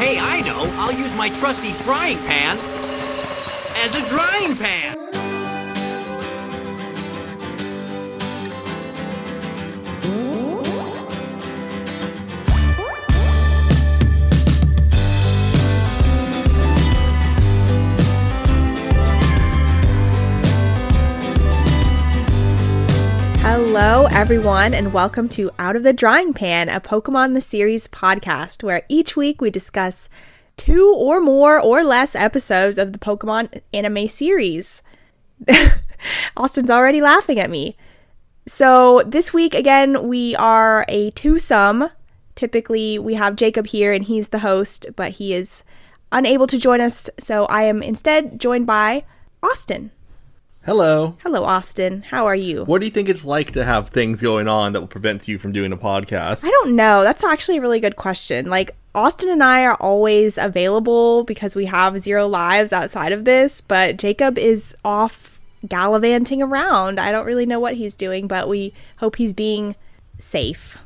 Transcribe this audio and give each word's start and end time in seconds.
Hey, 0.00 0.18
I 0.18 0.40
know. 0.40 0.62
I'll 0.78 0.94
use 0.94 1.14
my 1.14 1.28
trusty 1.28 1.72
frying 1.72 2.16
pan 2.20 2.56
as 3.76 3.94
a 3.94 4.08
drying 4.08 4.56
pan. 4.56 5.09
Hello, 23.72 24.06
everyone, 24.10 24.74
and 24.74 24.92
welcome 24.92 25.28
to 25.28 25.52
Out 25.56 25.76
of 25.76 25.84
the 25.84 25.92
Drying 25.92 26.34
Pan, 26.34 26.68
a 26.68 26.80
Pokemon 26.80 27.34
the 27.34 27.40
Series 27.40 27.86
podcast, 27.86 28.64
where 28.64 28.82
each 28.88 29.14
week 29.14 29.40
we 29.40 29.48
discuss 29.48 30.08
two 30.56 30.92
or 30.98 31.20
more 31.20 31.60
or 31.60 31.84
less 31.84 32.16
episodes 32.16 32.78
of 32.78 32.92
the 32.92 32.98
Pokemon 32.98 33.60
anime 33.72 34.08
series. 34.08 34.82
Austin's 36.36 36.68
already 36.68 37.00
laughing 37.00 37.38
at 37.38 37.48
me. 37.48 37.76
So, 38.44 39.04
this 39.06 39.32
week, 39.32 39.54
again, 39.54 40.08
we 40.08 40.34
are 40.34 40.84
a 40.88 41.12
twosome. 41.12 41.90
Typically, 42.34 42.98
we 42.98 43.14
have 43.14 43.36
Jacob 43.36 43.68
here, 43.68 43.92
and 43.92 44.02
he's 44.02 44.30
the 44.30 44.40
host, 44.40 44.88
but 44.96 45.12
he 45.12 45.32
is 45.32 45.62
unable 46.10 46.48
to 46.48 46.58
join 46.58 46.80
us. 46.80 47.08
So, 47.20 47.44
I 47.44 47.62
am 47.62 47.84
instead 47.84 48.40
joined 48.40 48.66
by 48.66 49.04
Austin. 49.44 49.92
Hello. 50.70 51.16
Hello, 51.24 51.42
Austin. 51.42 52.02
How 52.02 52.26
are 52.26 52.36
you? 52.36 52.64
What 52.64 52.78
do 52.78 52.84
you 52.84 52.92
think 52.92 53.08
it's 53.08 53.24
like 53.24 53.50
to 53.54 53.64
have 53.64 53.88
things 53.88 54.22
going 54.22 54.46
on 54.46 54.72
that 54.72 54.78
will 54.78 54.86
prevent 54.86 55.26
you 55.26 55.36
from 55.36 55.50
doing 55.50 55.72
a 55.72 55.76
podcast? 55.76 56.44
I 56.44 56.48
don't 56.48 56.76
know. 56.76 57.02
That's 57.02 57.24
actually 57.24 57.58
a 57.58 57.60
really 57.60 57.80
good 57.80 57.96
question. 57.96 58.48
Like, 58.48 58.76
Austin 58.94 59.30
and 59.30 59.42
I 59.42 59.64
are 59.64 59.74
always 59.80 60.38
available 60.38 61.24
because 61.24 61.56
we 61.56 61.64
have 61.64 61.98
zero 61.98 62.28
lives 62.28 62.72
outside 62.72 63.10
of 63.10 63.24
this, 63.24 63.60
but 63.60 63.96
Jacob 63.96 64.38
is 64.38 64.76
off 64.84 65.40
gallivanting 65.66 66.40
around. 66.40 67.00
I 67.00 67.10
don't 67.10 67.26
really 67.26 67.46
know 67.46 67.58
what 67.58 67.74
he's 67.74 67.96
doing, 67.96 68.28
but 68.28 68.48
we 68.48 68.72
hope 68.98 69.16
he's 69.16 69.32
being 69.32 69.74
safe. 70.20 70.78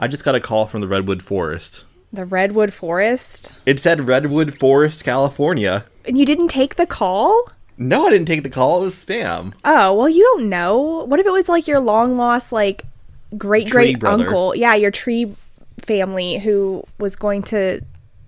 I 0.00 0.08
just 0.08 0.24
got 0.24 0.34
a 0.34 0.40
call 0.40 0.66
from 0.66 0.80
the 0.80 0.88
Redwood 0.88 1.22
Forest. 1.22 1.84
The 2.12 2.24
Redwood 2.24 2.74
Forest. 2.74 3.54
It 3.66 3.78
said 3.78 4.08
Redwood 4.08 4.58
Forest, 4.58 5.04
California. 5.04 5.84
And 6.04 6.18
you 6.18 6.24
didn't 6.24 6.48
take 6.48 6.74
the 6.74 6.86
call? 6.86 7.52
No, 7.78 8.06
I 8.06 8.10
didn't 8.10 8.26
take 8.26 8.42
the 8.42 8.50
call. 8.50 8.82
It 8.82 8.86
was 8.86 9.04
spam. 9.04 9.52
Oh, 9.64 9.94
well, 9.94 10.08
you 10.08 10.22
don't 10.22 10.48
know. 10.48 11.04
What 11.04 11.20
if 11.20 11.26
it 11.26 11.32
was 11.32 11.48
like 11.48 11.66
your 11.68 11.80
long 11.80 12.16
lost, 12.16 12.52
like, 12.52 12.84
great 13.36 13.68
great 13.68 14.02
uncle? 14.02 14.54
Yeah, 14.54 14.74
your 14.74 14.90
tree 14.90 15.34
family 15.78 16.38
who 16.38 16.84
was 16.98 17.16
going 17.16 17.42
to 17.42 17.80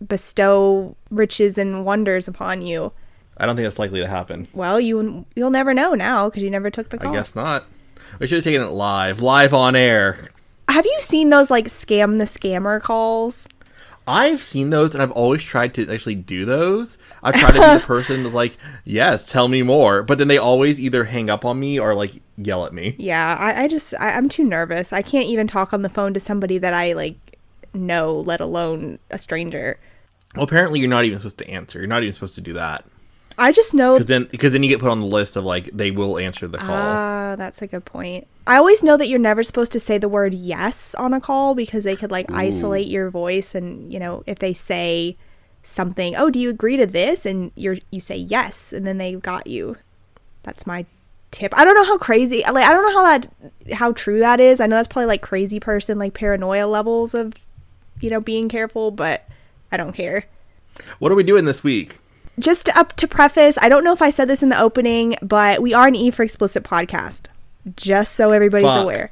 bestow 0.06 0.94
riches 1.10 1.58
and 1.58 1.84
wonders 1.84 2.28
upon 2.28 2.62
you. 2.62 2.92
I 3.36 3.46
don't 3.46 3.56
think 3.56 3.66
that's 3.66 3.78
likely 3.78 4.00
to 4.00 4.06
happen. 4.06 4.48
Well, 4.52 4.80
you 4.80 5.24
you'll 5.34 5.50
never 5.50 5.72
know 5.72 5.94
now 5.94 6.28
because 6.28 6.42
you 6.42 6.50
never 6.50 6.70
took 6.70 6.90
the 6.90 6.98
call. 6.98 7.12
I 7.12 7.16
guess 7.16 7.34
not. 7.34 7.64
We 8.18 8.26
should 8.26 8.36
have 8.36 8.44
taken 8.44 8.62
it 8.62 8.70
live, 8.70 9.22
live 9.22 9.54
on 9.54 9.76
air. 9.76 10.28
Have 10.68 10.84
you 10.84 10.96
seen 11.00 11.30
those 11.30 11.50
like 11.50 11.66
scam 11.66 12.18
the 12.18 12.24
scammer 12.24 12.80
calls? 12.80 13.48
I've 14.08 14.40
seen 14.40 14.70
those, 14.70 14.94
and 14.94 15.02
I've 15.02 15.12
always 15.12 15.42
tried 15.42 15.74
to 15.74 15.92
actually 15.92 16.14
do 16.14 16.44
those. 16.44 16.96
I've 17.22 17.34
tried 17.34 17.52
to 17.52 17.60
be 17.60 17.80
the 17.80 17.86
person 17.86 18.22
that's 18.22 18.34
like, 18.34 18.56
"Yes, 18.84 19.30
tell 19.30 19.48
me 19.48 19.62
more," 19.62 20.02
but 20.02 20.16
then 20.16 20.28
they 20.28 20.38
always 20.38 20.80
either 20.80 21.04
hang 21.04 21.28
up 21.28 21.44
on 21.44 21.60
me 21.60 21.78
or 21.78 21.94
like 21.94 22.22
yell 22.36 22.64
at 22.64 22.72
me. 22.72 22.96
Yeah, 22.98 23.36
I, 23.38 23.64
I 23.64 23.68
just 23.68 23.92
I, 24.00 24.12
I'm 24.12 24.28
too 24.28 24.44
nervous. 24.44 24.92
I 24.92 25.02
can't 25.02 25.26
even 25.26 25.46
talk 25.46 25.74
on 25.74 25.82
the 25.82 25.90
phone 25.90 26.14
to 26.14 26.20
somebody 26.20 26.56
that 26.58 26.72
I 26.72 26.94
like 26.94 27.38
know, 27.74 28.18
let 28.18 28.40
alone 28.40 28.98
a 29.10 29.18
stranger. 29.18 29.78
Well, 30.34 30.44
apparently, 30.44 30.80
you're 30.80 30.88
not 30.88 31.04
even 31.04 31.18
supposed 31.18 31.38
to 31.38 31.50
answer. 31.50 31.78
You're 31.78 31.88
not 31.88 32.02
even 32.02 32.14
supposed 32.14 32.34
to 32.36 32.40
do 32.40 32.54
that 32.54 32.84
I 33.38 33.52
just 33.52 33.72
know 33.74 33.94
because 33.94 34.06
then 34.06 34.24
because 34.24 34.52
then 34.52 34.62
you 34.62 34.68
get 34.68 34.80
put 34.80 34.90
on 34.90 35.00
the 35.00 35.06
list 35.06 35.36
of 35.36 35.44
like 35.44 35.70
they 35.72 35.90
will 35.90 36.18
answer 36.18 36.48
the 36.48 36.58
call. 36.58 36.74
Ah, 36.74 37.36
that's 37.36 37.62
a 37.62 37.66
good 37.66 37.84
point. 37.84 38.26
I 38.46 38.56
always 38.56 38.82
know 38.82 38.96
that 38.96 39.08
you're 39.08 39.18
never 39.18 39.42
supposed 39.42 39.72
to 39.72 39.80
say 39.80 39.98
the 39.98 40.08
word 40.08 40.34
yes 40.34 40.94
on 40.94 41.14
a 41.14 41.20
call 41.20 41.54
because 41.54 41.84
they 41.84 41.96
could 41.96 42.10
like 42.10 42.30
isolate 42.32 42.88
your 42.88 43.10
voice 43.10 43.54
and, 43.54 43.92
you 43.92 43.98
know, 44.00 44.24
if 44.26 44.38
they 44.38 44.54
say 44.54 45.16
something, 45.62 46.16
"Oh, 46.16 46.30
do 46.30 46.38
you 46.38 46.50
agree 46.50 46.76
to 46.76 46.86
this?" 46.86 47.24
and 47.26 47.52
you're 47.54 47.76
you 47.90 48.00
say 48.00 48.16
yes 48.16 48.72
and 48.72 48.86
then 48.86 48.98
they 48.98 49.14
got 49.14 49.46
you. 49.46 49.76
That's 50.42 50.66
my 50.66 50.86
tip. 51.30 51.52
I 51.56 51.64
don't 51.64 51.74
know 51.74 51.84
how 51.84 51.98
crazy 51.98 52.42
like 52.50 52.64
I 52.64 52.72
don't 52.72 52.82
know 52.82 52.98
how 52.98 53.18
that 53.18 53.74
how 53.74 53.92
true 53.92 54.18
that 54.18 54.40
is. 54.40 54.60
I 54.60 54.66
know 54.66 54.76
that's 54.76 54.88
probably 54.88 55.06
like 55.06 55.22
crazy 55.22 55.60
person 55.60 55.98
like 55.98 56.14
paranoia 56.14 56.66
levels 56.66 57.14
of 57.14 57.34
you 58.00 58.10
know 58.10 58.20
being 58.20 58.48
careful, 58.48 58.90
but 58.90 59.28
I 59.70 59.76
don't 59.76 59.92
care 59.92 60.24
What 60.98 61.12
are 61.12 61.14
we 61.16 61.22
doing 61.22 61.44
this 61.44 61.62
week? 61.62 61.98
Just 62.38 62.68
up 62.76 62.92
to 62.94 63.08
preface, 63.08 63.58
I 63.60 63.68
don't 63.68 63.84
know 63.84 63.92
if 63.92 64.02
I 64.02 64.10
said 64.10 64.28
this 64.28 64.42
in 64.42 64.48
the 64.48 64.60
opening, 64.60 65.16
but 65.22 65.60
we 65.60 65.74
are 65.74 65.88
an 65.88 65.96
E 65.96 66.10
for 66.10 66.22
Explicit 66.22 66.62
podcast. 66.62 67.26
Just 67.76 68.14
so 68.14 68.32
everybody's 68.32 68.68
Fuck. 68.68 68.82
aware. 68.82 69.10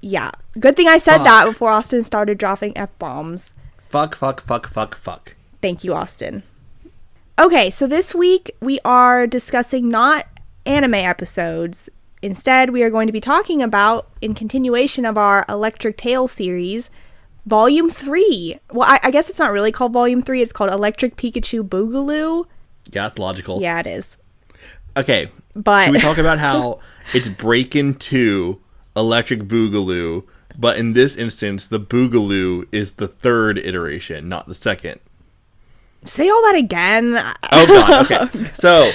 Yeah. 0.00 0.30
Good 0.58 0.76
thing 0.76 0.88
I 0.88 0.98
said 0.98 1.18
Fuck. 1.18 1.24
that 1.24 1.44
before 1.46 1.70
Austin 1.70 2.04
started 2.04 2.38
dropping 2.38 2.76
F 2.78 2.96
bombs. 2.98 3.52
Fuck, 3.78 4.14
fuck, 4.14 4.40
fuck, 4.40 4.68
fuck, 4.68 4.94
fuck. 4.94 5.34
Thank 5.60 5.82
you, 5.82 5.94
Austin. 5.94 6.42
Okay, 7.38 7.70
so 7.70 7.86
this 7.86 8.14
week 8.14 8.50
we 8.60 8.78
are 8.84 9.26
discussing 9.26 9.88
not 9.88 10.26
anime 10.66 10.94
episodes. 10.94 11.88
Instead, 12.20 12.70
we 12.70 12.82
are 12.82 12.90
going 12.90 13.06
to 13.06 13.12
be 13.12 13.20
talking 13.20 13.62
about, 13.62 14.08
in 14.20 14.34
continuation 14.34 15.04
of 15.04 15.16
our 15.16 15.44
Electric 15.48 15.96
Tale 15.96 16.26
series, 16.26 16.90
Volume 17.46 17.88
3. 17.88 18.58
Well, 18.72 18.88
I, 18.88 18.98
I 19.04 19.10
guess 19.10 19.30
it's 19.30 19.38
not 19.38 19.52
really 19.52 19.70
called 19.72 19.92
Volume 19.92 20.20
3, 20.20 20.42
it's 20.42 20.52
called 20.52 20.72
Electric 20.72 21.16
Pikachu 21.16 21.66
Boogaloo. 21.66 22.46
Yeah, 22.92 23.04
that's 23.04 23.18
logical. 23.18 23.60
Yeah, 23.60 23.80
it 23.80 23.86
is. 23.86 24.16
Okay. 24.96 25.30
But- 25.54 25.86
should 25.86 25.94
we 25.94 26.00
talk 26.00 26.18
about 26.18 26.38
how 26.38 26.80
it's 27.14 27.28
Breakin' 27.28 27.94
Two 27.94 28.60
Electric 28.96 29.40
Boogaloo, 29.42 30.24
but 30.56 30.76
in 30.76 30.92
this 30.92 31.16
instance, 31.16 31.66
the 31.66 31.80
Boogaloo 31.80 32.66
is 32.72 32.92
the 32.92 33.08
third 33.08 33.58
iteration, 33.58 34.28
not 34.28 34.46
the 34.48 34.54
second. 34.54 35.00
Say 36.04 36.28
all 36.28 36.42
that 36.42 36.56
again. 36.56 37.16
Oh 37.52 37.66
god. 37.66 38.10
Okay. 38.10 38.50
so 38.54 38.90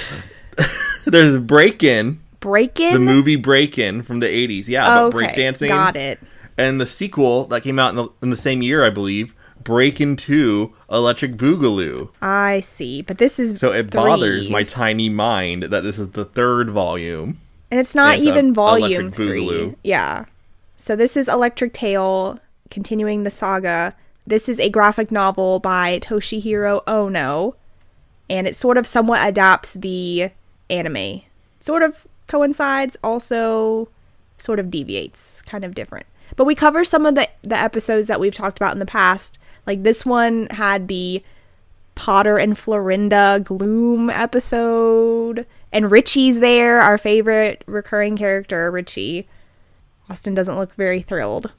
there's 1.06 1.38
break 1.38 1.82
in. 1.82 2.20
Break 2.40 2.78
in. 2.80 2.92
the 2.92 2.98
movie 3.00 3.36
Breakin' 3.36 4.02
from 4.02 4.20
the 4.20 4.26
80s. 4.26 4.68
Yeah, 4.68 4.82
about 4.82 5.14
okay, 5.14 5.26
breakdancing. 5.28 5.68
got 5.68 5.96
it. 5.96 6.20
And 6.58 6.78
the 6.80 6.86
sequel 6.86 7.46
that 7.46 7.62
came 7.62 7.78
out 7.78 7.90
in 7.90 7.96
the, 7.96 8.08
in 8.22 8.30
the 8.30 8.36
same 8.36 8.60
year, 8.62 8.84
I 8.84 8.90
believe, 8.90 9.34
Breakin' 9.64 10.10
into 10.10 10.72
Electric 10.90 11.36
Boogaloo. 11.36 12.10
I 12.22 12.60
see, 12.60 13.02
but 13.02 13.18
this 13.18 13.38
is 13.38 13.58
So 13.58 13.72
it 13.72 13.90
three. 13.90 14.00
bothers 14.00 14.50
my 14.50 14.62
tiny 14.62 15.08
mind 15.08 15.64
that 15.64 15.82
this 15.82 15.98
is 15.98 16.10
the 16.10 16.24
third 16.24 16.70
volume. 16.70 17.40
and 17.70 17.80
it's 17.80 17.94
not 17.94 18.16
it's 18.16 18.26
a 18.26 18.28
even 18.28 18.54
volume 18.54 19.10
three. 19.10 19.40
Boogaloo. 19.40 19.76
Yeah, 19.82 20.26
so 20.76 20.94
this 20.94 21.16
is 21.16 21.28
Electric 21.28 21.72
Tale, 21.72 22.38
continuing 22.70 23.22
the 23.24 23.30
saga. 23.30 23.94
This 24.26 24.48
is 24.48 24.60
a 24.60 24.68
graphic 24.70 25.10
novel 25.10 25.58
by 25.60 25.98
Toshihiro 25.98 26.82
Ono, 26.86 27.56
and 28.30 28.46
it 28.46 28.54
sort 28.56 28.76
of 28.78 28.86
somewhat 28.86 29.26
adapts 29.26 29.74
the 29.74 30.30
anime. 30.70 31.22
Sort 31.60 31.82
of 31.82 32.06
coincides, 32.26 32.96
also 33.02 33.88
sort 34.38 34.58
of 34.58 34.70
deviates, 34.70 35.42
kind 35.42 35.64
of 35.64 35.74
different. 35.74 36.06
But 36.36 36.44
we 36.44 36.54
cover 36.54 36.84
some 36.84 37.04
of 37.06 37.14
the 37.14 37.28
the 37.42 37.56
episodes 37.56 38.08
that 38.08 38.18
we've 38.20 38.34
talked 38.34 38.58
about 38.58 38.72
in 38.72 38.78
the 38.78 38.86
past. 38.86 39.38
Like 39.66 39.82
this 39.82 40.04
one 40.04 40.46
had 40.50 40.88
the 40.88 41.22
Potter 41.94 42.36
and 42.36 42.54
Florinda 42.54 43.42
Gloom 43.42 44.10
episode. 44.10 45.46
And 45.72 45.90
Richie's 45.90 46.40
there, 46.40 46.80
our 46.80 46.98
favorite 46.98 47.62
recurring 47.66 48.16
character, 48.16 48.70
Richie. 48.70 49.28
Austin 50.08 50.34
doesn't 50.34 50.56
look 50.56 50.74
very 50.74 51.00
thrilled. 51.00 51.52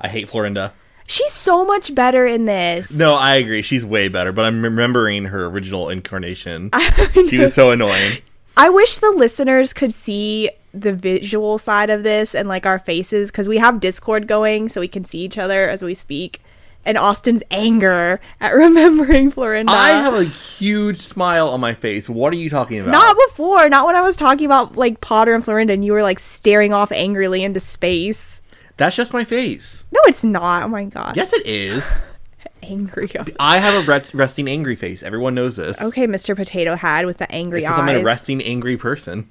I 0.00 0.08
hate 0.08 0.28
Florinda. 0.28 0.72
She's 1.06 1.32
so 1.32 1.64
much 1.64 1.94
better 1.94 2.26
in 2.26 2.46
this. 2.46 2.96
No, 2.98 3.14
I 3.14 3.36
agree. 3.36 3.62
She's 3.62 3.84
way 3.84 4.08
better, 4.08 4.32
but 4.32 4.44
I'm 4.44 4.62
remembering 4.62 5.26
her 5.26 5.46
original 5.46 5.88
incarnation. 5.88 6.70
she 7.28 7.38
was 7.38 7.54
so 7.54 7.70
annoying. 7.70 8.18
I 8.56 8.70
wish 8.70 8.98
the 8.98 9.10
listeners 9.10 9.72
could 9.72 9.92
see 9.92 10.50
the 10.72 10.92
visual 10.92 11.58
side 11.58 11.90
of 11.90 12.02
this 12.02 12.34
and 12.34 12.48
like 12.48 12.66
our 12.66 12.78
faces 12.78 13.30
because 13.30 13.48
we 13.48 13.58
have 13.58 13.80
Discord 13.80 14.26
going 14.26 14.68
so 14.68 14.80
we 14.80 14.88
can 14.88 15.04
see 15.04 15.20
each 15.20 15.38
other 15.38 15.68
as 15.68 15.82
we 15.82 15.94
speak. 15.94 16.40
And 16.86 16.96
Austin's 16.96 17.42
anger 17.50 18.20
at 18.40 18.52
remembering 18.54 19.30
Florinda. 19.30 19.68
I 19.68 19.90
have 19.90 20.14
a 20.14 20.24
huge 20.24 21.00
smile 21.00 21.48
on 21.48 21.60
my 21.60 21.74
face. 21.74 22.08
What 22.08 22.32
are 22.32 22.36
you 22.36 22.48
talking 22.48 22.80
about? 22.80 22.92
Not 22.92 23.16
before, 23.28 23.68
not 23.68 23.84
when 23.86 23.96
I 23.96 24.00
was 24.00 24.16
talking 24.16 24.46
about 24.46 24.76
like 24.76 25.00
Potter 25.00 25.34
and 25.34 25.44
Florinda 25.44 25.72
and 25.74 25.84
you 25.84 25.92
were 25.92 26.02
like 26.02 26.20
staring 26.20 26.72
off 26.72 26.92
angrily 26.92 27.42
into 27.42 27.60
space. 27.60 28.40
That's 28.76 28.94
just 28.94 29.12
my 29.12 29.24
face. 29.24 29.84
No, 29.92 30.00
it's 30.06 30.24
not. 30.24 30.62
Oh 30.62 30.68
my 30.68 30.84
god. 30.84 31.16
Yes, 31.16 31.32
it 31.32 31.44
is. 31.44 32.00
Angry. 32.62 33.10
I 33.38 33.58
have 33.58 33.84
a 33.88 33.92
re- 33.92 34.04
resting 34.12 34.48
angry 34.48 34.74
face. 34.76 35.02
Everyone 35.02 35.34
knows 35.34 35.56
this. 35.56 35.80
Okay, 35.80 36.06
Mr. 36.06 36.34
Potato 36.34 36.74
Head 36.74 37.06
with 37.06 37.18
the 37.18 37.30
angry 37.30 37.60
Because 37.60 37.78
eyes. 37.78 37.88
I'm 37.90 37.96
a 38.00 38.02
resting 38.02 38.42
angry 38.42 38.76
person. 38.76 39.30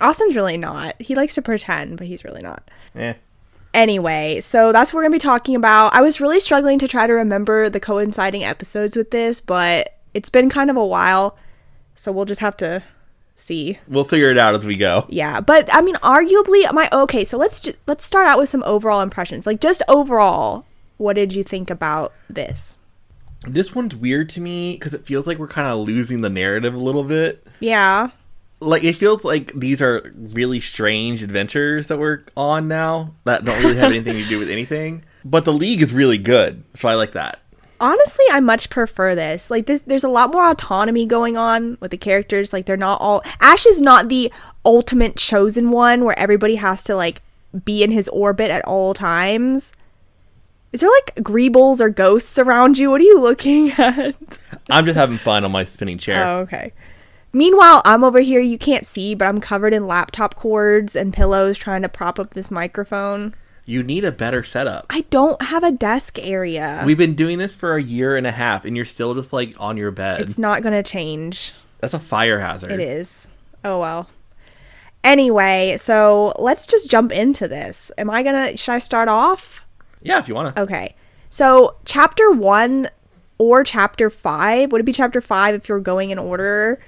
Austin's 0.00 0.34
really 0.34 0.56
not. 0.56 1.00
He 1.00 1.14
likes 1.14 1.34
to 1.36 1.42
pretend, 1.42 1.98
but 1.98 2.06
he's 2.08 2.24
really 2.24 2.42
not. 2.42 2.68
Eh. 2.96 3.14
Anyway, 3.74 4.40
so 4.40 4.72
that's 4.72 4.92
what 4.92 4.98
we're 4.98 5.02
going 5.02 5.12
to 5.12 5.16
be 5.16 5.28
talking 5.28 5.56
about. 5.56 5.94
I 5.94 6.00
was 6.00 6.20
really 6.20 6.40
struggling 6.40 6.78
to 6.78 6.88
try 6.88 7.06
to 7.06 7.12
remember 7.12 7.68
the 7.68 7.80
coinciding 7.80 8.44
episodes 8.44 8.96
with 8.96 9.10
this, 9.10 9.40
but 9.40 9.98
it's 10.14 10.30
been 10.30 10.48
kind 10.48 10.70
of 10.70 10.76
a 10.76 10.86
while. 10.86 11.36
So 11.96 12.12
we'll 12.12 12.24
just 12.24 12.40
have 12.40 12.56
to 12.58 12.82
see. 13.34 13.78
We'll 13.88 14.04
figure 14.04 14.30
it 14.30 14.38
out 14.38 14.54
as 14.54 14.64
we 14.64 14.76
go. 14.76 15.06
Yeah, 15.08 15.40
but 15.40 15.68
I 15.72 15.82
mean 15.82 15.96
arguably 15.96 16.72
my 16.72 16.88
okay, 16.92 17.24
so 17.24 17.36
let's 17.36 17.60
ju- 17.60 17.74
let's 17.86 18.04
start 18.04 18.26
out 18.26 18.38
with 18.38 18.48
some 18.48 18.62
overall 18.64 19.00
impressions. 19.00 19.46
Like 19.46 19.60
just 19.60 19.82
overall, 19.88 20.64
what 20.96 21.14
did 21.14 21.34
you 21.34 21.42
think 21.42 21.70
about 21.70 22.12
this? 22.28 22.78
This 23.46 23.74
one's 23.74 23.94
weird 23.94 24.30
to 24.30 24.40
me 24.40 24.74
because 24.74 24.94
it 24.94 25.04
feels 25.04 25.26
like 25.26 25.38
we're 25.38 25.48
kind 25.48 25.68
of 25.68 25.86
losing 25.86 26.22
the 26.22 26.30
narrative 26.30 26.74
a 26.74 26.78
little 26.78 27.04
bit. 27.04 27.46
Yeah. 27.60 28.10
Like 28.60 28.84
it 28.84 28.96
feels 28.96 29.24
like 29.24 29.52
these 29.54 29.82
are 29.82 30.12
really 30.14 30.60
strange 30.60 31.22
adventures 31.22 31.88
that 31.88 31.98
we're 31.98 32.22
on 32.36 32.68
now 32.68 33.12
that 33.24 33.44
don't 33.44 33.60
really 33.62 33.76
have 33.76 33.90
anything 33.90 34.16
to 34.16 34.24
do 34.24 34.38
with 34.38 34.48
anything. 34.50 35.04
But 35.24 35.44
the 35.44 35.52
league 35.52 35.82
is 35.82 35.92
really 35.92 36.18
good, 36.18 36.62
so 36.74 36.88
I 36.88 36.94
like 36.94 37.12
that. 37.12 37.40
honestly 37.80 38.24
i 38.30 38.38
much 38.40 38.70
prefer 38.70 39.14
this 39.16 39.50
like 39.50 39.66
this 39.66 39.80
there's 39.80 40.04
a 40.04 40.08
lot 40.08 40.32
more 40.32 40.48
autonomy 40.48 41.04
going 41.04 41.36
on 41.36 41.76
with 41.80 41.90
the 41.90 41.96
characters 41.96 42.52
like 42.52 42.66
they're 42.66 42.76
not 42.76 43.00
all 43.00 43.20
ash 43.40 43.66
is 43.66 43.82
not 43.82 44.08
the 44.08 44.32
ultimate 44.64 45.16
chosen 45.16 45.70
one 45.72 46.04
where 46.04 46.16
everybody 46.18 46.54
has 46.54 46.84
to 46.84 46.94
like 46.94 47.20
be 47.64 47.82
in 47.82 47.90
his 47.90 48.08
orbit 48.10 48.48
at 48.50 48.64
all 48.64 48.94
times 48.94 49.72
is 50.72 50.80
there 50.80 50.90
like 50.90 51.16
greebles 51.16 51.80
or 51.80 51.90
ghosts 51.90 52.38
around 52.38 52.78
you 52.78 52.90
what 52.90 53.00
are 53.00 53.04
you 53.04 53.20
looking 53.20 53.70
at 53.78 54.38
I'm 54.70 54.86
just 54.86 54.96
having 54.96 55.18
fun 55.18 55.44
on 55.44 55.50
my 55.52 55.64
spinning 55.64 55.98
chair. 55.98 56.24
oh 56.26 56.38
okay 56.40 56.72
meanwhile 57.34 57.82
i'm 57.84 58.02
over 58.04 58.20
here 58.20 58.40
you 58.40 58.56
can't 58.56 58.86
see 58.86 59.14
but 59.14 59.26
i'm 59.26 59.40
covered 59.40 59.74
in 59.74 59.86
laptop 59.86 60.34
cords 60.36 60.94
and 60.96 61.12
pillows 61.12 61.58
trying 61.58 61.82
to 61.82 61.88
prop 61.88 62.18
up 62.18 62.30
this 62.34 62.50
microphone 62.50 63.34
You 63.66 63.82
need 63.82 64.04
a 64.04 64.12
better 64.12 64.42
setup. 64.44 64.86
i 64.90 65.02
don't 65.10 65.40
have 65.42 65.62
a 65.64 65.72
desk 65.72 66.18
area 66.20 66.82
We've 66.86 66.96
been 66.98 67.14
doing 67.14 67.38
this 67.38 67.54
for 67.54 67.76
a 67.76 67.82
year 67.82 68.16
and 68.16 68.26
a 68.26 68.30
half, 68.32 68.64
and 68.64 68.76
you're 68.76 68.84
still 68.84 69.14
just 69.14 69.32
like 69.32 69.54
on 69.58 69.76
your 69.76 69.90
bed. 69.90 70.20
it's 70.20 70.38
not 70.38 70.62
gonna 70.62 70.82
change 70.82 71.52
That's 71.80 71.94
a 71.94 71.98
fire 71.98 72.38
hazard. 72.40 72.70
It 72.70 72.80
is. 72.80 73.28
Oh 73.64 73.78
well. 73.80 74.08
Anyway, 75.02 75.76
so 75.78 76.32
let's 76.38 76.66
just 76.66 76.88
jump 76.90 77.12
into 77.12 77.46
this. 77.46 77.92
Am 77.98 78.08
I 78.08 78.22
gonna? 78.22 78.56
Should 78.56 78.72
I 78.72 78.78
start 78.78 79.08
off? 79.08 79.64
Yeah, 80.02 80.18
if 80.18 80.28
you 80.28 80.34
want 80.34 80.54
to. 80.56 80.62
Okay. 80.62 80.94
So 81.28 81.76
chapter 81.84 82.30
one 82.30 82.88
or 83.36 83.64
chapter 83.64 84.08
five 84.08 84.70
would 84.72 84.80
it 84.80 84.84
be 84.84 84.92
chapter 84.92 85.20
five 85.20 85.54
if 85.54 85.68
you're 85.68 85.80
going 85.80 86.08
in 86.10 86.18
order? 86.18 86.78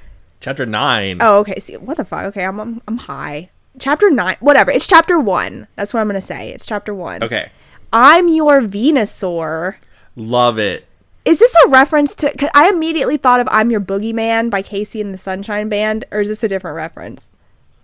Chapter 0.41 0.67
nine. 0.67 1.19
Oh, 1.21 1.39
okay. 1.39 1.59
See, 1.59 1.77
what 1.77 1.97
the 1.97 2.05
fuck? 2.05 2.25
Okay, 2.27 2.45
I'm 2.45 2.61
I'm, 2.61 2.83
I'm 2.87 2.99
high. 2.99 3.51
Chapter 3.79 4.11
nine, 4.11 4.37
whatever. 4.41 4.71
It's 4.71 4.87
chapter 4.87 5.19
one. 5.19 5.67
That's 5.77 5.93
what 5.93 6.01
I'm 6.01 6.07
gonna 6.09 6.21
say. 6.21 6.51
It's 6.51 6.67
chapter 6.67 6.95
one. 6.95 7.23
Okay. 7.23 7.51
I'm 7.93 8.29
your 8.29 8.61
Venusaur. 8.61 9.77
Love 10.15 10.59
it. 10.59 10.87
Is 11.25 11.41
this 11.41 11.55
a 11.65 11.69
reference 11.69 12.15
to? 12.17 12.31
Cause 12.37 12.51
I 12.55 12.69
immediately 12.69 13.17
thought 13.17 13.41
of 13.41 13.49
"I'm 13.51 13.71
Your 13.71 13.81
Boogeyman" 13.81 14.49
by 14.51 14.63
KC 14.63 15.01
and 15.01 15.13
the 15.13 15.19
Sunshine 15.19 15.69
Band, 15.69 16.05
or 16.13 16.21
is 16.21 16.29
this 16.29 16.45
a 16.45 16.49
different 16.49 16.77
reference? 16.77 17.29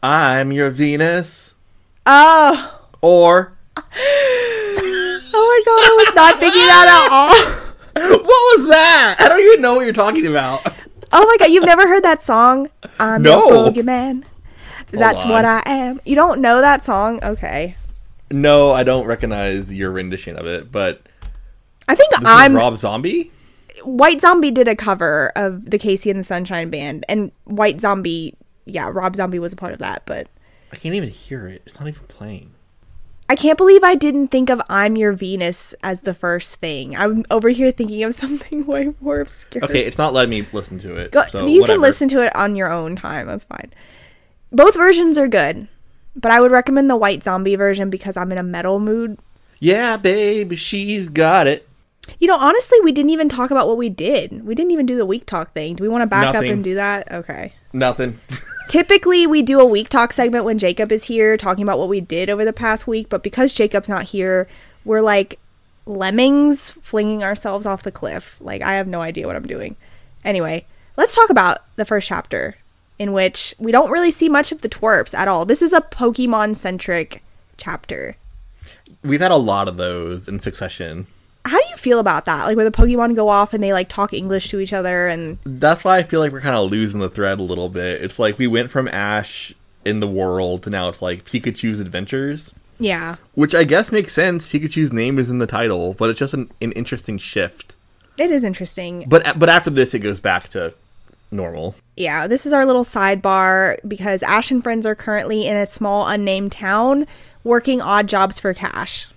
I'm 0.02 0.50
your 0.52 0.70
Venus. 0.70 1.54
Oh, 2.06 2.80
Or 3.00 3.52
Oh 3.76 5.30
my 5.34 5.62
god, 5.64 5.80
I 5.80 6.04
was 6.06 6.14
not 6.14 6.40
thinking 6.40 6.60
that 6.66 6.86
at 6.88 7.12
all. 7.12 8.18
what 8.18 8.58
was 8.58 8.68
that? 8.68 9.16
I 9.18 9.28
don't 9.28 9.40
even 9.40 9.62
know 9.62 9.74
what 9.74 9.84
you're 9.84 9.92
talking 9.92 10.26
about. 10.26 10.60
Oh 11.12 11.26
my 11.26 11.36
god, 11.38 11.52
you've 11.52 11.64
never 11.64 11.86
heard 11.86 12.02
that 12.04 12.22
song? 12.22 12.68
I'm 12.98 13.22
No. 13.22 13.48
your 13.48 13.70
boogeyman. 13.72 14.24
That's 14.90 15.24
what 15.24 15.44
I 15.44 15.62
am. 15.66 16.00
You 16.04 16.14
don't 16.14 16.40
know 16.40 16.60
that 16.60 16.84
song? 16.84 17.22
Okay. 17.22 17.76
No, 18.30 18.72
I 18.72 18.82
don't 18.82 19.06
recognize 19.06 19.72
your 19.72 19.90
rendition 19.90 20.36
of 20.38 20.46
it, 20.46 20.72
but 20.72 21.02
I 21.88 21.94
think 21.94 22.12
I'm 22.24 22.54
Rob 22.54 22.78
Zombie. 22.78 23.30
White 23.84 24.20
Zombie 24.20 24.50
did 24.50 24.68
a 24.68 24.76
cover 24.76 25.32
of 25.34 25.70
the 25.70 25.78
KC 25.78 26.10
and 26.10 26.20
the 26.20 26.24
Sunshine 26.24 26.70
Band, 26.70 27.04
and 27.08 27.32
White 27.44 27.80
Zombie, 27.80 28.34
yeah, 28.64 28.88
Rob 28.90 29.16
Zombie 29.16 29.38
was 29.38 29.52
a 29.52 29.56
part 29.56 29.72
of 29.72 29.78
that. 29.80 30.02
But 30.06 30.28
I 30.72 30.76
can't 30.76 30.94
even 30.94 31.08
hear 31.10 31.46
it. 31.48 31.62
It's 31.66 31.78
not 31.80 31.88
even 31.88 32.06
playing. 32.06 32.51
I 33.32 33.34
can't 33.34 33.56
believe 33.56 33.82
I 33.82 33.94
didn't 33.94 34.26
think 34.26 34.50
of 34.50 34.60
"I'm 34.68 34.94
Your 34.94 35.14
Venus" 35.14 35.74
as 35.82 36.02
the 36.02 36.12
first 36.12 36.56
thing. 36.56 36.94
I'm 36.94 37.24
over 37.30 37.48
here 37.48 37.70
thinking 37.70 38.02
of 38.02 38.14
something 38.22 38.66
way 38.66 38.92
more 39.00 39.22
obscure. 39.22 39.64
Okay, 39.64 39.86
it's 39.86 39.96
not 39.96 40.12
letting 40.12 40.28
me 40.28 40.46
listen 40.52 40.78
to 40.80 40.94
it. 40.94 41.12
Go, 41.12 41.22
so 41.30 41.46
you 41.46 41.62
whatever. 41.62 41.78
can 41.78 41.80
listen 41.80 42.08
to 42.08 42.22
it 42.22 42.36
on 42.36 42.56
your 42.56 42.70
own 42.70 42.94
time. 42.94 43.28
That's 43.28 43.44
fine. 43.44 43.72
Both 44.50 44.76
versions 44.76 45.16
are 45.16 45.28
good, 45.28 45.66
but 46.14 46.30
I 46.30 46.42
would 46.42 46.50
recommend 46.50 46.90
the 46.90 46.96
White 46.96 47.22
Zombie 47.22 47.56
version 47.56 47.88
because 47.88 48.18
I'm 48.18 48.30
in 48.32 48.36
a 48.36 48.42
metal 48.42 48.78
mood. 48.78 49.18
Yeah, 49.60 49.96
babe, 49.96 50.52
she's 50.52 51.08
got 51.08 51.46
it. 51.46 51.66
You 52.18 52.28
know, 52.28 52.36
honestly, 52.36 52.80
we 52.82 52.92
didn't 52.92 53.12
even 53.12 53.30
talk 53.30 53.50
about 53.50 53.66
what 53.66 53.78
we 53.78 53.88
did. 53.88 54.44
We 54.44 54.54
didn't 54.54 54.72
even 54.72 54.84
do 54.84 54.96
the 54.96 55.06
week 55.06 55.24
talk 55.24 55.54
thing. 55.54 55.76
Do 55.76 55.84
we 55.84 55.88
want 55.88 56.02
to 56.02 56.06
back 56.06 56.34
up 56.34 56.44
and 56.44 56.62
do 56.62 56.74
that? 56.74 57.10
Okay. 57.10 57.54
Nothing. 57.72 58.20
Typically, 58.68 59.26
we 59.26 59.42
do 59.42 59.60
a 59.60 59.66
week 59.66 59.88
talk 59.88 60.12
segment 60.12 60.44
when 60.44 60.58
Jacob 60.58 60.92
is 60.92 61.04
here 61.04 61.36
talking 61.36 61.62
about 61.62 61.78
what 61.78 61.88
we 61.88 62.00
did 62.00 62.30
over 62.30 62.44
the 62.44 62.52
past 62.52 62.86
week, 62.86 63.08
but 63.08 63.22
because 63.22 63.52
Jacob's 63.54 63.88
not 63.88 64.04
here, 64.04 64.48
we're 64.84 65.02
like 65.02 65.38
lemmings 65.84 66.70
flinging 66.70 67.22
ourselves 67.22 67.66
off 67.66 67.82
the 67.82 67.90
cliff. 67.90 68.38
Like, 68.40 68.62
I 68.62 68.74
have 68.74 68.86
no 68.86 69.00
idea 69.00 69.26
what 69.26 69.36
I'm 69.36 69.46
doing. 69.46 69.76
Anyway, 70.24 70.64
let's 70.96 71.14
talk 71.14 71.30
about 71.30 71.64
the 71.76 71.84
first 71.84 72.08
chapter, 72.08 72.56
in 72.98 73.12
which 73.12 73.54
we 73.58 73.72
don't 73.72 73.90
really 73.90 74.10
see 74.10 74.28
much 74.28 74.52
of 74.52 74.62
the 74.62 74.68
twerps 74.68 75.14
at 75.14 75.28
all. 75.28 75.44
This 75.44 75.62
is 75.62 75.72
a 75.72 75.80
Pokemon 75.80 76.56
centric 76.56 77.22
chapter. 77.56 78.16
We've 79.02 79.20
had 79.20 79.32
a 79.32 79.36
lot 79.36 79.68
of 79.68 79.76
those 79.76 80.28
in 80.28 80.40
succession. 80.40 81.06
How 81.44 81.58
do 81.58 81.64
you 81.70 81.76
feel 81.76 81.98
about 81.98 82.24
that? 82.26 82.44
Like, 82.44 82.56
where 82.56 82.68
the 82.68 82.76
Pokemon 82.76 83.16
go 83.16 83.28
off 83.28 83.52
and 83.52 83.62
they 83.62 83.72
like 83.72 83.88
talk 83.88 84.12
English 84.12 84.48
to 84.50 84.60
each 84.60 84.72
other 84.72 85.08
and 85.08 85.38
That's 85.44 85.84
why 85.84 85.98
I 85.98 86.02
feel 86.02 86.20
like 86.20 86.32
we're 86.32 86.40
kind 86.40 86.56
of 86.56 86.70
losing 86.70 87.00
the 87.00 87.08
thread 87.08 87.40
a 87.40 87.42
little 87.42 87.68
bit. 87.68 88.02
It's 88.02 88.18
like 88.18 88.38
we 88.38 88.46
went 88.46 88.70
from 88.70 88.88
Ash 88.88 89.54
in 89.84 90.00
the 90.00 90.06
world 90.06 90.62
to 90.62 90.70
now 90.70 90.88
it's 90.88 91.02
like 91.02 91.24
Pikachu's 91.24 91.80
adventures, 91.80 92.54
yeah. 92.78 93.16
which 93.34 93.54
I 93.54 93.64
guess 93.64 93.90
makes 93.90 94.12
sense. 94.12 94.46
Pikachu's 94.46 94.92
name 94.92 95.18
is 95.18 95.30
in 95.30 95.38
the 95.38 95.46
title, 95.46 95.94
but 95.94 96.10
it's 96.10 96.18
just 96.18 96.34
an, 96.34 96.50
an 96.60 96.72
interesting 96.72 97.18
shift. 97.18 97.74
It 98.18 98.30
is 98.30 98.44
interesting. 98.44 99.06
But 99.08 99.38
but 99.38 99.48
after 99.48 99.70
this, 99.70 99.94
it 99.94 100.00
goes 100.00 100.20
back 100.20 100.48
to 100.50 100.74
normal. 101.30 101.74
yeah, 101.96 102.26
this 102.26 102.44
is 102.44 102.52
our 102.52 102.66
little 102.66 102.84
sidebar 102.84 103.78
because 103.88 104.22
Ash 104.22 104.50
and 104.50 104.62
friends 104.62 104.86
are 104.86 104.94
currently 104.94 105.46
in 105.46 105.56
a 105.56 105.66
small 105.66 106.06
unnamed 106.06 106.52
town 106.52 107.06
working 107.42 107.80
odd 107.80 108.06
jobs 108.06 108.38
for 108.38 108.52
cash 108.54 109.08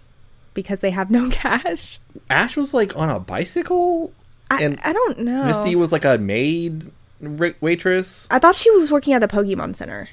because 0.56 0.80
they 0.80 0.90
have 0.90 1.12
no 1.12 1.30
cash. 1.32 2.00
Ash 2.32 2.58
was 2.58 2.74
like 2.74 2.98
on 2.98 3.10
a 3.10 3.20
bicycle, 3.20 4.12
I, 4.50 4.64
and 4.64 4.80
I 4.84 4.92
don't 4.94 5.20
know. 5.20 5.46
Misty 5.46 5.76
was 5.76 5.92
like 5.92 6.04
a 6.06 6.18
maid 6.18 6.92
waitress. 7.62 8.28
I 8.32 8.40
thought 8.40 8.56
she 8.56 8.72
was 8.72 8.92
working 8.92 9.14
at 9.14 9.20
the 9.20 9.28
Pokemon 9.28 9.76
Center, 9.76 10.10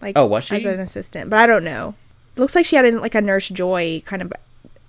like 0.00 0.18
Oh, 0.18 0.26
was 0.26 0.44
she? 0.44 0.56
as 0.56 0.64
an 0.64 0.80
assistant, 0.80 1.30
but 1.30 1.38
I 1.38 1.46
don't 1.46 1.64
know. 1.64 1.94
looks 2.36 2.54
like 2.54 2.64
she 2.64 2.76
had 2.76 2.84
a, 2.84 2.98
like 3.00 3.14
a 3.14 3.20
Nurse 3.20 3.48
Joy 3.48 4.02
kind 4.04 4.22
of 4.22 4.32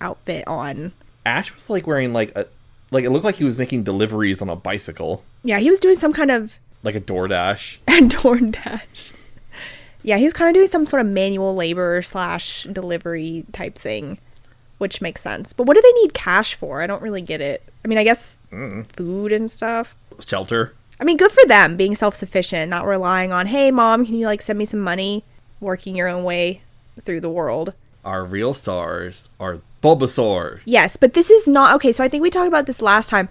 outfit 0.01 0.47
on. 0.47 0.93
Ash 1.25 1.53
was 1.55 1.69
like 1.69 1.87
wearing 1.87 2.11
like 2.13 2.35
a 2.35 2.47
like 2.91 3.05
it 3.05 3.09
looked 3.09 3.25
like 3.25 3.35
he 3.35 3.43
was 3.43 3.57
making 3.57 3.83
deliveries 3.83 4.41
on 4.41 4.49
a 4.49 4.55
bicycle, 4.55 5.23
Yeah, 5.43 5.59
he 5.59 5.69
was 5.69 5.79
doing 5.79 5.95
some 5.95 6.13
kind 6.13 6.31
of 6.31 6.59
like 6.83 6.95
a 6.95 7.01
DoorDash. 7.01 7.77
A 7.87 7.91
DoorDash. 8.07 9.13
Yeah, 10.03 10.17
he 10.17 10.25
was 10.25 10.33
kind 10.33 10.49
of 10.49 10.53
doing 10.53 10.67
some 10.67 10.85
sort 10.85 10.99
of 10.99 11.07
manual 11.07 11.55
labor 11.55 12.01
slash 12.01 12.67
delivery 12.69 13.45
type 13.53 13.75
thing, 13.75 14.17
which 14.83 15.01
makes 15.01 15.21
sense. 15.21 15.53
But 15.53 15.65
what 15.65 15.75
do 15.75 15.81
they 15.81 16.01
need 16.01 16.13
cash 16.13 16.55
for? 16.55 16.81
I 16.81 16.87
don't 16.87 17.01
really 17.01 17.21
get 17.21 17.39
it. 17.39 17.63
I 17.85 17.87
mean, 17.87 17.97
I 17.97 18.03
guess 18.03 18.35
food 18.49 19.31
and 19.31 19.49
stuff. 19.49 19.95
Shelter. 20.19 20.75
I 20.99 21.05
mean, 21.05 21.15
good 21.15 21.31
for 21.31 21.45
them 21.47 21.77
being 21.77 21.95
self 21.95 22.15
sufficient, 22.17 22.69
not 22.69 22.85
relying 22.85 23.31
on, 23.31 23.47
hey, 23.47 23.71
mom, 23.71 24.05
can 24.05 24.15
you 24.15 24.25
like 24.25 24.41
send 24.41 24.59
me 24.59 24.65
some 24.65 24.81
money? 24.81 25.23
Working 25.61 25.95
your 25.95 26.09
own 26.09 26.25
way 26.25 26.63
through 27.05 27.21
the 27.21 27.29
world. 27.29 27.71
Our 28.03 28.25
real 28.25 28.53
stars 28.53 29.29
are 29.39 29.61
Bulbasaur. 29.81 30.59
Yes, 30.65 30.97
but 30.97 31.13
this 31.13 31.31
is 31.31 31.47
not 31.47 31.73
okay. 31.75 31.93
So 31.93 32.03
I 32.03 32.09
think 32.09 32.21
we 32.21 32.29
talked 32.29 32.49
about 32.49 32.65
this 32.65 32.81
last 32.81 33.09
time. 33.09 33.29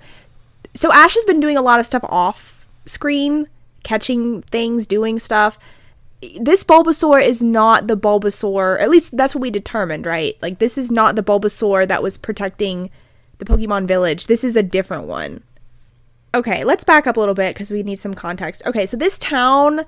So 0.72 0.90
Ash 0.90 1.12
has 1.12 1.26
been 1.26 1.40
doing 1.40 1.58
a 1.58 1.62
lot 1.62 1.80
of 1.80 1.84
stuff 1.84 2.04
off 2.04 2.66
screen, 2.86 3.46
catching 3.82 4.40
things, 4.40 4.86
doing 4.86 5.18
stuff. 5.18 5.58
This 6.40 6.62
Bulbasaur 6.64 7.24
is 7.24 7.42
not 7.42 7.88
the 7.88 7.96
Bulbasaur. 7.96 8.80
At 8.80 8.90
least 8.90 9.16
that's 9.16 9.34
what 9.34 9.42
we 9.42 9.50
determined, 9.50 10.06
right? 10.06 10.36
Like 10.40 10.58
this 10.58 10.78
is 10.78 10.90
not 10.90 11.16
the 11.16 11.22
Bulbasaur 11.22 11.88
that 11.88 12.02
was 12.02 12.16
protecting 12.16 12.90
the 13.38 13.44
Pokemon 13.44 13.86
Village. 13.88 14.26
This 14.26 14.44
is 14.44 14.56
a 14.56 14.62
different 14.62 15.04
one. 15.04 15.42
Okay, 16.34 16.64
let's 16.64 16.84
back 16.84 17.06
up 17.06 17.16
a 17.16 17.20
little 17.20 17.34
bit 17.34 17.54
because 17.54 17.70
we 17.70 17.82
need 17.82 17.96
some 17.96 18.14
context. 18.14 18.62
Okay, 18.66 18.86
so 18.86 18.96
this 18.96 19.18
town, 19.18 19.80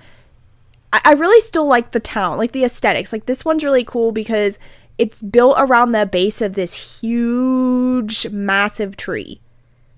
I, 0.93 1.01
I 1.05 1.13
really 1.13 1.41
still 1.41 1.67
like 1.67 1.93
the 1.93 2.01
town, 2.01 2.37
like 2.37 2.53
the 2.53 2.65
aesthetics. 2.65 3.13
Like 3.13 3.27
this 3.27 3.45
one's 3.45 3.65
really 3.65 3.85
cool 3.85 4.13
because 4.13 4.59
it's 4.99 5.23
built 5.23 5.57
around 5.59 5.93
the 5.93 6.05
base 6.05 6.43
of 6.43 6.55
this 6.55 7.01
huge, 7.01 8.29
massive 8.31 8.97
tree. 8.97 9.41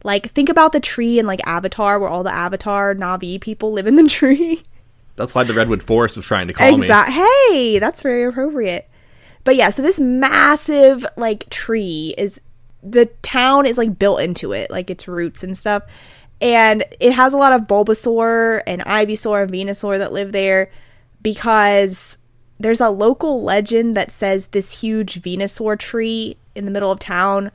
Like 0.05 0.27
think 0.27 0.49
about 0.49 0.73
the 0.73 0.81
tree 0.81 1.19
in 1.19 1.27
like 1.27 1.41
Avatar, 1.45 1.99
where 1.99 2.09
all 2.09 2.23
the 2.23 2.33
Avatar 2.33 2.95
Na'vi 2.95 3.41
people 3.41 3.73
live 3.73 3.87
in 3.87 3.97
the 3.97 4.09
tree. 4.09 4.63
That's 5.17 5.35
why 5.35 5.45
the 5.45 5.55
Redwood 5.55 5.83
Forest 5.83 6.17
was 6.17 6.27
trying 6.27 6.47
to 6.49 6.53
call 6.53 6.67
me. 6.77 6.87
Hey, 7.11 7.79
that's 7.79 8.03
very 8.03 8.25
appropriate. 8.25 8.89
But 9.45 9.57
yeah, 9.57 9.71
so 9.71 9.83
this 9.83 9.99
massive 9.99 11.07
like 11.17 11.49
tree 11.51 12.15
is 12.19 12.41
the 12.83 13.07
town 13.23 13.67
is 13.67 13.79
like 13.79 13.99
built 13.99 14.21
into 14.21 14.53
it, 14.53 14.71
like 14.71 14.91
its 14.91 15.09
roots 15.09 15.43
and 15.43 15.57
stuff. 15.57 15.83
And 16.41 16.85
it 17.01 17.13
has 17.13 17.33
a 17.33 17.39
lot 17.39 17.53
of 17.53 17.63
Bulbasaur 17.63 18.63
and 18.67 18.83
Ivysaur 18.83 19.43
and 19.43 19.53
Venusaur 19.53 19.99
that 19.99 20.13
live 20.13 20.33
there 20.33 20.71
because 21.23 22.19
there's 22.59 22.81
a 22.81 22.91
local 22.91 23.43
legend 23.43 23.97
that 23.97 24.11
says 24.11 24.49
this 24.49 24.81
huge 24.81 25.23
Venusaur 25.23 25.79
tree 25.79 26.37
in 26.55 26.65
the 26.65 26.71
middle 26.71 26.91
of 26.91 26.99
town 26.99 27.51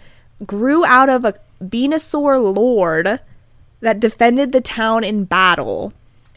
grew 0.46 0.84
out 0.86 1.10
of 1.10 1.26
a 1.26 1.36
Venusaur 1.64 2.56
lord 2.56 3.20
that 3.82 4.00
defended 4.00 4.52
the 4.52 4.62
town 4.62 5.04
in 5.04 5.26
battle, 5.26 5.94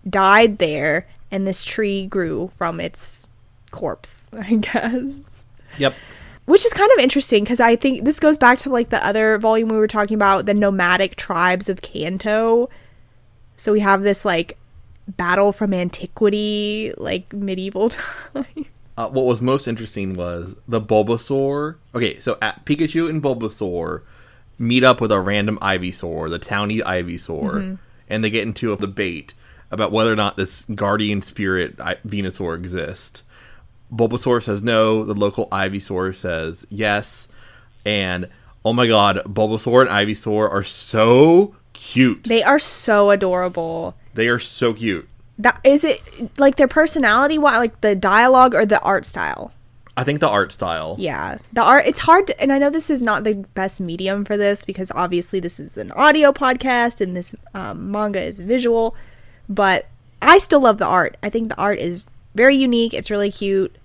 died 0.09 0.59
there, 0.59 1.07
and 1.35 1.49
this 1.49 1.65
tree 1.65 2.07
grew 2.07 2.53
from 2.55 2.81
its 2.81 3.29
corpse, 3.73 4.29
I 4.33 4.55
guess. 4.55 5.45
Yep. 5.79 5.95
Which 6.45 6.65
is 6.65 6.73
kind 6.73 6.91
of 6.93 7.03
interesting 7.03 7.43
because 7.43 7.59
I 7.59 7.75
think 7.75 8.05
this 8.05 8.21
goes 8.21 8.39
back 8.39 8.59
to 8.61 8.71
like 8.71 8.91
the 8.91 9.05
other 9.05 9.37
volume 9.39 9.69
we 9.69 9.77
were 9.77 9.89
talking 9.89 10.15
about, 10.15 10.47
the 10.47 10.55
nomadic 10.55 11.17
tribes 11.17 11.69
of 11.69 11.83
Kanto. 11.83 12.71
So 13.57 13.73
we 13.73 13.81
have 13.81 14.03
this 14.03 14.25
like 14.25 14.57
battle 15.09 15.51
from 15.51 15.75
antiquity, 15.75 16.93
like 16.99 17.33
medieval 17.33 17.89
time. 18.35 18.67
Uh, 18.97 19.09
what 19.09 19.25
was 19.25 19.41
most 19.41 19.67
interesting 19.67 20.15
was 20.15 20.55
the 20.69 20.81
Bulbasaur. 20.81 21.77
Okay, 21.97 22.21
so 22.21 22.39
at 22.41 22.65
Pikachu 22.65 23.11
and 23.11 23.21
Bulbasaur 23.21 24.03
meet 24.57 24.85
up 24.85 25.01
with 25.01 25.11
a 25.11 25.19
random 25.19 25.59
Ivysaur, 25.61 26.31
the 26.31 26.39
towny 26.39 26.79
Ivysaur, 26.79 27.77
and 28.09 28.23
they 28.23 28.31
get 28.31 28.45
into 28.45 28.73
a 28.73 28.77
debate 28.77 29.35
about 29.75 29.93
whether 29.93 30.13
or 30.13 30.17
not 30.17 30.37
this 30.37 30.63
guardian 30.75 31.23
spirit 31.23 31.77
Venusaur 31.77 32.57
exists. 32.57 33.23
Bulbasaur 33.93 34.43
says 34.43 34.63
no. 34.63 35.05
The 35.05 35.15
local 35.15 35.49
Ivysaur 35.49 36.15
says 36.15 36.67
yes. 36.71 37.29
And 37.85 38.29
oh 38.65 38.73
my 38.73 38.87
god, 38.87 39.19
Bulbasaur 39.27 39.83
and 39.83 39.91
Ivysaur 39.91 40.51
are 40.51 40.63
so 40.63 41.55
cute. 41.73 42.25
they 42.25 42.43
are 42.43 42.59
so 42.59 43.11
adorable. 43.11 43.95
They 44.15 44.29
are 44.29 44.39
so 44.39 44.73
cute. 44.73 45.09
That 45.39 45.61
is 45.65 45.85
it 45.85 46.39
like 46.39 46.57
their 46.57 46.69
personality, 46.69 47.39
what 47.39 47.57
like 47.59 47.81
the 47.81 47.95
dialogue 47.97 48.55
or 48.55 48.65
the 48.65 48.81
art 48.81 49.05
style? 49.05 49.53
I 49.97 50.03
think 50.03 50.21
the 50.21 50.29
art 50.29 50.53
style. 50.53 50.97
Yeah. 50.99 51.39
The 51.53 51.63
art 51.63 51.87
it's 51.87 52.01
hard 52.01 52.27
to, 52.29 52.41
and 52.41 52.53
I 52.53 52.59
know 52.59 52.71
this 52.71 52.91
is 52.91 53.03
not 53.03 53.25
the 53.25 53.45
best 53.55 53.81
medium 53.81 54.25
for 54.25 54.37
this 54.37 54.65
because 54.65 54.91
obviously 54.93 55.41
this 55.41 55.61
is 55.61 55.77
an 55.77 55.93
audio 55.93 56.33
podcast 56.33 57.01
and 57.01 57.17
this 57.17 57.35
um, 57.55 57.91
manga 57.91 58.21
is 58.21 58.41
visual, 58.41 58.97
but 59.49 59.87
I 60.23 60.39
still 60.39 60.61
love 60.61 60.79
the 60.79 60.87
art. 60.87 61.17
I 61.23 61.31
think 61.31 61.49
the 61.49 61.59
art 61.59 61.79
is 61.79 62.07
very 62.35 62.57
unique. 62.57 62.95
It's 62.95 63.11
really 63.11 63.31
cute 63.31 63.77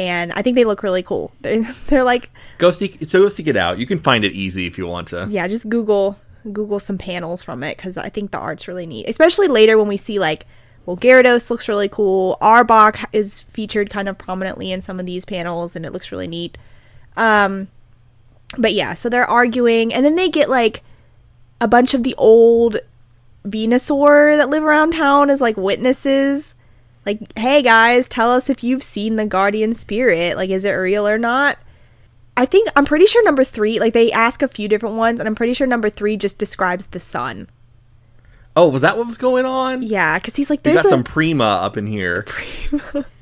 and 0.00 0.32
I 0.32 0.40
think 0.40 0.56
they 0.56 0.64
look 0.64 0.82
really 0.82 1.02
cool. 1.02 1.32
They're, 1.40 1.62
they're 1.88 2.04
like 2.04 2.30
Go 2.58 2.70
seek. 2.72 2.98
So 3.06 3.20
go 3.20 3.28
seek 3.28 3.46
it 3.46 3.56
out. 3.56 3.78
You 3.78 3.86
can 3.86 3.98
find 3.98 4.24
it 4.24 4.32
easy 4.32 4.66
if 4.66 4.78
you 4.78 4.86
want 4.86 5.08
to. 5.08 5.26
yeah, 5.30 5.46
just 5.46 5.68
Google 5.68 6.18
Google 6.44 6.78
some 6.78 6.96
panels 6.98 7.42
from 7.42 7.62
it 7.62 7.76
because 7.76 7.96
I 7.98 8.08
think 8.08 8.30
the 8.30 8.38
art's 8.38 8.66
really 8.66 8.86
neat. 8.86 9.08
Especially 9.08 9.46
later 9.48 9.76
when 9.76 9.88
we 9.88 9.96
see 9.96 10.18
like, 10.18 10.46
well, 10.86 10.96
Gyarados 10.96 11.50
looks 11.50 11.68
really 11.68 11.88
cool. 11.88 12.38
Arbok 12.40 13.04
is 13.12 13.42
featured 13.42 13.90
kind 13.90 14.08
of 14.08 14.16
prominently 14.16 14.72
in 14.72 14.80
some 14.80 14.98
of 14.98 15.06
these 15.06 15.24
panels, 15.26 15.76
and 15.76 15.84
it 15.84 15.92
looks 15.92 16.10
really 16.10 16.26
neat. 16.26 16.56
Um, 17.16 17.68
but 18.56 18.72
yeah, 18.72 18.94
so 18.94 19.08
they're 19.08 19.28
arguing, 19.28 19.92
and 19.92 20.04
then 20.04 20.16
they 20.16 20.30
get 20.30 20.48
like 20.48 20.82
a 21.60 21.68
bunch 21.68 21.92
of 21.92 22.02
the 22.02 22.14
old 22.16 22.78
Venusaur 23.46 24.36
that 24.36 24.50
live 24.50 24.64
around 24.64 24.92
town 24.92 25.30
as 25.30 25.40
like 25.40 25.56
witnesses. 25.56 26.54
Like, 27.06 27.20
hey 27.38 27.62
guys, 27.62 28.08
tell 28.08 28.30
us 28.30 28.50
if 28.50 28.62
you've 28.62 28.82
seen 28.82 29.16
the 29.16 29.26
guardian 29.26 29.72
spirit. 29.72 30.36
Like, 30.36 30.50
is 30.50 30.64
it 30.64 30.72
real 30.72 31.06
or 31.08 31.18
not? 31.18 31.58
I 32.36 32.46
think 32.46 32.68
I'm 32.76 32.84
pretty 32.84 33.06
sure 33.06 33.24
number 33.24 33.44
three, 33.44 33.80
like 33.80 33.92
they 33.92 34.10
ask 34.12 34.42
a 34.42 34.48
few 34.48 34.68
different 34.68 34.96
ones, 34.96 35.20
and 35.20 35.28
I'm 35.28 35.34
pretty 35.34 35.52
sure 35.54 35.66
number 35.66 35.90
three 35.90 36.16
just 36.16 36.38
describes 36.38 36.86
the 36.86 37.00
sun. 37.00 37.48
Oh, 38.56 38.68
was 38.68 38.82
that 38.82 38.96
what 38.96 39.06
was 39.06 39.18
going 39.18 39.44
on? 39.44 39.82
Yeah, 39.82 40.18
because 40.18 40.36
he's 40.36 40.50
like, 40.50 40.60
We 40.60 40.70
there's 40.70 40.82
got 40.82 40.86
a 40.86 40.90
some 40.90 41.04
Prima 41.04 41.44
up 41.44 41.76
in 41.76 41.86
here. 41.86 42.26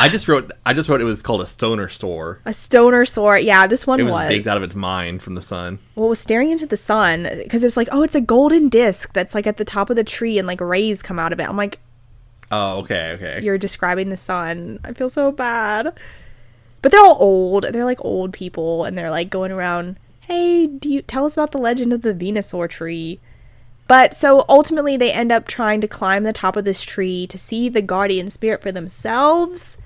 I 0.00 0.08
just 0.08 0.28
wrote. 0.28 0.50
I 0.64 0.72
just 0.74 0.88
wrote 0.88 1.00
it 1.00 1.04
was 1.04 1.22
called 1.22 1.40
a 1.40 1.46
stoner 1.46 1.88
store. 1.88 2.40
a 2.44 2.52
stoner 2.54 3.04
sword. 3.04 3.42
Yeah, 3.44 3.66
this 3.66 3.86
one 3.86 4.00
It 4.00 4.04
was, 4.04 4.12
was. 4.12 4.28
baked 4.28 4.46
out 4.46 4.56
of 4.56 4.62
its 4.62 4.74
mind 4.74 5.22
from 5.22 5.34
the 5.34 5.42
sun. 5.42 5.78
well, 5.94 6.06
it 6.06 6.10
was 6.10 6.18
staring 6.20 6.50
into 6.50 6.66
the 6.66 6.76
sun 6.76 7.28
because 7.42 7.62
it 7.62 7.66
was 7.66 7.76
like, 7.76 7.88
oh, 7.92 8.02
it's 8.02 8.14
a 8.14 8.20
golden 8.20 8.68
disc 8.68 9.12
that's 9.12 9.34
like 9.34 9.46
at 9.46 9.56
the 9.56 9.64
top 9.64 9.90
of 9.90 9.96
the 9.96 10.04
tree, 10.04 10.38
and 10.38 10.46
like 10.48 10.60
rays 10.60 11.02
come 11.02 11.18
out 11.18 11.32
of 11.32 11.40
it. 11.40 11.48
I'm 11.48 11.56
like, 11.56 11.78
Oh, 12.50 12.78
okay, 12.80 13.12
okay. 13.12 13.40
you're 13.42 13.58
describing 13.58 14.10
the 14.10 14.16
sun. 14.16 14.78
I 14.84 14.92
feel 14.92 15.08
so 15.10 15.32
bad. 15.32 15.92
But 16.82 16.92
they're 16.92 17.00
all 17.00 17.16
old. 17.18 17.64
They're 17.64 17.84
like 17.84 18.04
old 18.04 18.32
people, 18.32 18.84
and 18.84 18.96
they're 18.96 19.10
like 19.10 19.30
going 19.30 19.50
around. 19.52 19.96
Hey, 20.20 20.66
do 20.66 20.88
you 20.90 21.02
tell 21.02 21.26
us 21.26 21.34
about 21.34 21.52
the 21.52 21.58
legend 21.58 21.92
of 21.92 22.02
the 22.02 22.14
Venusaur 22.14 22.68
tree? 22.68 23.20
But 23.86 24.14
so 24.14 24.44
ultimately, 24.48 24.96
they 24.96 25.12
end 25.12 25.30
up 25.30 25.46
trying 25.46 25.80
to 25.82 25.88
climb 25.88 26.22
the 26.22 26.32
top 26.32 26.56
of 26.56 26.64
this 26.64 26.82
tree 26.82 27.26
to 27.26 27.36
see 27.36 27.68
the 27.68 27.82
guardian 27.82 28.28
spirit 28.28 28.62
for 28.62 28.72
themselves. 28.72 29.76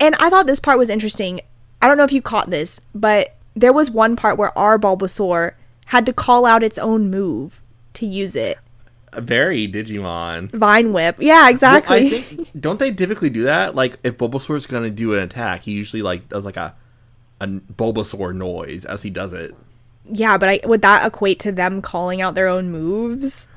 And 0.00 0.14
I 0.16 0.28
thought 0.28 0.46
this 0.46 0.60
part 0.60 0.78
was 0.78 0.90
interesting. 0.90 1.40
I 1.80 1.86
don't 1.86 1.96
know 1.96 2.04
if 2.04 2.12
you 2.12 2.22
caught 2.22 2.50
this, 2.50 2.80
but 2.94 3.36
there 3.54 3.72
was 3.72 3.90
one 3.90 4.16
part 4.16 4.36
where 4.36 4.56
our 4.58 4.78
Bulbasaur 4.78 5.52
had 5.86 6.06
to 6.06 6.12
call 6.12 6.44
out 6.44 6.62
its 6.62 6.78
own 6.78 7.10
move 7.10 7.62
to 7.94 8.06
use 8.06 8.34
it. 8.34 8.58
Uh, 9.12 9.20
very 9.20 9.68
Digimon. 9.68 10.50
Vine 10.50 10.92
Whip. 10.92 11.16
Yeah, 11.20 11.42
Well, 11.42 11.50
exactly. 11.50 12.06
I 12.06 12.08
think 12.08 12.48
don't 12.58 12.78
they 12.78 12.92
typically 12.92 13.30
do 13.30 13.44
that? 13.44 13.74
Like 13.74 13.98
if 14.02 14.18
Bulbasaur's 14.18 14.66
gonna 14.66 14.90
do 14.90 15.14
an 15.14 15.20
attack, 15.20 15.62
he 15.62 15.72
usually 15.72 16.02
like 16.02 16.28
does 16.28 16.44
like 16.44 16.56
a 16.56 16.74
a 17.40 17.46
Bulbasaur 17.46 18.34
noise 18.34 18.84
as 18.84 19.02
he 19.02 19.10
does 19.10 19.32
it. 19.32 19.54
Yeah, 20.06 20.36
but 20.36 20.48
I, 20.48 20.60
would 20.64 20.82
that 20.82 21.06
equate 21.06 21.38
to 21.40 21.52
them 21.52 21.80
calling 21.82 22.20
out 22.20 22.34
their 22.34 22.48
own 22.48 22.70
moves? 22.70 23.48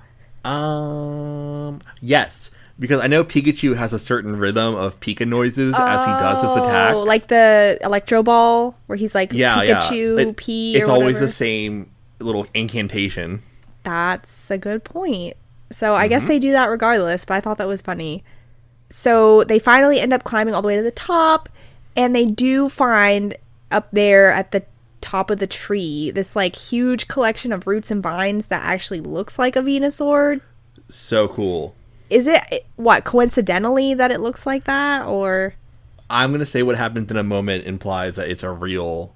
Um, 0.46 1.82
yes, 2.02 2.52
because 2.80 3.02
I 3.02 3.08
know 3.08 3.24
Pikachu 3.24 3.76
has 3.76 3.92
a 3.94 4.00
certain 4.00 4.38
rhythm 4.38 4.76
of 4.76 5.00
Pika 5.00 5.28
noises 5.28 5.76
as 5.78 6.04
he 6.06 6.12
does 6.12 6.42
his 6.42 6.56
attacks. 6.56 6.96
Oh, 6.96 7.00
like 7.04 7.28
the 7.28 7.78
Electro 7.84 8.24
Ball, 8.24 8.78
where 8.88 8.96
he's 8.98 9.14
like 9.16 9.34
yeah, 9.34 9.58
Pikachu, 9.64 10.18
yeah. 10.18 10.24
It- 10.30 10.38
P. 10.38 10.76
It's 10.78 10.88
always 10.90 11.20
the 11.20 11.30
same 11.30 11.92
little 12.20 12.48
incantation. 12.54 13.44
That's 13.84 14.50
a 14.52 14.58
good 14.58 14.84
point. 14.84 15.36
So 15.70 15.96
I 15.96 16.04
Mm-hmm. 16.04 16.10
guess 16.10 16.28
they 16.28 16.40
do 16.40 16.52
that 16.54 16.70
regardless, 16.70 17.26
but 17.26 17.36
I 17.36 17.40
thought 17.42 17.58
that 17.58 17.68
was 17.68 17.82
funny. 17.82 18.24
So 18.90 19.44
they 19.44 19.60
finally 19.60 20.00
end 20.00 20.14
up 20.14 20.24
climbing 20.24 20.54
all 20.54 20.62
the 20.62 20.68
way 20.70 20.78
to 20.78 20.84
the 20.84 20.92
top, 20.92 21.50
and 21.96 22.16
they 22.16 22.26
do 22.26 22.70
find 22.70 23.36
up 23.70 23.90
there 23.92 24.32
at 24.32 24.52
the 24.52 24.64
top 25.08 25.30
of 25.30 25.40
the 25.40 25.48
tree 25.48 26.12
this 26.12 26.36
like 26.36 26.54
huge 26.54 27.08
collection 27.08 27.54
of 27.54 27.66
roots 27.66 27.90
and 27.90 28.04
vines 28.04 28.48
that 28.48 28.62
actually 28.66 29.00
looks 29.00 29.40
like 29.40 29.56
a 29.56 29.62
Venusaur. 29.62 30.42
So 30.90 31.30
cool. 31.30 31.76
Is 32.10 32.28
it 32.28 32.66
what 32.76 33.06
coincidentally 33.06 33.94
that 33.94 34.12
it 34.12 34.20
looks 34.20 34.46
like 34.46 34.66
that, 34.66 35.08
or 35.08 35.54
I'm 36.10 36.34
gonna 36.34 36.46
say 36.46 36.62
what 36.62 36.76
happens 36.76 37.10
in 37.10 37.16
a 37.16 37.24
moment 37.24 37.66
implies 37.66 38.18
that 38.18 38.28
it's 38.28 38.44
a 38.44 38.52
real 38.52 39.14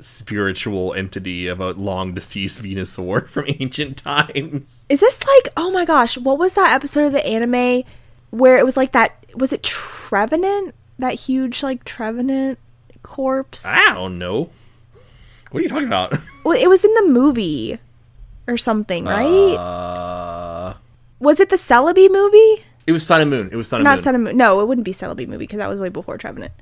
spiritual 0.00 0.94
entity 0.94 1.46
of 1.46 1.60
a 1.60 1.72
long 1.72 2.14
deceased 2.14 2.62
Venusaur 2.62 3.28
from 3.28 3.44
ancient 3.60 3.98
times. 3.98 4.84
is 4.88 5.00
this 5.00 5.26
like 5.26 5.52
oh 5.58 5.70
my 5.70 5.84
gosh, 5.84 6.16
what 6.16 6.38
was 6.38 6.54
that 6.54 6.74
episode 6.74 7.04
of 7.06 7.12
the 7.12 7.26
anime 7.26 7.84
where 8.30 8.56
it 8.56 8.64
was 8.64 8.78
like 8.78 8.92
that? 8.92 9.26
Was 9.34 9.52
it 9.52 9.62
Trevenant? 9.62 10.74
That 10.98 11.14
huge 11.14 11.62
like 11.62 11.84
Trevenant 11.84 12.58
corpse? 13.02 13.66
I 13.66 13.92
don't 13.92 14.18
know. 14.18 14.48
What 15.50 15.60
are 15.60 15.62
you 15.62 15.68
talking 15.68 15.86
about? 15.86 16.18
Well, 16.44 16.56
it 16.56 16.68
was 16.68 16.84
in 16.84 16.94
the 16.94 17.06
movie 17.08 17.76
or 18.46 18.56
something, 18.56 19.04
right? 19.04 19.56
Uh, 19.56 20.74
was 21.18 21.40
it 21.40 21.48
the 21.48 21.56
Celebi 21.56 22.08
movie? 22.08 22.64
it 22.86 22.92
was 22.92 23.04
Sun 23.04 23.20
and 23.20 23.30
Moon. 23.30 23.48
It 23.50 23.56
was 23.56 23.68
Sun 23.68 23.80
and 23.80 23.84
Moon. 23.84 23.90
Not 23.90 23.96
Moon. 23.96 24.02
Sun 24.04 24.14
and 24.14 24.24
Moon. 24.24 24.36
No, 24.36 24.60
it 24.60 24.68
wouldn't 24.68 24.84
be 24.84 24.92
Celebi 24.92 25.26
movie 25.26 25.38
because 25.38 25.58
that 25.58 25.68
was 25.68 25.80
way 25.80 25.88
before 25.88 26.18
Trevenant. 26.18 26.52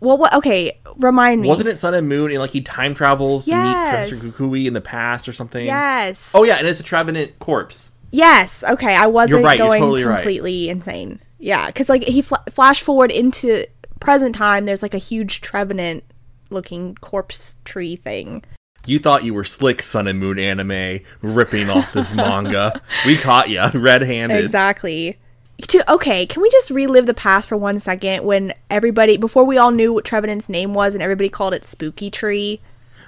Well, 0.00 0.18
what? 0.18 0.34
Okay, 0.34 0.78
remind 0.98 1.40
me. 1.40 1.48
Wasn't 1.48 1.68
it 1.68 1.76
Sun 1.76 1.94
and 1.94 2.08
Moon 2.08 2.30
and 2.30 2.38
like 2.38 2.50
he 2.50 2.60
time 2.60 2.94
travels 2.94 3.46
to 3.46 3.54
meet 3.56 3.72
Professor 3.72 4.16
Kukui 4.16 4.66
in 4.66 4.74
the 4.74 4.80
past 4.80 5.28
or 5.28 5.32
something? 5.32 5.64
Yes. 5.64 6.32
Oh 6.34 6.44
yeah, 6.44 6.58
and 6.58 6.66
it's 6.66 6.78
a 6.78 6.84
Trevenant 6.84 7.38
corpse. 7.38 7.92
Yes. 8.10 8.62
Okay, 8.62 8.94
I 8.94 9.08
wasn't 9.08 9.44
right, 9.44 9.58
going 9.58 9.80
totally 9.80 10.04
right. 10.04 10.18
completely 10.18 10.68
insane. 10.68 11.20
Yeah, 11.38 11.66
because 11.66 11.88
like 11.88 12.04
he 12.04 12.22
fl- 12.22 12.34
flash 12.50 12.82
forward 12.82 13.10
into 13.10 13.66
present 13.98 14.34
time. 14.34 14.66
There's 14.66 14.82
like 14.82 14.94
a 14.94 14.98
huge 14.98 15.40
Trevenant 15.40 16.04
looking 16.50 16.94
corpse 16.96 17.56
tree 17.64 17.96
thing. 17.96 18.42
You 18.86 18.98
thought 18.98 19.24
you 19.24 19.32
were 19.32 19.44
slick 19.44 19.82
Sun 19.82 20.06
and 20.08 20.18
Moon 20.18 20.38
anime 20.38 21.00
ripping 21.22 21.70
off 21.70 21.92
this 21.92 22.14
manga. 22.14 22.80
We 23.06 23.16
caught 23.16 23.48
you 23.48 23.62
red-handed. 23.74 24.44
Exactly. 24.44 25.18
To, 25.68 25.92
okay, 25.92 26.26
can 26.26 26.42
we 26.42 26.50
just 26.50 26.70
relive 26.70 27.06
the 27.06 27.14
past 27.14 27.48
for 27.48 27.56
one 27.56 27.78
second 27.78 28.24
when 28.24 28.52
everybody, 28.68 29.16
before 29.16 29.44
we 29.44 29.56
all 29.56 29.70
knew 29.70 29.92
what 29.92 30.04
Trevenant's 30.04 30.48
name 30.48 30.74
was 30.74 30.94
and 30.94 31.02
everybody 31.02 31.28
called 31.28 31.54
it 31.54 31.64
Spooky 31.64 32.10
Tree? 32.10 32.60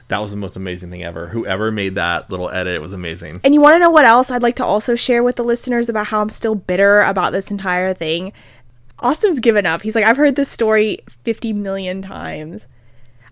That 0.09 0.23
was 0.23 0.31
the 0.31 0.37
most 0.37 0.57
amazing 0.57 0.91
thing 0.91 1.03
ever. 1.03 1.29
Whoever 1.29 1.73
made 1.73 1.97
that 1.97 2.31
little 2.31 2.49
edit 2.49 2.81
was 2.81 2.93
amazing. 2.93 3.41
And 3.43 3.53
you 3.53 3.61
want 3.61 3.75
to 3.75 3.81
know 3.81 3.91
what 3.91 4.05
else 4.05 4.31
I'd 4.31 4.43
like 4.43 4.55
to 4.57 4.65
also 4.65 4.95
share 4.95 5.23
with 5.25 5.37
the 5.37 5.45
listeners 5.45 5.89
about 5.89 6.07
how 6.07 6.21
I'm 6.21 6.29
still 6.29 6.55
bitter 6.55 7.01
about 7.01 7.33
this 7.33 7.51
entire 7.51 7.93
thing? 7.93 8.33
Austin's 9.01 9.41
given 9.41 9.67
up. 9.67 9.83
He's 9.83 9.97
like, 9.97 10.05
I've 10.05 10.17
heard 10.17 10.37
this 10.37 10.49
story 10.49 11.01
50 11.25 11.53
million 11.53 12.01
times. 12.01 12.69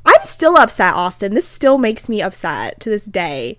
I'm 0.07 0.23
still 0.25 0.57
upset, 0.57 0.95
Austin. 0.95 1.35
This 1.35 1.49
still 1.49 1.79
makes 1.79 2.09
me 2.09 2.21
upset 2.21 2.81
to 2.81 2.91
this 2.91 3.05
day. 3.05 3.59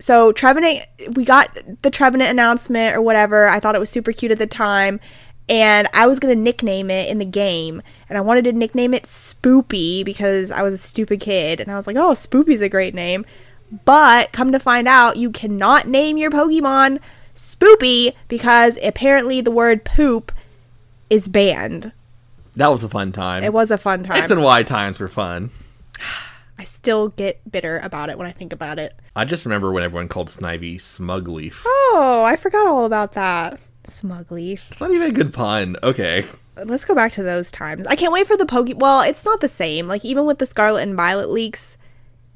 So 0.00 0.32
Trevenant, 0.32 0.84
we 1.12 1.24
got 1.24 1.58
the 1.82 1.90
Trevenant 1.90 2.30
announcement 2.30 2.96
or 2.96 3.02
whatever. 3.02 3.48
I 3.48 3.60
thought 3.60 3.74
it 3.74 3.80
was 3.80 3.90
super 3.90 4.12
cute 4.12 4.32
at 4.32 4.38
the 4.38 4.46
time, 4.46 5.00
and 5.48 5.88
I 5.92 6.06
was 6.06 6.20
gonna 6.20 6.34
nickname 6.34 6.90
it 6.90 7.08
in 7.08 7.18
the 7.18 7.24
game, 7.24 7.82
and 8.08 8.16
I 8.16 8.20
wanted 8.20 8.44
to 8.44 8.52
nickname 8.52 8.94
it 8.94 9.04
Spoopy 9.04 10.04
because 10.04 10.50
I 10.50 10.62
was 10.62 10.74
a 10.74 10.78
stupid 10.78 11.20
kid, 11.20 11.60
and 11.60 11.70
I 11.70 11.76
was 11.76 11.86
like, 11.86 11.96
oh, 11.96 12.12
Spoopy's 12.12 12.60
a 12.60 12.68
great 12.68 12.94
name. 12.94 13.24
But 13.84 14.32
come 14.32 14.52
to 14.52 14.58
find 14.58 14.88
out, 14.88 15.16
you 15.16 15.30
cannot 15.30 15.88
name 15.88 16.16
your 16.16 16.30
Pokemon 16.30 17.00
Spoopy 17.34 18.14
because 18.28 18.78
apparently 18.82 19.40
the 19.40 19.50
word 19.50 19.84
poop 19.84 20.32
is 21.10 21.28
banned. 21.28 21.92
That 22.56 22.72
was 22.72 22.82
a 22.82 22.88
fun 22.88 23.12
time. 23.12 23.44
It 23.44 23.52
was 23.52 23.70
a 23.70 23.78
fun 23.78 24.04
time. 24.04 24.22
X 24.22 24.30
and 24.30 24.42
Y 24.42 24.62
times 24.62 24.98
were 24.98 25.08
fun. 25.08 25.50
I 26.58 26.64
still 26.64 27.08
get 27.10 27.50
bitter 27.50 27.78
about 27.78 28.10
it 28.10 28.18
when 28.18 28.26
I 28.26 28.32
think 28.32 28.52
about 28.52 28.78
it. 28.78 28.98
I 29.14 29.24
just 29.24 29.44
remember 29.44 29.70
when 29.70 29.84
everyone 29.84 30.08
called 30.08 30.28
Snivy 30.28 30.76
Smugleaf. 30.76 31.62
Oh, 31.64 32.24
I 32.26 32.34
forgot 32.36 32.66
all 32.66 32.84
about 32.84 33.12
that. 33.12 33.60
Smugleaf. 33.84 34.60
It's 34.70 34.80
not 34.80 34.90
even 34.90 35.10
a 35.10 35.14
good 35.14 35.32
pun. 35.32 35.76
Okay. 35.82 36.24
Let's 36.64 36.84
go 36.84 36.94
back 36.94 37.12
to 37.12 37.22
those 37.22 37.52
times. 37.52 37.86
I 37.86 37.94
can't 37.94 38.12
wait 38.12 38.26
for 38.26 38.36
the 38.36 38.44
Poke. 38.44 38.70
Well, 38.74 39.02
it's 39.02 39.24
not 39.24 39.40
the 39.40 39.48
same. 39.48 39.86
Like, 39.86 40.04
even 40.04 40.26
with 40.26 40.38
the 40.38 40.46
Scarlet 40.46 40.82
and 40.82 40.96
Violet 40.96 41.30
leaks, 41.30 41.78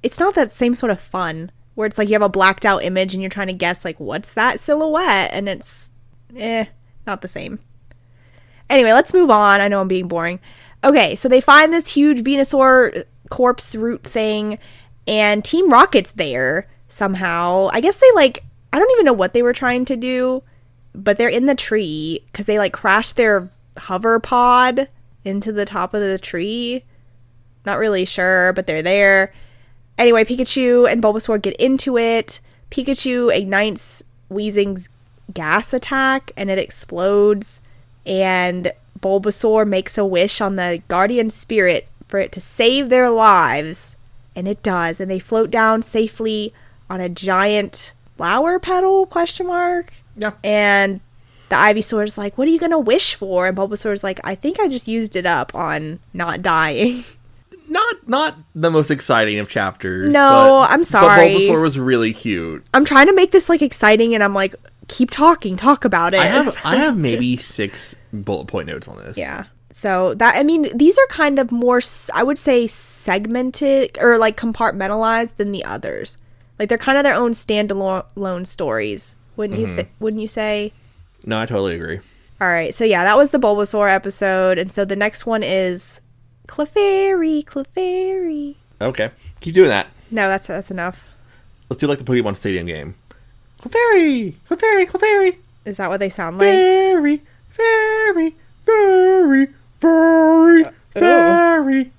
it's 0.03 0.21
not 0.21 0.35
that 0.37 0.53
same 0.53 0.77
sort 0.77 0.93
of 0.93 1.01
fun 1.01 1.51
where 1.75 1.87
it's 1.87 1.99
like 1.99 2.09
you 2.09 2.15
have 2.15 2.23
a 2.23 2.29
blacked 2.29 2.65
out 2.65 2.85
image 2.85 3.15
and 3.15 3.23
you're 3.23 3.31
trying 3.31 3.49
to 3.49 3.53
guess, 3.53 3.85
like, 3.85 3.99
what's 3.99 4.33
that 4.35 4.61
silhouette? 4.61 5.31
And 5.33 5.49
it's, 5.49 5.91
eh, 6.37 6.67
not 7.07 7.23
the 7.23 7.29
same. 7.29 7.59
Anyway, 8.71 8.93
let's 8.93 9.13
move 9.13 9.31
on. 9.31 9.61
I 9.61 9.69
know 9.69 9.81
I'm 9.81 9.89
being 9.89 10.07
boring. 10.07 10.39
Okay, 10.85 11.15
so 11.15 11.29
they 11.29 11.41
find 11.41 11.73
this 11.73 11.95
huge 11.95 12.23
Venusaur 12.23 13.05
corpse 13.33 13.75
root 13.75 14.05
thing, 14.05 14.59
and 15.09 15.43
Team 15.43 15.73
Rocket's 15.73 16.11
there 16.11 16.69
somehow. 16.87 17.71
I 17.73 17.81
guess 17.81 17.97
they 17.97 18.13
like 18.15 18.45
I 18.75 18.79
don't 18.79 18.91
even 18.93 19.07
know 19.07 19.15
what 19.15 19.33
they 19.33 19.43
were 19.43 19.55
trying 19.55 19.87
to 19.87 19.97
do, 19.97 20.43
but 20.95 21.17
they're 21.17 21.29
in 21.31 21.47
the 21.47 21.55
tree 21.55 22.23
because 22.27 22.45
they 22.45 22.59
like 22.59 22.75
crashed 22.75 23.17
their 23.17 23.51
hover 23.79 24.21
pod 24.21 24.89
into 25.25 25.51
the 25.51 25.65
top 25.65 25.95
of 25.95 26.03
the 26.03 26.19
tree. 26.19 26.85
Not 27.65 27.79
really 27.79 28.05
sure, 28.05 28.53
but 28.53 28.67
they're 28.67 28.83
there. 28.83 29.33
Anyway, 29.97 30.25
Pikachu 30.25 30.91
and 30.91 31.03
Bulbasaur 31.03 31.41
get 31.41 31.57
into 31.57 31.97
it. 31.97 32.39
Pikachu 32.71 33.35
ignites 33.35 34.03
Weezing's 34.31 34.91
gas 35.33 35.73
attack 35.73 36.33
and 36.37 36.51
it 36.51 36.59
explodes. 36.59 37.63
And 38.05 38.73
Bulbasaur 39.01 39.67
makes 39.67 39.97
a 39.97 40.05
wish 40.05 40.43
on 40.43 40.57
the 40.57 40.83
guardian 40.89 41.31
spirit 41.31 41.89
for 42.13 42.19
it 42.19 42.31
to 42.31 42.41
save 42.41 42.91
their 42.91 43.09
lives. 43.09 43.97
And 44.37 44.47
it 44.47 44.63
does. 44.63 45.01
And 45.01 45.11
they 45.11 45.19
float 45.19 45.51
down 45.51 45.81
safely 45.81 46.53
on 46.91 47.01
a 47.01 47.09
giant 47.09 47.95
flower 48.19 48.59
petal 48.59 49.07
question 49.07 49.47
mark. 49.47 49.95
Yeah. 50.15 50.33
And 50.45 51.01
the 51.49 51.57
Ivysaur 51.57 52.05
is 52.05 52.19
like, 52.19 52.37
"What 52.37 52.47
are 52.49 52.51
you 52.51 52.59
gonna 52.61 52.79
wish 52.79 53.15
for?" 53.15 53.47
And 53.47 53.57
Bulbasaur's 53.57 54.05
like, 54.05 54.21
"I 54.25 54.35
think 54.35 54.61
I 54.61 54.69
just 54.69 54.87
used 54.89 55.17
it 55.17 55.25
up 55.25 55.55
on 55.55 56.01
not 56.13 56.43
dying." 56.43 57.03
Not 57.69 58.07
not 58.09 58.35
the 58.55 58.71
most 58.71 58.91
exciting 58.91 59.39
of 59.39 59.49
chapters. 59.49 60.11
No, 60.11 60.65
but- 60.67 60.71
I'm 60.73 60.85
sorry. 60.85 61.33
But 61.33 61.41
Bulbasaur 61.41 61.63
was 61.63 61.79
really 61.79 62.13
cute. 62.13 62.67
I'm 62.75 62.85
trying 62.85 63.07
to 63.07 63.15
make 63.15 63.31
this 63.31 63.49
like 63.49 63.63
exciting, 63.63 64.15
and 64.15 64.23
I'm 64.23 64.35
like, 64.35 64.55
keep 64.89 65.09
talking, 65.11 65.57
talk 65.57 65.85
about 65.87 66.13
it. 66.13 66.19
I 66.21 66.27
have 66.27 66.59
I 66.65 66.77
have 66.77 66.99
maybe 67.09 67.37
six 67.39 67.95
bullet 68.13 68.47
point 68.49 68.67
notes 68.67 68.89
on 68.89 68.99
this. 68.99 69.17
yeah. 69.17 69.45
So 69.73 70.15
that 70.15 70.37
I 70.37 70.43
mean, 70.43 70.69
these 70.77 70.99
are 70.99 71.07
kind 71.09 71.39
of 71.39 71.51
more, 71.51 71.81
I 72.15 72.23
would 72.23 72.39
say, 72.39 72.67
segmented 72.67 73.99
or 74.01 74.19
like 74.19 74.37
compartmentalized 74.37 75.37
than 75.37 75.51
the 75.51 75.65
others. 75.65 76.19
Like 76.59 76.69
they're 76.69 76.79
kind 76.79 76.99
of 76.99 77.05
their 77.05 77.15
own 77.15 77.33
standalone 77.33 78.47
stories. 78.47 79.17
Wouldn't 79.37 79.59
you? 79.59 79.67
Mm-hmm. 79.67 79.77
Th- 79.77 79.89
wouldn't 79.99 80.23
you 80.23 80.29
say? 80.29 80.73
No, 81.25 81.41
I 81.41 81.47
totally 81.47 81.75
agree. 81.75 82.01
All 82.41 82.49
right, 82.49 82.75
so 82.75 82.85
yeah, 82.85 83.05
that 83.05 83.17
was 83.17 83.31
the 83.31 83.39
Bulbasaur 83.39 83.89
episode, 83.89 84.59
and 84.59 84.71
so 84.71 84.85
the 84.85 84.97
next 84.97 85.27
one 85.27 85.43
is 85.45 86.01
Clefairy, 86.49 87.45
Clefairy. 87.45 88.57
Okay. 88.81 89.11
Keep 89.41 89.55
doing 89.55 89.69
that. 89.69 89.87
No, 90.11 90.29
that's 90.29 90.49
that's 90.49 90.71
enough. 90.71 91.09
Let's 91.71 91.81
do 91.81 91.87
like 91.87 91.99
the 91.99 92.05
Pokemon 92.05 92.37
Stadium 92.37 92.67
game. 92.67 92.97
Clefairy! 93.63 94.35
Clefairy! 94.51 94.87
Clefairy! 94.87 95.37
Is 95.65 95.77
that 95.77 95.89
what 95.89 96.01
they 96.01 96.09
sound 96.09 96.39
like? 96.39 96.49
Fairy! 96.49 97.23
Fairy! 97.49 98.35
Fairy! 98.67 99.49
Fairy! 99.83 100.65
Uh, 100.65 100.71
fairy! 100.93 101.93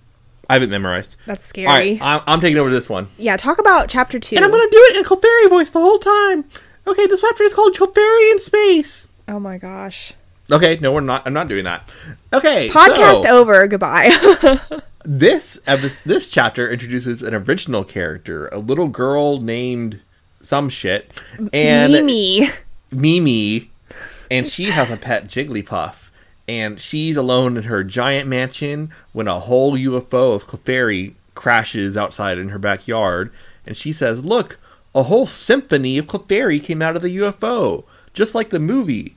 I 0.50 0.54
haven't 0.54 0.69
memorized. 0.69 1.15
That's 1.26 1.52
All 1.58 1.65
right, 1.65 1.98
scary. 1.98 2.00
I'm, 2.02 2.22
I'm 2.28 2.41
taking 2.41 2.58
over 2.58 2.69
this 2.69 2.89
one. 2.89 3.08
Yeah, 3.17 3.36
talk 3.38 3.60
about 3.60 3.89
chapter 3.89 4.19
two. 4.19 4.36
And 4.36 4.46
I'm 4.46 4.52
gonna 4.52 4.69
do 4.69 4.88
it 4.91 4.98
in 4.98 5.04
Clefairy 5.04 5.50
voice 5.50 5.69
the 5.69 5.80
whole 5.80 6.00
time. 6.00 6.46
Okay, 6.88 7.06
this 7.08 7.22
chapter 7.22 7.43
is 7.43 7.54
called 7.54 7.76
Clefairy 7.76 8.32
in 8.32 8.39
Space. 8.39 9.13
oh 9.28 9.39
my 9.39 9.58
gosh. 9.58 10.13
Okay, 10.52 10.78
no, 10.82 10.91
we're 10.91 11.00
not. 11.02 11.24
I'm 11.26 11.34
not 11.34 11.48
doing 11.48 11.63
that. 11.63 11.89
Okay, 12.34 12.69
Podcast 12.69 13.24
so- 13.24 13.39
over. 13.39 13.65
Goodbye. 13.67 14.12
this 15.06 15.60
episode, 15.67 16.02
this 16.06 16.30
chapter 16.30 16.69
introduces 16.69 17.22
an 17.24 17.34
original 17.34 17.84
character, 17.84 18.48
a 18.50 18.60
little 18.60 18.88
girl 18.88 19.39
named 19.41 20.02
some 20.41 20.67
shit, 20.69 21.19
and 21.54 21.93
Mimi. 21.93 22.50
Mimi, 22.91 23.72
and 24.30 24.48
she 24.48 24.65
has 24.65 24.91
a 24.91 24.98
pet 24.98 25.26
Jigglypuff, 25.28 26.03
and 26.47 26.79
she's 26.79 27.15
alone 27.17 27.58
in 27.58 27.63
her 27.63 27.84
giant 27.84 28.27
mansion 28.27 28.91
when 29.13 29.27
a 29.27 29.39
whole 29.39 29.77
UFO 29.77 30.36
of 30.36 30.47
Clefairy 30.47 31.13
crashes 31.36 31.95
outside 31.97 32.38
in 32.38 32.49
her 32.49 32.60
backyard, 32.60 33.32
and 33.65 33.75
she 33.77 33.91
says, 33.93 34.23
"Look, 34.25 34.60
a 34.93 35.03
whole 35.03 35.27
symphony 35.27 35.97
of 35.97 36.08
Clefairy 36.08 36.62
came 36.63 36.82
out 36.82 36.95
of 36.95 37.01
the 37.01 37.15
UFO, 37.17 37.84
just 38.13 38.36
like 38.36 38.49
the 38.49 38.60
movie." 38.60 39.15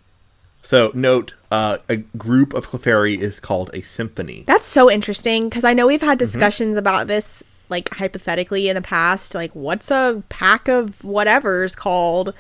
So 0.62 0.90
note, 0.94 1.34
uh, 1.50 1.78
a 1.88 1.96
group 1.96 2.52
of 2.52 2.68
Clefairy 2.70 3.20
is 3.20 3.38
called 3.38 3.70
a 3.72 3.80
symphony. 3.82 4.42
That's 4.46 4.64
so 4.64 4.90
interesting 4.90 5.44
because 5.48 5.64
I 5.64 5.74
know 5.74 5.86
we've 5.86 6.00
Mm-hmm. 6.00 6.08
had 6.08 6.18
discussions 6.18 6.76
about 6.76 7.06
this, 7.06 7.42
like 7.68 7.92
hypothetically 7.94 8.68
in 8.68 8.74
the 8.74 8.82
past. 8.82 9.34
Like, 9.34 9.52
what's 9.54 9.90
a 9.90 10.22
pack 10.28 10.68
of 10.68 11.04
whatever's 11.04 11.76
called? 11.76 12.34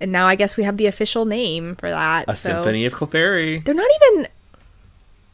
And 0.00 0.12
now 0.12 0.26
I 0.26 0.34
guess 0.34 0.56
we 0.56 0.64
have 0.64 0.76
the 0.76 0.86
official 0.86 1.24
name 1.24 1.74
for 1.74 1.90
that. 1.90 2.24
A 2.28 2.36
so- 2.36 2.48
symphony 2.50 2.86
of 2.86 2.94
Clefairy. 2.94 3.64
They're 3.64 3.74
not 3.74 3.90
even 4.02 4.28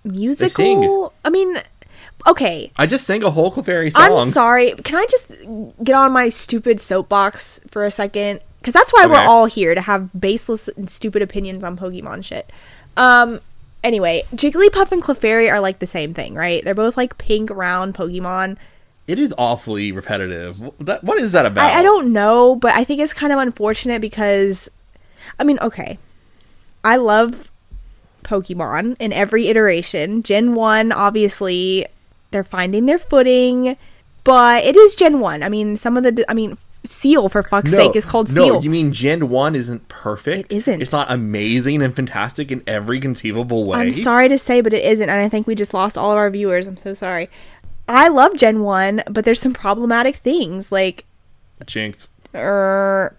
musical. 0.04 1.12
I 1.24 1.30
mean, 1.30 1.56
okay. 2.26 2.72
I 2.76 2.86
just 2.86 3.06
sang 3.06 3.22
a 3.22 3.30
whole 3.30 3.52
Clefairy 3.52 3.92
song. 3.92 4.12
I'm 4.12 4.28
sorry. 4.28 4.72
Can 4.72 4.96
I 4.96 5.06
just 5.08 5.30
get 5.82 5.94
on 5.94 6.12
my 6.12 6.28
stupid 6.28 6.80
soapbox 6.80 7.60
for 7.70 7.84
a 7.84 7.90
second? 7.90 8.40
Because 8.58 8.74
that's 8.74 8.92
why 8.92 9.06
we're 9.06 9.16
all 9.16 9.46
here 9.46 9.76
to 9.76 9.80
have 9.80 10.10
baseless 10.18 10.66
and 10.68 10.90
stupid 10.90 11.22
opinions 11.22 11.62
on 11.62 11.76
Pokemon 11.76 12.24
shit. 12.24 12.50
Um. 12.96 13.40
Anyway, 13.84 14.24
Jigglypuff 14.34 14.90
and 14.90 15.00
Clefairy 15.00 15.48
are 15.48 15.60
like 15.60 15.78
the 15.78 15.86
same 15.86 16.12
thing, 16.12 16.34
right? 16.34 16.64
They're 16.64 16.74
both 16.74 16.96
like 16.96 17.18
pink, 17.18 17.50
round 17.50 17.94
Pokemon. 17.94 18.56
It 19.06 19.18
is 19.18 19.32
awfully 19.38 19.92
repetitive. 19.92 20.60
That, 20.80 21.04
what 21.04 21.18
is 21.18 21.32
that 21.32 21.46
about? 21.46 21.64
I, 21.70 21.80
I 21.80 21.82
don't 21.82 22.12
know, 22.12 22.56
but 22.56 22.74
I 22.74 22.82
think 22.84 23.00
it's 23.00 23.14
kind 23.14 23.32
of 23.32 23.38
unfortunate 23.38 24.00
because, 24.00 24.68
I 25.38 25.44
mean, 25.44 25.58
okay, 25.60 25.98
I 26.82 26.96
love 26.96 27.50
Pokemon 28.24 28.96
in 28.98 29.12
every 29.12 29.46
iteration. 29.48 30.22
Gen 30.22 30.54
1, 30.54 30.90
obviously, 30.92 31.86
they're 32.32 32.42
finding 32.42 32.86
their 32.86 32.98
footing, 32.98 33.76
but 34.24 34.64
it 34.64 34.76
is 34.76 34.96
Gen 34.96 35.20
1. 35.20 35.42
I 35.42 35.48
mean, 35.48 35.76
some 35.76 35.96
of 35.96 36.02
the, 36.02 36.24
I 36.28 36.34
mean, 36.34 36.58
Seel, 36.84 37.28
for 37.28 37.42
fuck's 37.42 37.72
No, 37.72 37.78
sake, 37.78 37.96
is 37.96 38.06
called 38.06 38.32
no, 38.34 38.44
Seel. 38.44 38.64
you 38.64 38.70
mean 38.70 38.92
Gen 38.92 39.28
1 39.28 39.54
isn't 39.56 39.88
perfect? 39.88 40.52
It 40.52 40.56
isn't. 40.56 40.80
It's 40.80 40.92
not 40.92 41.10
amazing 41.10 41.82
and 41.82 41.94
fantastic 41.94 42.50
in 42.52 42.62
every 42.66 43.00
conceivable 43.00 43.64
way. 43.64 43.78
I'm 43.78 43.92
sorry 43.92 44.28
to 44.28 44.38
say, 44.38 44.60
but 44.60 44.72
it 44.72 44.84
isn't, 44.84 45.08
and 45.08 45.20
I 45.20 45.28
think 45.28 45.46
we 45.46 45.54
just 45.54 45.74
lost 45.74 45.96
all 45.98 46.12
of 46.12 46.18
our 46.18 46.30
viewers. 46.30 46.66
I'm 46.66 46.76
so 46.76 46.94
sorry. 46.94 47.28
I 47.88 48.08
love 48.08 48.34
Gen 48.36 48.62
1, 48.62 49.02
but 49.10 49.24
there's 49.24 49.40
some 49.40 49.52
problematic 49.52 50.16
things, 50.16 50.72
like 50.72 51.04
Jynx. 51.66 52.08
er, 52.34 53.16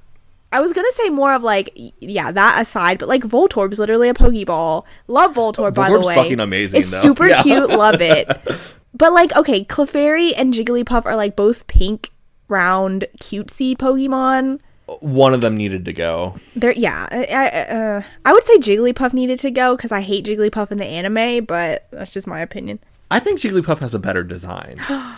I 0.52 0.60
was 0.62 0.74
gonna 0.74 0.92
say 0.92 1.10
more 1.10 1.34
of 1.34 1.44
like 1.44 1.70
yeah 2.00 2.32
that 2.32 2.62
aside, 2.62 3.00
but 3.00 3.08
like 3.10 3.24
Voltorb's 3.24 3.80
literally 3.80 4.10
a 4.10 4.14
Pokeball. 4.14 4.84
Love 5.08 5.36
Voltorb 5.36 5.74
by 5.74 5.90
the 5.90 6.00
way. 6.00 6.16
fucking 6.16 6.40
amazing, 6.40 6.80
It's 6.82 6.92
though. 6.92 7.00
super 7.00 7.28
Yeah. 7.28 7.42
cute. 7.44 7.70
Love 7.70 8.02
it. 8.02 8.28
But 8.94 9.14
like 9.14 9.36
okay, 9.38 9.64
Clefairy 9.64 10.32
and 10.36 10.54
Jigglypuff 10.54 11.06
are 11.06 11.16
like 11.16 11.36
both 11.36 11.68
pink, 11.68 12.10
round, 12.48 13.06
cutesy 13.22 13.78
Pokemon. 13.78 14.60
One 15.02 15.36
of 15.36 15.42
them 15.42 15.56
needed 15.56 15.86
to 15.86 15.94
go. 15.94 16.38
They're 16.56 16.72
yeah. 16.72 17.08
I 17.12 17.26
I, 17.26 17.76
uh, 17.76 18.02
I 18.26 18.34
would 18.34 18.44
say 18.44 18.58
Jigglypuff 18.58 19.14
needed 19.14 19.38
to 19.42 19.52
go 19.52 19.76
because 19.76 19.92
I 19.92 20.02
hate 20.02 20.26
Jigglypuff 20.26 20.72
in 20.72 20.80
the 20.80 20.86
anime, 20.86 21.46
but 21.46 21.88
that's 21.92 22.12
just 22.12 22.26
my 22.26 22.40
opinion. 22.40 22.80
I 23.10 23.20
think 23.20 23.40
Jigglypuff 23.40 23.80
has 23.80 23.94
a 23.94 24.00
better 24.00 24.24
design. 24.24 24.82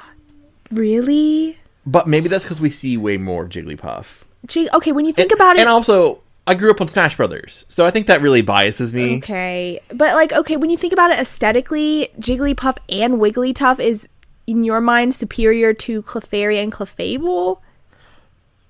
Really? 0.71 1.57
but 1.85 2.07
maybe 2.07 2.29
that's 2.29 2.43
because 2.43 2.61
we 2.61 2.69
see 2.69 2.95
way 2.95 3.17
more 3.17 3.43
of 3.45 3.49
Jigglypuff. 3.49 4.25
Jig- 4.45 4.69
okay, 4.75 4.91
when 4.91 5.05
you 5.05 5.13
think 5.13 5.31
about 5.31 5.55
it, 5.55 5.61
And 5.61 5.69
also, 5.69 6.21
I 6.45 6.53
grew 6.53 6.69
up 6.69 6.79
on 6.81 6.87
Smash 6.87 7.17
Brothers, 7.17 7.65
so 7.67 7.85
I 7.85 7.91
think 7.91 8.05
that 8.07 8.21
really 8.21 8.41
biases 8.43 8.93
me. 8.93 9.17
Okay, 9.17 9.79
but 9.89 10.13
like, 10.13 10.31
okay, 10.31 10.57
when 10.57 10.69
you 10.69 10.77
think 10.77 10.93
about 10.93 11.09
it 11.09 11.19
aesthetically, 11.19 12.09
Jigglypuff 12.19 12.77
and 12.87 13.15
Wigglytuff 13.15 13.79
is 13.79 14.07
in 14.45 14.61
your 14.61 14.81
mind 14.81 15.15
superior 15.15 15.73
to 15.73 16.03
Clefairy 16.03 16.61
and 16.61 16.71
Clefable? 16.71 17.61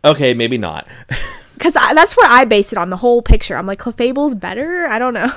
Okay, 0.05 0.33
maybe 0.33 0.57
not. 0.57 0.87
Because 1.55 1.73
that's 1.73 2.15
what 2.15 2.31
I 2.31 2.45
base 2.45 2.71
it 2.71 2.77
on 2.77 2.89
the 2.89 2.95
whole 2.95 3.21
picture. 3.21 3.57
I'm 3.57 3.67
like 3.67 3.79
Clefable's 3.79 4.33
better. 4.33 4.85
I 4.85 4.97
don't 4.97 5.13
know. 5.13 5.33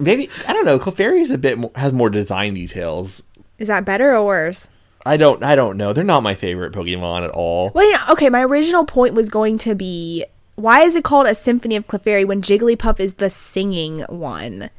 Maybe 0.00 0.28
I 0.46 0.52
don't 0.52 0.64
know. 0.64 0.78
Clefairy 0.78 1.20
is 1.20 1.30
a 1.30 1.38
bit 1.38 1.58
more, 1.58 1.70
has 1.76 1.92
more 1.92 2.10
design 2.10 2.54
details. 2.54 3.22
Is 3.58 3.68
that 3.68 3.84
better 3.84 4.14
or 4.14 4.24
worse? 4.24 4.68
I 5.06 5.16
don't 5.16 5.42
I 5.42 5.54
don't 5.54 5.76
know. 5.76 5.92
They're 5.92 6.04
not 6.04 6.22
my 6.22 6.34
favorite 6.34 6.72
Pokemon 6.72 7.24
at 7.24 7.30
all. 7.30 7.70
Well, 7.74 7.88
yeah, 7.88 8.04
okay. 8.10 8.28
My 8.28 8.42
original 8.42 8.84
point 8.84 9.14
was 9.14 9.28
going 9.28 9.58
to 9.58 9.74
be 9.74 10.24
why 10.56 10.82
is 10.82 10.94
it 10.94 11.04
called 11.04 11.26
a 11.26 11.34
Symphony 11.34 11.76
of 11.76 11.86
Clefairy 11.86 12.26
when 12.26 12.42
Jigglypuff 12.42 13.00
is 13.00 13.14
the 13.14 13.30
singing 13.30 14.00
one? 14.08 14.70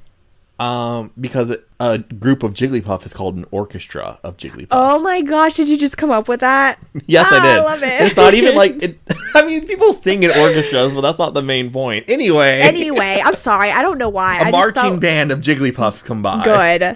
Um, 0.62 1.12
because 1.19 1.56
a 1.80 1.97
group 1.97 2.43
of 2.43 2.54
Jigglypuff 2.54 3.04
is 3.04 3.13
called 3.13 3.36
an 3.36 3.45
orchestra 3.50 4.19
of 4.24 4.38
Jigglypuff. 4.38 4.67
Oh 4.69 5.00
my 5.00 5.21
gosh! 5.21 5.56
Did 5.56 5.67
you 5.67 5.78
just 5.78 5.97
come 5.97 6.12
up 6.12 6.28
with 6.28 6.41
that? 6.41 6.80
yes, 7.08 7.26
Ah, 7.32 7.39
I 7.39 7.47
did. 7.47 7.60
I 7.60 7.63
love 7.63 7.82
it. 7.84 8.02
It's 8.02 8.15
not 8.15 8.34
even 8.36 8.56
like 8.56 8.76
it. 8.84 9.00
I 9.36 9.43
mean, 9.45 9.65
people 9.65 9.91
sing 9.93 10.21
in 10.21 10.30
orchestras, 10.30 10.91
but 10.93 11.02
that's 11.02 11.17
not 11.17 11.34
the 11.34 11.41
main 11.41 11.71
point. 11.71 12.06
Anyway, 12.08 12.60
Anyway, 12.62 13.21
I'm 13.24 13.34
sorry. 13.36 13.71
I 13.71 13.82
don't 13.82 13.97
know 13.97 14.10
why. 14.10 14.38
a 14.38 14.41
I 14.41 14.43
just 14.45 14.54
marching 14.54 14.82
felt 14.91 15.00
band 15.02 15.32
of 15.32 15.39
Jigglypuffs 15.39 16.06
come 16.06 16.21
by. 16.21 16.43
good. 16.43 16.95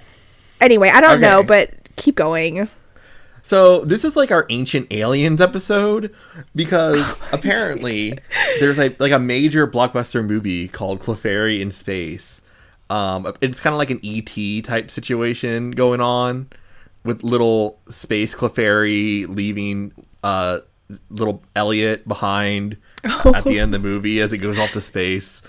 Anyway, 0.61 0.89
I 0.93 1.01
don't 1.01 1.19
know, 1.19 1.41
but 1.43 1.71
keep 1.95 2.15
going. 2.15 2.69
So 3.41 3.83
this 3.85 4.03
is 4.05 4.15
like 4.15 4.31
our 4.31 4.45
ancient 4.49 4.91
aliens 4.91 5.41
episode 5.41 6.13
because 6.55 7.19
apparently 7.31 8.17
there's 8.59 8.77
a 8.79 8.95
like 8.99 9.11
a 9.11 9.19
major 9.19 9.65
blockbuster 9.67 10.25
movie 10.25 10.67
called 10.67 10.99
Clefairy 10.99 11.59
in 11.61 11.71
Space. 11.71 12.41
Um, 12.89 13.33
it's 13.41 13.59
kind 13.59 13.73
of 13.73 13.77
like 13.77 13.89
an 13.89 13.99
ET 14.03 14.63
type 14.63 14.91
situation 14.91 15.71
going 15.71 16.01
on 16.01 16.49
with 17.03 17.23
little 17.23 17.79
space 17.89 18.35
Clefairy 18.35 19.27
leaving 19.27 19.91
uh 20.23 20.59
little 21.09 21.41
Elliot 21.55 22.07
behind 22.07 22.77
at 23.03 23.43
the 23.43 23.59
end 23.59 23.73
of 23.75 23.81
the 23.81 23.87
movie 23.87 24.19
as 24.19 24.33
it 24.33 24.39
goes 24.39 24.57
off 24.57 24.71
to 24.73 24.81
space. 24.81 25.41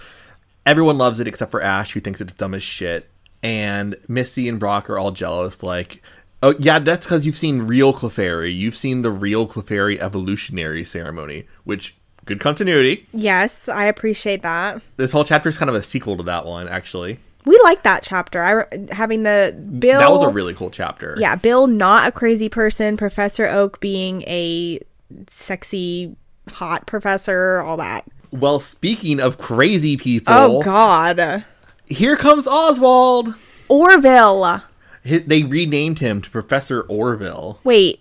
Everyone 0.64 0.98
loves 0.98 1.20
it 1.20 1.28
except 1.28 1.50
for 1.50 1.62
Ash, 1.62 1.92
who 1.92 2.00
thinks 2.00 2.20
it's 2.20 2.34
dumb 2.34 2.54
as 2.54 2.62
shit. 2.62 3.08
And 3.42 3.96
Misty 4.08 4.48
and 4.48 4.58
Brock 4.58 4.90
are 4.90 4.98
all 4.98 5.12
jealous, 5.12 5.62
like, 5.62 6.02
oh, 6.42 6.54
yeah, 6.58 6.78
that's 6.78 7.06
because 7.06 7.24
you've 7.24 7.38
seen 7.38 7.62
real 7.62 7.92
Clefairy. 7.92 8.56
You've 8.56 8.76
seen 8.76 9.02
the 9.02 9.10
real 9.10 9.46
Clefairy 9.46 9.98
evolutionary 9.98 10.84
ceremony, 10.84 11.46
which, 11.64 11.95
good 12.26 12.40
continuity. 12.40 13.06
Yes, 13.12 13.68
I 13.68 13.86
appreciate 13.86 14.42
that. 14.42 14.82
This 14.96 15.12
whole 15.12 15.24
chapter 15.24 15.48
is 15.48 15.56
kind 15.58 15.68
of 15.70 15.74
a 15.74 15.82
sequel 15.82 16.16
to 16.18 16.22
that 16.24 16.44
one, 16.46 16.68
actually. 16.68 17.18
We 17.44 17.58
like 17.62 17.84
that 17.84 18.02
chapter. 18.02 18.42
I 18.42 18.50
re- 18.50 18.88
having 18.90 19.22
the 19.22 19.56
Bill. 19.78 20.00
that 20.00 20.10
was 20.10 20.22
a 20.28 20.32
really 20.32 20.52
cool 20.52 20.70
chapter. 20.70 21.14
yeah. 21.18 21.36
Bill, 21.36 21.66
not 21.68 22.08
a 22.08 22.12
crazy 22.12 22.48
person. 22.48 22.96
Professor 22.96 23.46
Oak 23.46 23.78
being 23.80 24.22
a 24.22 24.80
sexy, 25.28 26.16
hot 26.48 26.86
professor. 26.86 27.60
All 27.60 27.76
that. 27.76 28.04
Well, 28.32 28.58
speaking 28.58 29.20
of 29.20 29.38
crazy 29.38 29.96
people, 29.96 30.34
Oh 30.34 30.62
God, 30.62 31.44
here 31.86 32.16
comes 32.16 32.46
Oswald. 32.48 33.34
Orville. 33.68 34.62
They 35.04 35.44
renamed 35.44 36.00
him 36.00 36.20
to 36.22 36.30
Professor 36.30 36.82
Orville 36.82 37.60
Wait, 37.62 38.00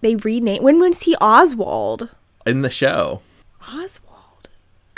they 0.00 0.14
renamed. 0.14 0.62
When 0.62 0.78
was 0.78 1.02
he 1.02 1.16
Oswald? 1.16 2.08
in 2.46 2.62
the 2.62 2.70
show. 2.70 3.20
Oswald. 3.74 4.48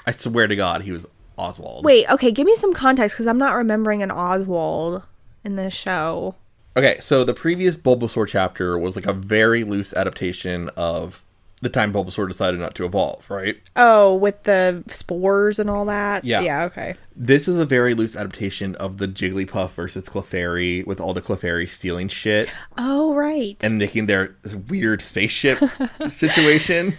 I 0.06 0.12
swear 0.12 0.46
to 0.46 0.56
God, 0.56 0.82
he 0.82 0.92
was 0.92 1.06
Oswald. 1.37 1.85
Wait, 1.85 2.11
okay, 2.11 2.30
give 2.30 2.46
me 2.46 2.54
some 2.56 2.72
context 2.72 3.16
because 3.16 3.26
I'm 3.26 3.38
not 3.38 3.54
remembering 3.56 4.02
an 4.02 4.11
Oswald 4.11 5.02
in 5.44 5.56
this 5.56 5.74
show. 5.74 6.35
Okay, 6.76 6.96
so 7.00 7.22
the 7.24 7.35
previous 7.35 7.76
Bulbasaur 7.76 8.26
chapter 8.26 8.78
was 8.78 8.96
like 8.96 9.06
a 9.06 9.12
very 9.12 9.62
loose 9.64 9.92
adaptation 9.94 10.70
of 10.76 11.24
the 11.61 11.68
time 11.68 11.92
Bulbasaur 11.92 12.26
decided 12.26 12.58
not 12.58 12.74
to 12.74 12.85
evolve, 12.85 13.28
right? 13.30 13.56
Oh, 13.76 14.16
with 14.16 14.42
the 14.44 14.82
spores 14.88 15.61
and 15.61 15.70
all 15.70 15.85
that. 15.85 16.24
Yeah. 16.24 16.40
Yeah. 16.40 16.64
Okay. 16.64 16.94
This 17.14 17.46
is 17.46 17.56
a 17.56 17.64
very 17.64 17.94
loose 17.94 18.16
adaptation 18.16 18.74
of 18.76 18.98
the 18.98 19.06
Jigglypuff 19.06 19.70
versus 19.70 20.08
Clefairy 20.08 20.85
with 20.87 20.98
all 21.00 21.14
the 21.14 21.22
Clefairy 21.22 21.68
stealing 21.68 22.08
shit 22.08 22.50
Oh 22.76 23.14
right. 23.14 23.56
and 23.61 23.78
making 23.78 24.06
their 24.06 24.35
weird 24.68 25.02
spaceship 25.02 25.58
situation. 26.08 26.94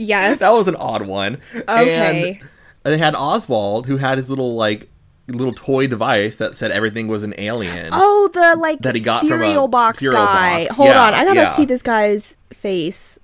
Yes. 0.00 0.38
That 0.40 0.50
was 0.50 0.68
an 0.68 0.76
odd 0.76 1.06
one. 1.06 1.38
Okay. 1.54 2.40
And 2.84 2.94
they 2.94 2.98
had 2.98 3.14
Oswald 3.14 3.86
who 3.86 3.96
had 3.98 4.18
his 4.18 4.30
little 4.30 4.54
like 4.54 4.88
little 5.28 5.52
toy 5.52 5.86
device 5.86 6.36
that 6.38 6.56
said 6.56 6.70
everything 6.72 7.06
was 7.06 7.22
an 7.22 7.34
alien. 7.38 7.90
Oh, 7.92 8.28
the 8.32 8.56
like 8.60 8.80
That 8.80 8.94
he 8.96 9.00
got 9.02 9.20
from 9.20 9.40
a 9.40 9.44
cereal 9.44 9.68
box 9.68 9.98
cereal 10.00 10.24
guy. 10.24 10.64
box. 10.64 10.76
Hold 10.76 10.88
Yeah, 10.88 11.02
on, 11.04 11.14
I 11.14 11.24
gotta 11.24 11.40
yeah. 11.40 11.52
see 11.52 11.64
this 11.64 11.82
guy's 11.82 12.36
face. 12.52 13.18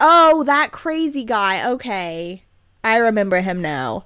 Oh, 0.00 0.42
that 0.44 0.72
crazy 0.72 1.24
guy. 1.24 1.68
Okay, 1.70 2.42
I 2.82 2.96
remember 2.96 3.40
him 3.40 3.62
now. 3.62 4.04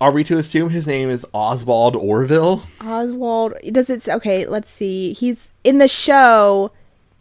Are 0.00 0.10
we 0.10 0.24
to 0.24 0.36
assume 0.36 0.70
his 0.70 0.86
name 0.86 1.08
is 1.10 1.24
Oswald 1.32 1.94
Orville? 1.94 2.64
Oswald. 2.80 3.54
Does 3.70 3.88
it? 3.88 4.08
Okay, 4.08 4.46
let's 4.46 4.68
see. 4.70 5.12
He's 5.12 5.50
in 5.62 5.78
the 5.78 5.86
show. 5.86 6.72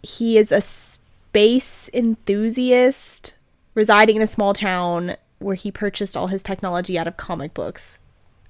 He 0.02 0.38
is 0.40 0.52
a 0.52 0.62
space 0.62 1.90
enthusiast 1.94 3.36
residing 3.74 4.16
in 4.18 4.22
a 4.22 4.28
small 4.28 4.54
town 4.54 5.16
where 5.40 5.56
he 5.56 5.72
purchased 5.72 6.16
all 6.16 6.28
his 6.28 6.44
technology 6.44 6.98
out 6.98 7.08
of 7.08 7.18
comic 7.18 7.54
books. 7.54 8.00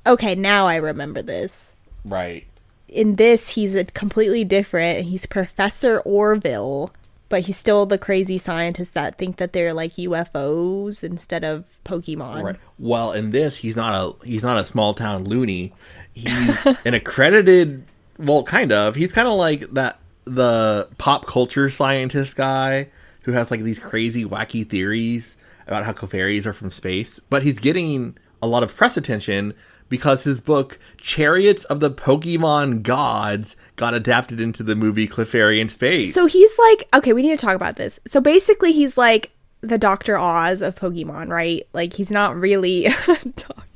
Okay, 0.05 0.35
now 0.35 0.67
I 0.67 0.75
remember 0.75 1.21
this. 1.21 1.73
Right. 2.03 2.45
in 2.87 3.15
this 3.15 3.49
he's 3.49 3.75
a 3.75 3.85
completely 3.85 4.43
different 4.43 5.05
he's 5.05 5.27
professor 5.27 5.99
orville 5.99 6.91
but 7.29 7.41
he's 7.41 7.55
still 7.55 7.85
the 7.85 7.97
crazy 7.99 8.39
scientist 8.39 8.95
that 8.95 9.17
think 9.19 9.37
that 9.37 9.53
they're 9.53 9.73
like 9.73 9.93
ufos 9.93 11.03
instead 11.03 11.43
of 11.43 11.65
pokemon 11.85 12.43
Right. 12.43 12.55
Well, 12.79 13.11
in 13.11 13.29
this, 13.31 13.57
he's 13.57 13.75
not 13.75 13.93
a 13.93 14.25
he's 14.25 14.43
not 14.43 14.57
a 14.57 14.65
small 14.65 14.93
town 14.95 15.23
loony. 15.25 15.71
He's 16.13 16.65
an 16.85 16.93
accredited. 16.95 17.83
Well, 18.17 18.43
kind 18.43 18.71
of. 18.71 18.95
He's 18.95 19.13
kind 19.13 19.27
of 19.27 19.35
like 19.35 19.71
that 19.73 19.99
the 20.25 20.89
pop 20.97 21.25
culture 21.27 21.69
scientist 21.69 22.35
guy 22.35 22.89
who 23.23 23.31
has 23.33 23.51
like 23.51 23.61
these 23.61 23.79
crazy, 23.79 24.25
wacky 24.25 24.67
theories 24.67 25.37
about 25.67 25.85
how 25.85 25.93
Clefairies 25.93 26.45
are 26.45 26.53
from 26.53 26.71
space. 26.71 27.19
But 27.29 27.43
he's 27.43 27.59
getting 27.59 28.17
a 28.41 28.47
lot 28.47 28.63
of 28.63 28.75
press 28.75 28.97
attention 28.97 29.53
because 29.89 30.23
his 30.23 30.39
book 30.41 30.79
Chariots 30.97 31.65
of 31.65 31.79
the 31.81 31.91
Pokemon 31.91 32.81
Gods 32.81 33.55
got 33.75 33.93
adapted 33.93 34.39
into 34.39 34.63
the 34.63 34.75
movie 34.75 35.07
Clefairy 35.07 35.59
in 35.59 35.69
Space. 35.69 36.13
so 36.13 36.25
he's 36.27 36.57
like 36.57 36.87
okay 36.95 37.13
we 37.13 37.21
need 37.23 37.37
to 37.37 37.45
talk 37.45 37.55
about 37.55 37.75
this 37.75 37.99
so 38.05 38.21
basically 38.21 38.71
he's 38.71 38.97
like 38.97 39.31
the 39.61 39.77
dr 39.77 40.17
oz 40.17 40.61
of 40.61 40.75
pokemon 40.75 41.29
right 41.29 41.67
like 41.73 41.93
he's 41.93 42.09
not 42.11 42.35
really 42.35 42.87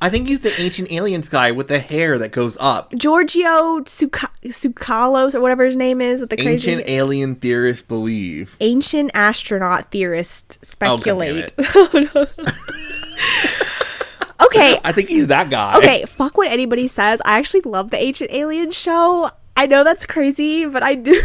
I 0.01 0.09
think 0.09 0.27
he's 0.27 0.41
the 0.41 0.51
ancient 0.59 0.91
aliens 0.91 1.29
guy 1.29 1.51
with 1.51 1.67
the 1.67 1.79
hair 1.79 2.17
that 2.19 2.31
goes 2.31 2.57
up. 2.59 2.93
giorgio 2.95 3.79
Tsoukalos 3.81 5.33
or 5.35 5.41
whatever 5.41 5.63
his 5.63 5.75
name 5.77 6.01
is 6.01 6.21
with 6.21 6.29
the 6.31 6.37
crazy 6.37 6.71
Ancient 6.71 6.89
alien 6.89 7.35
theorists 7.35 7.81
believe. 7.83 8.55
ancient 8.59 9.11
astronaut 9.13 9.91
theorists 9.91 10.57
Oh, 10.61 10.65
speculate 10.97 11.35
it. 11.37 11.53
okay 14.43 14.79
I 14.83 14.91
think 14.91 15.09
he's 15.09 15.27
that 15.27 15.49
guy. 15.49 15.77
Okay, 15.77 16.03
fuck 16.05 16.37
what 16.37 16.49
anybody 16.51 16.87
says. 16.87 17.21
I 17.25 17.37
actually 17.39 17.61
love 17.61 17.91
the 17.91 17.97
Ancient 17.97 18.31
Alien 18.31 18.71
show. 18.71 19.29
I 19.55 19.65
know 19.65 19.83
that's 19.83 20.05
crazy, 20.05 20.65
but 20.65 20.83
I 20.83 20.95
do. 20.95 21.19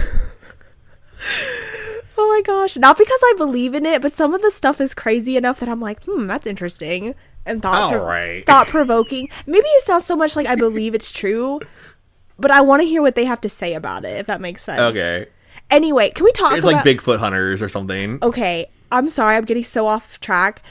Oh 2.21 2.29
my 2.29 2.43
gosh. 2.43 2.77
Not 2.77 2.99
because 2.99 3.21
I 3.23 3.35
believe 3.37 3.75
in 3.75 3.87
it, 3.87 4.03
but 4.03 4.13
some 4.13 4.35
of 4.35 4.43
the 4.43 4.51
stuff 4.51 4.81
is 4.81 4.95
crazy 4.95 5.37
enough 5.37 5.61
that 5.61 5.69
I'm 5.69 5.81
like, 5.81 6.03
hmm, 6.05 6.27
that's 6.27 6.47
interesting. 6.47 7.15
And 7.47 7.63
thought 7.63 7.95
All 7.95 8.01
right. 8.05 8.45
thought 8.45 8.67
provoking. 8.67 9.29
Maybe 9.47 9.67
it's 9.67 9.89
not 9.89 10.03
so 10.03 10.15
much 10.15 10.37
like 10.37 10.47
I 10.47 10.55
believe 10.57 10.95
it's 10.95 11.11
true, 11.11 11.61
but 12.39 12.51
I 12.51 12.61
want 12.61 12.83
to 12.83 12.87
hear 12.87 13.01
what 13.01 13.15
they 13.15 13.25
have 13.25 13.41
to 13.41 13.49
say 13.49 13.73
about 13.75 14.05
it, 14.05 14.19
if 14.19 14.27
that 14.27 14.41
makes 14.41 14.63
sense. 14.63 14.81
Okay. 14.81 15.27
Anyway, 15.71 16.11
can 16.11 16.25
we 16.25 16.33
talk 16.33 16.53
It's 16.53 16.67
about 16.67 16.85
like 16.85 16.99
Bigfoot 16.99 17.19
hunters 17.19 17.63
or 17.63 17.69
something. 17.69 18.19
okay, 18.23 18.67
I'm 18.93 19.09
sorry, 19.09 19.37
I'm 19.37 19.45
getting 19.45 19.65
so 19.65 19.87
off 19.87 20.21
track. 20.21 20.63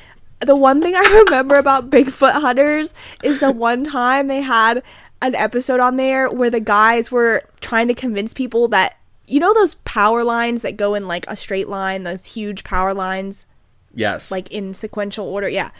The 0.41 0.55
one 0.55 0.81
thing 0.81 0.93
I 0.95 1.23
remember 1.25 1.55
about 1.55 1.89
Bigfoot 1.89 2.33
hunters 2.33 2.93
is 3.23 3.39
the 3.39 3.51
one 3.51 3.83
time 3.83 4.27
they 4.27 4.41
had 4.41 4.83
an 5.21 5.35
episode 5.35 5.79
on 5.79 5.95
there 5.95 6.29
where 6.31 6.49
the 6.49 6.59
guys 6.59 7.11
were 7.11 7.43
trying 7.61 7.87
to 7.87 7.93
convince 7.95 8.33
people 8.33 8.67
that 8.69 8.98
you 9.29 9.39
know 9.39 9.53
those 9.53 9.75
power 9.85 10.23
lines 10.23 10.61
that 10.63 10.75
go 10.77 10.93
in 10.95 11.07
like 11.07 11.25
a 11.27 11.35
straight 11.35 11.69
line, 11.69 12.03
those 12.03 12.25
huge 12.25 12.63
power 12.63 12.93
lines 12.93 13.45
Yes. 13.93 14.31
like 14.31 14.51
in 14.51 14.73
sequential 14.73 15.25
order. 15.27 15.49
Yeah. 15.49 15.71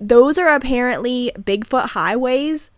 Those 0.00 0.38
are 0.38 0.48
apparently 0.48 1.30
Bigfoot 1.38 1.88
highways 1.90 2.70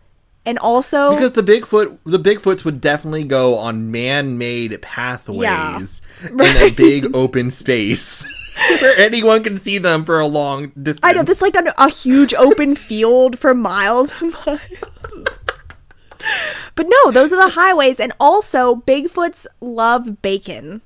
and 0.45 0.59
also 0.59 1.11
because 1.15 1.31
the 1.33 1.43
Bigfoot 1.43 1.97
the 2.05 2.19
Bigfoots 2.19 2.65
would 2.65 2.81
definitely 2.81 3.23
go 3.23 3.55
on 3.57 3.91
man-made 3.91 4.81
pathways 4.81 6.01
in 6.29 6.39
a 6.41 6.69
big 6.71 7.07
open 7.15 7.49
space 7.49 8.25
where 8.81 8.97
anyone 8.97 9.41
can 9.43 9.57
see 9.57 9.77
them 9.77 10.03
for 10.03 10.19
a 10.19 10.27
long 10.27 10.67
distance. 10.81 10.99
I 11.01 11.13
know 11.13 11.23
that's 11.23 11.41
like 11.41 11.55
a, 11.55 11.73
a 11.77 11.89
huge 11.89 12.33
open 12.33 12.75
field 12.75 13.39
for 13.39 13.53
miles 13.53 14.21
and 14.21 14.33
miles. 14.45 14.59
But 16.75 16.87
no, 16.89 17.11
those 17.11 17.31
are 17.33 17.43
the 17.43 17.53
highways, 17.53 17.99
and 17.99 18.11
also 18.19 18.75
Bigfoots 18.75 19.45
love 19.61 20.21
bacon. 20.21 20.81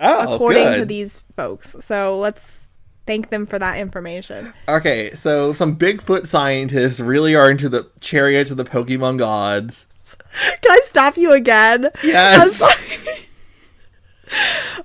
Oh, 0.00 0.34
according 0.34 0.74
to 0.74 0.84
these 0.84 1.18
folks. 1.36 1.76
So 1.80 2.16
let's 2.18 2.68
thank 3.06 3.30
them 3.30 3.44
for 3.46 3.58
that 3.58 3.76
information. 3.78 4.52
Okay, 4.68 5.10
so 5.12 5.52
some 5.52 5.76
Bigfoot 5.76 6.26
scientists 6.26 7.00
really 7.00 7.34
are 7.34 7.50
into 7.50 7.68
the 7.68 7.90
chariots 8.00 8.50
of 8.50 8.56
the 8.56 8.64
Pokemon 8.64 9.18
gods. 9.18 9.86
Can 10.62 10.70
I 10.72 10.80
stop 10.82 11.16
you 11.16 11.32
again? 11.32 11.90
Yes. 12.02 12.60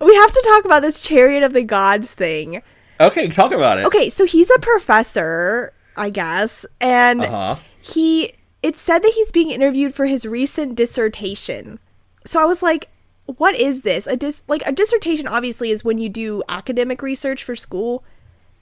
we 0.02 0.16
have 0.16 0.32
to 0.32 0.44
talk 0.48 0.66
about 0.66 0.82
this 0.82 1.02
chariot 1.02 1.44
of 1.44 1.54
the 1.54 1.64
gods 1.64 2.14
thing. 2.14 2.62
Okay, 3.00 3.28
talk 3.28 3.52
about 3.52 3.78
it. 3.80 3.86
Okay, 3.86 4.10
so 4.10 4.26
he's 4.26 4.50
a 4.50 4.60
professor, 4.60 5.74
I 5.98 6.10
guess, 6.10 6.66
and 6.82 7.22
Uh 7.22 7.30
huh. 7.30 7.56
he 7.82 8.34
it 8.66 8.76
said 8.76 9.04
that 9.04 9.14
he's 9.14 9.32
being 9.32 9.52
interviewed 9.52 9.94
for 9.94 10.08
his 10.08 10.26
recent 10.26 10.74
dissertation. 10.74 11.78
So 12.26 12.42
I 12.42 12.46
was 12.46 12.64
like, 12.64 12.90
what 13.28 13.54
is 13.54 13.82
this? 13.82 14.08
A 14.08 14.18
dis 14.18 14.42
like 14.48 14.64
a 14.66 14.72
dissertation 14.72 15.28
obviously 15.28 15.70
is 15.70 15.86
when 15.86 16.00
you 16.00 16.10
do 16.10 16.42
academic 16.50 17.04
research 17.04 17.44
for 17.44 17.56
school 17.56 18.04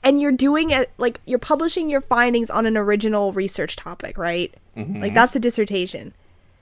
and 0.03 0.21
you're 0.21 0.33
doing 0.33 0.71
it 0.71 0.91
like 0.97 1.21
you're 1.25 1.39
publishing 1.39 1.89
your 1.89 2.01
findings 2.01 2.49
on 2.49 2.65
an 2.65 2.75
original 2.75 3.31
research 3.31 3.77
topic, 3.77 4.17
right? 4.17 4.53
Mm-hmm. 4.75 5.03
Like 5.03 5.13
that's 5.13 5.37
a 5.37 5.39
dissertation. 5.39 6.13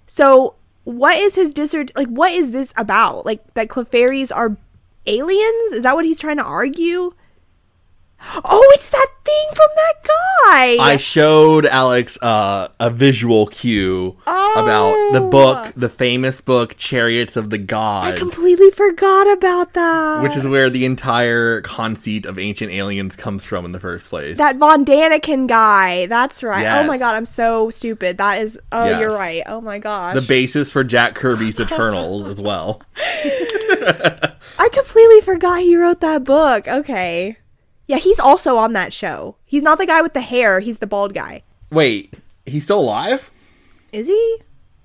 So 0.06 0.54
what 0.84 1.18
is 1.18 1.34
his 1.34 1.52
dissert 1.52 1.90
like 1.96 2.10
what 2.10 2.32
is 2.32 2.52
this 2.52 2.76
about? 2.78 3.26
Like 3.26 3.56
that 3.56 3.70
Clefairies 3.70 4.32
are 4.32 4.56
aliens? 5.08 5.72
Is 5.72 5.82
that 5.82 5.96
what 5.96 6.06
he's 6.06 6.20
trying 6.20 6.38
to 6.38 6.44
argue? 6.44 7.16
Oh, 8.44 8.72
it's 8.76 8.90
that 8.92 9.08
thing 9.26 9.48
from 9.56 9.68
that 9.76 9.94
guy. 10.04 10.78
I 10.84 10.98
showed 10.98 11.66
Alex 11.66 12.18
uh, 12.22 12.68
a 12.80 12.90
visual 12.90 13.48
cue 13.48 14.18
about 14.28 14.94
the 15.14 15.22
Oh. 15.22 15.30
book, 15.30 15.74
the 15.76 15.90
famous 15.90 16.40
book 16.42 16.76
Chariots 16.78 17.36
of 17.36 17.50
the 17.50 17.58
Gods. 17.58 18.08
I 18.16 18.18
completely 18.18 18.70
forgot 18.72 19.32
about 19.32 19.74
that. 19.74 20.24
which 20.24 20.36
is 20.36 20.46
where 20.46 20.70
the 20.70 20.86
entire 20.86 21.62
conceit 21.62 22.26
of 22.26 22.38
ancient 22.38 22.72
aliens 22.72 23.16
comes 23.16 23.44
from 23.44 23.66
in 23.66 23.72
the 23.72 23.80
first 23.80 24.10
place. 24.10 24.38
that 24.38 24.58
Von 24.58 24.86
Daniken 24.86 25.48
guy. 25.48 26.06
That's 26.06 26.44
right. 26.44 26.66
Oh 26.80 26.84
my 26.88 26.98
god, 26.98 27.16
I'm 27.16 27.26
so 27.26 27.70
stupid. 27.70 28.18
That 28.18 28.40
is. 28.42 28.60
Oh, 28.72 29.00
you're 29.00 29.12
right. 29.14 29.44
Oh 29.48 29.62
my 29.62 29.80
gosh. 29.80 30.14
the 30.16 30.22
basis 30.22 30.72
for 30.72 30.84
Jack 30.84 31.16
Kirby's 31.16 31.60
Eternals 31.60 32.30
as 32.30 32.40
well. 32.42 32.82
I 32.98 34.70
completely 34.72 35.22
forgot 35.22 35.62
he 35.62 35.76
wrote 35.76 36.02
that 36.02 36.24
book. 36.24 36.68
Okay. 36.68 37.38
Yeah, 37.92 37.98
he's 37.98 38.22
also 38.22 38.56
on 38.56 38.72
that 38.72 38.94
show. 38.94 39.36
He's 39.44 39.64
not 39.64 39.78
the 39.78 39.86
guy 39.86 40.02
with 40.02 40.14
the 40.14 40.22
hair. 40.22 40.62
He's 40.62 40.78
the 40.78 40.88
bald 40.88 41.14
guy. 41.14 41.44
Wait, 41.70 42.18
he's 42.46 42.64
still 42.64 42.80
alive? 42.80 43.30
Is 43.92 44.08
he? 44.08 44.38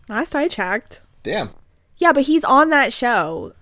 Last 0.09 0.35
I 0.35 0.49
checked. 0.49 1.03
Damn. 1.23 1.51
Yeah, 1.99 2.13
but 2.13 2.25
he's 2.25 2.43
on 2.43 2.71
that 2.71 2.93
show. 2.93 3.53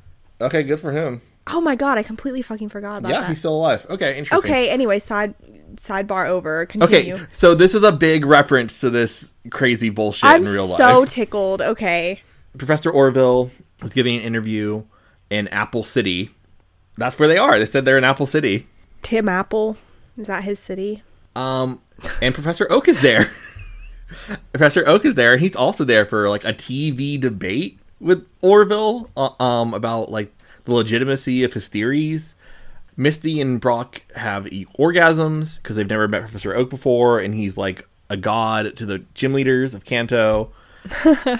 Okay, 0.41 0.63
good 0.63 0.81
for 0.81 0.93
him. 0.93 1.21
Oh 1.47 1.61
my 1.61 1.77
god, 1.77 1.99
I 1.99 2.03
completely 2.03 2.41
fucking 2.41 2.71
forgot 2.71 2.97
about 2.97 3.03
that. 3.03 3.11
yeah, 3.11 3.21
that. 3.21 3.29
he's 3.29 3.41
still 3.41 3.55
alive. 3.55 3.85
Okay, 3.91 4.17
interesting. 4.17 4.51
okay. 4.51 4.71
Anyway, 4.71 4.99
side 4.99 5.35
sidebar 5.77 6.27
over. 6.27 6.65
Continue. 6.65 7.17
Okay, 7.17 7.27
so 7.33 7.55
this 7.55 7.75
is 7.75 7.83
a 7.83 7.93
big 7.93 8.25
reference 8.25 8.81
to 8.81 8.89
this 8.89 9.35
crazy 9.51 9.91
bullshit 9.91 10.25
I'm 10.25 10.45
in 10.45 10.49
real 10.51 10.69
life. 10.69 10.79
so 10.79 11.05
tickled. 11.05 11.61
Okay. 11.61 12.23
Professor 12.57 12.91
Orville 12.91 13.51
was 13.83 13.93
giving 13.93 14.17
an 14.17 14.23
interview 14.23 14.85
in 15.29 15.49
Apple 15.49 15.85
City. 15.85 16.31
That's 16.97 17.19
where 17.19 17.29
they 17.29 17.37
are. 17.37 17.59
They 17.59 17.67
said 17.67 17.85
they're 17.85 17.99
in 17.99 18.05
Apple 18.05 18.25
City. 18.27 18.69
Tim 19.05 19.29
Apple. 19.29 19.77
Is 20.19 20.27
that 20.27 20.43
his 20.43 20.59
city? 20.59 21.03
Um, 21.37 21.81
and 22.21 22.35
Professor 22.35 22.67
Oak 22.71 22.89
is 22.89 23.01
there. 23.01 23.31
Professor 24.53 24.87
Oak 24.89 25.05
is 25.05 25.15
there, 25.15 25.33
and 25.33 25.41
he's 25.41 25.55
also 25.55 25.85
there 25.85 26.07
for 26.07 26.29
like 26.29 26.45
a 26.45 26.53
TV 26.53 27.21
debate 27.21 27.79
with 28.01 28.27
Orville 28.41 29.11
uh, 29.17 29.31
um 29.41 29.73
about 29.75 30.11
like 30.11 30.33
the 30.65 30.73
legitimacy 30.73 31.45
of 31.45 31.53
his 31.53 31.69
theories. 31.69 32.35
Misty 32.97 33.41
and 33.41 33.61
Brock 33.61 34.03
have 34.17 34.45
orgasms 34.45 35.61
because 35.61 35.77
they've 35.77 35.89
never 35.89 36.07
met 36.07 36.23
Professor 36.23 36.55
Oak 36.55 36.71
before, 36.71 37.19
and 37.19 37.35
he's 37.35 37.57
like 37.57 37.87
a 38.09 38.17
god 38.17 38.77
to 38.77 38.87
the 38.87 39.01
gym 39.15 39.33
leaders 39.33 39.75
of 39.75 39.85
Kanto. 39.85 40.53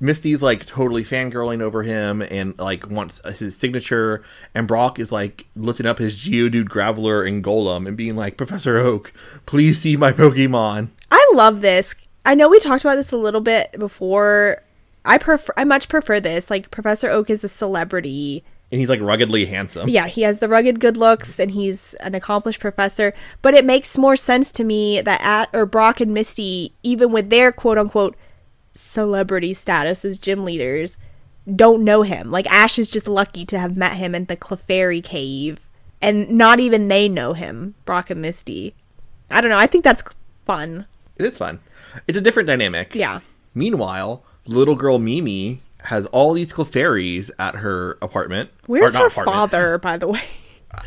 Misty's 0.00 0.42
like 0.42 0.66
totally 0.66 1.04
fangirling 1.04 1.60
over 1.60 1.82
him 1.82 2.22
and 2.22 2.58
like 2.58 2.88
wants 2.90 3.20
his 3.38 3.56
signature, 3.56 4.22
and 4.54 4.68
Brock 4.68 4.98
is 4.98 5.12
like 5.12 5.46
lifting 5.54 5.86
up 5.86 5.98
his 5.98 6.16
Geodude 6.16 6.68
Graveler 6.68 7.26
and 7.26 7.42
Golem 7.42 7.86
and 7.86 7.96
being 7.96 8.16
like, 8.16 8.36
Professor 8.36 8.78
Oak, 8.78 9.12
please 9.46 9.80
see 9.80 9.96
my 9.96 10.12
Pokemon. 10.12 10.88
I 11.10 11.30
love 11.34 11.60
this. 11.60 11.94
I 12.24 12.34
know 12.34 12.48
we 12.48 12.58
talked 12.58 12.84
about 12.84 12.96
this 12.96 13.12
a 13.12 13.16
little 13.16 13.40
bit 13.40 13.78
before. 13.78 14.62
I 15.04 15.18
prefer 15.18 15.52
I 15.56 15.64
much 15.64 15.88
prefer 15.88 16.20
this. 16.20 16.50
Like 16.50 16.70
Professor 16.70 17.08
Oak 17.08 17.30
is 17.30 17.44
a 17.44 17.48
celebrity. 17.48 18.44
And 18.72 18.80
he's 18.80 18.90
like 18.90 19.00
ruggedly 19.00 19.46
handsome. 19.46 19.88
Yeah, 19.88 20.08
he 20.08 20.22
has 20.22 20.40
the 20.40 20.48
rugged 20.48 20.80
good 20.80 20.96
looks 20.96 21.38
and 21.38 21.52
he's 21.52 21.94
an 21.94 22.16
accomplished 22.16 22.60
professor, 22.60 23.14
but 23.40 23.54
it 23.54 23.64
makes 23.64 23.96
more 23.96 24.16
sense 24.16 24.50
to 24.52 24.64
me 24.64 25.00
that 25.00 25.20
at 25.20 25.48
or 25.52 25.66
Brock 25.66 26.00
and 26.00 26.12
Misty 26.12 26.72
even 26.82 27.12
with 27.12 27.30
their 27.30 27.52
quote 27.52 27.78
unquote 27.78 28.16
celebrity 28.76 29.54
status 29.54 30.04
as 30.04 30.18
gym 30.18 30.44
leaders 30.44 30.98
don't 31.54 31.84
know 31.84 32.02
him. 32.02 32.30
Like 32.30 32.50
Ash 32.50 32.78
is 32.78 32.90
just 32.90 33.08
lucky 33.08 33.44
to 33.46 33.58
have 33.58 33.76
met 33.76 33.96
him 33.96 34.14
in 34.14 34.24
the 34.24 34.36
Clefairy 34.36 35.02
cave 35.02 35.66
and 36.02 36.30
not 36.30 36.60
even 36.60 36.88
they 36.88 37.08
know 37.08 37.32
him, 37.32 37.74
Brock 37.84 38.10
and 38.10 38.20
Misty. 38.20 38.74
I 39.30 39.40
don't 39.40 39.50
know. 39.50 39.58
I 39.58 39.66
think 39.66 39.84
that's 39.84 40.04
fun. 40.44 40.86
It 41.16 41.24
is 41.24 41.36
fun. 41.36 41.60
It's 42.06 42.18
a 42.18 42.20
different 42.20 42.46
dynamic. 42.46 42.94
Yeah. 42.94 43.20
Meanwhile, 43.54 44.22
little 44.46 44.74
girl 44.74 44.98
Mimi 44.98 45.60
has 45.84 46.06
all 46.06 46.32
these 46.32 46.52
Clefairies 46.52 47.30
at 47.38 47.56
her 47.56 47.96
apartment. 48.02 48.50
Where's 48.66 48.94
her 48.94 49.06
apartment. 49.06 49.36
father, 49.36 49.78
by 49.78 49.96
the 49.96 50.08
way? 50.08 50.22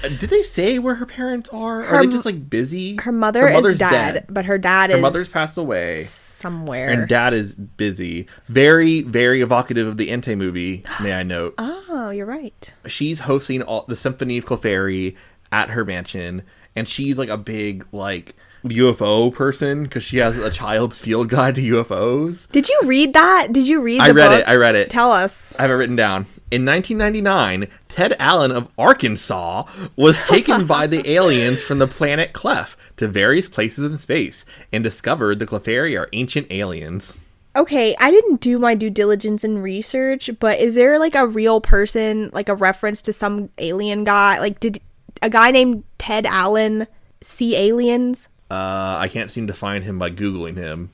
Did 0.02 0.30
they 0.30 0.43
say 0.43 0.80
where 0.80 0.95
her 0.95 1.06
parents 1.06 1.49
are? 1.49 1.84
are 1.84 2.06
they 2.06 2.12
just 2.12 2.25
like 2.25 2.49
busy? 2.49 2.95
Her 2.97 3.12
mother 3.12 3.47
is 3.47 3.54
mother's 3.54 3.75
dead, 3.78 4.25
but 4.30 4.45
her 4.45 4.58
dad 4.58 4.89
Her 4.89 4.97
is 4.97 5.02
mother's 5.02 5.32
passed 5.32 5.58
away. 5.58 6.04
somewhere. 6.04 6.89
And 6.89 7.08
dad 7.08 7.34
is 7.34 7.54
busy. 7.54 8.28
Very, 8.47 9.02
very 9.02 9.41
evocative 9.41 9.88
of 9.88 9.97
the 9.97 10.10
Entei 10.10 10.38
movie, 10.38 10.84
may 11.02 11.13
I 11.13 11.23
note. 11.23 11.56
oh, 11.58 12.12
you're 12.12 12.25
right. 12.25 12.73
She's 12.88 13.21
hosting 13.21 13.62
all, 13.62 13.86
the 13.88 13.95
Symphony 13.95 14.38
of 14.38 14.45
Clefairy 14.45 15.15
at 15.52 15.71
her 15.71 15.84
mansion, 15.84 16.43
and 16.75 16.88
she's 16.88 17.17
like 17.17 17.30
a 17.30 17.38
big, 17.38 17.86
like, 17.91 18.36
UFO 18.63 19.34
person 19.34 19.84
because 19.84 20.04
she 20.04 20.17
has 20.17 20.38
a 20.38 20.52
child's 20.52 21.00
field 21.00 21.30
guide 21.30 21.56
to 21.56 21.62
UFOs. 21.62 22.52
Did 22.52 22.67
you 22.67 22.82
read 22.86 23.13
that? 23.13 23.50
Did 23.52 23.67
you 23.67 23.82
read? 23.82 24.00
The 24.00 24.06
I 24.06 24.12
read 24.12 24.30
book? 24.30 24.39
it. 24.41 24.50
I 24.50 24.56
read 24.56 24.76
it. 24.76 24.89
Tell 24.89 25.12
us. 25.12 25.56
I 25.58 25.63
have 25.63 25.72
it 25.72 25.76
written 25.76 25.95
down. 25.95 26.26
In 26.52 26.65
1999, 26.65 27.67
Ted 27.88 28.15
Allen 28.19 28.52
of 28.52 28.69
Arkansas 28.78 29.63
was 29.95 30.19
taken 30.28 30.65
by 30.65 30.88
the 30.88 31.08
aliens 31.12 31.62
from 31.62 31.80
the 31.80 31.88
planet 31.88 32.34
Clef 32.34 32.76
to 32.98 33.08
various 33.08 33.48
places 33.48 33.91
in 33.91 33.98
space 33.98 34.45
and 34.72 34.84
discovered 34.84 35.39
the 35.39 35.45
Clefairy 35.45 36.00
are 36.00 36.10
ancient 36.12 36.52
aliens. 36.52 37.22
Okay, 37.56 37.95
I 38.00 38.12
didn't 38.12 38.41
do 38.41 38.60
my 38.60 38.76
due 38.76 38.89
diligence 38.89 39.43
and 39.43 39.62
research, 39.62 40.30
but 40.39 40.60
is 40.60 40.76
there 40.76 41.00
like 41.00 41.15
a 41.15 41.28
real 41.28 41.60
person, 41.62 42.30
like 42.32 42.48
a 42.48 42.56
reference 42.56 43.02
to 43.04 43.13
some 43.13 43.50
alien 43.58 44.04
guy? 44.04 44.39
Like, 44.39 44.60
did 44.60 44.80
a 45.22 45.30
guy 45.30 45.52
named 45.52 45.84
Ted 45.98 46.26
Allen 46.26 46.88
see 47.22 47.56
aliens? 47.56 48.28
Uh, 48.50 48.98
I 49.00 49.08
can't 49.08 49.30
seem 49.30 49.48
to 49.48 49.54
find 49.54 49.84
him 49.84 50.00
by 50.00 50.10
Googling 50.10 50.58
him. 50.58 50.92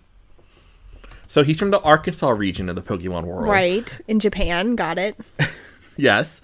So 1.27 1.43
he's 1.43 1.57
from 1.57 1.71
the 1.71 1.81
Arkansas 1.81 2.29
region 2.29 2.69
of 2.69 2.75
the 2.75 2.81
Pokemon 2.81 3.23
world. 3.23 3.47
Right 3.47 3.99
in 4.07 4.19
Japan. 4.19 4.75
Got 4.75 4.97
it. 4.97 5.17
Yes. 5.97 6.41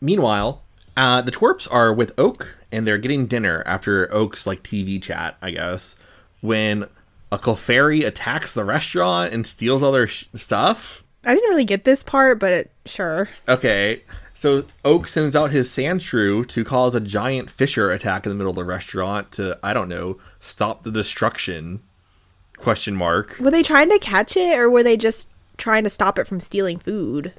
Meanwhile, 0.00 0.62
uh, 0.96 1.20
the 1.20 1.30
twerps 1.30 1.68
are 1.70 1.92
with 1.92 2.18
Oak 2.18 2.56
and 2.72 2.86
they're 2.86 2.98
getting 2.98 3.26
dinner 3.26 3.62
after 3.66 4.12
Oak's 4.12 4.46
like 4.46 4.62
TV 4.62 5.02
chat, 5.02 5.36
I 5.42 5.50
guess, 5.50 5.96
when 6.40 6.86
a 7.32 7.38
Clefairy 7.38 8.06
attacks 8.06 8.54
the 8.54 8.64
restaurant 8.64 9.32
and 9.32 9.46
steals 9.46 9.82
all 9.82 9.92
their 9.92 10.08
sh- 10.08 10.26
stuff. 10.34 11.04
I 11.24 11.34
didn't 11.34 11.50
really 11.50 11.64
get 11.64 11.84
this 11.84 12.02
part, 12.02 12.38
but 12.38 12.52
it, 12.52 12.70
sure. 12.86 13.28
Okay, 13.46 14.02
so 14.32 14.64
Oak 14.84 15.06
sends 15.06 15.36
out 15.36 15.50
his 15.50 15.68
Sandshrew 15.68 16.48
to 16.48 16.64
cause 16.64 16.94
a 16.94 17.00
giant 17.00 17.50
Fissure 17.50 17.90
attack 17.90 18.24
in 18.24 18.30
the 18.30 18.36
middle 18.36 18.50
of 18.50 18.56
the 18.56 18.64
restaurant 18.64 19.30
to, 19.32 19.58
I 19.62 19.74
don't 19.74 19.88
know, 19.88 20.16
stop 20.40 20.82
the 20.82 20.90
destruction. 20.90 21.82
Question 22.56 22.94
mark. 22.94 23.36
Were 23.38 23.50
they 23.50 23.62
trying 23.62 23.88
to 23.90 23.98
catch 23.98 24.36
it, 24.36 24.58
or 24.58 24.68
were 24.68 24.82
they 24.82 24.96
just 24.96 25.30
trying 25.56 25.84
to 25.84 25.90
stop 25.90 26.18
it 26.18 26.26
from 26.26 26.40
stealing 26.40 26.78
food? 26.78 27.32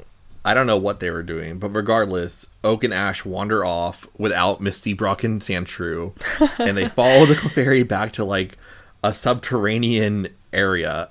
I 0.43 0.55
don't 0.55 0.65
know 0.65 0.77
what 0.77 0.99
they 0.99 1.11
were 1.11 1.21
doing, 1.21 1.59
but 1.59 1.69
regardless, 1.69 2.47
Oak 2.63 2.83
and 2.83 2.93
Ash 2.93 3.23
wander 3.23 3.63
off 3.63 4.07
without 4.17 4.61
Misty, 4.61 4.93
Brock, 4.93 5.23
and 5.23 5.39
Sandshrew, 5.39 6.13
and 6.59 6.75
they 6.75 6.87
follow 6.87 7.25
the 7.25 7.35
Clefairy 7.35 7.87
back 7.87 8.11
to 8.13 8.23
like 8.23 8.57
a 9.03 9.13
subterranean 9.13 10.29
area, 10.51 11.09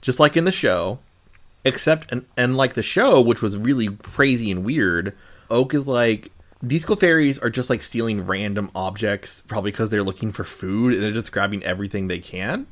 just 0.00 0.20
like 0.20 0.36
in 0.36 0.44
the 0.44 0.52
show. 0.52 1.00
Except, 1.62 2.10
and, 2.10 2.24
and 2.38 2.56
like 2.56 2.72
the 2.72 2.82
show, 2.82 3.20
which 3.20 3.42
was 3.42 3.58
really 3.58 3.88
crazy 3.88 4.50
and 4.50 4.64
weird, 4.64 5.14
Oak 5.50 5.74
is 5.74 5.86
like, 5.86 6.32
these 6.62 6.84
Clefairies 6.84 7.42
are 7.42 7.50
just 7.50 7.70
like 7.70 7.82
stealing 7.82 8.26
random 8.26 8.70
objects, 8.74 9.40
probably 9.40 9.70
because 9.70 9.90
they're 9.90 10.02
looking 10.02 10.32
for 10.32 10.44
food, 10.44 10.92
and 10.92 11.02
they're 11.02 11.12
just 11.12 11.32
grabbing 11.32 11.64
everything 11.64 12.08
they 12.08 12.18
can. 12.18 12.66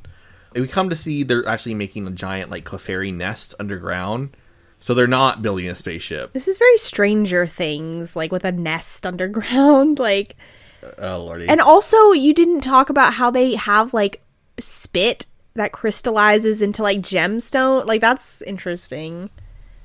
And 0.53 0.61
we 0.61 0.67
come 0.67 0.89
to 0.89 0.95
see 0.95 1.23
they're 1.23 1.47
actually 1.47 1.75
making 1.75 2.07
a 2.07 2.11
giant 2.11 2.49
like 2.49 2.65
Clefairy 2.65 3.13
nest 3.13 3.53
underground 3.59 4.35
So 4.79 4.93
they're 4.93 5.07
not 5.07 5.41
building 5.41 5.67
a 5.67 5.75
spaceship. 5.75 6.33
This 6.33 6.47
is 6.47 6.57
very 6.57 6.77
Stranger 6.77 7.45
Things, 7.45 8.15
like 8.15 8.31
with 8.31 8.45
a 8.45 8.51
nest 8.51 9.05
underground, 9.05 9.99
like. 9.99 10.35
Uh, 10.83 10.91
oh 10.99 11.25
lordy. 11.25 11.47
And 11.49 11.59
also, 11.59 12.11
you 12.11 12.33
didn't 12.33 12.61
talk 12.61 12.89
about 12.89 13.15
how 13.15 13.29
they 13.31 13.55
have 13.55 13.93
like 13.93 14.21
spit 14.59 15.25
that 15.55 15.71
crystallizes 15.71 16.61
into 16.61 16.83
like 16.83 16.99
gemstone. 17.01 17.85
Like 17.85 18.01
that's 18.01 18.41
interesting. 18.43 19.29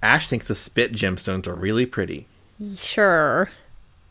Ash 0.03 0.29
thinks 0.29 0.47
the 0.47 0.55
spit 0.55 0.93
gemstones 0.93 1.47
are 1.47 1.55
really 1.55 1.87
pretty. 1.87 2.29
Sure. 2.77 3.49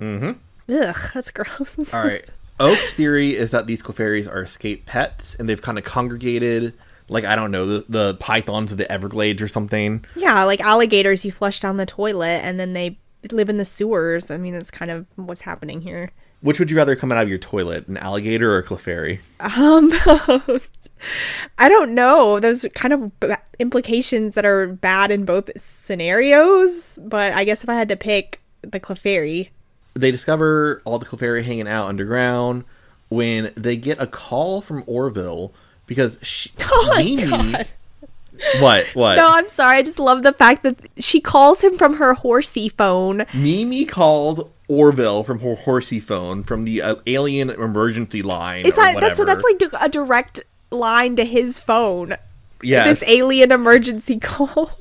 Mm-hmm. 0.03 0.73
Ugh, 0.73 1.11
that's 1.13 1.31
gross. 1.31 1.93
All 1.93 2.03
right. 2.03 2.25
Oak's 2.59 2.93
theory 2.93 3.35
is 3.35 3.51
that 3.51 3.67
these 3.67 3.81
Clefairies 3.81 4.27
are 4.29 4.41
escaped 4.41 4.85
pets, 4.85 5.35
and 5.35 5.49
they've 5.49 5.61
kind 5.61 5.77
of 5.77 5.83
congregated, 5.83 6.73
like 7.09 7.25
I 7.25 7.35
don't 7.35 7.51
know, 7.51 7.65
the, 7.65 7.85
the 7.89 8.13
pythons 8.15 8.71
of 8.71 8.77
the 8.77 8.89
Everglades 8.91 9.41
or 9.41 9.47
something. 9.47 10.05
Yeah, 10.15 10.43
like 10.43 10.61
alligators 10.61 11.25
you 11.25 11.31
flush 11.31 11.59
down 11.59 11.77
the 11.77 11.85
toilet 11.85 12.41
and 12.43 12.59
then 12.59 12.73
they 12.73 12.99
live 13.31 13.49
in 13.49 13.57
the 13.57 13.65
sewers. 13.65 14.29
I 14.29 14.37
mean, 14.37 14.53
that's 14.53 14.71
kind 14.71 14.91
of 14.91 15.05
what's 15.15 15.41
happening 15.41 15.81
here. 15.81 16.11
Which 16.41 16.59
would 16.59 16.69
you 16.69 16.75
rather 16.75 16.97
come 16.97 17.09
out 17.09 17.23
of 17.23 17.29
your 17.29 17.37
toilet, 17.37 17.87
an 17.87 17.95
alligator 17.95 18.51
or 18.51 18.57
a 18.57 18.63
Clefairy? 18.63 19.19
Um, 19.39 19.89
I 21.57 21.69
don't 21.69 21.95
know. 21.95 22.41
Those 22.41 22.65
kind 22.75 22.93
of 22.93 23.19
b- 23.21 23.33
implications 23.59 24.35
that 24.35 24.43
are 24.43 24.67
bad 24.67 25.09
in 25.09 25.23
both 25.23 25.49
scenarios, 25.59 26.99
but 27.01 27.31
I 27.31 27.45
guess 27.45 27.63
if 27.63 27.69
I 27.69 27.75
had 27.75 27.87
to 27.87 27.95
pick 27.95 28.41
the 28.61 28.81
Clefairy, 28.81 29.51
They 29.93 30.11
discover 30.11 30.81
all 30.85 30.99
the 30.99 31.05
Clefairy 31.05 31.43
hanging 31.43 31.67
out 31.67 31.87
underground 31.87 32.63
when 33.09 33.51
they 33.55 33.75
get 33.75 34.01
a 34.01 34.07
call 34.07 34.61
from 34.61 34.83
Orville 34.87 35.53
because 35.85 36.17
she, 36.21 36.51
Oh 36.63 36.95
Mimi- 36.97 37.27
God. 37.29 37.67
What? 38.59 38.85
What? 38.93 39.15
No, 39.15 39.27
I'm 39.29 39.47
sorry. 39.47 39.77
I 39.77 39.81
just 39.83 39.99
love 39.99 40.23
the 40.23 40.33
fact 40.33 40.63
that 40.63 40.75
she 40.97 41.21
calls 41.21 41.63
him 41.63 41.73
from 41.75 41.97
her 41.97 42.15
horsey 42.15 42.67
phone. 42.67 43.25
Mimi 43.33 43.85
calls 43.85 44.41
Orville 44.67 45.23
from 45.23 45.39
her 45.39 45.55
horsey 45.55 45.99
phone 45.99 46.43
from 46.43 46.65
the 46.65 46.81
uh, 46.81 46.95
alien 47.05 47.51
emergency 47.51 48.23
line. 48.23 48.65
It's 48.65 48.77
or 48.77 48.81
like 48.81 48.99
that's 48.99 49.17
so 49.17 49.25
that's 49.25 49.43
like 49.43 49.61
a 49.81 49.87
direct 49.87 50.41
line 50.71 51.15
to 51.17 51.25
his 51.25 51.59
phone. 51.59 52.15
yes. 52.63 52.99
This 52.99 53.09
alien 53.09 53.51
emergency 53.51 54.17
call. 54.21 54.71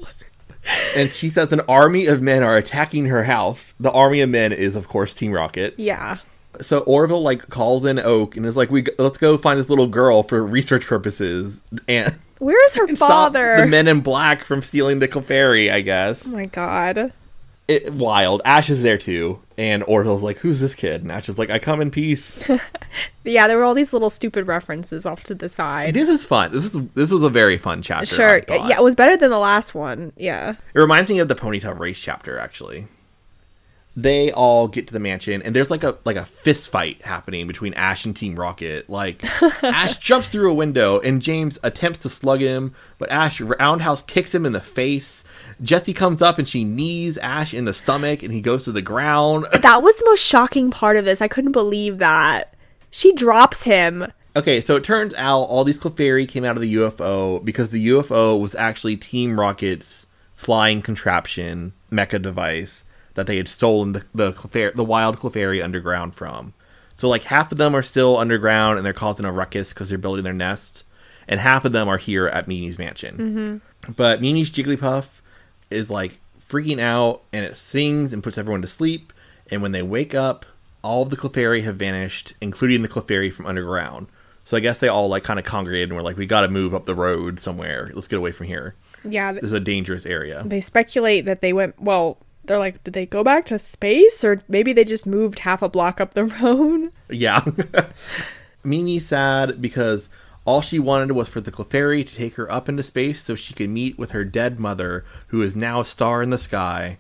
And 0.97 1.11
she 1.13 1.29
says 1.29 1.53
an 1.53 1.61
army 1.69 2.07
of 2.07 2.23
men 2.23 2.43
are 2.43 2.57
attacking 2.57 3.07
her 3.07 3.25
house. 3.25 3.75
The 3.81 3.91
army 3.93 4.21
of 4.21 4.31
men 4.31 4.53
is, 4.53 4.77
of 4.77 4.89
course, 4.89 5.15
Team 5.15 5.33
Rocket. 5.33 5.75
yeah. 5.77 6.19
So 6.61 6.81
Orville 6.81 7.23
like 7.23 7.49
calls 7.49 7.87
in 7.87 7.99
Oak 7.99 8.37
and 8.37 8.45
is 8.45 8.59
like, 8.59 8.71
"We 8.71 8.85
let's 8.99 9.17
go 9.17 9.39
find 9.39 9.59
this 9.59 9.71
little 9.71 9.87
girl 9.87 10.23
for 10.23 10.45
research 10.45 10.87
purposes 10.87 11.63
and 11.89 12.15
Where 12.41 12.63
is 12.67 12.75
her 12.77 12.87
father? 12.97 13.57
the 13.63 13.67
Men 13.67 13.89
in 13.89 14.01
Black 14.03 14.45
from 14.45 14.61
stealing 14.61 14.99
the 14.99 15.09
Clefairy." 15.09 15.73
I 15.73 15.81
guess 15.81 16.29
oh 16.29 16.33
my 16.33 16.45
god. 16.45 17.15
It, 17.69 17.93
wild. 17.93 18.43
Ash 18.45 18.69
is 18.69 18.83
there 18.83 18.99
too, 18.99 19.39
and 19.57 19.83
Orville's 19.85 20.23
like, 20.23 20.39
"Who's 20.39 20.61
this 20.61 20.75
kid?" 20.75 21.03
And 21.03 21.13
Ash 21.13 21.29
is 21.29 21.39
like, 21.39 21.49
"I 21.51 21.59
come 21.59 21.81
in 21.81 21.91
peace." 21.91 22.49
Yeah, 23.25 23.47
there 23.47 23.57
were 23.57 23.63
all 23.63 23.75
these 23.75 23.93
little 23.93 24.11
stupid 24.11 24.49
references 24.49 25.07
off 25.07 25.23
to 25.25 25.35
the 25.35 25.49
side. 25.49 25.95
this 25.95 26.09
is 26.09 26.27
fun. 26.27 26.51
This 26.53 26.65
is 26.65 26.73
this 26.95 27.13
is 27.13 27.23
a 27.23 27.31
very 27.31 27.57
fun 27.57 27.81
chapter. 27.81 28.07
Sure. 28.07 28.43
Yeah, 28.49 28.79
it 28.79 28.83
was 28.83 28.97
better 28.97 29.17
than 29.17 29.31
the 29.31 29.39
last 29.39 29.75
one. 29.77 30.13
Yeah. 30.17 30.57
It 30.75 30.79
reminds 30.79 31.09
me 31.09 31.21
of 31.21 31.29
the 31.29 31.37
Ponyta 31.37 31.79
race 31.79 32.01
chapter, 32.01 32.37
actually. 32.39 32.89
They 33.95 34.33
all 34.33 34.69
get 34.69 34.87
to 34.87 34.93
the 34.93 34.99
mansion, 34.99 35.43
and 35.43 35.55
there's 35.55 35.71
like 35.71 35.85
a 35.85 35.99
like 36.07 36.17
a 36.17 36.25
fist 36.25 36.71
fight 36.71 37.03
happening 37.03 37.47
between 37.47 37.75
Ash 37.75 38.07
and 38.07 38.17
Team 38.17 38.37
Rocket. 38.37 38.89
Like 38.89 39.23
Ash 39.63 39.99
jumps 39.99 40.29
through 40.29 40.51
a 40.51 40.55
window, 40.55 40.99
and 41.01 41.21
James 41.21 41.59
attempts 41.63 41.99
to 42.01 42.09
slug 42.09 42.41
him, 42.41 42.75
but 42.97 43.11
Ash 43.11 43.41
roundhouse 43.41 44.03
kicks 44.03 44.35
him 44.35 44.47
in 44.47 44.53
the 44.53 44.61
face. 44.61 45.25
Jessie 45.61 45.93
comes 45.93 46.23
up 46.23 46.39
and 46.39 46.49
she 46.49 46.65
knees 46.65 47.19
Ash 47.19 47.53
in 47.53 47.67
the 47.67 47.75
stomach, 47.75 48.23
and 48.23 48.33
he 48.33 48.41
goes 48.41 48.65
to 48.65 48.73
the 48.73 48.83
ground. 48.83 49.47
That 49.63 49.83
was 49.83 49.97
the 49.97 50.07
most 50.07 50.25
shocking 50.25 50.71
part 50.71 50.97
of 50.97 51.05
this. 51.05 51.23
I 51.23 51.29
couldn't 51.29 51.53
believe 51.53 51.99
that. 51.99 52.55
She 52.91 53.13
drops 53.13 53.63
him. 53.63 54.11
Okay, 54.35 54.61
so 54.61 54.77
it 54.77 54.85
turns 54.85 55.15
out 55.15 55.43
all 55.43 55.63
these 55.63 55.79
Clefairy 55.79 56.27
came 56.27 56.45
out 56.45 56.57
of 56.57 56.63
the 56.63 56.75
UFO 56.75 57.45
because 57.45 57.71
the 57.71 57.89
UFO 57.89 58.41
was 58.41 58.55
actually 58.55 58.97
Team 58.97 59.39
Rocket's 59.39 60.07
flying 60.35 60.83
contraption 60.83 61.75
mecha 61.93 62.21
device 62.21 62.85
that 63.15 63.27
they 63.27 63.37
had 63.37 63.49
stolen 63.49 63.93
the 63.93 64.05
the, 64.15 64.33
Clefairy, 64.33 64.75
the 64.75 64.85
wild 64.85 65.19
Clefairy 65.19 65.63
underground 65.63 66.15
from. 66.15 66.55
So 66.95 67.09
like 67.09 67.25
half 67.25 67.53
of 67.53 67.59
them 67.59 67.75
are 67.75 67.83
still 67.83 68.19
underground 68.19 68.79
and 68.79 68.87
they're 68.87 68.93
causing 68.93 69.27
a 69.27 69.33
ruckus 69.33 69.73
because 69.73 69.89
they're 69.89 69.99
building 69.99 70.25
their 70.25 70.33
nest, 70.33 70.85
and 71.27 71.41
half 71.41 71.65
of 71.65 71.73
them 71.73 71.89
are 71.89 71.99
here 71.99 72.27
at 72.27 72.49
Mimi's 72.49 72.79
mansion. 72.79 73.63
Mm-hmm. 73.87 73.93
But 73.93 74.21
Mimi's 74.21 74.51
Jigglypuff 74.51 75.07
is 75.71 75.91
like 75.91 76.21
freaking 76.47 76.81
out 76.81 77.23
and 77.33 77.45
it 77.45 77.57
sings 77.57 78.13
and 78.13 78.23
puts 78.23 78.39
everyone 78.39 78.63
to 78.63 78.69
sleep. 78.69 79.13
And 79.51 79.63
when 79.63 79.73
they 79.73 79.83
wake 79.83 80.15
up, 80.15 80.47
all 80.83 81.03
of 81.03 81.11
the 81.11 81.17
Clefairy 81.17 81.63
have 81.65 81.77
vanished, 81.77 82.35
including 82.41 82.83
the 82.83 82.89
Clefairy 82.89 83.33
from 83.33 83.47
underground. 83.47 84.09
So 84.45 84.57
I 84.57 84.61
guess 84.61 84.79
they 84.79 84.89
all 84.89 85.09
like 85.09 85.25
kind 85.25 85.39
of 85.39 85.45
congregated 85.45 85.91
and 85.91 85.97
were 85.97 86.03
like, 86.03 86.17
"We 86.17 86.27
got 86.27 86.41
to 86.41 86.49
move 86.49 86.75
up 86.75 86.85
the 86.85 86.95
road 86.95 87.39
somewhere. 87.39 87.91
Let's 87.95 88.09
get 88.09 88.19
away 88.19 88.33
from 88.33 88.47
here. 88.49 88.75
Yeah. 89.05 89.33
This 89.33 89.45
is 89.45 89.53
a 89.53 89.61
dangerous 89.61 90.05
area." 90.05 90.43
They 90.45 90.61
speculate 90.61 91.25
that 91.27 91.41
they 91.41 91.53
went, 91.53 91.81
well, 91.81 92.19
they're 92.45 92.59
like, 92.59 92.83
did 92.85 92.95
they 92.95 93.07
go 93.07 93.23
back 93.23 93.47
to 93.47 93.59
space? 93.59 94.25
Or 94.25 94.43
maybe 94.49 94.73
they 94.73 94.85
just 94.85 95.07
moved 95.07 95.41
half 95.41 95.63
a 95.63 95.69
block 95.69 96.01
up 96.01 96.15
the 96.15 96.25
road? 96.43 96.93
Yeah. 97.09 97.45
Mimi's 98.65 99.07
sad 99.07 99.61
because 99.61 100.09
all 100.45 100.61
she 100.61 100.79
wanted 100.79 101.13
was 101.13 101.29
for 101.29 101.41
the 101.41 101.53
Clefairy 101.53 102.07
to 102.07 102.15
take 102.15 102.35
her 102.35 102.51
up 102.51 102.69
into 102.69 102.83
space 102.83 103.23
so 103.23 103.35
she 103.35 103.55
could 103.55 103.71
meet 103.71 103.99
with 103.99 104.11
her 104.11 104.25
dead 104.25 104.59
mother, 104.59 105.05
who 105.29 105.43
is 105.43 105.55
now 105.55 105.81
a 105.81 105.85
star 105.85 106.23
in 106.23 106.31
the 106.31 106.39
sky. 106.39 106.99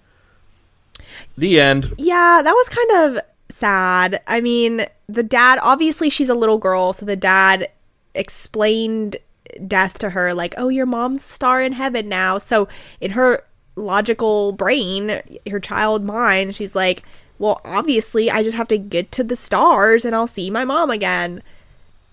The 1.36 1.60
end. 1.60 1.94
Yeah, 1.98 2.40
that 2.42 2.52
was 2.52 2.68
kind 2.68 3.16
of 3.16 3.22
sad. 3.48 4.22
I 4.26 4.40
mean, 4.40 4.86
the 5.08 5.22
dad, 5.22 5.58
obviously, 5.62 6.08
she's 6.08 6.28
a 6.28 6.34
little 6.34 6.58
girl, 6.58 6.92
so 6.92 7.04
the 7.04 7.16
dad 7.16 7.68
explained 8.14 9.16
death 9.66 9.98
to 9.98 10.10
her, 10.10 10.32
like, 10.32 10.54
oh, 10.56 10.68
your 10.68 10.86
mom's 10.86 11.24
a 11.24 11.28
star 11.28 11.60
in 11.60 11.72
heaven 11.72 12.08
now. 12.08 12.38
So, 12.38 12.68
in 13.00 13.12
her 13.12 13.44
logical 13.76 14.52
brain, 14.52 15.20
her 15.50 15.60
child 15.60 16.04
mind, 16.04 16.54
she's 16.54 16.74
like, 16.74 17.02
well, 17.38 17.60
obviously, 17.64 18.30
I 18.30 18.42
just 18.42 18.56
have 18.56 18.68
to 18.68 18.78
get 18.78 19.10
to 19.12 19.24
the 19.24 19.36
stars 19.36 20.04
and 20.04 20.14
I'll 20.14 20.26
see 20.26 20.50
my 20.50 20.64
mom 20.64 20.90
again. 20.90 21.42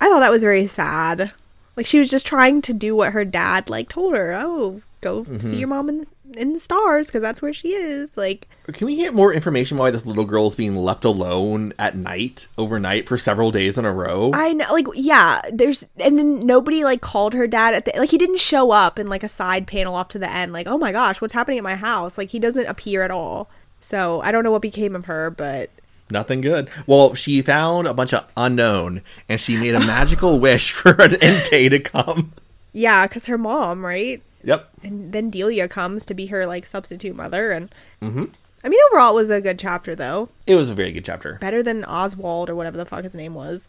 I 0.02 0.08
thought 0.08 0.22
that 0.22 0.32
was 0.32 0.44
very 0.44 0.66
sad. 0.66 1.32
Like, 1.76 1.86
she 1.86 2.00
was 2.00 2.10
just 2.10 2.26
trying 2.26 2.62
to 2.64 2.74
do 2.74 2.96
what 2.96 3.14
her 3.14 3.26
dad, 3.26 3.70
like, 3.70 3.90
told 3.90 4.16
her, 4.16 4.34
oh, 4.34 4.82
go 5.02 5.24
see 5.24 5.32
mm-hmm. 5.32 5.54
your 5.56 5.68
mom 5.68 5.90
in 5.90 6.00
the, 6.00 6.08
in 6.36 6.54
the 6.54 6.60
stars 6.60 7.08
because 7.08 7.22
that's 7.22 7.42
where 7.42 7.54
she 7.54 7.70
is. 7.70 8.18
Like, 8.18 8.48
Can 8.72 8.88
we 8.88 8.96
get 8.96 9.14
more 9.14 9.34
information 9.34 9.78
why 9.78 9.92
this 9.92 10.06
little 10.06 10.26
girl 10.26 10.48
is 10.48 10.56
being 10.56 10.76
left 10.76 11.04
alone 11.06 11.74
at 11.80 11.96
night, 11.96 12.48
overnight, 12.58 13.08
for 13.08 13.18
several 13.18 13.52
days 13.52 13.78
in 13.78 13.86
a 13.86 13.92
row? 13.92 14.32
I 14.34 14.54
know, 14.54 14.66
like, 14.72 14.88
yeah, 14.94 15.42
there's, 15.52 15.88
and 15.98 16.18
then 16.18 16.46
nobody, 16.46 16.84
like, 16.84 17.02
called 17.02 17.34
her 17.34 17.48
dad 17.48 17.74
at 17.74 17.86
the, 17.86 17.94
like, 17.98 18.10
he 18.10 18.18
didn't 18.18 18.40
show 18.40 18.72
up 18.72 19.00
in, 19.00 19.08
like, 19.08 19.24
a 19.24 19.30
side 19.30 19.68
panel 19.68 19.96
off 19.96 20.10
to 20.10 20.20
the 20.20 20.32
end, 20.32 20.54
like, 20.54 20.68
oh 20.68 20.78
my 20.78 20.92
gosh, 20.92 21.22
what's 21.22 21.34
happening 21.34 21.58
at 21.58 21.64
my 21.64 21.76
house? 21.76 22.18
Like, 22.18 22.30
he 22.32 22.40
doesn't 22.40 22.66
appear 22.68 23.04
at 23.04 23.12
all. 23.12 23.50
So, 23.82 24.22
I 24.22 24.32
don't 24.32 24.44
know 24.44 24.52
what 24.52 24.62
became 24.62 24.96
of 24.96 25.06
her, 25.06 25.30
but 25.30 25.70
Nothing 26.12 26.42
good. 26.42 26.70
Well, 26.88 27.14
she 27.14 27.42
found 27.44 27.88
a 27.88 27.94
bunch 27.94 28.14
of 28.14 28.26
Unown, 28.36 29.02
and 29.28 29.40
she 29.40 29.58
made 29.58 29.76
a 29.76 29.80
magical 29.80 30.40
wish 30.40 30.72
for 30.72 30.92
an 31.02 31.12
Entei 31.12 31.70
to 31.70 31.80
come. 31.80 32.34
yeah, 32.74 33.06
because 33.08 33.28
her 33.28 33.38
mom, 33.38 33.86
right? 33.86 34.22
Yep. 34.44 34.70
And 34.84 35.12
then 35.12 35.30
Delia 35.30 35.68
comes 35.68 36.06
to 36.06 36.14
be 36.14 36.28
her, 36.28 36.46
like, 36.46 36.66
substitute 36.66 37.16
mother, 37.16 37.52
and, 37.52 37.70
mm-hmm. 38.02 38.26
I 38.64 38.70
mean, 38.70 38.80
overall, 38.92 39.12
it 39.12 39.22
was 39.22 39.30
a 39.30 39.42
good 39.42 39.60
chapter, 39.60 39.96
though. 39.96 40.30
It 40.46 40.56
was 40.56 40.70
a 40.70 40.74
very 40.74 40.92
good 40.92 41.06
chapter. 41.06 41.38
Better 41.40 41.64
than 41.64 41.86
Oswald 41.86 42.50
or 42.50 42.56
whatever 42.56 42.78
the 42.78 42.86
fuck 42.86 43.04
his 43.04 43.16
name 43.16 43.34
was. 43.34 43.68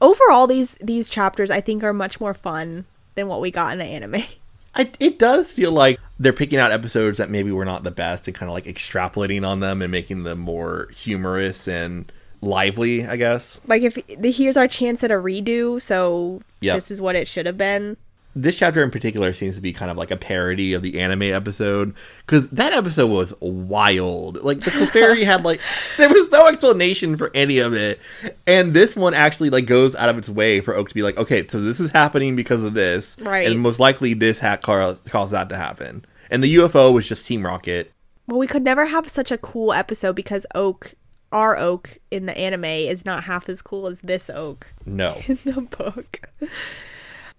Overall, 0.00 0.46
these, 0.46 0.76
these 0.76 1.08
chapters, 1.08 1.50
I 1.50 1.60
think, 1.60 1.82
are 1.82 1.92
much 1.92 2.20
more 2.20 2.34
fun 2.34 2.86
than 3.14 3.28
what 3.28 3.40
we 3.40 3.50
got 3.50 3.72
in 3.72 3.78
the 3.78 3.84
anime. 3.84 4.22
I, 4.74 4.90
it 5.00 5.18
does 5.18 5.52
feel 5.54 5.72
like 5.72 5.98
they're 6.18 6.34
picking 6.34 6.58
out 6.58 6.70
episodes 6.70 7.16
that 7.16 7.30
maybe 7.30 7.50
were 7.50 7.64
not 7.64 7.82
the 7.82 7.90
best 7.90 8.28
and 8.28 8.36
kind 8.36 8.50
of 8.50 8.52
like 8.52 8.66
extrapolating 8.66 9.46
on 9.46 9.60
them 9.60 9.80
and 9.80 9.90
making 9.90 10.24
them 10.24 10.38
more 10.38 10.88
humorous 10.94 11.66
and 11.66 12.12
lively, 12.42 13.06
I 13.06 13.16
guess. 13.16 13.62
like 13.66 13.82
if 13.82 13.98
here's 14.36 14.58
our 14.58 14.68
chance 14.68 15.02
at 15.02 15.10
a 15.10 15.14
redo 15.14 15.80
so 15.80 16.42
Yep. 16.60 16.74
this 16.74 16.90
is 16.90 17.00
what 17.00 17.16
it 17.16 17.26
should 17.26 17.46
have 17.46 17.56
been 17.56 17.96
This 18.38 18.58
chapter 18.58 18.82
in 18.82 18.90
particular 18.90 19.32
seems 19.32 19.54
to 19.56 19.62
be 19.62 19.72
kind 19.72 19.90
of 19.90 19.96
like 19.96 20.10
a 20.10 20.16
parody 20.16 20.74
of 20.74 20.82
the 20.82 21.00
anime 21.00 21.22
episode 21.22 21.94
because 22.26 22.50
that 22.50 22.74
episode 22.74 23.06
was 23.06 23.32
wild. 23.40 24.42
Like 24.42 24.60
the 24.60 24.70
Clefairy 24.72 25.24
had 25.24 25.42
like 25.42 25.58
there 25.96 26.10
was 26.10 26.30
no 26.30 26.46
explanation 26.46 27.16
for 27.16 27.30
any 27.34 27.58
of 27.60 27.72
it, 27.72 27.98
and 28.46 28.74
this 28.74 28.94
one 28.94 29.14
actually 29.14 29.48
like 29.48 29.64
goes 29.64 29.96
out 29.96 30.10
of 30.10 30.18
its 30.18 30.28
way 30.28 30.60
for 30.60 30.74
Oak 30.74 30.90
to 30.90 30.94
be 30.94 31.02
like, 31.02 31.16
okay, 31.16 31.46
so 31.48 31.62
this 31.62 31.80
is 31.80 31.90
happening 31.92 32.36
because 32.36 32.62
of 32.62 32.74
this, 32.74 33.16
Right. 33.20 33.46
And 33.46 33.58
most 33.58 33.80
likely 33.80 34.12
this 34.12 34.38
hat 34.40 34.60
caused 34.60 35.04
caused 35.06 35.32
that 35.32 35.48
to 35.48 35.56
happen. 35.56 36.04
And 36.30 36.42
the 36.42 36.56
UFO 36.56 36.92
was 36.92 37.08
just 37.08 37.26
Team 37.26 37.46
Rocket. 37.46 37.90
well 38.26 38.38
we 38.38 38.46
could 38.46 38.62
never 38.64 38.84
have 38.84 39.08
such 39.08 39.32
a 39.32 39.38
cool 39.38 39.72
episode 39.72 40.14
because 40.14 40.44
oak 40.54 40.94
our 41.32 41.56
oak 41.56 41.98
in 42.10 42.26
the 42.26 42.36
anime 42.36 42.64
is 42.64 43.06
not 43.06 43.24
half 43.24 43.48
as 43.48 43.62
cool 43.62 43.86
as 43.86 44.00
this 44.00 44.28
oak 44.28 44.74
No. 44.84 45.22
in 45.26 45.36
the 45.44 45.62
book 45.62 46.20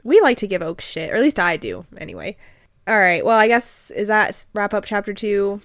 we 0.07 0.19
like 0.21 0.37
to 0.37 0.47
give 0.47 0.61
oak 0.61 0.79
shit 0.81 1.11
or 1.11 1.15
at 1.15 1.21
least 1.21 1.39
i 1.39 1.57
do 1.57 1.85
anyway 1.97 2.35
All 2.87 2.97
right. 2.97 3.23
Well, 3.25 3.37
I 3.37 3.49
guess 3.49 3.91
is 3.91 4.07
that 4.07 4.45
wrap 4.53 4.73
up 4.73 4.85
chapter 4.85 5.13
two. 5.13 5.59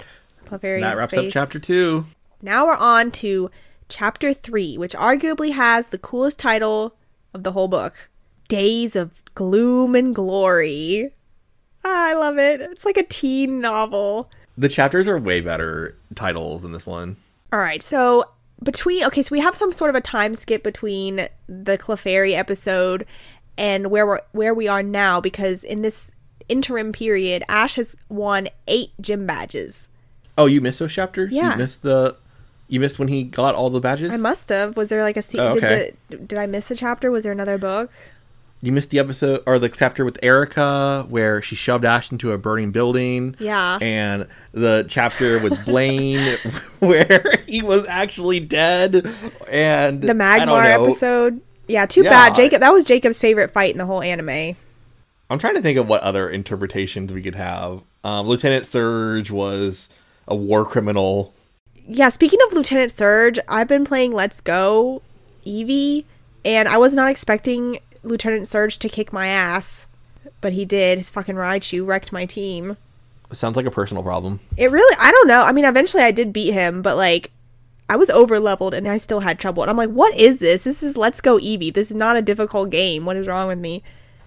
Clefairy 0.46 0.80
that 0.80 0.96
wraps 0.96 1.14
up 1.14 1.26
chapter 1.30 1.60
two. 1.60 2.04
Now 2.42 2.66
we're 2.66 2.74
on 2.76 3.12
to 3.22 3.48
chapter 3.88 4.34
three, 4.34 4.76
which 4.76 4.94
arguably 4.94 5.52
has 5.52 5.86
the 5.86 5.98
coolest 5.98 6.40
title 6.40 6.96
of 7.32 7.44
the 7.44 7.52
whole 7.52 7.68
book 7.68 8.10
Days 8.48 8.96
of 8.96 9.22
Gloom 9.36 9.94
and 9.94 10.12
Glory. 10.12 11.12
Ah, 11.84 12.10
I 12.10 12.14
love 12.14 12.38
it. 12.38 12.60
It's 12.60 12.84
like 12.84 12.96
a 12.96 13.04
teen 13.04 13.60
novel. 13.60 14.28
The 14.58 14.68
chapters 14.68 15.06
are 15.06 15.16
way 15.16 15.40
better 15.40 15.96
titles 16.16 16.64
in 16.64 16.72
this 16.72 16.86
one. 16.86 17.16
All 17.52 17.60
right, 17.60 17.82
so 17.82 18.24
between 18.62 19.04
okay, 19.04 19.22
so 19.22 19.30
we 19.30 19.40
have 19.40 19.54
some 19.56 19.72
sort 19.72 19.90
of 19.90 19.94
a 19.96 20.00
time 20.00 20.34
skip 20.34 20.64
between 20.64 21.28
the 21.46 21.78
Clefairy 21.78 22.34
episode 22.34 23.06
and 23.62 23.86
where 23.90 24.04
we're 24.06 24.20
where 24.32 24.52
we 24.52 24.66
are 24.68 24.82
now 24.82 25.20
because 25.20 25.62
in 25.64 25.80
this 25.82 26.12
interim 26.48 26.92
period, 26.92 27.44
Ash 27.48 27.76
has 27.76 27.96
won 28.10 28.48
eight 28.66 28.90
gym 29.00 29.26
badges. 29.26 29.88
Oh, 30.36 30.46
you 30.46 30.60
missed 30.60 30.80
those 30.80 30.92
chapters? 30.92 31.32
Yeah. 31.32 31.52
You 31.52 31.58
missed 31.58 31.82
the. 31.82 32.16
You 32.68 32.80
missed 32.80 32.98
when 32.98 33.08
he 33.08 33.22
got 33.22 33.54
all 33.54 33.68
the 33.70 33.80
badges. 33.80 34.10
I 34.10 34.16
must 34.16 34.48
have. 34.48 34.76
Was 34.76 34.88
there 34.88 35.02
like 35.02 35.16
a 35.16 35.22
se- 35.22 35.38
Oh, 35.38 35.50
okay. 35.50 35.60
did, 35.60 35.96
the, 36.08 36.16
did 36.26 36.38
I 36.38 36.46
miss 36.46 36.70
a 36.70 36.74
chapter? 36.74 37.10
Was 37.10 37.24
there 37.24 37.32
another 37.32 37.58
book? 37.58 37.90
You 38.62 38.72
missed 38.72 38.90
the 38.90 38.98
episode 38.98 39.42
or 39.44 39.58
the 39.58 39.68
chapter 39.68 40.04
with 40.04 40.18
Erika 40.22 41.04
where 41.08 41.42
she 41.42 41.54
shoved 41.54 41.84
Ash 41.84 42.10
into 42.10 42.32
a 42.32 42.38
burning 42.38 42.70
building. 42.70 43.36
Yeah. 43.38 43.78
And 43.82 44.26
the 44.52 44.86
chapter 44.88 45.38
with 45.40 45.64
Blaine 45.66 46.38
where 46.78 47.42
he 47.46 47.60
was 47.62 47.86
actually 47.88 48.40
dead. 48.40 49.06
And 49.50 50.00
The 50.00 50.14
Magmar 50.14 50.64
episode. 50.64 51.42
Yeah, 51.66 51.86
too 51.86 52.02
Yeah. 52.02 52.10
bad. 52.10 52.34
Jacob. 52.34 52.60
That 52.60 52.72
was 52.72 52.84
Jacob's 52.84 53.18
favorite 53.18 53.50
fight 53.52 53.72
in 53.72 53.78
the 53.78 53.86
whole 53.86 54.02
anime. 54.02 54.56
I'm 55.30 55.38
trying 55.38 55.54
to 55.54 55.62
think 55.62 55.78
of 55.78 55.88
what 55.88 56.02
other 56.02 56.28
interpretations 56.28 57.12
we 57.12 57.22
could 57.22 57.34
have. 57.36 57.84
Um, 58.04 58.26
Lieutenant 58.26 58.66
Surge 58.66 59.30
was 59.30 59.88
a 60.28 60.34
war 60.36 60.64
criminal. 60.66 61.32
Yeah, 61.88 62.10
speaking 62.10 62.38
of 62.46 62.52
Lieutenant 62.52 62.90
Surge, 62.90 63.38
I've 63.48 63.68
been 63.68 63.84
playing 63.84 64.12
Let's 64.12 64.40
Go 64.40 65.02
Eevee, 65.46 66.04
and 66.44 66.68
I 66.68 66.76
was 66.76 66.94
not 66.94 67.10
expecting 67.10 67.78
Lieutenant 68.02 68.46
Surge 68.46 68.78
to 68.80 68.88
kick 68.88 69.12
my 69.12 69.28
ass, 69.28 69.86
but 70.40 70.52
he 70.52 70.64
did. 70.64 70.98
His 70.98 71.10
fucking 71.10 71.36
Raichu 71.36 71.86
wrecked 71.86 72.12
my 72.12 72.26
team. 72.26 72.76
Sounds 73.32 73.56
like 73.56 73.64
a 73.66 73.70
personal 73.70 74.02
problem. 74.02 74.40
It 74.58 74.70
really, 74.70 74.96
I 75.00 75.10
don't 75.10 75.26
know. 75.28 75.42
I 75.42 75.52
mean, 75.52 75.64
eventually 75.64 76.02
I 76.02 76.10
did 76.10 76.32
beat 76.34 76.52
him, 76.52 76.82
but 76.82 76.96
like, 76.96 77.30
I 77.92 77.96
was 77.96 78.08
over 78.08 78.40
leveled 78.40 78.72
and 78.72 78.88
I 78.88 78.96
still 78.96 79.20
had 79.20 79.38
trouble. 79.38 79.62
And 79.62 79.68
I'm 79.68 79.76
like, 79.76 79.90
what 79.90 80.16
is 80.16 80.38
this? 80.38 80.64
This 80.64 80.82
is 80.82 80.96
Let's 80.96 81.20
Go 81.20 81.36
Eevee. 81.36 81.74
This 81.74 81.90
is 81.90 81.96
not 81.96 82.16
a 82.16 82.22
difficult 82.22 82.70
game. 82.70 83.04
What 83.04 83.18
is 83.18 83.26
wrong 83.26 83.48
with 83.48 83.58
me? 83.58 83.82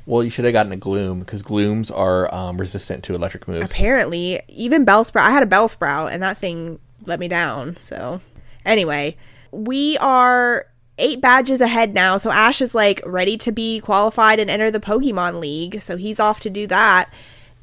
Well, 0.06 0.24
you 0.24 0.30
should 0.30 0.46
have 0.46 0.54
gotten 0.54 0.72
a 0.72 0.78
Gloom 0.78 1.22
because 1.22 1.42
Glooms 1.42 1.90
are 1.90 2.32
um, 2.32 2.60
resistant 2.60 3.04
to 3.06 3.16
electric 3.16 3.48
moves. 3.48 3.66
apparently 3.66 4.40
even 4.48 4.86
bellsprout 4.86 5.22
i 5.22 5.32
had 5.32 5.42
a 5.42 5.48
bellsprout 5.48 6.12
and 6.12 6.22
that 6.22 6.38
thing 6.38 6.78
let 7.08 7.20
me 7.20 7.28
down 7.28 7.76
so 7.76 8.22
anyway 8.66 9.18
we 9.52 9.98
are 9.98 10.68
eight 11.00 11.20
badges 11.20 11.60
ahead 11.60 11.96
now 11.96 12.18
so 12.18 12.30
ash 12.30 12.62
is 12.62 12.76
like 12.76 13.02
ready 13.04 13.36
to 13.36 13.52
be 13.52 13.80
qualified 13.80 14.40
and 14.40 14.52
enter 14.52 14.70
the 14.70 14.80
pokemon 14.80 15.40
league 15.40 15.82
so 15.82 15.98
he's 15.98 16.20
off 16.20 16.40
to 16.40 16.52
do 16.52 16.68
that 16.68 17.12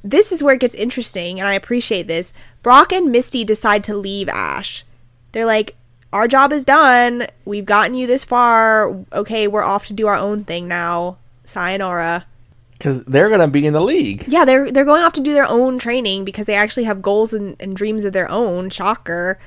this 0.02 0.32
is 0.32 0.42
where 0.42 0.54
it 0.54 0.60
gets 0.60 0.74
interesting 0.74 1.38
and 1.38 1.48
i 1.48 1.54
appreciate 1.54 2.08
this 2.08 2.32
brock 2.64 2.92
and 2.92 3.12
misty 3.12 3.44
decide 3.44 3.84
to 3.84 3.96
leave 3.96 4.28
ash 4.28 4.84
they're 5.30 5.46
like 5.46 5.76
our 6.12 6.28
job 6.28 6.52
is 6.52 6.64
done 6.64 7.26
we've 7.44 7.64
gotten 7.64 7.94
you 7.94 8.06
this 8.06 8.24
far 8.24 8.94
okay 9.12 9.48
we're 9.48 9.62
off 9.62 9.86
to 9.86 9.92
do 9.92 10.06
our 10.06 10.16
own 10.16 10.44
thing 10.44 10.68
now 10.68 11.16
sayonara 11.44 12.26
Because 12.72 13.04
they're 13.04 13.28
going 13.28 13.40
to 13.40 13.48
be 13.48 13.66
in 13.66 13.72
the 13.72 13.80
league. 13.80 14.24
yeah, 14.26 14.44
they're 14.44 14.70
they're 14.70 14.84
going 14.84 15.02
off 15.04 15.12
to 15.14 15.20
do 15.20 15.32
their 15.32 15.48
own 15.48 15.78
training 15.78 16.24
because 16.24 16.46
they 16.46 16.54
actually 16.54 16.84
have 16.84 17.00
goals 17.02 17.32
and, 17.32 17.56
and 17.60 17.76
dreams 17.76 18.04
of 18.04 18.12
their 18.12 18.30
own. 18.30 18.70
Shocker, 18.70 19.38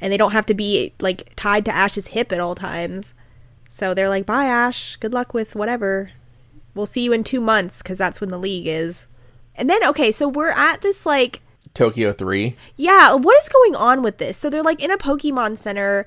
and 0.00 0.12
they 0.12 0.16
don't 0.16 0.32
have 0.32 0.46
to 0.46 0.54
be 0.54 0.92
like 1.00 1.32
tied 1.36 1.64
to 1.66 1.74
Ash's 1.74 2.08
hip 2.08 2.32
at 2.32 2.40
all 2.40 2.54
times. 2.54 3.14
So 3.68 3.94
they're 3.94 4.08
like, 4.08 4.26
"Bye, 4.26 4.46
Ash. 4.46 4.96
Good 4.96 5.12
luck 5.12 5.32
with 5.34 5.54
whatever. 5.54 6.10
We'll 6.74 6.86
see 6.86 7.04
you 7.04 7.12
in 7.12 7.24
two 7.24 7.40
months 7.40 7.82
because 7.82 7.98
that's 7.98 8.20
when 8.20 8.30
the 8.30 8.38
league 8.38 8.66
is." 8.66 9.06
And 9.54 9.68
then 9.68 9.84
okay, 9.88 10.10
so 10.12 10.28
we're 10.28 10.48
at 10.56 10.80
this 10.80 11.04
like 11.06 11.40
Tokyo 11.74 12.12
3. 12.12 12.54
yeah, 12.76 13.14
what 13.14 13.36
is 13.42 13.48
going 13.48 13.74
on 13.74 14.02
with 14.02 14.18
this? 14.18 14.36
So 14.36 14.50
they're 14.50 14.62
like 14.62 14.82
in 14.82 14.90
a 14.90 14.98
Pokemon 14.98 15.56
Center. 15.58 16.06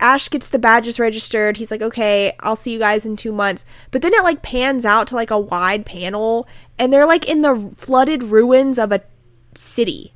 Ash 0.00 0.28
gets 0.28 0.48
the 0.48 0.58
badges 0.58 0.98
registered. 1.00 1.56
He's 1.56 1.70
like, 1.70 1.82
okay, 1.82 2.32
I'll 2.40 2.56
see 2.56 2.72
you 2.72 2.78
guys 2.78 3.06
in 3.06 3.16
two 3.16 3.32
months. 3.32 3.64
But 3.90 4.02
then 4.02 4.12
it 4.12 4.22
like 4.22 4.42
pans 4.42 4.84
out 4.84 5.06
to 5.08 5.14
like 5.14 5.30
a 5.30 5.38
wide 5.38 5.86
panel, 5.86 6.46
and 6.78 6.92
they're 6.92 7.06
like 7.06 7.28
in 7.28 7.42
the 7.42 7.72
flooded 7.76 8.24
ruins 8.24 8.78
of 8.78 8.92
a 8.92 9.02
city. 9.54 10.12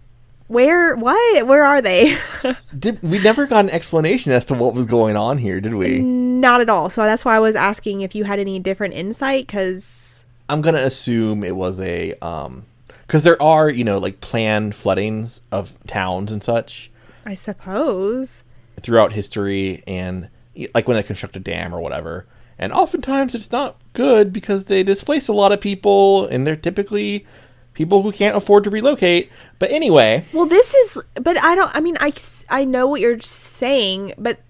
Where, 0.48 0.96
what? 0.96 1.46
Where 1.46 1.64
are 1.64 1.80
they? 1.80 2.16
Did, 2.78 3.02
we 3.02 3.18
never 3.18 3.46
got 3.46 3.66
an 3.66 3.70
explanation 3.70 4.32
as 4.32 4.46
to 4.46 4.54
what 4.54 4.74
was 4.74 4.86
going 4.86 5.14
on 5.14 5.38
here, 5.38 5.60
did 5.60 5.74
we? 5.74 5.98
Not 5.98 6.62
at 6.62 6.70
all. 6.70 6.88
So 6.88 7.02
that's 7.02 7.24
why 7.24 7.36
I 7.36 7.38
was 7.38 7.54
asking 7.54 8.00
if 8.00 8.14
you 8.14 8.24
had 8.24 8.38
any 8.38 8.58
different 8.58 8.94
insight, 8.94 9.46
because 9.46 10.24
I'm 10.48 10.62
gonna 10.62 10.78
assume 10.78 11.44
it 11.44 11.54
was 11.54 11.78
a 11.80 12.14
um, 12.24 12.64
because 13.08 13.24
there 13.24 13.40
are 13.42 13.68
you 13.68 13.82
know 13.82 13.98
like 13.98 14.20
planned 14.20 14.76
floodings 14.76 15.40
of 15.50 15.72
towns 15.88 16.30
and 16.30 16.44
such 16.44 16.90
I 17.26 17.34
suppose. 17.34 18.44
throughout 18.80 19.12
history, 19.14 19.82
and 19.86 20.28
like 20.74 20.86
when 20.86 20.96
they 20.96 21.02
construct 21.02 21.36
a 21.36 21.40
dam 21.40 21.74
or 21.74 21.80
whatever. 21.80 22.26
And 22.60 22.72
oftentimes 22.72 23.34
it's 23.36 23.52
not 23.52 23.76
good 23.92 24.32
because 24.32 24.64
they 24.64 24.82
displace 24.82 25.28
a 25.28 25.32
lot 25.32 25.52
of 25.52 25.60
people, 25.60 26.26
and 26.26 26.46
they're 26.46 26.56
typically 26.56 27.26
people 27.74 28.02
who 28.02 28.10
can't 28.10 28.36
afford 28.36 28.64
to 28.64 28.70
relocate. 28.70 29.30
But 29.60 29.70
anyway, 29.70 30.24
Well, 30.32 30.46
this 30.46 30.74
is, 30.74 31.02
but 31.14 31.40
I 31.42 31.54
don't. 31.54 31.70
I 31.74 31.80
mean, 31.80 31.96
i 32.00 32.12
i 32.50 32.64
know 32.64 32.86
what 32.88 33.00
you're 33.00 33.20
saying, 33.20 34.14
but 34.18 34.40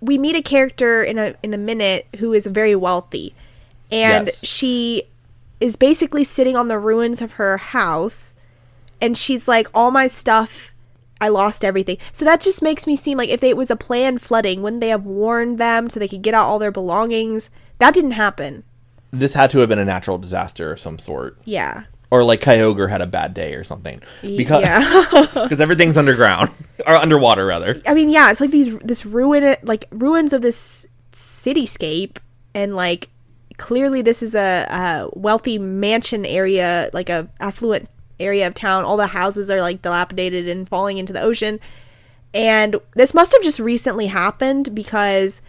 we 0.00 0.18
meet 0.18 0.36
a 0.36 0.42
character 0.42 1.02
in 1.02 1.18
a 1.18 1.34
in 1.42 1.52
a 1.54 1.58
minute 1.58 2.06
who 2.18 2.32
is 2.32 2.46
very 2.46 2.76
wealthy, 2.76 3.34
and 3.90 4.26
Yes. 4.26 4.44
she 4.44 5.04
is 5.60 5.76
basically 5.76 6.24
sitting 6.24 6.56
on 6.56 6.68
the 6.68 6.78
ruins 6.78 7.20
of 7.22 7.32
her 7.32 7.56
house, 7.56 8.34
and 9.00 9.16
she's 9.16 9.46
like, 9.48 9.68
all 9.74 9.90
my 9.90 10.06
stuff. 10.06 10.72
I 11.18 11.28
lost 11.28 11.64
everything. 11.64 11.96
So 12.12 12.26
that 12.26 12.42
just 12.42 12.60
makes 12.62 12.86
me 12.86 12.94
seem 12.94 13.16
like 13.16 13.30
if 13.30 13.42
it 13.42 13.56
was 13.56 13.70
a 13.70 13.76
planned 13.76 14.20
flooding, 14.20 14.60
wouldn't 14.60 14.82
they 14.82 14.90
have 14.90 15.06
warned 15.06 15.56
them 15.56 15.88
so 15.88 15.98
they 15.98 16.08
could 16.08 16.20
get 16.20 16.34
out 16.34 16.44
all 16.44 16.58
their 16.58 16.70
belongings? 16.70 17.48
That 17.78 17.94
didn't 17.94 18.10
happen. 18.12 18.64
this 19.12 19.32
had 19.32 19.50
to 19.52 19.58
have 19.60 19.70
been 19.70 19.78
a 19.78 19.84
natural 19.86 20.18
disaster 20.18 20.72
of 20.72 20.78
some 20.80 20.98
sort, 20.98 21.38
Yeah. 21.46 21.84
or 22.10 22.22
like 22.22 22.42
Kyogre 22.42 22.90
had 22.90 23.00
a 23.00 23.06
bad 23.06 23.32
day 23.32 23.54
or 23.54 23.64
something 23.64 24.02
because 24.20 24.60
yeah. 24.60 25.24
because 25.42 25.58
everything's 25.58 25.96
underground 25.96 26.50
or 26.86 26.96
underwater 26.96 27.46
rather. 27.46 27.80
I 27.86 27.94
mean, 27.94 28.10
yeah, 28.10 28.30
it's 28.30 28.42
like 28.42 28.50
these 28.50 28.76
this 28.80 29.06
ruin 29.06 29.56
like 29.62 29.86
ruins 29.90 30.34
of 30.34 30.42
this 30.42 30.86
cityscape, 31.12 32.18
and 32.54 32.76
like 32.76 33.08
clearly 33.56 34.02
this 34.02 34.22
is 34.22 34.34
a, 34.34 34.66
a 34.70 35.08
wealthy 35.18 35.58
mansion 35.58 36.24
area, 36.24 36.90
like 36.92 37.08
a 37.08 37.28
affluent 37.40 37.88
area 38.18 38.46
of 38.46 38.54
town. 38.54 38.84
All 38.84 38.96
the 38.96 39.08
houses 39.08 39.50
are 39.50 39.60
like 39.60 39.82
dilapidated 39.82 40.48
and 40.48 40.68
falling 40.68 40.98
into 40.98 41.12
the 41.12 41.20
ocean, 41.20 41.60
and 42.34 42.76
this 42.94 43.14
must 43.14 43.32
have 43.32 43.42
just 43.42 43.58
recently 43.60 44.08
happened 44.08 44.74
because 44.74 45.40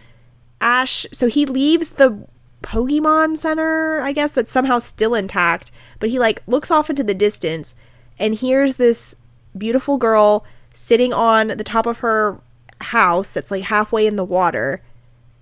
Ash. 0.60 1.06
So 1.12 1.26
he 1.28 1.46
leaves 1.46 1.90
the 1.90 2.26
Pokemon 2.62 3.36
Center, 3.36 4.00
I 4.00 4.12
guess 4.12 4.32
that's 4.32 4.50
somehow 4.50 4.78
still 4.78 5.14
intact, 5.14 5.70
but 6.00 6.10
he 6.10 6.18
like 6.18 6.42
looks 6.46 6.70
off 6.70 6.90
into 6.90 7.04
the 7.04 7.14
distance 7.14 7.74
and 8.18 8.34
hears 8.34 8.76
this 8.76 9.14
beautiful 9.56 9.96
girl 9.96 10.44
sitting 10.74 11.12
on 11.12 11.48
the 11.48 11.64
top 11.64 11.86
of 11.86 12.00
her 12.00 12.40
house 12.80 13.32
that's 13.32 13.50
like 13.50 13.64
halfway 13.64 14.06
in 14.06 14.16
the 14.16 14.24
water. 14.24 14.82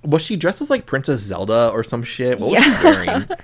Was 0.07 0.23
she 0.23 0.37
dressed 0.37 0.63
as 0.63 0.71
like 0.71 0.87
Princess 0.87 1.21
Zelda 1.21 1.71
or 1.73 1.83
some 1.83 2.03
shit? 2.03 2.39
What 2.39 2.51
was 2.51 2.59
Yeah. 2.59 2.79
she 2.79 2.85
wearing? 2.85 3.29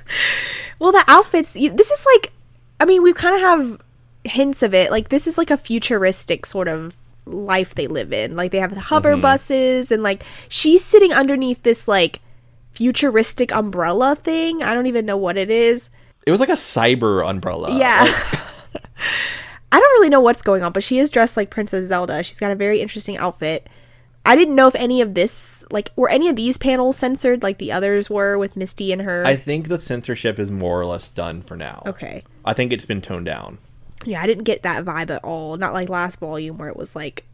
Well, 0.78 0.90
the 0.90 1.04
outfits, 1.06 1.52
this 1.52 1.90
is 1.92 2.06
like, 2.16 2.32
I 2.80 2.86
mean, 2.86 3.04
we 3.04 3.12
kind 3.12 3.36
of 3.36 3.40
have 3.40 3.80
hints 4.24 4.64
of 4.64 4.74
it. 4.74 4.90
Like, 4.90 5.10
this 5.10 5.28
is 5.28 5.38
like 5.38 5.52
a 5.52 5.56
futuristic 5.56 6.44
sort 6.44 6.66
of 6.66 6.96
life 7.24 7.76
they 7.76 7.86
live 7.86 8.12
in. 8.12 8.34
Like, 8.34 8.50
they 8.50 8.58
have 8.58 8.74
the 8.74 8.80
hover 8.80 9.12
mm-hmm. 9.12 9.20
buses, 9.20 9.92
and 9.92 10.02
like, 10.02 10.24
she's 10.48 10.82
sitting 10.82 11.12
underneath 11.12 11.62
this 11.62 11.86
like 11.86 12.20
futuristic 12.72 13.54
umbrella 13.54 14.16
thing. 14.16 14.64
I 14.64 14.74
don't 14.74 14.88
even 14.88 15.06
know 15.06 15.16
what 15.16 15.36
it 15.36 15.50
is. 15.50 15.88
It 16.26 16.32
was 16.32 16.40
like 16.40 16.48
a 16.48 16.54
cyber 16.54 17.28
umbrella. 17.28 17.78
Yeah. 17.78 18.02
Like, 18.02 18.14
I 19.72 19.78
don't 19.78 19.92
really 19.92 20.10
know 20.10 20.20
what's 20.20 20.42
going 20.42 20.64
on, 20.64 20.72
but 20.72 20.82
she 20.82 20.98
is 20.98 21.12
dressed 21.12 21.36
like 21.36 21.50
Princess 21.50 21.86
Zelda. 21.86 22.24
She's 22.24 22.40
got 22.40 22.50
a 22.50 22.56
very 22.56 22.80
interesting 22.80 23.16
outfit. 23.18 23.68
I 24.24 24.36
didn't 24.36 24.54
know 24.54 24.68
if 24.68 24.74
any 24.76 25.00
of 25.00 25.14
this, 25.14 25.64
like, 25.70 25.90
were 25.96 26.08
any 26.08 26.28
of 26.28 26.36
these 26.36 26.56
panels 26.56 26.96
censored 26.96 27.42
like 27.42 27.58
the 27.58 27.72
others 27.72 28.08
were 28.08 28.38
with 28.38 28.56
Misty 28.56 28.92
and 28.92 29.02
her. 29.02 29.24
I 29.26 29.34
think 29.36 29.68
the 29.68 29.80
censorship 29.80 30.38
is 30.38 30.50
more 30.50 30.80
or 30.80 30.86
less 30.86 31.08
done 31.08 31.42
for 31.42 31.56
now. 31.56 31.82
okay. 31.86 32.22
I 32.44 32.52
think 32.52 32.72
it's 32.72 32.84
been 32.86 33.00
toned 33.00 33.26
down. 33.26 33.58
Yeah, 34.04 34.20
I 34.22 34.26
didn't 34.26 34.44
get 34.44 34.62
that 34.62 34.84
vibe 34.84 35.10
at 35.10 35.22
all. 35.24 35.56
Not 35.56 35.72
like 35.72 35.88
last 35.88 36.18
volume 36.20 36.58
where 36.58 36.68
it 36.68 36.76
was 36.76 36.94
like 36.96 37.24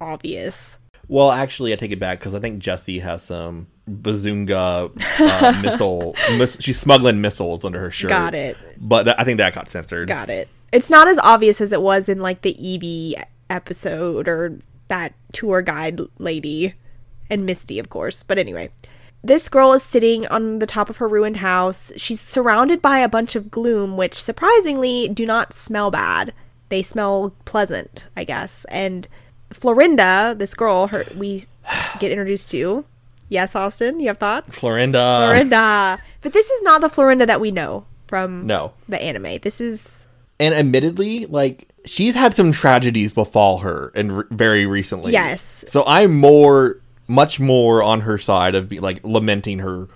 obvious. 0.00 0.78
Well, 1.08 1.30
actually, 1.30 1.72
I 1.72 1.76
take 1.76 1.90
it 1.90 1.98
back 1.98 2.18
because 2.18 2.34
I 2.34 2.40
think 2.40 2.58
Jessie 2.60 2.98
has 3.00 3.22
some 3.22 3.66
bazunga 3.90 4.90
uh, 5.20 5.60
missile. 5.62 6.14
Miss, 6.38 6.58
she's 6.60 6.78
smuggling 6.78 7.20
missiles 7.20 7.64
under 7.64 7.80
her 7.80 7.90
shirt. 7.90 8.10
Got 8.10 8.34
it. 8.34 8.56
But 8.78 9.04
that, 9.04 9.20
I 9.20 9.24
think 9.24 9.38
that 9.38 9.54
got 9.54 9.70
censored. 9.70 10.08
Got 10.08 10.30
it. 10.30 10.48
It's 10.72 10.90
not 10.90 11.08
as 11.08 11.18
obvious 11.18 11.60
as 11.60 11.72
it 11.72 11.82
was 11.82 12.08
in 12.08 12.18
like 12.18 12.42
the 12.42 12.54
Eevee 12.54 13.14
episode 13.50 14.28
or 14.28 14.58
that 14.92 15.14
tour 15.32 15.62
guide 15.62 16.00
lady 16.18 16.74
and 17.30 17.46
Misty, 17.46 17.78
of 17.78 17.88
course. 17.88 18.22
But 18.22 18.36
anyway, 18.38 18.68
this 19.24 19.48
girl 19.48 19.72
is 19.72 19.82
sitting 19.82 20.26
on 20.26 20.58
the 20.58 20.66
top 20.66 20.90
of 20.90 20.98
her 20.98 21.08
ruined 21.08 21.38
house. 21.38 21.90
She's 21.96 22.20
surrounded 22.20 22.82
by 22.82 22.98
a 22.98 23.08
bunch 23.08 23.34
of 23.34 23.50
gloom, 23.50 23.96
which 23.96 24.20
surprisingly 24.20 25.08
do 25.08 25.24
not 25.24 25.54
smell 25.54 25.90
bad. 25.90 26.34
They 26.68 26.82
smell 26.82 27.34
pleasant, 27.46 28.06
I 28.16 28.24
guess. 28.24 28.66
And 28.66 29.08
Florinda, 29.50 30.36
this 30.38 30.54
girl, 30.54 30.88
her 30.88 31.04
we 31.16 31.44
get 31.98 32.10
introduced 32.12 32.50
to. 32.50 32.84
Yes, 33.30 33.56
Austin, 33.56 33.98
you 33.98 34.08
have 34.08 34.18
thoughts? 34.18 34.58
Florinda. 34.60 35.32
Florinda. 35.32 35.98
But 36.20 36.34
this 36.34 36.50
is 36.50 36.62
not 36.62 36.82
the 36.82 36.88
Florinda 36.88 37.26
that 37.26 37.40
we 37.40 37.50
know 37.50 37.86
from 38.08 38.46
No. 38.46 38.72
the 38.90 39.00
anime. 39.00 39.38
This 39.40 39.58
is 39.58 40.06
And 40.42 40.54
admittedly, 40.54 41.26
like 41.26 41.68
she's 41.86 42.14
had 42.14 42.34
some 42.34 42.52
tragedies 42.52 43.12
befall 43.12 43.58
her 43.58 43.92
and 43.94 44.18
re- 44.18 44.24
very 44.30 44.66
recently. 44.66 45.12
Yes. 45.12 45.64
So 45.68 45.84
I'm 45.86 46.16
more, 46.18 46.80
much 47.08 47.38
more 47.40 47.82
on 47.82 48.00
her 48.02 48.18
side 48.18 48.54
of 48.54 48.68
be 48.68 48.80
like 48.80 49.00
lamenting 49.04 49.60
her 49.60 49.88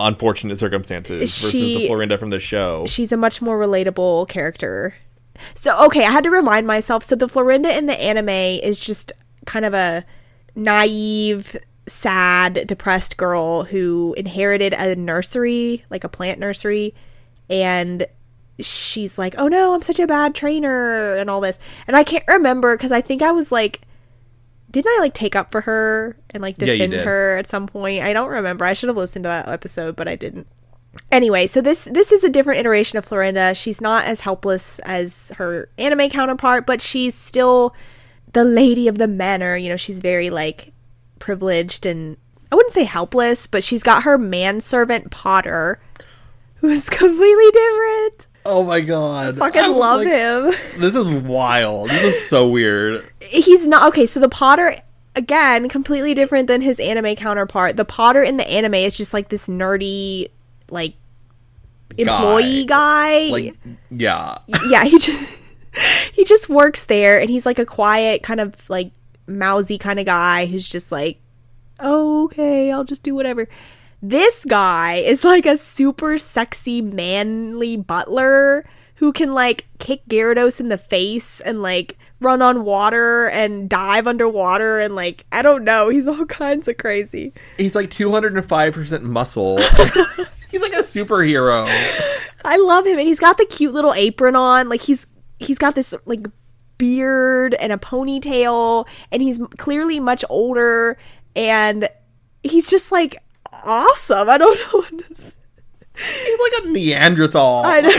unfortunate 0.00 0.58
circumstances 0.58 1.20
versus 1.20 1.50
She- 1.52 1.78
the 1.78 1.88
Florinda 1.88 2.18
from 2.18 2.30
the 2.30 2.40
show. 2.40 2.84
she's 2.86 3.12
a 3.12 3.16
much 3.16 3.40
more 3.40 3.58
relatable 3.58 4.28
character. 4.28 4.94
So 5.54 5.86
okay, 5.86 6.04
I 6.04 6.10
had 6.10 6.24
to 6.24 6.30
remind 6.30 6.66
myself. 6.66 7.02
So 7.04 7.16
the 7.16 7.28
Florinda 7.28 7.76
in 7.76 7.86
the 7.86 8.00
anime 8.00 8.28
is 8.28 8.80
just 8.80 9.12
kind 9.46 9.64
of 9.64 9.72
a 9.74 10.04
naive, 10.54 11.56
sad, 11.86 12.66
depressed 12.66 13.16
girl 13.16 13.64
who 13.64 14.14
inherited 14.16 14.74
a 14.74 14.94
nursery, 14.96 15.84
like 15.90 16.04
a 16.04 16.08
plant 16.08 16.38
nursery, 16.38 16.94
and 17.48 18.06
she's 18.60 19.18
like, 19.18 19.34
"Oh 19.38 19.48
no, 19.48 19.74
I'm 19.74 19.82
such 19.82 19.98
a 19.98 20.06
bad 20.06 20.34
trainer," 20.34 21.16
and 21.16 21.30
all 21.30 21.40
this. 21.40 21.58
And 21.86 21.96
I 21.96 22.04
can't 22.04 22.24
remember 22.28 22.76
because 22.76 22.92
I 22.92 23.00
think 23.00 23.22
I 23.22 23.32
was 23.32 23.52
like, 23.52 23.82
didn't 24.70 24.90
I 24.96 25.00
like 25.00 25.14
take 25.14 25.36
up 25.36 25.50
for 25.52 25.60
her 25.62 26.16
and 26.30 26.42
like 26.42 26.56
defend 26.56 26.92
did. 26.92 27.04
her 27.04 27.36
at 27.36 27.46
some 27.46 27.66
point? 27.66 28.02
I 28.02 28.12
don't 28.12 28.30
remember. 28.30 28.64
I 28.64 28.72
should 28.72 28.88
have 28.88 28.96
listened 28.96 29.24
to 29.24 29.28
that 29.28 29.48
episode, 29.48 29.96
but 29.96 30.08
I 30.08 30.16
didn't 30.16 30.46
anyway 31.10 31.46
so 31.46 31.60
this 31.60 31.84
this 31.86 32.12
is 32.12 32.22
a 32.22 32.28
different 32.28 32.60
iteration 32.60 32.98
of 32.98 33.06
florinda 33.06 33.56
she's 33.56 33.80
not 33.80 34.04
as 34.04 34.20
helpless 34.20 34.78
as 34.80 35.32
her 35.36 35.68
anime 35.78 36.08
counterpart 36.10 36.66
but 36.66 36.82
she's 36.82 37.14
still 37.14 37.74
the 38.32 38.44
lady 38.44 38.88
of 38.88 38.98
the 38.98 39.08
manor 39.08 39.56
you 39.56 39.68
know 39.68 39.76
she's 39.76 40.00
very 40.00 40.28
like 40.28 40.72
privileged 41.18 41.86
and 41.86 42.16
i 42.50 42.54
wouldn't 42.54 42.74
say 42.74 42.84
helpless 42.84 43.46
but 43.46 43.64
she's 43.64 43.82
got 43.82 44.02
her 44.02 44.18
manservant 44.18 45.10
potter 45.10 45.80
who's 46.56 46.90
completely 46.90 47.50
different 47.52 48.26
oh 48.44 48.64
my 48.64 48.80
god. 48.80 49.36
fucking 49.38 49.72
love 49.72 50.04
him 50.04 50.46
This 50.78 50.94
is 50.96 51.06
wild. 51.06 51.90
This 51.90 52.16
is 52.16 52.28
so 52.28 52.48
weird. 52.48 53.08
he's 53.20 53.66
not 53.68 53.86
okay 53.88 54.06
so 54.06 54.18
the 54.20 54.28
potter 54.28 54.74
again 55.14 55.68
completely 55.68 56.14
different 56.14 56.46
than 56.48 56.60
his 56.62 56.80
anime 56.80 57.14
counterpart 57.14 57.76
the 57.76 57.84
potter 57.84 58.22
in 58.22 58.38
the 58.38 58.48
anime 58.48 58.74
is 58.74 58.96
just 58.96 59.12
like 59.12 59.28
this 59.28 59.46
nerdy 59.48 60.28
like 60.70 60.94
employee 61.98 62.64
guy, 62.64 63.28
Like, 63.30 63.54
yeah. 63.90 64.38
yeah 64.70 64.84
he 64.84 64.98
just 64.98 65.38
he 66.12 66.24
just 66.24 66.48
works 66.48 66.84
there 66.84 67.20
and 67.20 67.28
he's 67.28 67.44
like 67.46 67.58
a 67.58 67.66
quiet 67.66 68.22
kind 68.22 68.40
of 68.40 68.54
like 68.70 68.90
mousy 69.26 69.76
kind 69.78 69.98
of 70.00 70.06
guy 70.06 70.46
who's 70.46 70.68
just 70.68 70.90
like 70.90 71.18
oh 71.80 72.24
okay 72.24 72.72
i'll 72.72 72.84
just 72.84 73.02
do 73.02 73.14
whatever 73.14 73.48
this 74.02 74.44
guy 74.44 74.94
is 74.94 75.24
like 75.24 75.46
a 75.46 75.56
super 75.56 76.18
sexy 76.18 76.82
manly 76.82 77.76
butler 77.76 78.64
who 78.96 79.12
can 79.12 79.32
like 79.32 79.68
kick 79.78 80.04
gyarados 80.08 80.58
in 80.60 80.68
the 80.68 80.78
face 80.78 81.40
and 81.40 81.62
like 81.62 81.96
run 82.20 82.42
on 82.42 82.64
water 82.64 83.28
and 83.28 83.68
dive 83.68 84.06
underwater 84.06 84.78
and 84.78 84.94
like 84.94 85.24
i 85.32 85.42
don't 85.42 85.64
know 85.64 85.88
he's 85.88 86.06
all 86.06 86.26
kinds 86.26 86.68
of 86.68 86.76
crazy 86.76 87.32
He's 87.58 87.74
like 87.74 87.90
205% 87.90 89.02
muscle. 89.02 89.58
He's 90.50 90.60
like 90.60 90.72
a 90.72 90.82
superhero. 90.82 91.66
I 92.44 92.56
love 92.58 92.84
him, 92.86 92.98
and 92.98 93.08
he's 93.08 93.20
got 93.20 93.38
the 93.38 93.46
cute 93.46 93.72
little 93.72 93.94
apron 93.94 94.36
on. 94.36 94.68
Like 94.68 94.82
he's 94.82 95.06
he's 95.38 95.56
got 95.58 95.74
this 95.74 95.94
like 96.04 96.26
beard 96.76 97.54
and 97.54 97.72
a 97.72 97.78
ponytail, 97.78 98.86
and 99.10 99.22
he's 99.22 99.40
clearly 99.56 99.98
much 99.98 100.26
older, 100.28 100.98
and 101.34 101.88
he's 102.42 102.68
just 102.68 102.92
like 102.92 103.16
awesome. 103.64 104.28
I 104.28 104.38
don't 104.38 104.58
know 104.72 104.78
what 104.80 104.98
to 105.08 105.14
say. 105.14 105.34
He's 105.94 106.38
like 106.40 106.64
a 106.64 106.72
Neanderthal. 106.72 107.62
I 107.64 107.80
know. 107.80 107.90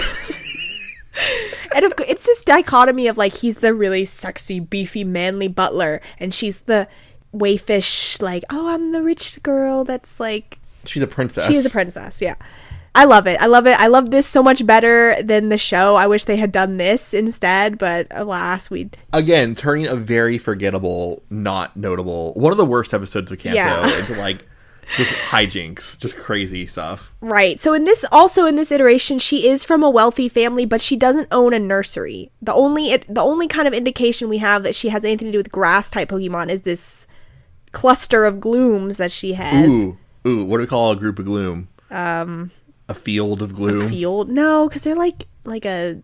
and 1.75 1.85
of, 1.85 1.93
it's 2.07 2.25
this 2.25 2.41
dichotomy 2.41 3.07
of 3.07 3.17
like 3.17 3.35
he's 3.35 3.57
the 3.59 3.73
really 3.73 4.05
sexy, 4.05 4.59
beefy, 4.59 5.03
manly 5.03 5.47
butler, 5.47 6.01
and 6.19 6.33
she's 6.33 6.61
the 6.61 6.87
wayfish, 7.33 8.21
like 8.21 8.43
oh, 8.49 8.69
I'm 8.69 8.91
the 8.91 9.03
rich 9.03 9.41
girl 9.43 9.83
that's 9.83 10.19
like 10.19 10.59
She's 10.85 11.03
a 11.03 11.07
princess. 11.07 11.47
She's 11.47 11.65
a 11.65 11.69
princess, 11.69 12.21
yeah. 12.21 12.35
I 12.95 13.05
love 13.05 13.25
it. 13.25 13.41
I 13.41 13.47
love 13.47 13.65
it. 13.65 13.79
I 13.79 13.87
love 13.87 14.11
this 14.11 14.27
so 14.27 14.43
much 14.43 14.67
better 14.67 15.15
than 15.23 15.49
the 15.49 15.57
show. 15.57 15.95
I 15.95 16.05
wish 16.05 16.25
they 16.25 16.37
had 16.37 16.51
done 16.51 16.77
this 16.77 17.11
instead, 17.13 17.79
but 17.79 18.05
alas, 18.11 18.69
we'd 18.69 18.97
Again, 19.13 19.55
turning 19.55 19.87
a 19.87 19.95
very 19.95 20.37
forgettable, 20.37 21.23
not 21.29 21.75
notable, 21.75 22.33
one 22.33 22.51
of 22.51 22.57
the 22.57 22.65
worst 22.65 22.93
episodes 22.93 23.31
of 23.31 23.39
Kanto 23.39 23.55
Yeah. 23.55 23.99
into 23.99 24.13
like 24.15 24.45
just 24.95 25.13
hijinks, 25.13 25.99
just 25.99 26.15
crazy 26.17 26.65
stuff. 26.67 27.11
right. 27.21 27.59
So 27.59 27.73
in 27.73 27.83
this 27.85 28.05
also 28.11 28.45
in 28.45 28.55
this 28.55 28.71
iteration, 28.71 29.19
she 29.19 29.47
is 29.47 29.63
from 29.63 29.83
a 29.83 29.89
wealthy 29.89 30.29
family, 30.29 30.65
but 30.65 30.81
she 30.81 30.95
doesn't 30.95 31.27
own 31.31 31.53
a 31.53 31.59
nursery. 31.59 32.31
The 32.41 32.53
only 32.53 32.91
it, 32.91 33.05
the 33.13 33.21
only 33.21 33.47
kind 33.47 33.67
of 33.67 33.73
indication 33.73 34.29
we 34.29 34.37
have 34.39 34.63
that 34.63 34.75
she 34.75 34.89
has 34.89 35.03
anything 35.03 35.27
to 35.27 35.31
do 35.31 35.37
with 35.39 35.51
grass 35.51 35.89
type 35.89 36.09
Pokemon 36.09 36.49
is 36.49 36.61
this 36.61 37.07
cluster 37.71 38.23
of 38.25 38.39
glooms 38.39 38.97
that 38.97 39.11
she 39.11 39.33
has. 39.33 39.67
Ooh, 39.67 39.97
ooh, 40.27 40.45
what 40.45 40.57
do 40.57 40.63
we 40.63 40.67
call 40.67 40.91
a 40.91 40.95
group 40.95 41.19
of 41.19 41.25
gloom? 41.25 41.69
Um, 41.89 42.51
a 42.87 42.93
field 42.93 43.41
of 43.41 43.55
gloom. 43.55 43.89
Field? 43.89 44.29
No, 44.29 44.67
because 44.67 44.83
they're 44.83 44.95
like 44.95 45.25
like 45.45 45.65
a 45.65 46.01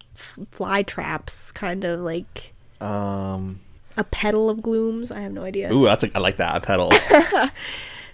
fly 0.51 0.83
traps, 0.83 1.51
kind 1.51 1.83
of 1.83 1.99
like 2.01 2.53
um, 2.81 3.59
a 3.97 4.03
petal 4.03 4.49
of 4.49 4.61
glooms. 4.61 5.11
I 5.11 5.21
have 5.21 5.31
no 5.31 5.43
idea. 5.43 5.71
ooh, 5.73 5.85
that's 5.85 6.03
like 6.03 6.15
I 6.15 6.19
like 6.19 6.37
that 6.37 6.55
a 6.55 6.61
pedal. 6.61 6.91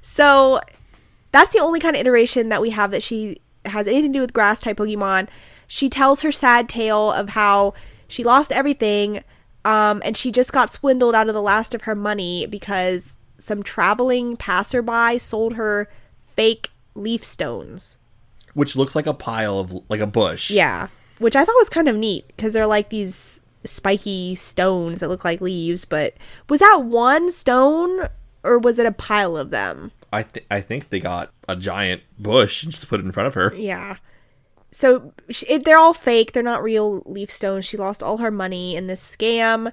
So 0.08 0.60
that's 1.32 1.52
the 1.52 1.60
only 1.60 1.80
kind 1.80 1.96
of 1.96 2.00
iteration 2.02 2.50
that 2.50 2.62
we 2.62 2.70
have 2.70 2.92
that 2.92 3.02
she 3.02 3.38
has 3.66 3.88
anything 3.88 4.14
to 4.14 4.18
do 4.18 4.22
with 4.22 4.34
grass 4.34 4.60
type 4.60 4.78
Pokemon. 4.78 5.28
She 5.66 5.90
tells 5.90 6.22
her 6.22 6.32
sad 6.32 6.70
tale 6.70 7.12
of 7.12 7.30
how 7.30 7.74
she 8.08 8.24
lost 8.24 8.52
everything 8.52 9.24
um, 9.66 10.04
and 10.06 10.16
she 10.16 10.32
just 10.32 10.54
got 10.54 10.70
swindled 10.70 11.16
out 11.16 11.28
of 11.28 11.34
the 11.34 11.42
last 11.42 11.74
of 11.74 11.82
her 11.82 11.96
money 11.96 12.46
because 12.46 13.18
some 13.40 13.64
traveling 13.64 14.38
passerby 14.38 15.18
sold 15.18 15.56
her 15.56 15.90
fake 16.28 16.70
leaf 16.94 17.26
stones. 17.26 17.98
which 18.54 18.76
looks 18.76 18.96
like 18.96 19.08
a 19.08 19.14
pile 19.14 19.58
of 19.58 19.74
like 19.90 20.02
a 20.02 20.08
bush. 20.08 20.52
Yeah, 20.52 20.90
which 21.18 21.36
I 21.36 21.44
thought 21.44 21.58
was 21.58 21.70
kind 21.70 21.90
of 21.90 21.96
neat 21.96 22.28
because 22.28 22.54
they're 22.54 22.68
like 22.68 22.90
these 22.90 23.42
spiky 23.64 24.36
stones 24.36 25.00
that 25.00 25.10
look 25.10 25.26
like 25.26 25.42
leaves. 25.42 25.84
But 25.84 26.14
was 26.48 26.60
that 26.60 26.84
one 26.86 27.32
stone 27.32 28.08
or 28.46 28.60
was 28.60 28.80
it 28.80 28.86
a 28.86 28.92
pile 28.92 29.36
of 29.36 29.50
them? 29.50 29.92
I 30.12 30.24
th- 30.24 30.46
I 30.50 30.62
think 30.62 30.90
they 30.90 31.00
got 31.00 31.32
a 31.48 31.56
giant 31.56 32.04
bush 32.18 32.64
and 32.64 32.72
just 32.72 32.88
put 32.88 33.00
it 33.00 33.06
in 33.06 33.12
front 33.12 33.28
of 33.28 33.34
her. 33.34 33.54
Yeah. 33.56 33.98
So 34.72 35.14
she, 35.30 35.46
it, 35.48 35.64
they're 35.64 35.78
all 35.78 35.94
fake. 35.94 36.32
They're 36.32 36.44
not 36.44 36.64
real 36.64 37.02
leaf 37.06 37.32
stones. 37.32 37.66
She 37.66 37.78
lost 37.78 38.04
all 38.04 38.18
her 38.18 38.32
money 38.32 38.76
in 38.76 38.88
this 38.88 39.02
scam. 39.02 39.72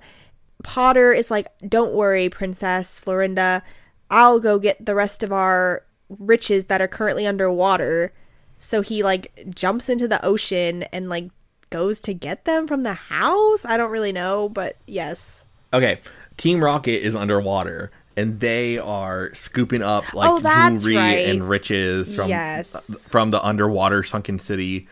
Potter 0.62 1.12
is 1.12 1.30
like, 1.30 1.46
"Don't 1.68 1.94
worry, 1.94 2.28
Princess 2.28 3.00
Florinda. 3.00 3.62
I'll 4.10 4.38
go 4.38 4.58
get 4.58 4.84
the 4.84 4.94
rest 4.94 5.22
of 5.22 5.32
our 5.32 5.84
riches 6.08 6.66
that 6.66 6.80
are 6.80 6.88
currently 6.88 7.26
underwater." 7.26 8.12
So 8.58 8.80
he 8.80 9.02
like 9.02 9.50
jumps 9.54 9.88
into 9.88 10.06
the 10.06 10.24
ocean 10.24 10.84
and 10.84 11.08
like 11.08 11.30
goes 11.70 12.00
to 12.02 12.14
get 12.14 12.44
them 12.44 12.68
from 12.68 12.84
the 12.84 12.94
house. 12.94 13.64
I 13.64 13.76
don't 13.76 13.90
really 13.90 14.12
know, 14.12 14.48
but 14.48 14.76
yes. 14.86 15.44
Okay, 15.72 16.00
Team 16.36 16.62
Rocket 16.62 17.04
is 17.04 17.16
underwater 17.16 17.90
and 18.16 18.40
they 18.40 18.78
are 18.78 19.34
scooping 19.34 19.82
up 19.82 20.12
like 20.14 20.28
Oh, 20.30 20.40
jewelry 20.40 20.96
right. 20.96 21.26
and 21.28 21.46
riches 21.48 22.14
from 22.14 22.28
Yes. 22.28 23.06
from 23.08 23.30
the 23.30 23.42
underwater 23.44 24.02
sunken 24.02 24.38
city, 24.38 24.86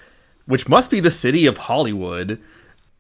which 0.46 0.68
must 0.68 0.90
be 0.90 1.00
the 1.00 1.10
city 1.10 1.46
of 1.46 1.58
Hollywood. 1.58 2.40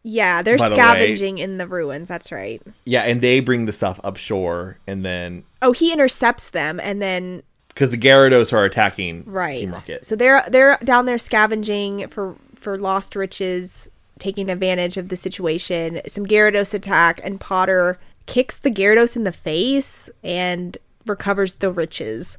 Yeah, 0.02 0.40
they're 0.42 0.56
By 0.56 0.70
the 0.70 0.76
scavenging 0.76 1.38
in 1.38 1.58
the 1.58 1.66
ruins. 1.66 2.08
That's 2.08 2.32
right. 2.32 2.62
Yeah, 2.86 3.02
and 3.02 3.20
they 3.20 3.40
bring 3.40 3.66
the 3.66 3.72
stuff 3.72 4.00
up 4.02 4.16
shore 4.16 4.78
and 4.86 5.04
then 5.04 5.44
Oh, 5.60 5.72
he 5.72 5.92
intercepts 5.92 6.50
them 6.50 6.80
and 6.80 7.02
then 7.02 7.42
because 7.68 7.90
the 7.90 7.98
Gyarados 7.98 8.52
are 8.52 8.64
attacking 8.64 9.24
right 9.26 9.58
Team 9.60 9.70
Rocket. 9.72 10.04
so 10.04 10.16
they're 10.16 10.42
they're 10.48 10.78
down 10.84 11.06
there 11.06 11.18
scavenging 11.18 12.08
for 12.08 12.34
for 12.54 12.78
lost 12.78 13.14
riches 13.14 13.88
taking 14.18 14.50
advantage 14.50 14.96
of 14.98 15.08
the 15.08 15.16
situation 15.16 16.00
some 16.06 16.26
gyarados 16.26 16.74
attack 16.74 17.20
and 17.24 17.40
potter 17.40 17.98
kicks 18.30 18.56
the 18.56 18.70
gyarados 18.70 19.16
in 19.16 19.24
the 19.24 19.32
face 19.32 20.08
and 20.22 20.78
recovers 21.06 21.54
the 21.54 21.72
riches 21.72 22.38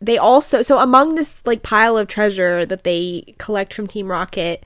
they 0.00 0.18
also 0.18 0.62
so 0.62 0.78
among 0.78 1.14
this 1.14 1.44
like 1.46 1.62
pile 1.62 1.96
of 1.96 2.08
treasure 2.08 2.64
that 2.64 2.84
they 2.84 3.34
collect 3.38 3.74
from 3.74 3.86
team 3.86 4.08
rocket 4.10 4.64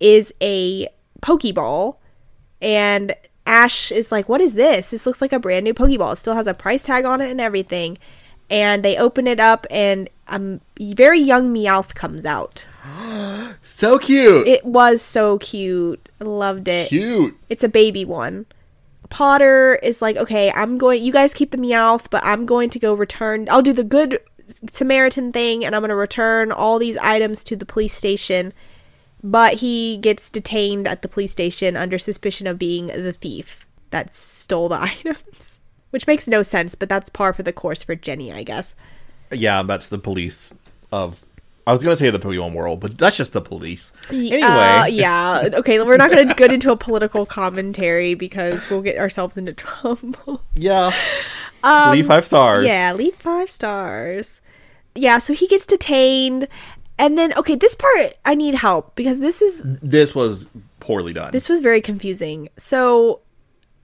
is 0.00 0.32
a 0.40 0.88
Pokeball, 1.20 1.96
and 2.62 3.14
Ash 3.46 3.92
is 3.92 4.10
like, 4.10 4.28
"What 4.28 4.40
is 4.40 4.54
this? 4.54 4.90
This 4.90 5.06
looks 5.06 5.20
like 5.20 5.32
a 5.32 5.38
brand 5.38 5.64
new 5.64 5.74
Pokeball. 5.74 6.14
It 6.14 6.16
still 6.16 6.34
has 6.34 6.46
a 6.46 6.54
price 6.54 6.84
tag 6.84 7.04
on 7.04 7.20
it 7.20 7.30
and 7.30 7.40
everything." 7.40 7.98
And 8.48 8.84
they 8.84 8.96
open 8.96 9.28
it 9.28 9.38
up, 9.38 9.66
and 9.70 10.08
a 10.28 10.58
very 10.80 11.20
young 11.20 11.54
Meowth 11.54 11.94
comes 11.94 12.26
out. 12.26 12.66
So 13.62 13.98
cute. 13.98 14.46
It 14.46 14.64
was 14.64 15.02
so 15.02 15.36
cute. 15.36 16.08
Loved 16.18 16.66
it. 16.66 16.88
cute. 16.88 17.36
It's 17.48 17.64
a 17.64 17.68
baby 17.68 18.04
one. 18.04 18.46
Potter 19.10 19.78
is 19.82 20.00
like, 20.00 20.16
okay, 20.16 20.50
I'm 20.52 20.78
going. 20.78 21.02
You 21.02 21.12
guys 21.12 21.34
keep 21.34 21.50
the 21.50 21.58
Meowth, 21.58 22.06
but 22.10 22.24
I'm 22.24 22.46
going 22.46 22.70
to 22.70 22.78
go 22.78 22.94
return. 22.94 23.48
I'll 23.50 23.62
do 23.62 23.72
the 23.72 23.84
good 23.84 24.20
Samaritan 24.70 25.32
thing, 25.32 25.64
and 25.64 25.74
I'm 25.74 25.82
going 25.82 25.90
to 25.90 25.96
return 25.96 26.52
all 26.52 26.78
these 26.78 26.96
items 26.98 27.44
to 27.44 27.56
the 27.56 27.66
police 27.66 27.94
station. 27.94 28.52
But 29.22 29.54
he 29.54 29.98
gets 29.98 30.30
detained 30.30 30.88
at 30.88 31.02
the 31.02 31.08
police 31.08 31.32
station 31.32 31.76
under 31.76 31.98
suspicion 31.98 32.46
of 32.46 32.58
being 32.58 32.86
the 32.86 33.12
thief 33.12 33.66
that 33.90 34.14
stole 34.14 34.68
the 34.68 34.80
items, 34.80 35.60
which 35.90 36.06
makes 36.06 36.26
no 36.26 36.42
sense. 36.42 36.74
But 36.74 36.88
that's 36.88 37.10
par 37.10 37.32
for 37.32 37.42
the 37.42 37.52
course 37.52 37.82
for 37.82 37.94
Jenny, 37.94 38.32
I 38.32 38.42
guess. 38.44 38.74
Yeah, 39.30 39.62
that's 39.62 39.88
the 39.88 39.98
police 39.98 40.52
of. 40.90 41.26
I 41.70 41.72
was 41.72 41.82
gonna 41.84 41.96
say 41.96 42.10
the 42.10 42.18
Pokemon 42.18 42.52
world, 42.54 42.80
but 42.80 42.98
that's 42.98 43.16
just 43.16 43.32
the 43.32 43.40
police. 43.40 43.92
Anyway, 44.10 44.42
Uh, 44.42 44.86
yeah. 44.90 45.48
Okay, 45.54 45.80
we're 45.82 45.96
not 45.96 46.10
going 46.10 46.26
to 46.26 46.34
get 46.34 46.52
into 46.52 46.72
a 46.72 46.76
political 46.76 47.24
commentary 47.26 48.14
because 48.14 48.68
we'll 48.68 48.82
get 48.82 48.98
ourselves 48.98 49.36
into 49.38 49.52
trouble. 49.64 50.42
yeah. 50.54 50.90
Leave 51.92 52.06
five 52.06 52.26
stars. 52.26 52.64
Um, 52.64 52.68
Yeah, 52.68 52.92
leave 52.92 53.14
five 53.16 53.50
stars. 53.50 54.40
Yeah, 54.94 55.18
so 55.18 55.32
he 55.32 55.46
gets 55.46 55.64
detained. 55.66 56.48
And 56.98 57.16
then, 57.16 57.32
okay, 57.38 57.54
this 57.54 57.74
part 57.76 58.14
I 58.24 58.34
need 58.34 58.56
help 58.56 58.96
because 58.96 59.20
this 59.20 59.40
is 59.40 59.62
This 59.64 60.14
was 60.14 60.48
poorly 60.80 61.12
done. 61.12 61.30
this 61.30 61.48
was 61.48 61.60
very 61.60 61.80
confusing. 61.80 62.48
So 62.56 63.20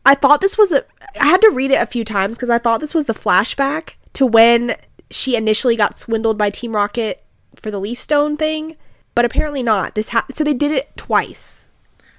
I 0.04 0.14
thought 0.16 0.40
this 0.40 0.58
was 0.58 0.72
a 0.72 0.84
I 1.20 1.26
had 1.26 1.40
to 1.42 1.50
read 1.50 1.70
it 1.70 1.80
a 1.80 1.86
few 1.86 2.04
times 2.04 2.36
because 2.36 2.50
I 2.50 2.58
thought 2.58 2.80
this 2.80 2.94
was 2.94 3.06
the 3.06 3.14
flashback 3.14 3.94
to 4.14 4.26
when 4.26 4.74
she 5.10 5.36
initially 5.36 5.76
got 5.76 5.98
swindled 6.00 6.36
by 6.36 6.50
Team 6.50 6.74
Rocket 6.74 7.22
for 7.60 7.70
the 7.70 7.80
Leaf 7.80 7.98
Stone 7.98 8.36
thing, 8.36 8.76
but 9.14 9.24
apparently 9.24 9.62
not. 9.62 9.94
This 9.94 10.10
ha- 10.10 10.26
so 10.30 10.44
they 10.44 10.54
did 10.54 10.70
it 10.70 10.96
twice. 10.96 11.68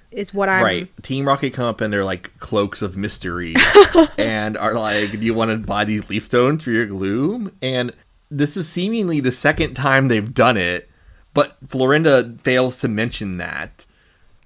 Is 0.09 0.33
what 0.33 0.47
I'm 0.47 0.63
Right. 0.63 1.03
Team 1.03 1.27
Rocket 1.27 1.53
come 1.53 1.65
up 1.65 1.81
in 1.81 1.91
their 1.91 2.05
like 2.05 2.37
cloaks 2.39 2.81
of 2.81 2.95
mystery 2.95 3.55
and 4.17 4.57
are 4.57 4.73
like, 4.73 5.11
Do 5.11 5.17
you 5.19 5.33
want 5.33 5.51
to 5.51 5.57
buy 5.57 5.83
these 5.83 6.09
leaf 6.09 6.25
stones 6.25 6.63
for 6.63 6.71
your 6.71 6.85
gloom? 6.85 7.51
And 7.61 7.91
this 8.31 8.55
is 8.55 8.69
seemingly 8.69 9.19
the 9.19 9.31
second 9.31 9.73
time 9.73 10.07
they've 10.07 10.33
done 10.33 10.55
it, 10.57 10.89
but 11.33 11.57
Florinda 11.67 12.39
fails 12.39 12.79
to 12.81 12.87
mention 12.87 13.37
that. 13.37 13.85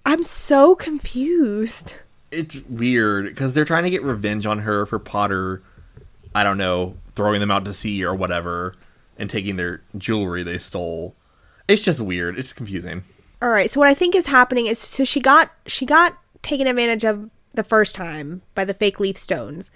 I'm 0.06 0.24
so 0.24 0.74
confused. 0.74 1.96
It's 2.32 2.58
weird 2.68 3.26
because 3.26 3.54
they're 3.54 3.66
trying 3.66 3.84
to 3.84 3.90
get 3.92 4.04
revenge 4.04 4.46
on 4.48 4.60
her 4.60 4.86
for 4.88 4.98
Potter, 4.98 5.62
I 6.34 6.44
don't 6.44 6.58
know, 6.58 6.96
throwing 7.14 7.40
them 7.40 7.52
out 7.52 7.66
to 7.66 7.74
sea 7.74 8.04
or 8.04 8.16
whatever 8.16 8.74
and 9.22 9.30
taking 9.30 9.56
their 9.56 9.84
jewelry 9.98 10.44
they 10.44 10.58
stole. 10.58 11.16
It's 11.68 11.84
just 11.84 12.02
weird. 12.02 12.38
It's 12.38 12.52
confusing. 12.52 13.04
All 13.42 13.50
right. 13.50 13.70
So 13.70 13.80
what 13.80 13.88
I 13.88 13.94
think 13.94 14.16
is 14.16 14.28
happening 14.28 14.66
is 14.66 14.80
so 14.80 15.06
she 15.06 15.22
got 15.22 15.52
she 15.68 15.86
got 15.86 16.18
taken 16.42 16.68
advantage 16.68 17.06
of 17.06 17.30
the 17.54 17.64
first 17.64 17.96
time 17.96 18.42
by 18.56 18.66
the 18.66 18.74
fake 18.74 19.00
leaf 19.00 19.18
stones. 19.18 19.72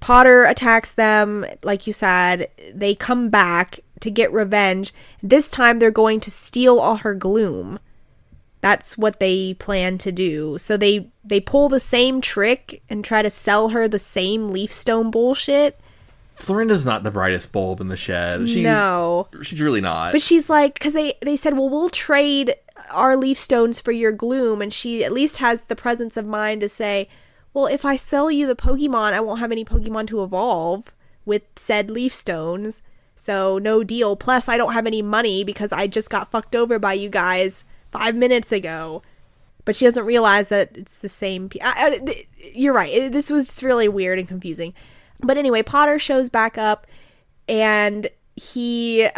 Potter 0.00 0.44
attacks 0.44 0.92
them, 0.92 1.44
like 1.62 1.86
you 1.86 1.92
said. 1.92 2.48
They 2.74 2.94
come 2.94 3.28
back 3.28 3.80
to 4.00 4.10
get 4.10 4.32
revenge. 4.32 4.92
This 5.22 5.48
time 5.48 5.78
they're 5.78 5.90
going 5.90 6.20
to 6.20 6.30
steal 6.30 6.78
all 6.78 6.96
her 6.96 7.14
gloom. 7.14 7.78
That's 8.60 8.96
what 8.96 9.18
they 9.18 9.54
plan 9.54 9.98
to 9.98 10.12
do. 10.12 10.56
So 10.58 10.76
they 10.76 11.10
they 11.24 11.40
pull 11.40 11.68
the 11.68 11.80
same 11.80 12.20
trick 12.20 12.82
and 12.88 13.04
try 13.04 13.22
to 13.22 13.30
sell 13.30 13.70
her 13.70 13.88
the 13.88 13.98
same 13.98 14.46
leaf 14.46 14.72
stone 14.72 15.10
bullshit. 15.10 15.80
Florinda's 16.34 16.84
not 16.86 17.02
the 17.04 17.10
brightest 17.10 17.52
bulb 17.52 17.80
in 17.80 17.88
the 17.88 17.96
shed. 17.96 18.48
She's, 18.48 18.64
no. 18.64 19.28
She's 19.42 19.60
really 19.60 19.80
not. 19.80 20.12
But 20.12 20.22
she's 20.22 20.48
like, 20.50 20.74
because 20.74 20.92
they 20.94 21.14
they 21.22 21.36
said, 21.36 21.54
well, 21.54 21.68
we'll 21.68 21.90
trade 21.90 22.54
our 22.90 23.16
leaf 23.16 23.38
stones 23.38 23.80
for 23.80 23.92
your 23.92 24.12
gloom, 24.12 24.60
and 24.60 24.72
she 24.72 25.04
at 25.04 25.12
least 25.12 25.38
has 25.38 25.62
the 25.64 25.76
presence 25.76 26.16
of 26.16 26.26
mind 26.26 26.60
to 26.62 26.68
say, 26.68 27.08
well, 27.54 27.66
if 27.66 27.84
I 27.84 27.96
sell 27.96 28.30
you 28.30 28.46
the 28.46 28.56
Pokemon, 28.56 29.12
I 29.12 29.20
won't 29.20 29.40
have 29.40 29.52
any 29.52 29.64
Pokemon 29.64 30.06
to 30.08 30.22
evolve 30.22 30.92
with 31.24 31.42
said 31.56 31.90
leaf 31.90 32.12
stones. 32.14 32.82
So 33.14 33.58
no 33.58 33.84
deal. 33.84 34.16
Plus, 34.16 34.48
I 34.48 34.56
don't 34.56 34.72
have 34.72 34.86
any 34.86 35.02
money 35.02 35.44
because 35.44 35.70
I 35.72 35.86
just 35.86 36.10
got 36.10 36.30
fucked 36.30 36.56
over 36.56 36.78
by 36.78 36.94
you 36.94 37.08
guys 37.08 37.64
five 37.92 38.16
minutes 38.16 38.50
ago. 38.50 39.02
But 39.64 39.76
she 39.76 39.84
doesn't 39.84 40.06
realize 40.06 40.48
that 40.48 40.70
it's 40.76 40.98
the 40.98 41.08
same. 41.08 41.48
Pe- 41.48 41.60
I, 41.62 41.72
I, 41.76 41.98
th- 41.98 42.26
you're 42.52 42.74
right. 42.74 42.90
It- 42.92 43.12
this 43.12 43.30
was 43.30 43.62
really 43.62 43.86
weird 43.86 44.18
and 44.18 44.26
confusing. 44.26 44.74
But 45.22 45.38
anyway, 45.38 45.62
Potter 45.62 45.98
shows 45.98 46.30
back 46.30 46.58
up, 46.58 46.86
and 47.48 48.08
he 48.36 49.08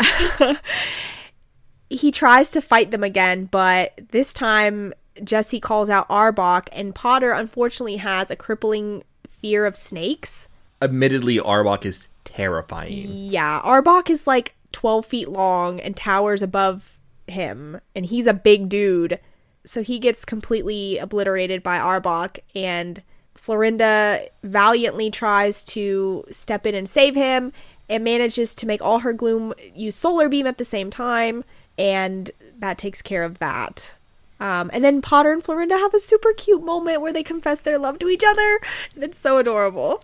he 1.91 2.11
tries 2.11 2.51
to 2.53 2.61
fight 2.61 2.91
them 2.91 3.03
again, 3.05 3.47
but 3.47 3.99
this 4.11 4.33
time 4.33 4.93
Jessie 5.23 5.61
calls 5.61 5.89
out 5.89 6.09
Arbok, 6.09 6.69
and 6.73 6.95
Potter 6.95 7.31
unfortunately 7.31 7.97
has 7.97 8.31
a 8.31 8.37
crippling 8.37 9.05
fear 9.29 9.65
of 9.65 9.77
snakes. 9.77 10.49
Admittedly, 10.83 11.39
Arbok 11.39 11.85
is 11.85 12.09
terrifying. 12.25 13.07
Yeah, 13.09 13.61
Arbok 13.65 14.11
is 14.11 14.27
like 14.27 14.57
12 14.73 15.07
feet 15.07 15.29
long 15.29 15.81
and 15.81 15.97
towers 15.97 16.43
above 16.43 16.99
him, 17.29 17.81
and 17.95 18.07
he's 18.07 18.27
a 18.27 18.35
big 18.35 18.69
dude. 18.69 19.21
So 19.65 19.83
he 19.83 19.99
gets 19.99 20.25
completely 20.25 20.99
obliterated 20.99 21.63
by 21.63 21.79
Arbok, 21.79 22.39
and 22.55 23.03
Florinda 23.45 24.27
valiantly 24.43 25.11
tries 25.11 25.63
to 25.65 26.25
step 26.31 26.67
in 26.67 26.75
and 26.75 26.89
save 26.89 27.15
him 27.15 27.53
and 27.89 28.03
manages 28.03 28.55
to 28.55 28.67
make 28.67 28.81
all 28.81 29.01
her 29.01 29.13
gloom 29.13 29.53
use 29.75 29.97
solar 29.97 30.29
beam 30.29 30.47
at 30.47 30.57
the 30.57 30.65
same 30.65 30.91
time, 30.91 31.45
and 31.77 32.31
that 32.59 32.79
takes 32.79 33.03
care 33.03 33.23
of 33.23 33.39
that. 33.41 33.95
Um, 34.41 34.71
and 34.73 34.83
then 34.83 35.03
Potter 35.03 35.33
and 35.33 35.43
Florinda 35.43 35.79
have 35.79 35.93
a 35.95 36.01
super 36.01 36.33
cute 36.33 36.65
moment 36.65 37.01
where 37.01 37.13
they 37.13 37.23
confess 37.23 37.61
their 37.61 37.79
love 37.79 37.99
to 37.99 38.09
each 38.09 38.25
other, 38.27 38.61
and 38.95 39.05
it's 39.05 39.19
so 39.19 39.39
adorable. 39.39 40.01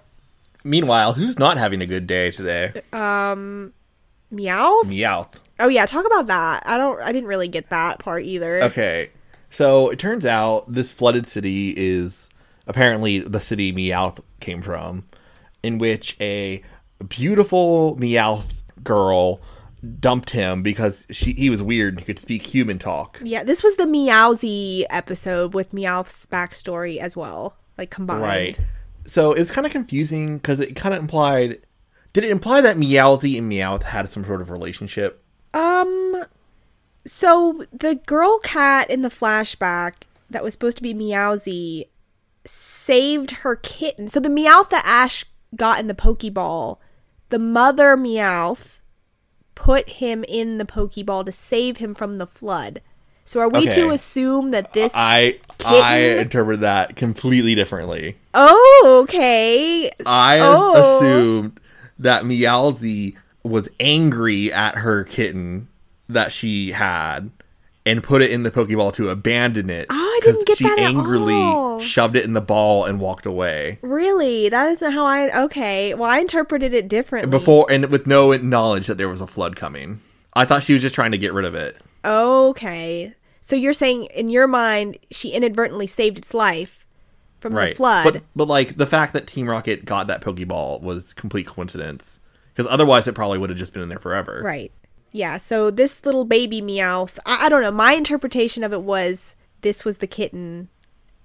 Meanwhile, 0.62 1.14
who's 1.14 1.38
not 1.38 1.57
having 1.57 1.80
a 1.80 1.86
good 1.86 2.07
day 2.07 2.30
today? 2.30 2.82
Um, 2.93 3.72
Meow? 4.30 4.80
Meowth. 4.84 5.41
Oh 5.59 5.68
yeah, 5.68 5.86
talk 5.86 6.07
about 6.07 6.26
that. 6.28 6.62
I 6.66 6.76
don't. 6.76 7.01
I 7.03 7.12
didn't 7.12 7.28
really 7.28 7.49
get 7.49 7.70
that 7.70 7.99
part 7.99 8.24
either. 8.24 8.62
Okay. 8.64 9.11
So 9.51 9.88
it 9.88 9.99
turns 9.99 10.24
out 10.24 10.72
this 10.72 10.93
flooded 10.93 11.26
city 11.26 11.74
is 11.76 12.30
apparently 12.66 13.18
the 13.18 13.40
city 13.40 13.72
Meowth 13.72 14.20
came 14.40 14.62
from, 14.62 15.04
in 15.62 15.78
which 15.78 16.16
a 16.20 16.62
beautiful 17.08 17.96
Meowth 17.96 18.62
girl 18.82 19.40
dumped 19.98 20.30
him 20.30 20.62
because 20.62 21.06
she 21.11 21.32
he 21.32 21.48
was 21.48 21.62
weird 21.62 21.94
and 21.94 22.00
he 22.00 22.06
could 22.06 22.18
speak 22.18 22.46
human 22.46 22.78
talk. 22.78 23.20
Yeah, 23.22 23.42
this 23.42 23.62
was 23.62 23.76
the 23.76 23.84
Meowzie 23.84 24.84
episode 24.90 25.54
with 25.54 25.70
Meowth's 25.72 26.26
backstory 26.26 26.98
as 26.98 27.16
well, 27.16 27.56
like 27.78 27.90
combined. 27.90 28.22
Right. 28.22 28.61
So 29.06 29.32
it 29.32 29.38
was 29.38 29.50
kind 29.50 29.66
of 29.66 29.72
confusing 29.72 30.38
because 30.38 30.61
it 30.61 30.76
kind 30.76 30.94
of 30.94 31.00
implied. 31.00 31.61
Did 32.12 32.24
it 32.24 32.30
imply 32.30 32.61
that 32.61 32.76
Meowzie 32.76 33.38
and 33.38 33.50
Meowth 33.50 33.84
had 33.84 34.08
some 34.08 34.24
sort 34.24 34.40
of 34.40 34.50
relationship? 34.50 35.22
Um. 35.54 36.24
So 37.06 37.64
the 37.72 37.94
girl 37.94 38.38
cat 38.40 38.90
in 38.90 39.02
the 39.02 39.08
flashback 39.08 39.94
that 40.28 40.44
was 40.44 40.52
supposed 40.52 40.76
to 40.76 40.82
be 40.82 40.92
Meowzie 40.92 41.86
saved 42.45 43.30
her 43.43 43.57
kitten. 43.57 44.09
So 44.09 44.20
the 44.20 44.28
Meowth 44.28 44.70
that 44.70 44.84
Ash 44.86 45.24
got 45.57 45.80
in 45.80 45.86
the 45.88 45.95
Pokeball, 45.95 46.78
the 47.28 47.38
mother 47.38 47.97
Meowth 47.97 48.78
put 49.55 49.88
him 49.91 50.24
in 50.28 50.59
the 50.59 50.64
Pokeball 50.64 51.26
to 51.26 51.32
save 51.32 51.76
him 51.78 51.95
from 51.95 52.18
the 52.18 52.26
flood. 52.26 52.80
So 53.24 53.41
are 53.41 53.49
we 53.49 53.66
to 53.68 53.91
assume 53.91 54.51
that 54.51 54.72
this 54.72 54.93
I 54.97 55.38
kitten- 55.59 55.82
I 55.82 55.97
interpret 56.18 56.61
that 56.61 56.97
completely 56.97 57.55
differently. 57.55 58.16
Oh, 58.34 59.01
okay. 59.05 59.91
I 60.05 60.38
Oh. 60.41 60.99
assumed 60.99 61.61
that 61.99 62.24
Meowzie 62.24 63.14
was 63.45 63.68
angry 63.78 64.53
at 64.53 64.76
her 64.76 65.05
kitten 65.05 65.68
that 66.09 66.32
she 66.32 66.72
had 66.72 67.30
and 67.87 68.03
put 68.03 68.20
it 68.22 68.31
in 68.31 68.43
the 68.43 68.51
Pokeball 68.51 68.93
to 68.95 69.09
abandon 69.09 69.70
it. 69.70 69.87
Oh, 69.91 69.95
I 69.95 70.20
didn't 70.24 70.47
get 70.47 70.59
she 70.59 70.64
that 70.64 70.78
at 70.78 70.91
angrily 70.91 71.83
shoved 71.85 72.14
it 72.16 72.24
in 72.24 72.35
the 72.35 72.41
ball 72.41 72.85
and 72.85 73.01
walked 73.01 73.24
away. 73.26 73.78
Really? 73.83 74.49
That 74.49 74.68
isn't 74.68 74.93
how 74.93 75.07
I 75.07 75.43
okay. 75.45 75.95
Well, 75.95 76.11
I 76.11 76.18
interpreted 76.18 76.74
it 76.74 76.89
differently. 76.89 77.31
Before 77.31 77.66
and 77.70 77.87
with 77.91 78.07
no 78.07 78.37
knowledge 78.37 78.87
that 78.87 78.99
there 78.99 79.09
was 79.09 79.20
a 79.20 79.26
flood 79.26 79.57
coming. 79.57 80.01
I 80.35 80.45
thought 80.45 80.62
she 80.62 80.74
was 80.74 80.83
just 80.83 80.95
trying 80.95 81.12
to 81.12 81.18
get 81.18 81.33
rid 81.33 81.45
of 81.45 81.55
it. 81.55 81.76
Okay. 82.05 83.14
So 83.41 83.57
you're 83.57 83.72
saying 83.72 84.05
in 84.07 84.28
your 84.28 84.47
mind 84.47 84.99
she 85.11 85.31
inadvertently 85.31 85.87
saved 85.87 86.18
its 86.18 86.35
life 86.35 86.87
from 87.41 87.55
Right. 87.55 87.70
the 87.70 87.74
flood. 87.76 88.05
But 88.05 88.22
but 88.37 88.49
like 88.49 88.76
the 88.76 88.87
fact 88.87 89.12
that 89.14 89.26
Team 89.26 89.49
Rocket 89.49 89.85
got 89.87 90.07
that 90.09 90.20
Pokeball 90.20 90.83
was 90.83 91.12
complete 91.14 91.47
coincidence. 91.47 92.20
Because 92.53 92.70
otherwise 92.70 93.09
it 93.09 93.14
probably 93.14 93.39
would 93.39 93.49
have 93.49 93.59
just 93.59 93.72
been 93.72 93.83
in 93.83 93.89
there 93.89 93.99
forever. 93.99 94.43
right. 94.45 94.70
Yeah, 95.12 95.38
so 95.38 95.70
this 95.70 96.04
little 96.06 96.24
baby 96.24 96.61
Meowth, 96.62 97.18
I, 97.26 97.46
I 97.46 97.48
don't 97.48 97.62
know, 97.62 97.70
my 97.72 97.92
interpretation 97.94 98.62
of 98.64 98.72
it 98.72 98.82
was 98.82 99.34
this 99.62 99.84
was 99.84 99.98
the 99.98 100.06
kitten 100.06 100.68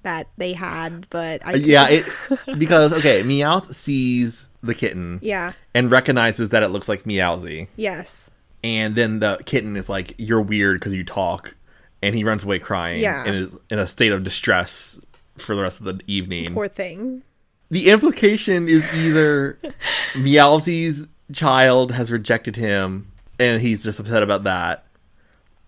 that 0.04 0.28
they 0.38 0.54
had, 0.54 1.08
but 1.10 1.46
I 1.46 1.54
uh, 1.54 1.58
Yeah, 1.58 1.88
it 1.90 2.06
because 2.58 2.94
okay, 2.94 3.22
Meowth 3.24 3.74
sees 3.76 4.50
the 4.64 4.74
kitten 4.76 5.20
yeah, 5.22 5.54
and 5.74 5.92
recognizes 5.92 6.50
that 6.50 6.64
it 6.64 6.70
looks 6.70 6.90
like 6.90 7.04
Meowzie. 7.04 7.68
yes, 7.76 8.30
And 8.64 8.96
then 8.96 9.20
the 9.20 9.40
kitten 9.46 9.76
is 9.76 9.90
like, 9.90 10.16
"You're 10.18 10.42
weird 10.42 10.80
because 10.80 10.96
you 10.96 11.04
talk," 11.04 11.56
and 12.02 12.16
he 12.16 12.24
runs 12.24 12.44
away 12.44 12.58
crying 12.60 13.02
Yeah. 13.02 13.24
and 13.26 13.36
is 13.36 13.58
in 13.70 13.78
a 13.80 13.88
state 13.88 14.12
of 14.12 14.24
distress 14.24 15.00
for 15.38 15.56
the 15.56 15.62
rest 15.62 15.80
of 15.80 15.86
the 15.86 16.00
evening. 16.08 16.54
poor 16.54 16.68
thing. 16.68 17.22
the 17.70 17.90
implication 17.90 18.68
is 18.68 18.92
either 18.96 19.60
Meowzie's 20.14 21.08
child 21.34 21.92
has 21.92 22.12
rejected 22.12 22.56
him 22.56 23.12
and 23.40 23.62
he's 23.62 23.84
just 23.84 24.00
upset 24.00 24.24
about 24.24 24.44
that, 24.46 24.86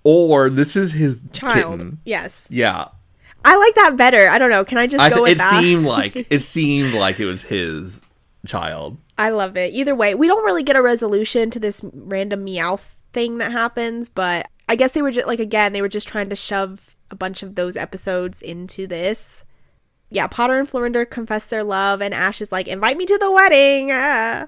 or 0.03 0.49
this 0.49 0.75
is 0.75 0.91
his 0.93 1.21
Child, 1.31 1.79
kitten. 1.79 1.99
yes, 2.05 2.47
Yeah, 2.49 2.85
I 3.45 3.55
like 3.57 3.75
that 3.75 3.95
better. 3.97 4.27
I 4.29 4.37
don't 4.37 4.49
know. 4.49 4.65
Can 4.65 4.77
I 4.77 4.87
just 4.87 5.01
I 5.01 5.09
go 5.09 5.15
th- 5.17 5.21
with 5.23 5.31
it 5.33 5.37
that? 5.39 5.61
seemed 5.61 5.85
like 5.85 6.15
it 6.29 6.39
seemed 6.41 6.93
like 6.93 7.19
it 7.19 7.25
was 7.25 7.43
his 7.43 8.01
child. 8.45 8.97
I 9.17 9.29
love 9.29 9.57
it. 9.57 9.73
Either 9.73 9.95
way, 9.95 10.13
we 10.15 10.27
don't 10.27 10.43
really 10.45 10.63
get 10.63 10.75
a 10.75 10.81
resolution 10.81 11.49
to 11.51 11.59
this 11.59 11.83
random 11.93 12.43
meow 12.43 12.77
thing 12.77 13.37
that 13.39 13.51
happens, 13.51 14.09
but 14.09 14.47
I 14.69 14.75
guess 14.75 14.91
they 14.91 15.01
were 15.01 15.11
just 15.11 15.27
like 15.27 15.39
again, 15.39 15.73
they 15.73 15.81
were 15.81 15.87
just 15.89 16.07
trying 16.07 16.29
to 16.29 16.35
shove 16.35 16.95
a 17.09 17.15
bunch 17.15 17.41
of 17.41 17.55
those 17.55 17.75
episodes 17.77 18.41
into 18.41 18.85
this. 18.85 19.43
Yeah, 20.09 20.27
Potter 20.27 20.57
and 20.59 20.67
Florinda 20.69 21.09
confess 21.09 21.45
their 21.45 21.63
love, 21.65 22.01
and 22.01 22.13
Ash 22.13 22.39
is 22.41 22.51
like, 22.51 22.67
"Invite 22.67 22.95
me 22.97 23.05
to 23.05 23.17
the 23.17 23.31
wedding," 23.31 23.89
ah. 23.91 24.45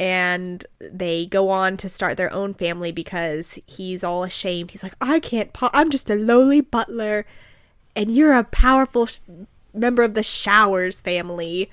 And 0.00 0.64
they 0.80 1.26
go 1.26 1.50
on 1.50 1.76
to 1.76 1.88
start 1.88 2.16
their 2.16 2.32
own 2.32 2.54
family 2.54 2.90
because 2.90 3.60
he's 3.66 4.02
all 4.02 4.24
ashamed. 4.24 4.70
He's 4.70 4.82
like, 4.82 4.94
"I 5.00 5.20
can't. 5.20 5.52
Po- 5.52 5.68
I'm 5.74 5.90
just 5.90 6.08
a 6.08 6.14
lowly 6.16 6.62
butler, 6.62 7.26
and 7.94 8.10
you're 8.10 8.32
a 8.32 8.42
powerful 8.44 9.04
sh- 9.06 9.18
member 9.74 10.02
of 10.02 10.14
the 10.14 10.22
Showers 10.24 11.00
family." 11.00 11.70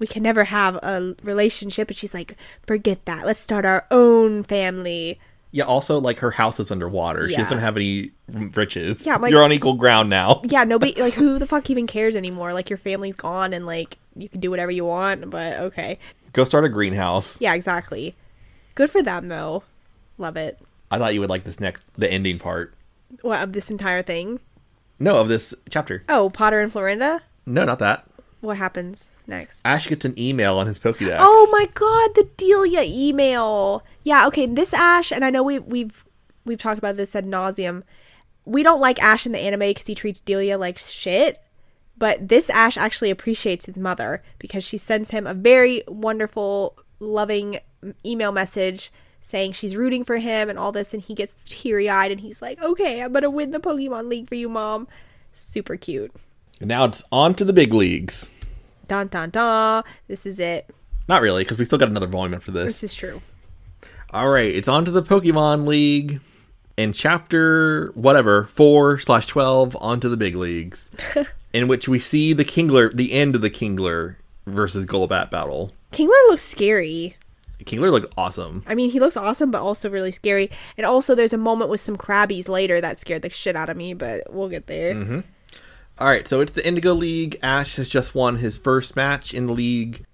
we 0.00 0.08
can 0.08 0.24
never 0.24 0.42
have 0.44 0.74
a 0.82 1.14
relationship 1.22 1.88
and 1.88 1.96
she's 1.96 2.12
like 2.12 2.36
forget 2.66 3.04
that 3.04 3.24
let's 3.24 3.38
start 3.38 3.64
our 3.64 3.86
own 3.92 4.42
family 4.42 5.20
Yeah. 5.52 5.64
Also, 5.64 6.00
like 6.00 6.18
her 6.18 6.32
house 6.32 6.58
is 6.58 6.72
underwater. 6.72 7.28
She 7.30 7.36
doesn't 7.36 7.58
have 7.58 7.76
any 7.76 8.10
riches. 8.28 9.06
Yeah, 9.06 9.16
like- 9.18 9.30
you're 9.30 9.44
on 9.44 9.52
equal 9.52 9.74
ground 9.74 10.10
now. 10.10 10.42
yeah 10.44 10.64
nobody 10.74 11.00
like 11.00 11.14
who 11.14 11.38
the 11.38 11.46
fuck 11.46 11.70
even 11.70 11.86
cares 11.86 12.16
anymore 12.16 12.52
like 12.52 12.68
your 12.70 12.76
family's 12.76 13.14
gone 13.14 13.52
and 13.52 13.66
like 13.66 13.96
you 14.16 14.28
can 14.28 14.40
do 14.40 14.50
whatever 14.50 14.72
you 14.72 14.84
want 14.84 15.30
but 15.30 15.60
okay 15.60 16.00
Go 16.34 16.44
start 16.44 16.64
a 16.64 16.68
greenhouse. 16.68 17.40
yeah 17.40 17.54
exactly 17.54 18.14
good 18.74 18.90
for 18.90 19.02
them 19.02 19.28
though 19.28 19.62
love 20.18 20.36
it 20.36 20.58
I 20.90 20.98
thought 20.98 21.14
you 21.14 21.20
would 21.20 21.30
like 21.30 21.44
this 21.44 21.58
next, 21.60 21.90
the 21.98 22.10
ending 22.12 22.38
part. 22.38 22.74
what 23.22 23.42
of 23.42 23.52
this 23.52 23.70
entire 23.70 24.02
thing 24.02 24.40
No, 24.98 25.16
of 25.16 25.28
this 25.28 25.54
chapter. 25.70 26.04
oh 26.08 26.30
potter 26.30 26.60
and 26.60 26.72
florinda 26.72 27.20
No, 27.46 27.64
not 27.64 27.78
that. 27.78 28.04
what 28.40 28.58
happens 28.58 29.10
next 29.26 29.62
Ash 29.64 29.86
gets 29.88 30.04
an 30.04 30.18
email 30.18 30.58
on 30.58 30.66
his 30.66 30.78
Pokédex. 30.78 31.16
Oh 31.20 31.48
my 31.52 31.66
god, 31.72 32.10
the 32.14 32.28
Delia 32.36 32.82
email. 32.84 33.82
Yeah, 34.02 34.26
okay, 34.26 34.46
this 34.46 34.74
Ash, 34.74 35.10
and 35.12 35.24
I 35.24 35.30
know 35.30 35.42
we 35.42 35.58
we've 35.60 36.04
we've 36.44 36.58
talked 36.58 36.76
about 36.78 36.96
this 36.98 37.16
ad 37.16 37.24
nauseum. 37.26 37.82
We 38.44 38.62
don't 38.62 38.80
like 38.82 39.02
Ash 39.02 39.24
in 39.24 39.32
the 39.32 39.38
anime 39.38 39.60
because 39.60 39.86
he 39.86 39.94
treats 39.94 40.20
Delia 40.20 40.58
like 40.58 40.76
shit. 40.78 41.38
But 41.96 42.28
this 42.28 42.50
Ash 42.50 42.76
actually 42.76 43.10
appreciates 43.10 43.66
his 43.66 43.78
mother 43.78 44.22
because 44.38 44.64
she 44.64 44.78
sends 44.78 45.10
him 45.10 45.26
a 45.26 45.34
very 45.34 45.82
wonderful, 45.86 46.76
loving 46.98 47.58
email 48.04 48.32
message 48.32 48.90
saying 49.20 49.52
she's 49.52 49.76
rooting 49.76 50.04
for 50.04 50.18
him 50.18 50.50
and 50.50 50.58
all 50.58 50.70
this, 50.72 50.92
and 50.92 51.02
he 51.02 51.14
gets 51.14 51.34
teary 51.48 51.88
eyed 51.88 52.12
and 52.12 52.20
he's 52.20 52.42
like, 52.42 52.62
"Okay, 52.62 53.02
I'm 53.02 53.12
gonna 53.12 53.30
win 53.30 53.52
the 53.52 53.60
Pokemon 53.60 54.08
League 54.08 54.28
for 54.28 54.34
you, 54.34 54.48
mom." 54.48 54.86
Super 55.32 55.76
cute. 55.76 56.12
Now 56.60 56.84
it's 56.84 57.02
on 57.10 57.34
to 57.36 57.44
the 57.44 57.52
big 57.52 57.72
leagues. 57.72 58.30
Dun 58.86 59.06
dun 59.08 59.30
dun. 59.30 59.82
This 60.08 60.26
is 60.26 60.38
it. 60.38 60.68
Not 61.08 61.22
really, 61.22 61.42
because 61.42 61.58
we 61.58 61.64
still 61.64 61.78
got 61.78 61.88
another 61.88 62.06
volume 62.06 62.34
after 62.34 62.50
this. 62.50 62.66
This 62.66 62.84
is 62.84 62.94
true. 62.94 63.20
All 64.10 64.28
right, 64.28 64.54
it's 64.54 64.68
on 64.68 64.84
to 64.84 64.90
the 64.90 65.02
Pokemon 65.02 65.66
League. 65.66 66.20
In 66.76 66.92
chapter 66.92 67.92
whatever 67.94 68.44
four 68.44 68.98
slash 68.98 69.26
twelve, 69.26 69.76
onto 69.80 70.08
the 70.08 70.16
big 70.16 70.34
leagues, 70.34 70.90
in 71.54 71.68
which 71.68 71.88
we 71.88 71.98
see 71.98 72.32
the 72.32 72.44
Kingler, 72.44 72.94
the 72.94 73.12
end 73.12 73.34
of 73.34 73.40
the 73.40 73.48
Kingler 73.48 74.16
versus 74.44 74.84
Golbat 74.84 75.30
battle. 75.30 75.72
Kingler 75.92 76.10
looks 76.28 76.42
scary. 76.42 77.16
Kingler 77.64 77.90
looked 77.90 78.12
awesome. 78.18 78.64
I 78.66 78.74
mean, 78.74 78.90
he 78.90 79.00
looks 79.00 79.16
awesome, 79.16 79.50
but 79.52 79.62
also 79.62 79.88
really 79.88 80.10
scary. 80.10 80.50
And 80.76 80.84
also, 80.84 81.14
there's 81.14 81.32
a 81.32 81.38
moment 81.38 81.70
with 81.70 81.80
some 81.80 81.96
Krabbies 81.96 82.48
later 82.48 82.80
that 82.80 82.98
scared 82.98 83.22
the 83.22 83.30
shit 83.30 83.56
out 83.56 83.70
of 83.70 83.76
me, 83.76 83.94
but 83.94 84.34
we'll 84.34 84.48
get 84.48 84.66
there. 84.66 84.94
Mm-hmm. 84.94 85.20
All 86.00 86.08
right, 86.08 86.26
so 86.26 86.40
it's 86.40 86.52
the 86.52 86.66
Indigo 86.66 86.92
League. 86.92 87.38
Ash 87.40 87.76
has 87.76 87.88
just 87.88 88.14
won 88.14 88.38
his 88.38 88.58
first 88.58 88.96
match 88.96 89.32
in 89.32 89.46
the 89.46 89.52
league. 89.52 90.04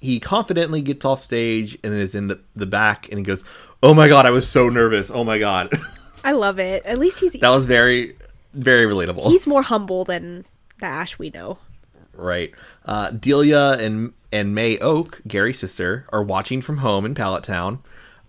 He 0.00 0.18
confidently 0.18 0.82
gets 0.82 1.04
off 1.04 1.22
stage 1.22 1.78
and 1.84 1.94
is 1.94 2.16
in 2.16 2.26
the, 2.26 2.40
the 2.54 2.66
back 2.66 3.08
and 3.08 3.18
he 3.18 3.24
goes, 3.24 3.44
Oh 3.82 3.94
my 3.94 4.08
god, 4.08 4.26
I 4.26 4.30
was 4.30 4.48
so 4.48 4.68
nervous. 4.68 5.10
Oh 5.10 5.22
my 5.22 5.38
god. 5.38 5.72
I 6.24 6.32
love 6.32 6.58
it. 6.58 6.84
At 6.84 6.98
least 6.98 7.20
he's 7.20 7.34
that 7.34 7.48
was 7.48 7.64
very, 7.64 8.16
very 8.52 8.86
relatable. 8.86 9.26
he's 9.28 9.46
more 9.46 9.62
humble 9.62 10.04
than 10.04 10.44
the 10.78 10.86
Ash 10.86 11.18
we 11.18 11.30
know. 11.30 11.58
Right. 12.14 12.52
Uh, 12.84 13.10
Delia 13.10 13.72
and 13.72 14.12
and 14.32 14.54
May 14.54 14.76
Oak, 14.78 15.22
Gary's 15.26 15.58
sister, 15.58 16.06
are 16.10 16.22
watching 16.22 16.60
from 16.60 16.78
home 16.78 17.06
in 17.06 17.14
Pallet 17.14 17.44
Town. 17.44 17.78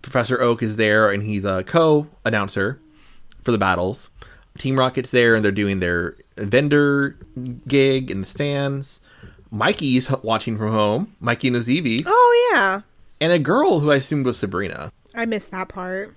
Professor 0.02 0.40
Oak 0.40 0.62
is 0.62 0.76
there, 0.76 1.10
and 1.10 1.22
he's 1.22 1.44
a 1.44 1.62
co-announcer 1.64 2.80
for 3.42 3.52
the 3.52 3.58
battles. 3.58 4.08
Team 4.56 4.78
Rocket's 4.78 5.10
there, 5.10 5.34
and 5.34 5.44
they're 5.44 5.52
doing 5.52 5.80
their 5.80 6.16
vendor 6.36 7.18
gig 7.68 8.10
in 8.10 8.22
the 8.22 8.26
stands. 8.26 9.00
Mikey's 9.50 10.10
watching 10.22 10.56
from 10.56 10.72
home. 10.72 11.16
Mikey 11.20 11.48
and 11.48 11.56
his 11.56 11.68
Eevee, 11.68 12.02
Oh 12.06 12.50
yeah, 12.52 12.80
and 13.20 13.32
a 13.32 13.38
girl 13.38 13.80
who 13.80 13.90
I 13.90 13.96
assumed 13.96 14.24
was 14.24 14.38
Sabrina. 14.38 14.92
I 15.14 15.26
missed 15.26 15.50
that 15.50 15.68
part. 15.68 16.14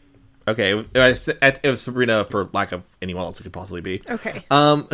Okay, 0.48 0.78
it 0.94 1.64
was 1.64 1.82
Sabrina 1.82 2.26
for 2.26 2.50
lack 2.54 2.72
of 2.72 2.96
anyone 3.02 3.24
else 3.24 3.40
it 3.40 3.44
could 3.44 3.54
possibly 3.54 3.82
be. 3.82 4.02
Okay. 4.10 4.46
Um, 4.52 4.88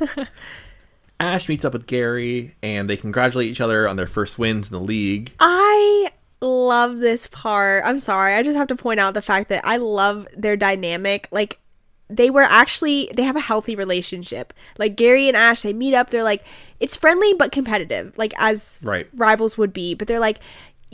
Ash 1.20 1.48
meets 1.48 1.64
up 1.64 1.72
with 1.72 1.86
Gary, 1.86 2.54
and 2.62 2.88
they 2.90 2.96
congratulate 2.96 3.48
each 3.50 3.60
other 3.60 3.88
on 3.88 3.96
their 3.96 4.06
first 4.06 4.38
wins 4.38 4.70
in 4.70 4.76
the 4.76 4.82
league. 4.84 5.32
I 5.38 6.08
love 6.40 6.98
this 6.98 7.26
part. 7.28 7.84
I'm 7.84 7.98
sorry. 8.00 8.34
I 8.34 8.42
just 8.42 8.56
have 8.58 8.66
to 8.68 8.76
point 8.76 9.00
out 9.00 9.14
the 9.14 9.22
fact 9.22 9.48
that 9.48 9.64
I 9.64 9.76
love 9.78 10.26
their 10.36 10.56
dynamic. 10.56 11.28
Like 11.30 11.58
they 12.10 12.28
were 12.28 12.42
actually 12.42 13.10
they 13.14 13.22
have 13.22 13.36
a 13.36 13.40
healthy 13.40 13.76
relationship. 13.76 14.52
Like 14.78 14.96
Gary 14.96 15.28
and 15.28 15.36
Ash, 15.36 15.62
they 15.62 15.72
meet 15.72 15.94
up, 15.94 16.10
they're 16.10 16.22
like 16.22 16.44
it's 16.80 16.96
friendly 16.96 17.32
but 17.34 17.50
competitive, 17.52 18.12
like 18.18 18.34
as 18.36 18.80
Right. 18.84 19.08
rivals 19.14 19.56
would 19.56 19.72
be, 19.72 19.94
but 19.94 20.06
they're 20.06 20.20
like 20.20 20.40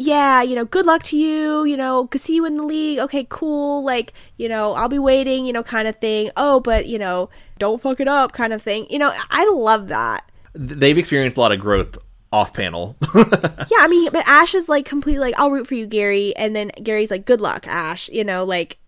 yeah, 0.00 0.40
you 0.40 0.54
know, 0.56 0.64
good 0.64 0.86
luck 0.86 1.02
to 1.04 1.16
you, 1.16 1.64
you 1.64 1.76
know, 1.76 2.04
good 2.04 2.22
see 2.22 2.34
you 2.34 2.46
in 2.46 2.56
the 2.56 2.64
league. 2.64 2.98
Okay, 3.00 3.26
cool. 3.28 3.84
Like, 3.84 4.14
you 4.38 4.48
know, 4.48 4.72
I'll 4.72 4.88
be 4.88 4.98
waiting, 4.98 5.44
you 5.44 5.52
know, 5.52 5.62
kind 5.62 5.86
of 5.86 5.96
thing. 5.96 6.30
Oh, 6.38 6.58
but, 6.58 6.86
you 6.86 6.98
know, 6.98 7.28
don't 7.58 7.82
fuck 7.82 8.00
it 8.00 8.08
up 8.08 8.32
kind 8.32 8.54
of 8.54 8.62
thing. 8.62 8.86
You 8.88 8.98
know, 8.98 9.12
I 9.30 9.46
love 9.50 9.88
that. 9.88 10.24
They've 10.54 10.96
experienced 10.96 11.36
a 11.36 11.40
lot 11.40 11.52
of 11.52 11.60
growth 11.60 11.98
off 12.32 12.54
panel. 12.54 12.96
Yeah, 13.14 13.78
I 13.78 13.88
mean, 13.88 14.10
but 14.10 14.26
Ash 14.26 14.54
is 14.54 14.70
like 14.70 14.86
completely 14.86 15.20
like, 15.20 15.38
I'll 15.38 15.50
root 15.50 15.66
for 15.66 15.74
you, 15.74 15.86
Gary. 15.86 16.34
And 16.34 16.56
then 16.56 16.70
Gary's 16.82 17.10
like, 17.10 17.26
good 17.26 17.42
luck, 17.42 17.68
Ash. 17.68 18.08
You 18.08 18.24
know, 18.24 18.44
like 18.44 18.78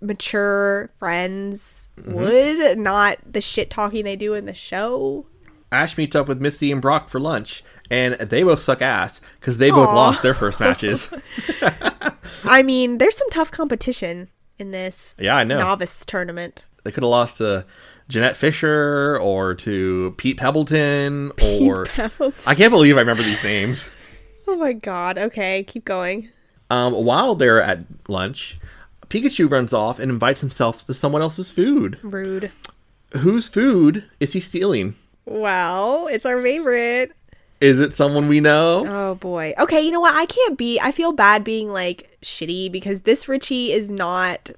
mature 0.00 0.90
friends 0.96 1.88
mm-hmm. 1.96 2.14
would, 2.14 2.78
not 2.78 3.18
the 3.30 3.40
shit 3.40 3.68
talking 3.68 4.04
they 4.04 4.14
do 4.14 4.34
in 4.34 4.46
the 4.46 4.54
show. 4.54 5.26
Ash 5.72 5.98
meets 5.98 6.14
up 6.14 6.28
with 6.28 6.40
Misty 6.40 6.70
and 6.70 6.80
Brock 6.80 7.10
for 7.10 7.18
lunch, 7.18 7.64
and 7.90 8.14
they 8.14 8.42
both 8.42 8.60
suck 8.60 8.82
ass 8.82 9.20
because 9.40 9.58
they 9.58 9.70
both 9.70 9.88
lost 9.88 10.22
their 10.22 10.34
first 10.34 10.60
matches. 10.60 11.12
I 12.44 12.62
mean, 12.62 12.98
there's 12.98 13.16
some 13.16 13.30
tough 13.30 13.50
competition 13.50 14.28
in 14.58 14.70
this 14.70 15.14
yeah, 15.18 15.36
I 15.36 15.44
know. 15.44 15.58
novice 15.58 16.04
tournament. 16.04 16.66
They 16.84 16.90
could 16.92 17.02
have 17.02 17.10
lost 17.10 17.38
to 17.38 17.64
Jeanette 18.08 18.36
Fisher 18.36 19.18
or 19.20 19.54
to 19.56 20.14
Pete 20.16 20.36
Pebbleton 20.36 21.32
or. 21.60 21.84
Pebbles. 21.86 22.46
I 22.46 22.54
can't 22.54 22.70
believe 22.70 22.96
I 22.96 23.00
remember 23.00 23.22
these 23.22 23.42
names. 23.42 23.90
oh 24.46 24.56
my 24.56 24.72
god. 24.72 25.18
Okay, 25.18 25.64
keep 25.64 25.84
going. 25.84 26.30
Um, 26.70 26.92
while 26.92 27.34
they're 27.34 27.62
at 27.62 27.80
lunch, 28.08 28.58
Pikachu 29.08 29.50
runs 29.50 29.72
off 29.72 29.98
and 29.98 30.10
invites 30.10 30.40
himself 30.40 30.86
to 30.86 30.94
someone 30.94 31.22
else's 31.22 31.50
food. 31.50 31.98
Rude. 32.02 32.50
Whose 33.18 33.46
food 33.48 34.04
is 34.18 34.32
he 34.32 34.40
stealing? 34.40 34.96
Well, 35.24 36.06
it's 36.08 36.26
our 36.26 36.40
favorite. 36.42 37.12
Is 37.60 37.80
it 37.80 37.94
someone 37.94 38.28
we 38.28 38.40
know? 38.40 38.84
Oh 38.86 39.14
boy. 39.14 39.54
Okay, 39.58 39.80
you 39.80 39.90
know 39.90 40.00
what? 40.00 40.14
I 40.14 40.26
can't 40.26 40.58
be. 40.58 40.78
I 40.80 40.92
feel 40.92 41.12
bad 41.12 41.42
being 41.44 41.70
like 41.70 42.18
shitty 42.22 42.70
because 42.70 43.02
this 43.02 43.28
Richie 43.28 43.72
is 43.72 43.90
not. 43.90 44.50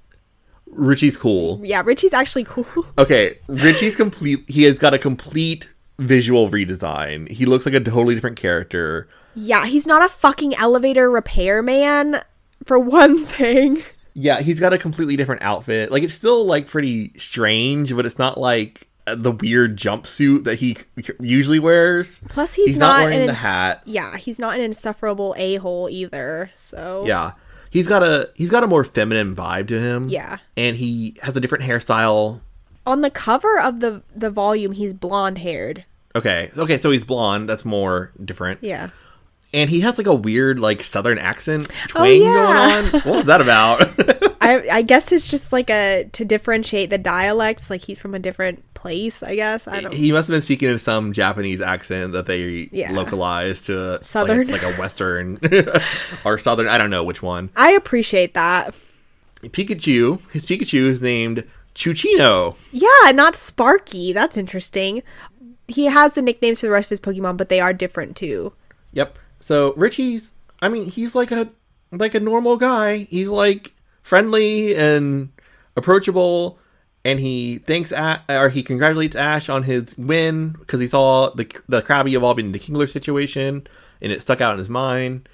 Richie's 0.67 1.17
cool. 1.17 1.61
Yeah, 1.63 1.81
Richie's 1.83 2.13
actually 2.13 2.43
cool. 2.43 2.65
Okay, 2.97 3.39
Richie's 3.47 3.95
complete. 3.95 4.43
He 4.47 4.63
has 4.63 4.77
got 4.77 4.93
a 4.93 4.99
complete 4.99 5.69
visual 5.97 6.49
redesign. 6.49 7.29
He 7.29 7.45
looks 7.45 7.65
like 7.65 7.73
a 7.75 7.79
totally 7.79 8.15
different 8.15 8.37
character. 8.37 9.07
Yeah, 9.35 9.65
he's 9.65 9.87
not 9.87 10.03
a 10.03 10.09
fucking 10.09 10.55
elevator 10.55 11.09
repairman, 11.09 12.17
for 12.65 12.77
one 12.77 13.17
thing. 13.25 13.77
Yeah, 14.13 14.41
he's 14.41 14.59
got 14.59 14.73
a 14.73 14.77
completely 14.77 15.15
different 15.15 15.41
outfit. 15.43 15.91
Like 15.91 16.03
it's 16.03 16.13
still 16.13 16.43
like 16.45 16.67
pretty 16.67 17.13
strange, 17.17 17.95
but 17.95 18.05
it's 18.05 18.17
not 18.19 18.37
like 18.37 18.88
the 19.15 19.31
weird 19.31 19.77
jumpsuit 19.77 20.43
that 20.43 20.59
he 20.59 20.77
usually 21.19 21.59
wears. 21.59 22.19
Plus, 22.29 22.53
he's, 22.55 22.69
He's 22.69 22.77
not, 22.77 22.99
not 22.99 23.05
wearing 23.05 23.19
the 23.19 23.29
ins- 23.29 23.41
hat. 23.41 23.81
Yeah, 23.85 24.17
he's 24.17 24.39
not 24.39 24.55
an 24.55 24.61
insufferable 24.61 25.35
a 25.37 25.55
hole 25.57 25.89
either. 25.89 26.51
So 26.53 27.05
Yeah. 27.05 27.31
He's 27.71 27.87
got 27.87 28.01
a 28.01 28.31
he's 28.35 28.49
got 28.49 28.63
a 28.63 28.67
more 28.67 28.83
feminine 28.83 29.35
vibe 29.35 29.67
to 29.67 29.79
him. 29.79 30.09
Yeah. 30.09 30.37
And 30.57 30.75
he 30.77 31.15
has 31.21 31.37
a 31.37 31.39
different 31.39 31.65
hairstyle. 31.65 32.41
on 32.87 33.01
the 33.01 33.11
cover 33.11 33.59
of 33.59 33.79
the 33.79 34.01
the 34.15 34.31
volume, 34.31 34.71
he's 34.71 34.91
blonde 34.93 35.37
haired. 35.37 35.85
Okay. 36.15 36.49
Okay, 36.57 36.77
so 36.79 36.89
he's 36.89 37.03
blonde. 37.03 37.47
That's 37.47 37.63
more 37.63 38.11
different. 38.25 38.63
Yeah. 38.63 38.89
And 39.51 39.67
he 39.69 39.79
has 39.79 39.97
like 39.97 40.05
a 40.05 40.13
weird 40.13 40.59
like 40.59 40.83
southern 40.83 41.17
accent 41.17 41.69
oh, 41.71 41.75
twang 41.87 42.21
Oh, 42.21 42.23
yeah. 42.23 42.81
going 42.81 42.85
on. 42.95 43.01
What 43.01 43.15
was 43.15 43.25
that 43.25 43.41
about? 43.41 43.81
I 44.41 44.67
I 44.71 44.81
guess 44.83 45.11
it's 45.11 45.27
just 45.27 45.51
like 45.51 45.69
a 45.71 46.07
to 46.13 46.23
differentiate 46.23 46.91
the 46.91 46.97
dialects. 46.99 47.69
Like 47.69 47.81
he's 47.81 47.97
from 47.97 48.13
a 48.13 48.19
different 48.19 48.63
place. 48.75 49.23
I 49.23 49.35
guess 49.35 49.67
I 49.67 49.81
don't. 49.81 49.93
he 49.93 50.11
must 50.11 50.27
have 50.27 50.35
been 50.35 50.41
speaking 50.43 50.69
in 50.69 50.77
some 50.79 51.13
Japanese 51.13 51.61
accent 51.61 52.13
that 52.13 52.27
they 52.27 52.69
Yeah. 52.71 52.91
localized 52.91 53.65
to 53.65 54.01
Southern. 54.03 54.41
it's 54.41 54.51
like 54.51 54.61
a 54.63 54.73
western 54.73 55.39
or 56.23 56.37
southern. 56.37 56.67
I 56.67 56.77
don't 56.77 56.91
know 56.91 57.03
which 57.03 57.23
one. 57.23 57.49
I 57.57 57.71
appreciate 57.71 58.35
that. 58.35 58.77
Pikachu, 59.43 60.19
his 60.31 60.45
Pikachu 60.45 60.85
is 60.85 61.01
named 61.01 61.43
Chuchino. 61.73 62.55
Yeah, 62.71 63.11
not 63.11 63.35
Sparky. 63.35 64.13
That's 64.13 64.37
interesting. 64.37 65.01
He 65.67 65.85
has 65.85 66.13
the 66.13 66.21
nicknames 66.21 66.59
for 66.59 66.67
the 66.67 66.71
rest 66.71 66.87
of 66.87 66.89
his 66.91 66.99
Pokemon, 66.99 67.37
but 67.37 67.49
they 67.49 67.59
are 67.59 67.73
different 67.73 68.15
too. 68.15 68.53
Yep. 68.91 69.17
So 69.39 69.73
Richie's 69.75 70.33
I 70.61 70.69
mean, 70.69 70.85
he's 70.85 71.15
like 71.15 71.31
a 71.31 71.49
like 71.91 72.15
a 72.15 72.19
normal 72.19 72.57
guy. 72.57 72.97
He's 73.09 73.29
like 73.29 73.73
friendly 74.01 74.75
and 74.75 75.29
approachable 75.75 76.59
and 77.05 77.19
he 77.19 77.59
thanks 77.59 77.91
A- 77.91 78.23
or 78.29 78.49
he 78.49 78.63
congratulates 78.63 79.15
Ash 79.15 79.49
on 79.49 79.63
his 79.63 79.97
win 79.97 80.51
because 80.59 80.79
he 80.79 80.87
saw 80.87 81.29
the 81.31 81.45
the 81.67 81.81
Krabby 81.81 82.13
evolve 82.13 82.39
into 82.39 82.59
Kingler 82.59 82.89
situation 82.89 83.67
and 84.01 84.11
it 84.11 84.21
stuck 84.21 84.41
out 84.41 84.53
in 84.53 84.59
his 84.59 84.69
mind. 84.69 85.29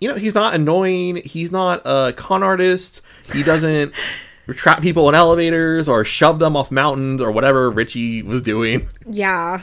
You 0.00 0.08
know, 0.08 0.14
he's 0.14 0.34
not 0.34 0.54
annoying. 0.54 1.16
He's 1.16 1.52
not 1.52 1.82
a 1.84 2.14
con 2.14 2.42
artist. 2.42 3.02
He 3.32 3.42
doesn't 3.42 3.92
trap 4.52 4.80
people 4.80 5.08
in 5.08 5.14
elevators 5.14 5.88
or 5.88 6.04
shove 6.04 6.38
them 6.38 6.56
off 6.56 6.70
mountains 6.70 7.20
or 7.20 7.30
whatever 7.30 7.70
Richie 7.70 8.22
was 8.22 8.40
doing. 8.40 8.88
Yeah. 9.06 9.62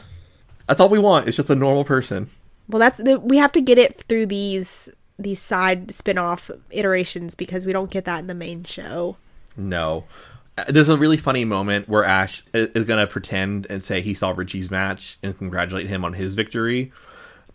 That's 0.68 0.80
all 0.80 0.90
we 0.90 1.00
want. 1.00 1.28
It's 1.28 1.38
just 1.38 1.50
a 1.50 1.56
normal 1.56 1.86
person. 1.86 2.30
Well, 2.70 2.80
that's 2.80 2.98
the, 2.98 3.20
we 3.20 3.38
have 3.38 3.52
to 3.54 3.62
get 3.62 3.78
it 3.78 4.02
through 4.02 4.28
these 4.28 4.90
these 5.20 5.42
side 5.42 5.92
spin-off 5.92 6.52
iterations 6.70 7.34
because 7.34 7.66
we 7.66 7.74
don't 7.74 7.90
get 7.90 8.06
that 8.06 8.20
in 8.20 8.28
the 8.28 8.36
main 8.36 8.64
show. 8.64 9.18
No. 9.56 10.04
Uh, 10.58 10.66
There's 10.70 10.90
a 10.90 10.98
really 10.98 11.18
funny 11.18 11.44
moment 11.44 11.90
where 11.90 12.04
Ash 12.04 12.44
is 12.54 12.86
going 12.86 13.00
to 13.00 13.08
pretend 13.08 13.66
and 13.68 13.84
say 13.84 14.02
he 14.02 14.14
saw 14.14 14.30
Richie's 14.30 14.70
match 14.70 15.18
and 15.24 15.36
congratulate 15.36 15.88
him 15.88 16.06
on 16.06 16.14
his 16.14 16.36
victory. 16.36 16.92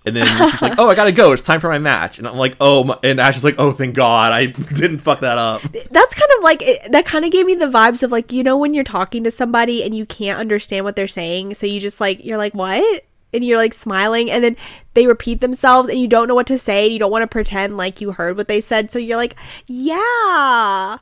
And 0.05 0.17
then 0.17 0.27
she's 0.51 0.61
like, 0.61 0.75
"Oh, 0.79 0.91
I 0.91 0.97
gotta 0.97 1.13
go. 1.13 1.31
It's 1.31 1.43
time 1.43 1.61
for 1.61 1.69
my 1.69 1.79
match." 1.79 2.19
And 2.19 2.27
I'm 2.27 2.37
like, 2.37 2.57
"Oh," 2.61 2.83
my, 2.83 2.99
and 3.05 3.21
Ash 3.21 3.37
is 3.37 3.45
like, 3.45 3.55
"Oh, 3.59 3.71
thank 3.71 3.95
God, 3.95 4.33
I 4.33 4.47
didn't 4.75 4.99
fuck 4.99 5.21
that 5.21 5.39
up." 5.39 5.63
That's 5.63 6.15
kind 6.15 6.31
of 6.37 6.43
like 6.43 6.61
it, 6.61 6.91
that 6.91 7.07
kind 7.07 7.25
of 7.25 7.31
gave 7.31 7.47
me 7.47 7.55
the 7.55 7.67
vibes 7.67 8.03
of 8.03 8.11
like 8.11 8.33
you 8.33 8.43
know 8.43 8.57
when 8.57 8.75
you're 8.75 8.83
talking 8.83 9.23
to 9.23 9.31
somebody 9.31 9.85
and 9.85 9.95
you 9.95 10.05
can't 10.05 10.41
understand 10.41 10.85
what 10.85 10.97
they're 10.97 11.07
saying, 11.07 11.55
so 11.55 11.69
you 11.69 11.79
just 11.79 12.01
like 12.01 12.25
you're 12.25 12.37
like 12.37 12.53
what? 12.53 13.05
And 13.35 13.45
you're 13.45 13.59
like 13.59 13.75
smiling, 13.75 14.31
and 14.31 14.45
then 14.45 14.57
they 14.95 15.07
repeat 15.07 15.41
themselves, 15.41 15.89
and 15.89 15.99
you 15.99 16.07
don't 16.07 16.29
know 16.29 16.35
what 16.35 16.47
to 16.49 16.59
say. 16.59 16.87
You 16.87 16.99
don't 16.99 17.11
want 17.11 17.23
to 17.23 17.27
pretend 17.27 17.77
like 17.77 18.01
you 18.01 18.13
heard 18.13 18.37
what 18.37 18.49
they 18.49 18.61
said, 18.61 18.93
so 18.93 18.99
you're 18.99 19.17
like, 19.17 19.37
"Yeah," 19.67 20.99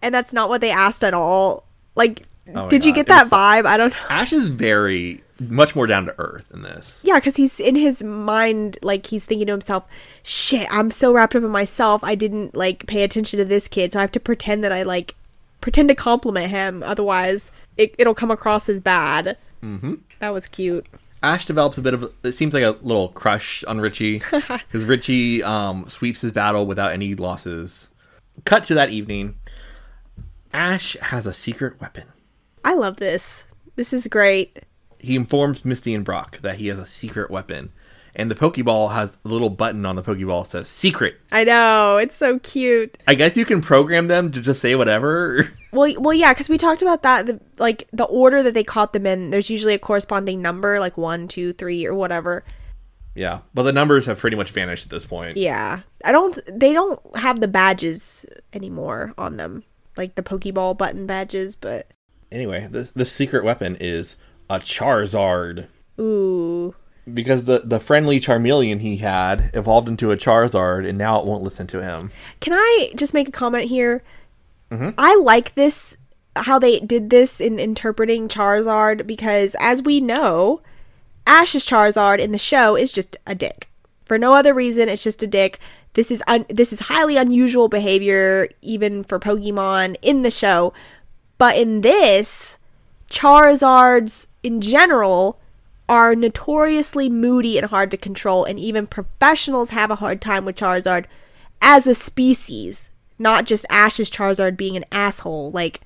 and 0.00 0.14
that's 0.14 0.32
not 0.32 0.48
what 0.48 0.62
they 0.62 0.70
asked 0.70 1.04
at 1.04 1.12
all. 1.12 1.64
Like, 1.94 2.22
Oh 2.54 2.68
did 2.68 2.84
you 2.84 2.92
get 2.94 3.08
that 3.08 3.26
vibe? 3.28 3.66
I 3.66 3.76
don't 3.76 3.92
know. 3.92 3.98
Ash 4.08 4.32
is 4.32 4.48
very 4.48 5.22
much 5.40 5.74
more 5.74 5.86
down 5.86 6.06
to 6.06 6.14
earth 6.18 6.50
in 6.52 6.62
this. 6.62 7.02
Yeah, 7.04 7.16
because 7.16 7.36
he's 7.36 7.58
in 7.60 7.74
his 7.74 8.02
mind, 8.02 8.78
like 8.82 9.06
he's 9.06 9.26
thinking 9.26 9.46
to 9.48 9.52
himself, 9.52 9.84
"Shit, 10.22 10.68
I'm 10.70 10.90
so 10.90 11.12
wrapped 11.12 11.34
up 11.34 11.42
in 11.42 11.50
myself. 11.50 12.02
I 12.04 12.14
didn't 12.14 12.54
like 12.54 12.86
pay 12.86 13.02
attention 13.02 13.38
to 13.38 13.44
this 13.44 13.68
kid, 13.68 13.92
so 13.92 13.98
I 13.98 14.02
have 14.02 14.12
to 14.12 14.20
pretend 14.20 14.62
that 14.64 14.72
I 14.72 14.82
like 14.82 15.14
pretend 15.60 15.88
to 15.88 15.94
compliment 15.94 16.50
him. 16.50 16.82
Otherwise, 16.82 17.50
it, 17.76 17.94
it'll 17.98 18.14
come 18.14 18.30
across 18.30 18.68
as 18.68 18.80
bad." 18.80 19.36
Mm-hmm. 19.62 19.94
That 20.20 20.32
was 20.32 20.48
cute. 20.48 20.86
Ash 21.26 21.44
develops 21.44 21.76
a 21.76 21.82
bit 21.82 21.92
of 21.92 22.12
it 22.22 22.32
seems 22.32 22.54
like 22.54 22.62
a 22.62 22.76
little 22.82 23.08
crush 23.08 23.64
on 23.64 23.80
Richie 23.80 24.18
because 24.30 24.84
Richie 24.84 25.42
um, 25.42 25.88
sweeps 25.88 26.20
his 26.20 26.30
battle 26.30 26.66
without 26.66 26.92
any 26.92 27.14
losses. 27.16 27.88
Cut 28.44 28.62
to 28.64 28.74
that 28.74 28.90
evening. 28.90 29.34
Ash 30.52 30.96
has 31.02 31.26
a 31.26 31.34
secret 31.34 31.80
weapon. 31.80 32.04
I 32.64 32.74
love 32.74 32.96
this. 32.98 33.46
This 33.74 33.92
is 33.92 34.06
great. 34.06 34.60
he 34.98 35.16
informs 35.16 35.64
Misty 35.64 35.94
and 35.94 36.04
Brock 36.04 36.38
that 36.38 36.56
he 36.56 36.68
has 36.68 36.78
a 36.78 36.86
secret 36.86 37.30
weapon. 37.30 37.72
And 38.18 38.30
the 38.30 38.34
Pokeball 38.34 38.92
has 38.94 39.18
a 39.24 39.28
little 39.28 39.50
button 39.50 39.84
on 39.84 39.94
the 39.94 40.02
Pokeball 40.02 40.44
that 40.44 40.48
says 40.50 40.68
secret. 40.68 41.20
I 41.30 41.44
know 41.44 41.98
it's 41.98 42.14
so 42.14 42.38
cute. 42.38 42.96
I 43.06 43.14
guess 43.14 43.36
you 43.36 43.44
can 43.44 43.60
program 43.60 44.06
them 44.08 44.32
to 44.32 44.40
just 44.40 44.60
say 44.60 44.74
whatever. 44.74 45.50
Well, 45.72 45.92
well, 46.00 46.14
yeah, 46.14 46.32
because 46.32 46.48
we 46.48 46.56
talked 46.56 46.80
about 46.80 47.02
that. 47.02 47.26
The, 47.26 47.38
like 47.58 47.86
the 47.92 48.04
order 48.06 48.42
that 48.42 48.54
they 48.54 48.64
caught 48.64 48.94
them 48.94 49.04
in, 49.04 49.28
there's 49.28 49.50
usually 49.50 49.74
a 49.74 49.78
corresponding 49.78 50.40
number, 50.40 50.80
like 50.80 50.96
one, 50.96 51.28
two, 51.28 51.52
three, 51.52 51.84
or 51.84 51.92
whatever. 51.92 52.44
yeah, 53.14 53.40
but 53.52 53.64
the 53.64 53.74
numbers 53.74 54.06
have 54.06 54.18
pretty 54.18 54.36
much 54.38 54.52
vanished 54.52 54.86
at 54.86 54.90
this 54.90 55.04
point. 55.04 55.36
Yeah. 55.36 55.80
I 56.02 56.12
don't 56.12 56.38
they 56.50 56.72
don't 56.72 56.98
have 57.16 57.40
the 57.40 57.48
badges 57.48 58.24
anymore 58.54 59.12
on 59.18 59.36
them. 59.36 59.64
Like 59.98 60.14
the 60.14 60.22
Pokeball 60.22 60.78
button 60.78 61.04
badges, 61.06 61.56
but 61.56 61.88
Anyway, 62.32 62.66
the 62.70 62.90
this 62.94 63.12
secret 63.12 63.44
weapon 63.44 63.76
is 63.78 64.16
a 64.48 64.58
Charizard. 64.60 65.66
ooh. 66.00 66.74
Because 67.12 67.44
the, 67.44 67.60
the 67.64 67.80
friendly 67.80 68.20
Charmeleon 68.20 68.80
he 68.80 68.96
had 68.96 69.50
evolved 69.54 69.88
into 69.88 70.10
a 70.10 70.16
Charizard 70.16 70.88
and 70.88 70.98
now 70.98 71.20
it 71.20 71.26
won't 71.26 71.42
listen 71.42 71.66
to 71.68 71.82
him. 71.82 72.10
Can 72.40 72.52
I 72.52 72.90
just 72.96 73.14
make 73.14 73.28
a 73.28 73.32
comment 73.32 73.68
here? 73.68 74.02
Mm-hmm. 74.70 74.90
I 74.98 75.16
like 75.16 75.54
this 75.54 75.96
how 76.36 76.58
they 76.58 76.80
did 76.80 77.10
this 77.10 77.40
in 77.40 77.58
interpreting 77.58 78.28
Charizard 78.28 79.06
because 79.06 79.56
as 79.58 79.82
we 79.82 80.00
know, 80.00 80.60
Ash's 81.26 81.66
Charizard 81.66 82.18
in 82.18 82.32
the 82.32 82.38
show 82.38 82.76
is 82.76 82.92
just 82.92 83.16
a 83.26 83.34
dick. 83.34 83.70
For 84.04 84.18
no 84.18 84.34
other 84.34 84.54
reason, 84.54 84.88
it's 84.88 85.02
just 85.02 85.22
a 85.22 85.26
dick. 85.26 85.58
This 85.94 86.10
is 86.10 86.22
un- 86.26 86.46
this 86.48 86.72
is 86.72 86.80
highly 86.80 87.16
unusual 87.16 87.68
behavior 87.68 88.48
even 88.62 89.02
for 89.02 89.18
Pokemon 89.18 89.96
in 90.02 90.22
the 90.22 90.30
show. 90.30 90.72
But 91.38 91.56
in 91.56 91.80
this, 91.80 92.58
Charizards 93.10 94.26
in 94.42 94.60
general 94.60 95.40
are 95.88 96.14
notoriously 96.14 97.08
moody 97.08 97.58
and 97.58 97.70
hard 97.70 97.90
to 97.92 97.96
control, 97.96 98.44
and 98.44 98.58
even 98.58 98.86
professionals 98.86 99.70
have 99.70 99.90
a 99.90 99.96
hard 99.96 100.20
time 100.20 100.44
with 100.44 100.56
Charizard 100.56 101.04
as 101.62 101.86
a 101.86 101.94
species, 101.94 102.90
not 103.18 103.44
just 103.44 103.64
Ash's 103.70 104.10
Charizard 104.10 104.56
being 104.56 104.76
an 104.76 104.84
asshole. 104.90 105.50
Like, 105.52 105.80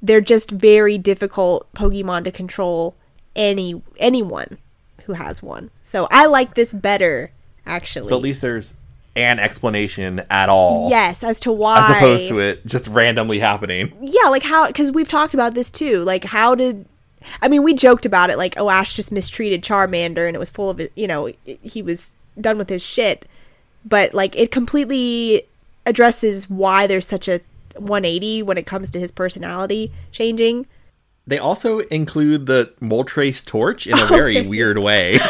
they're 0.00 0.20
just 0.20 0.50
very 0.50 0.98
difficult 0.98 1.72
Pokemon 1.74 2.24
to 2.24 2.32
control 2.32 2.94
any 3.34 3.80
anyone 3.98 4.58
who 5.04 5.14
has 5.14 5.42
one. 5.42 5.70
So 5.82 6.06
I 6.10 6.26
like 6.26 6.54
this 6.54 6.74
better, 6.74 7.30
actually. 7.66 8.08
So 8.08 8.16
at 8.16 8.22
least 8.22 8.42
there's 8.42 8.74
an 9.14 9.38
explanation 9.38 10.22
at 10.30 10.48
all. 10.48 10.88
yes, 10.88 11.22
as 11.22 11.38
to 11.40 11.52
why 11.52 11.78
As 11.78 11.96
opposed 11.96 12.28
to 12.28 12.38
it 12.38 12.64
just 12.66 12.88
randomly 12.88 13.38
happening. 13.40 13.92
yeah, 14.00 14.28
like 14.28 14.42
how 14.42 14.66
because 14.66 14.90
we've 14.90 15.08
talked 15.08 15.34
about 15.34 15.54
this 15.54 15.70
too. 15.70 16.02
Like 16.04 16.24
how 16.24 16.54
did 16.54 16.86
I 17.40 17.48
mean 17.48 17.62
we 17.62 17.74
joked 17.74 18.06
about 18.06 18.30
it 18.30 18.38
like 18.38 18.54
oh 18.56 18.70
Ash 18.70 18.94
just 18.94 19.12
mistreated 19.12 19.62
Charmander 19.62 20.26
and 20.26 20.34
it 20.34 20.38
was 20.38 20.50
full 20.50 20.70
of 20.70 20.80
you 20.94 21.06
know 21.06 21.30
he 21.44 21.82
was 21.82 22.14
done 22.40 22.58
with 22.58 22.68
his 22.68 22.82
shit, 22.82 23.26
but 23.84 24.14
like 24.14 24.36
it 24.36 24.50
completely 24.50 25.42
addresses 25.86 26.48
why 26.48 26.86
there's 26.86 27.06
such 27.06 27.28
a 27.28 27.40
180 27.76 28.42
when 28.42 28.58
it 28.58 28.66
comes 28.66 28.90
to 28.90 29.00
his 29.00 29.10
personality 29.10 29.92
changing. 30.10 30.66
They 31.26 31.38
also 31.38 31.80
include 31.80 32.46
the 32.46 32.72
Moltres 32.80 33.44
torch 33.44 33.86
in 33.86 33.98
a 33.98 34.06
very 34.08 34.46
weird 34.46 34.78
way. 34.78 35.18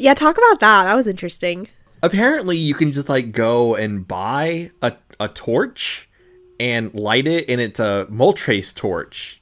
Yeah, 0.00 0.14
talk 0.14 0.38
about 0.38 0.60
that. 0.60 0.84
That 0.84 0.94
was 0.94 1.06
interesting. 1.06 1.68
Apparently, 2.02 2.56
you 2.56 2.72
can 2.72 2.90
just 2.90 3.10
like 3.10 3.32
go 3.32 3.74
and 3.74 4.08
buy 4.08 4.70
a, 4.80 4.94
a 5.20 5.28
torch 5.28 6.08
and 6.58 6.94
light 6.94 7.26
it, 7.26 7.50
and 7.50 7.60
it's 7.60 7.78
a 7.78 8.06
Moltres 8.10 8.74
torch. 8.74 9.39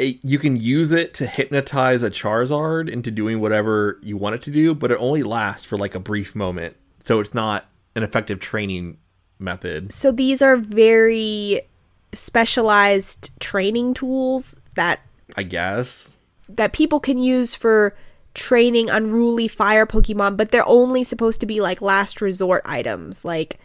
It, 0.00 0.18
you 0.22 0.38
can 0.38 0.56
use 0.56 0.90
it 0.90 1.14
to 1.14 1.26
hypnotize 1.26 2.02
a 2.02 2.10
Charizard 2.10 2.88
into 2.88 3.10
doing 3.10 3.40
whatever 3.40 3.98
you 4.02 4.16
want 4.16 4.34
it 4.34 4.42
to 4.42 4.50
do, 4.50 4.74
but 4.74 4.90
it 4.90 4.98
only 4.98 5.22
lasts 5.22 5.64
for 5.64 5.76
like 5.76 5.94
a 5.94 6.00
brief 6.00 6.34
moment. 6.34 6.76
So 7.04 7.20
it's 7.20 7.34
not 7.34 7.66
an 7.94 8.02
effective 8.02 8.40
training 8.40 8.98
method. 9.38 9.92
So 9.92 10.10
these 10.12 10.42
are 10.42 10.56
very 10.56 11.62
specialized 12.12 13.38
training 13.40 13.94
tools 13.94 14.60
that 14.74 15.00
I 15.36 15.42
guess. 15.42 16.18
that 16.48 16.72
people 16.72 17.00
can 17.00 17.18
use 17.18 17.54
for 17.54 17.94
training 18.34 18.88
unruly 18.90 19.48
fire 19.48 19.86
Pokemon, 19.86 20.36
but 20.36 20.50
they're 20.50 20.66
only 20.66 21.04
supposed 21.04 21.40
to 21.40 21.46
be 21.46 21.60
like 21.60 21.82
last 21.82 22.20
resort 22.20 22.62
items. 22.64 23.24
Like 23.24 23.58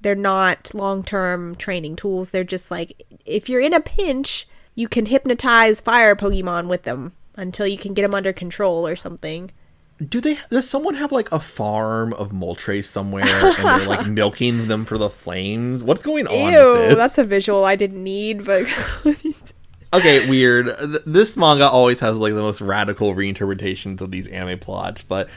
they're 0.00 0.14
not 0.14 0.72
long 0.74 1.02
term 1.02 1.54
training 1.54 1.96
tools. 1.96 2.30
They're 2.30 2.44
just 2.44 2.70
like 2.70 3.02
if 3.24 3.48
you're 3.48 3.60
in 3.60 3.74
a 3.74 3.80
pinch, 3.80 4.46
you 4.80 4.88
can 4.88 5.06
hypnotize 5.06 5.80
fire 5.80 6.16
Pokemon 6.16 6.66
with 6.68 6.82
them. 6.84 7.12
until 7.36 7.66
you 7.66 7.78
can 7.78 7.94
get 7.94 8.02
them 8.02 8.14
under 8.14 8.32
control 8.32 8.86
or 8.86 8.96
something. 8.96 9.50
Do 10.06 10.20
they? 10.20 10.38
Does 10.50 10.68
someone 10.68 10.94
have 10.94 11.12
like 11.12 11.30
a 11.30 11.38
farm 11.40 12.14
of 12.14 12.32
Moltres 12.32 12.86
somewhere, 12.86 13.24
and 13.26 13.80
they're 13.80 13.86
like 13.88 14.06
milking 14.20 14.66
them 14.68 14.84
for 14.86 14.96
the 14.96 15.10
flames? 15.10 15.84
What's 15.84 16.02
going 16.02 16.26
on? 16.26 16.52
Ew, 16.52 16.72
with 16.72 16.88
this? 16.88 16.96
that's 16.96 17.18
a 17.18 17.24
visual 17.24 17.64
I 17.66 17.76
didn't 17.76 18.02
need, 18.02 18.44
but 18.46 18.64
okay, 19.92 20.28
weird. 20.28 20.68
This 21.06 21.36
manga 21.36 21.68
always 21.68 22.00
has 22.00 22.16
like 22.16 22.34
the 22.34 22.40
most 22.40 22.60
radical 22.62 23.14
reinterpretations 23.14 24.00
of 24.00 24.10
these 24.10 24.26
anime 24.28 24.58
plots, 24.58 25.02
but 25.02 25.28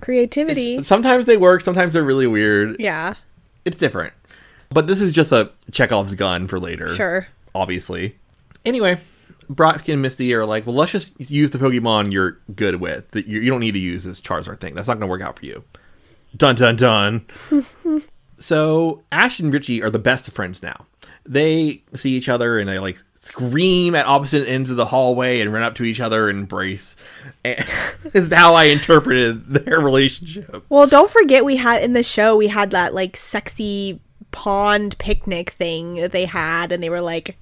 creativity. 0.00 0.82
sometimes 0.84 1.26
they 1.26 1.36
work, 1.36 1.60
sometimes 1.60 1.92
they're 1.94 2.04
really 2.04 2.26
weird. 2.28 2.76
Yeah, 2.78 3.14
It's 3.64 3.76
different. 3.76 4.12
But 4.70 4.86
this 4.86 5.00
is 5.00 5.12
just 5.12 5.32
a 5.32 5.50
Chekhov's 5.70 6.14
gun 6.14 6.46
for 6.48 6.58
later. 6.60 6.94
sure. 6.94 7.26
Obviously. 7.54 8.16
Anyway, 8.64 8.98
Brock 9.48 9.88
and 9.88 10.02
Misty 10.02 10.32
are 10.34 10.46
like, 10.46 10.66
well, 10.66 10.76
let's 10.76 10.92
just 10.92 11.30
use 11.30 11.50
the 11.50 11.58
Pokemon 11.58 12.12
you're 12.12 12.38
good 12.54 12.76
with. 12.76 13.08
That 13.10 13.26
You, 13.26 13.40
you 13.40 13.50
don't 13.50 13.60
need 13.60 13.72
to 13.72 13.78
use 13.78 14.04
this 14.04 14.20
Charizard 14.20 14.60
thing. 14.60 14.74
That's 14.74 14.88
not 14.88 14.94
going 14.94 15.02
to 15.02 15.06
work 15.08 15.22
out 15.22 15.38
for 15.38 15.46
you. 15.46 15.64
Dun 16.36 16.54
dun 16.54 16.76
dun. 16.76 17.26
so 18.38 19.02
Ash 19.12 19.38
and 19.40 19.52
Richie 19.52 19.82
are 19.82 19.90
the 19.90 19.98
best 19.98 20.28
of 20.28 20.34
friends 20.34 20.62
now. 20.62 20.86
They 21.26 21.82
see 21.94 22.12
each 22.12 22.28
other 22.28 22.58
and 22.58 22.68
they 22.68 22.78
like 22.78 22.98
scream 23.16 23.94
at 23.94 24.06
opposite 24.06 24.48
ends 24.48 24.70
of 24.70 24.76
the 24.76 24.86
hallway 24.86 25.40
and 25.40 25.52
run 25.52 25.62
up 25.62 25.76
to 25.76 25.84
each 25.84 26.00
other 26.00 26.28
and 26.28 26.40
embrace. 26.40 26.96
And 27.44 27.64
is 28.14 28.32
how 28.32 28.54
I 28.54 28.64
interpreted 28.64 29.46
their 29.46 29.80
relationship. 29.80 30.64
Well, 30.68 30.86
don't 30.86 31.10
forget 31.10 31.44
we 31.44 31.56
had 31.56 31.82
in 31.82 31.92
the 31.92 32.02
show 32.02 32.36
we 32.36 32.48
had 32.48 32.70
that 32.70 32.94
like 32.94 33.16
sexy 33.16 34.00
pond 34.32 34.96
picnic 34.98 35.50
thing 35.50 35.96
that 35.96 36.10
they 36.10 36.24
had, 36.24 36.72
and 36.72 36.82
they 36.82 36.90
were 36.90 37.00
like 37.00 37.38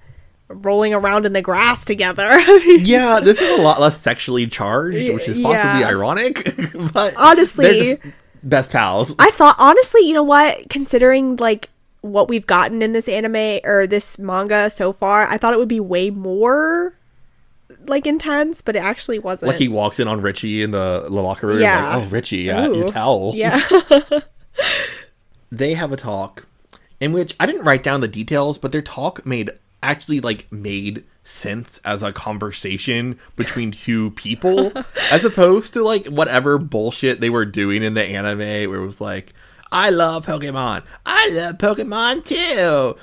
rolling 0.52 0.92
around 0.92 1.26
in 1.26 1.32
the 1.32 1.42
grass 1.42 1.84
together. 1.84 2.28
Yeah, 2.82 3.20
this 3.20 3.40
is 3.40 3.58
a 3.58 3.62
lot 3.62 3.80
less 3.80 4.00
sexually 4.00 4.46
charged, 4.46 5.12
which 5.12 5.28
is 5.28 5.38
possibly 5.38 5.80
Yeah. 5.80 5.88
ironic. 5.88 6.54
but 6.92 7.14
Honestly- 7.18 7.98
best 8.42 8.70
pals. 8.72 9.14
I 9.18 9.30
thought 9.30 9.54
honestly, 9.58 10.02
you 10.06 10.12
know 10.14 10.22
what? 10.22 10.68
Considering 10.68 11.36
like 11.36 11.68
what 12.00 12.28
we've 12.28 12.46
gotten 12.46 12.80
in 12.82 12.92
this 12.92 13.08
anime 13.08 13.60
or 13.64 13.86
this 13.86 14.18
manga 14.18 14.70
so 14.70 14.92
far, 14.92 15.26
I 15.26 15.36
thought 15.38 15.52
it 15.52 15.58
would 15.58 15.68
be 15.68 15.80
way 15.80 16.10
more 16.10 16.94
like 17.86 18.06
intense, 18.06 18.60
but 18.62 18.74
it 18.76 18.80
actually 18.82 19.18
wasn't. 19.18 19.50
like 19.52 19.58
he 19.60 19.68
walks 19.68 20.00
in 20.00 20.08
on 20.08 20.20
Richie 20.20 20.62
in 20.62 20.70
the 20.72 21.06
locker 21.10 21.46
room, 21.46 21.60
Yeah. 21.60 21.96
like, 21.96 22.06
"Oh, 22.06 22.10
Richie, 22.10 22.38
yeah, 22.38 22.66
your 22.68 22.88
towel." 22.88 23.32
yeah. 23.36 23.60
They 25.52 25.74
have 25.74 25.92
a 25.92 25.96
talk 25.96 26.46
in 27.00 27.12
which 27.12 27.34
I 27.40 27.46
didn't 27.46 27.64
write 27.64 27.82
down 27.82 28.00
the 28.00 28.08
details, 28.08 28.56
but 28.58 28.72
their 28.72 28.82
talk 28.82 29.24
made 29.26 29.50
actually 29.82 30.20
like 30.20 30.50
made 30.52 31.04
sense 31.24 31.78
as 31.84 32.02
a 32.02 32.12
conversation 32.12 33.18
between 33.36 33.70
two 33.70 34.10
people, 34.12 34.72
as 35.12 35.24
opposed 35.24 35.72
to 35.74 35.82
like 35.82 36.06
whatever 36.06 36.58
bullshit 36.58 37.20
they 37.20 37.30
were 37.30 37.44
doing 37.44 37.82
in 37.82 37.94
the 37.94 38.04
anime, 38.04 38.70
where 38.70 38.80
it 38.80 38.86
was 38.86 39.00
like, 39.00 39.32
"I 39.70 39.90
love 39.90 40.26
Pokemon. 40.26 40.84
I 41.06 41.30
love 41.32 41.58
Pokemon 41.58 42.26
too." 42.26 42.96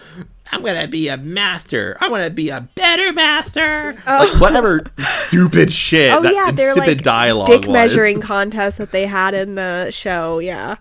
I'm 0.51 0.63
gonna 0.63 0.87
be 0.87 1.09
a 1.09 1.17
master. 1.17 1.97
I 1.99 2.09
want 2.09 2.23
to 2.23 2.29
be 2.29 2.49
a 2.49 2.61
better 2.75 3.11
master. 3.13 4.01
Oh. 4.07 4.29
Like 4.31 4.41
whatever 4.41 4.85
stupid 4.99 5.71
shit. 5.71 6.13
oh 6.13 6.21
that 6.21 6.33
yeah, 6.33 6.51
they're 6.51 6.75
like 6.75 7.01
dialogue 7.01 7.47
dick 7.47 7.61
was. 7.61 7.69
measuring 7.69 8.21
contest 8.21 8.77
that 8.77 8.91
they 8.91 9.07
had 9.07 9.33
in 9.33 9.55
the 9.55 9.91
show. 9.91 10.39
Yeah. 10.39 10.75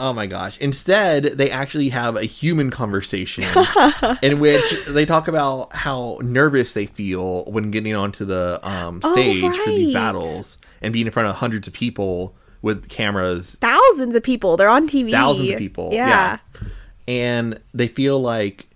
Oh 0.00 0.12
my 0.14 0.26
gosh. 0.26 0.56
Instead, 0.58 1.24
they 1.24 1.50
actually 1.50 1.90
have 1.90 2.16
a 2.16 2.24
human 2.24 2.70
conversation 2.70 3.44
in 4.22 4.40
which 4.40 4.64
they 4.88 5.04
talk 5.04 5.28
about 5.28 5.72
how 5.74 6.18
nervous 6.22 6.72
they 6.72 6.86
feel 6.86 7.44
when 7.44 7.70
getting 7.70 7.94
onto 7.94 8.24
the 8.24 8.58
um, 8.62 9.00
Oh, 9.04 9.12
stage 9.12 9.54
for 9.58 9.70
these 9.70 9.92
battles 9.92 10.56
and 10.80 10.92
being 10.92 11.06
in 11.06 11.12
front 11.12 11.28
of 11.28 11.36
hundreds 11.36 11.68
of 11.68 11.74
people 11.74 12.34
with 12.62 12.88
cameras, 12.88 13.56
Thousands 13.60 14.14
of 14.14 14.22
people. 14.22 14.56
They're 14.56 14.68
on 14.70 14.88
TV. 14.88 15.10
thousands 15.10 15.50
of 15.50 15.58
people. 15.58 15.90
Yeah. 15.92 16.38
And 17.06 17.60
they 17.74 17.88
feel 17.88 18.20
like 18.20 18.68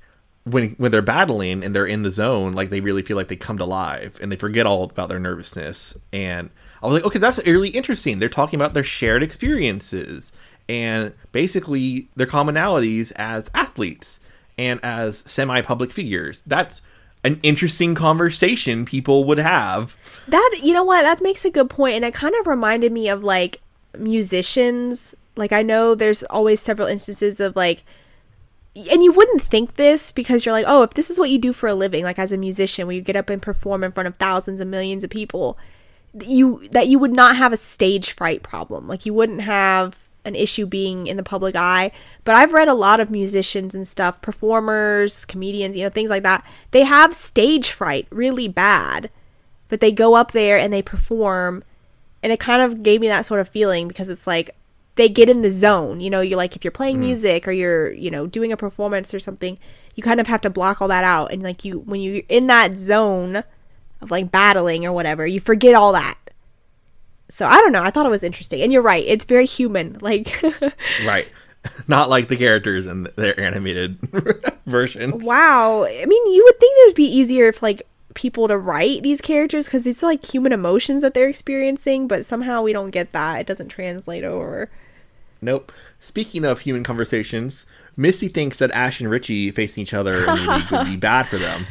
when 0.44 0.70
when 0.72 0.90
they're 0.92 1.00
battling 1.02 1.64
and 1.64 1.74
they're 1.74 1.86
in 1.86 2.02
the 2.02 2.10
zone, 2.10 2.52
like 2.52 2.68
they 2.68 2.80
really 2.80 3.02
feel 3.02 3.16
like 3.16 3.28
they 3.28 3.36
come 3.36 3.56
to 3.58 3.64
life 3.64 4.20
and 4.20 4.30
they 4.30 4.36
forget 4.36 4.66
all 4.66 4.82
about 4.84 5.08
their 5.08 5.18
nervousness. 5.18 5.96
And 6.12 6.50
I 6.82 6.86
was 6.86 6.94
like, 6.94 7.04
okay, 7.06 7.18
that's 7.18 7.38
really 7.46 7.70
interesting. 7.70 8.18
They're 8.18 8.28
talking 8.28 8.58
about 8.60 8.74
their 8.74 8.84
shared 8.84 9.22
experiences 9.22 10.32
and 10.68 11.12
basically 11.32 12.08
their 12.16 12.26
commonalities 12.26 13.12
as 13.16 13.50
athletes 13.54 14.18
and 14.58 14.80
as 14.82 15.18
semi 15.26 15.60
public 15.60 15.92
figures. 15.92 16.42
That's 16.42 16.82
an 17.24 17.40
interesting 17.42 17.94
conversation 17.94 18.84
people 18.84 19.24
would 19.24 19.38
have. 19.38 19.96
That 20.28 20.60
you 20.62 20.72
know 20.72 20.84
what 20.84 21.02
that 21.02 21.22
makes 21.22 21.44
a 21.44 21.50
good 21.50 21.70
point, 21.70 21.94
and 21.94 22.04
it 22.04 22.14
kind 22.14 22.34
of 22.38 22.46
reminded 22.46 22.92
me 22.92 23.08
of 23.08 23.24
like 23.24 23.60
musicians. 23.98 25.14
Like 25.36 25.52
I 25.52 25.62
know 25.62 25.94
there's 25.94 26.22
always 26.24 26.60
several 26.60 26.88
instances 26.88 27.40
of 27.40 27.56
like, 27.56 27.82
and 28.76 29.02
you 29.02 29.12
wouldn't 29.12 29.42
think 29.42 29.74
this 29.74 30.12
because 30.12 30.44
you're 30.44 30.54
like, 30.54 30.66
oh, 30.68 30.82
if 30.82 30.94
this 30.94 31.10
is 31.10 31.18
what 31.18 31.30
you 31.30 31.38
do 31.38 31.52
for 31.52 31.68
a 31.68 31.74
living, 31.74 32.04
like 32.04 32.18
as 32.18 32.32
a 32.32 32.36
musician, 32.36 32.86
where 32.86 32.96
you 32.96 33.02
get 33.02 33.16
up 33.16 33.30
and 33.30 33.42
perform 33.42 33.82
in 33.82 33.92
front 33.92 34.06
of 34.06 34.16
thousands 34.16 34.60
and 34.60 34.70
millions 34.70 35.02
of 35.02 35.10
people, 35.10 35.58
you 36.22 36.66
that 36.68 36.88
you 36.88 36.98
would 36.98 37.12
not 37.12 37.36
have 37.36 37.52
a 37.52 37.56
stage 37.56 38.12
fright 38.12 38.42
problem. 38.42 38.86
Like 38.86 39.06
you 39.06 39.14
wouldn't 39.14 39.42
have 39.42 40.03
an 40.24 40.34
issue 40.34 40.66
being 40.66 41.06
in 41.06 41.16
the 41.16 41.22
public 41.22 41.54
eye. 41.54 41.92
But 42.24 42.34
I've 42.34 42.52
read 42.52 42.68
a 42.68 42.74
lot 42.74 43.00
of 43.00 43.10
musicians 43.10 43.74
and 43.74 43.86
stuff, 43.86 44.22
performers, 44.22 45.24
comedians, 45.24 45.76
you 45.76 45.82
know, 45.82 45.90
things 45.90 46.10
like 46.10 46.22
that. 46.22 46.44
They 46.70 46.84
have 46.84 47.12
stage 47.12 47.70
fright 47.70 48.06
really 48.10 48.48
bad 48.48 49.10
but 49.68 49.80
they 49.80 49.92
go 49.92 50.14
up 50.14 50.32
there 50.32 50.58
and 50.58 50.72
they 50.72 50.82
perform 50.82 51.64
and 52.22 52.32
it 52.32 52.40
kind 52.40 52.62
of 52.62 52.82
gave 52.82 53.00
me 53.00 53.08
that 53.08 53.26
sort 53.26 53.40
of 53.40 53.48
feeling 53.48 53.88
because 53.88 54.08
it's 54.08 54.26
like 54.26 54.50
they 54.94 55.08
get 55.08 55.28
in 55.28 55.42
the 55.42 55.50
zone 55.50 56.00
you 56.00 56.08
know 56.08 56.20
you're 56.20 56.36
like 56.36 56.54
if 56.54 56.64
you're 56.64 56.70
playing 56.70 56.98
mm. 56.98 57.06
music 57.06 57.48
or 57.48 57.52
you're 57.52 57.92
you 57.92 58.10
know 58.10 58.26
doing 58.26 58.52
a 58.52 58.56
performance 58.56 59.12
or 59.12 59.18
something 59.18 59.58
you 59.94 60.02
kind 60.02 60.20
of 60.20 60.26
have 60.26 60.40
to 60.40 60.50
block 60.50 60.80
all 60.80 60.88
that 60.88 61.04
out 61.04 61.32
and 61.32 61.42
like 61.42 61.64
you 61.64 61.80
when 61.80 62.00
you're 62.00 62.22
in 62.28 62.46
that 62.46 62.76
zone 62.76 63.42
of 64.00 64.10
like 64.10 64.30
battling 64.30 64.86
or 64.86 64.92
whatever 64.92 65.26
you 65.26 65.40
forget 65.40 65.74
all 65.74 65.92
that 65.92 66.16
so 67.28 67.46
i 67.46 67.56
don't 67.58 67.72
know 67.72 67.82
i 67.82 67.90
thought 67.90 68.06
it 68.06 68.10
was 68.10 68.22
interesting 68.22 68.60
and 68.62 68.72
you're 68.72 68.82
right 68.82 69.04
it's 69.06 69.24
very 69.24 69.46
human 69.46 69.96
like 70.00 70.42
Right. 71.06 71.28
Not 71.88 72.10
like 72.10 72.28
the 72.28 72.36
characters 72.36 72.84
in 72.86 73.08
their 73.16 73.38
animated 73.40 73.98
versions. 74.66 75.24
wow 75.24 75.84
i 75.84 76.04
mean 76.06 76.32
you 76.34 76.44
would 76.44 76.60
think 76.60 76.72
it 76.76 76.88
would 76.90 76.96
be 76.96 77.04
easier 77.04 77.48
if 77.48 77.62
like 77.62 77.82
people 78.14 78.46
to 78.48 78.56
write 78.58 79.02
these 79.02 79.20
characters 79.20 79.64
because 79.64 79.86
it's 79.86 80.02
like 80.02 80.24
human 80.24 80.52
emotions 80.52 81.02
that 81.02 81.14
they're 81.14 81.28
experiencing 81.28 82.06
but 82.06 82.24
somehow 82.26 82.62
we 82.62 82.72
don't 82.72 82.90
get 82.90 83.12
that 83.12 83.40
it 83.40 83.46
doesn't 83.46 83.68
translate 83.68 84.24
over 84.24 84.70
Nope. 85.40 85.72
Speaking 86.00 86.44
of 86.46 86.60
human 86.60 86.82
conversations, 86.84 87.66
Misty 87.98 88.28
thinks 88.28 88.58
that 88.60 88.70
Ash 88.70 88.98
and 89.00 89.10
Richie 89.10 89.50
facing 89.50 89.82
each 89.82 89.92
other 89.92 90.14
in 90.14 90.24
the 90.24 90.34
league 90.56 90.70
would 90.70 90.86
be 90.86 90.96
bad 90.96 91.24
for 91.28 91.36
them. 91.36 91.66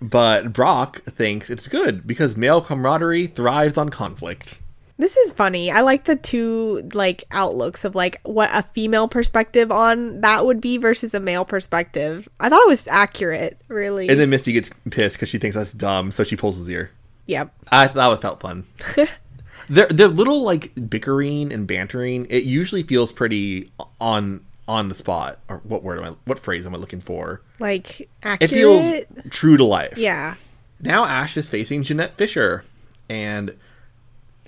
But 0.00 0.52
Brock 0.52 1.02
thinks 1.02 1.50
it's 1.50 1.66
good 1.66 2.06
because 2.06 2.36
male 2.36 2.60
camaraderie 2.60 3.26
thrives 3.26 3.76
on 3.76 3.88
conflict. 3.88 4.62
This 4.98 5.16
is 5.16 5.32
funny 5.32 5.70
i 5.70 5.80
like 5.80 6.04
the 6.04 6.16
two 6.16 6.88
like 6.94 7.24
outlooks 7.32 7.84
of 7.84 7.94
like 7.94 8.20
what 8.24 8.50
a 8.52 8.62
female 8.62 9.08
perspective 9.08 9.72
on 9.72 10.20
that 10.20 10.44
would 10.46 10.60
be 10.60 10.76
versus 10.78 11.14
a 11.14 11.20
male 11.20 11.44
perspective 11.44 12.28
i 12.40 12.48
thought 12.48 12.62
it 12.62 12.68
was 12.68 12.86
accurate 12.88 13.60
really 13.68 14.08
And 14.08 14.20
then 14.20 14.30
Misty 14.30 14.52
gets 14.52 14.70
pissed 14.90 15.16
because 15.16 15.28
she 15.28 15.38
thinks 15.38 15.56
that's 15.56 15.72
dumb, 15.72 16.12
so 16.12 16.24
she 16.24 16.36
pulls 16.36 16.58
his 16.58 16.68
ear. 16.70 16.90
yep 17.26 17.52
I 17.70 17.88
thought 17.88 18.12
it 18.12 18.20
felt 18.20 18.40
fun. 18.40 18.66
their 19.68 19.86
their 19.86 20.08
little 20.08 20.42
like 20.42 20.72
bickering 20.90 21.52
and 21.52 21.66
bantering, 21.66 22.26
it 22.28 22.44
usually 22.44 22.82
feels 22.82 23.12
pretty 23.12 23.70
on 24.00 24.44
on 24.68 24.88
the 24.88 24.94
spot. 24.94 25.38
Or 25.48 25.58
what 25.64 25.82
word 25.82 25.98
am 25.98 26.04
I? 26.04 26.16
What 26.24 26.38
phrase 26.38 26.66
am 26.66 26.74
I 26.74 26.78
looking 26.78 27.00
for? 27.00 27.40
like 27.58 28.08
accurate. 28.22 28.50
It 28.52 28.54
feels 28.54 29.30
true 29.30 29.56
to 29.56 29.64
life. 29.64 29.96
yeah 29.96 30.34
Now 30.80 31.04
Ash 31.04 31.36
is 31.36 31.48
facing 31.48 31.82
Jeanette 31.82 32.16
Fisher, 32.18 32.64
and 33.08 33.56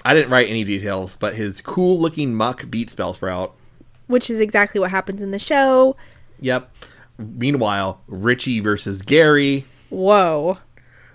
I 0.04 0.14
didn't 0.14 0.30
write 0.30 0.48
any 0.50 0.64
details, 0.64 1.16
but 1.18 1.34
his 1.34 1.60
cool 1.60 1.98
looking 1.98 2.34
Muk 2.34 2.70
beats 2.70 2.94
Bellsprout. 2.94 3.52
which 4.06 4.28
is 4.28 4.38
exactly 4.40 4.78
what 4.80 4.90
happens 4.90 5.22
in 5.22 5.30
the 5.30 5.38
show 5.38 5.96
Yep. 6.40 6.70
Meanwhile, 7.16 8.00
Richie 8.06 8.60
versus 8.60 9.02
Gary. 9.02 9.64
whoa 9.90 10.58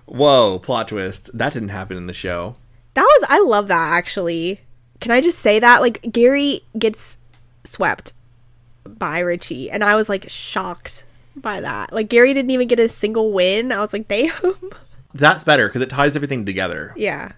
Whoa, 0.05 0.57
plot 0.59 0.87
twist. 0.87 1.29
That 1.37 1.53
didn't 1.53 1.69
happen 1.69 1.95
in 1.95 2.07
the 2.07 2.13
show. 2.13 2.55
That 2.95 3.03
was 3.03 3.25
I 3.29 3.39
love 3.41 3.67
that 3.67 3.91
actually. 3.93 4.61
Can 4.99 5.11
I 5.11 5.21
just 5.21 5.37
say 5.39 5.59
that 5.59 5.81
like 5.81 6.01
Gary 6.11 6.61
gets 6.77 7.17
swept 7.63 8.13
by 8.87 9.19
Richie 9.19 9.69
and 9.69 9.83
I 9.83 9.95
was 9.95 10.09
like 10.09 10.27
shocked 10.29 11.03
by 11.35 11.61
that. 11.61 11.93
Like 11.93 12.09
Gary 12.09 12.33
didn't 12.33 12.49
even 12.51 12.67
get 12.67 12.79
a 12.79 12.89
single 12.89 13.31
win. 13.31 13.71
I 13.71 13.79
was 13.79 13.93
like, 13.93 14.07
"Damn." 14.07 14.31
That's 15.13 15.43
better 15.43 15.67
because 15.67 15.81
it 15.81 15.89
ties 15.89 16.15
everything 16.15 16.43
together. 16.45 16.93
yeah. 16.97 17.33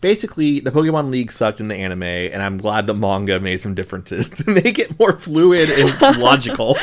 Basically, 0.00 0.60
the 0.60 0.70
Pokemon 0.70 1.10
League 1.10 1.32
sucked 1.32 1.60
in 1.60 1.68
the 1.68 1.74
anime, 1.74 2.02
and 2.02 2.42
I'm 2.42 2.58
glad 2.58 2.86
the 2.86 2.94
manga 2.94 3.40
made 3.40 3.60
some 3.60 3.74
differences 3.74 4.30
to 4.42 4.50
make 4.50 4.78
it 4.78 4.98
more 4.98 5.12
fluid 5.12 5.70
and 5.70 6.18
logical. 6.18 6.76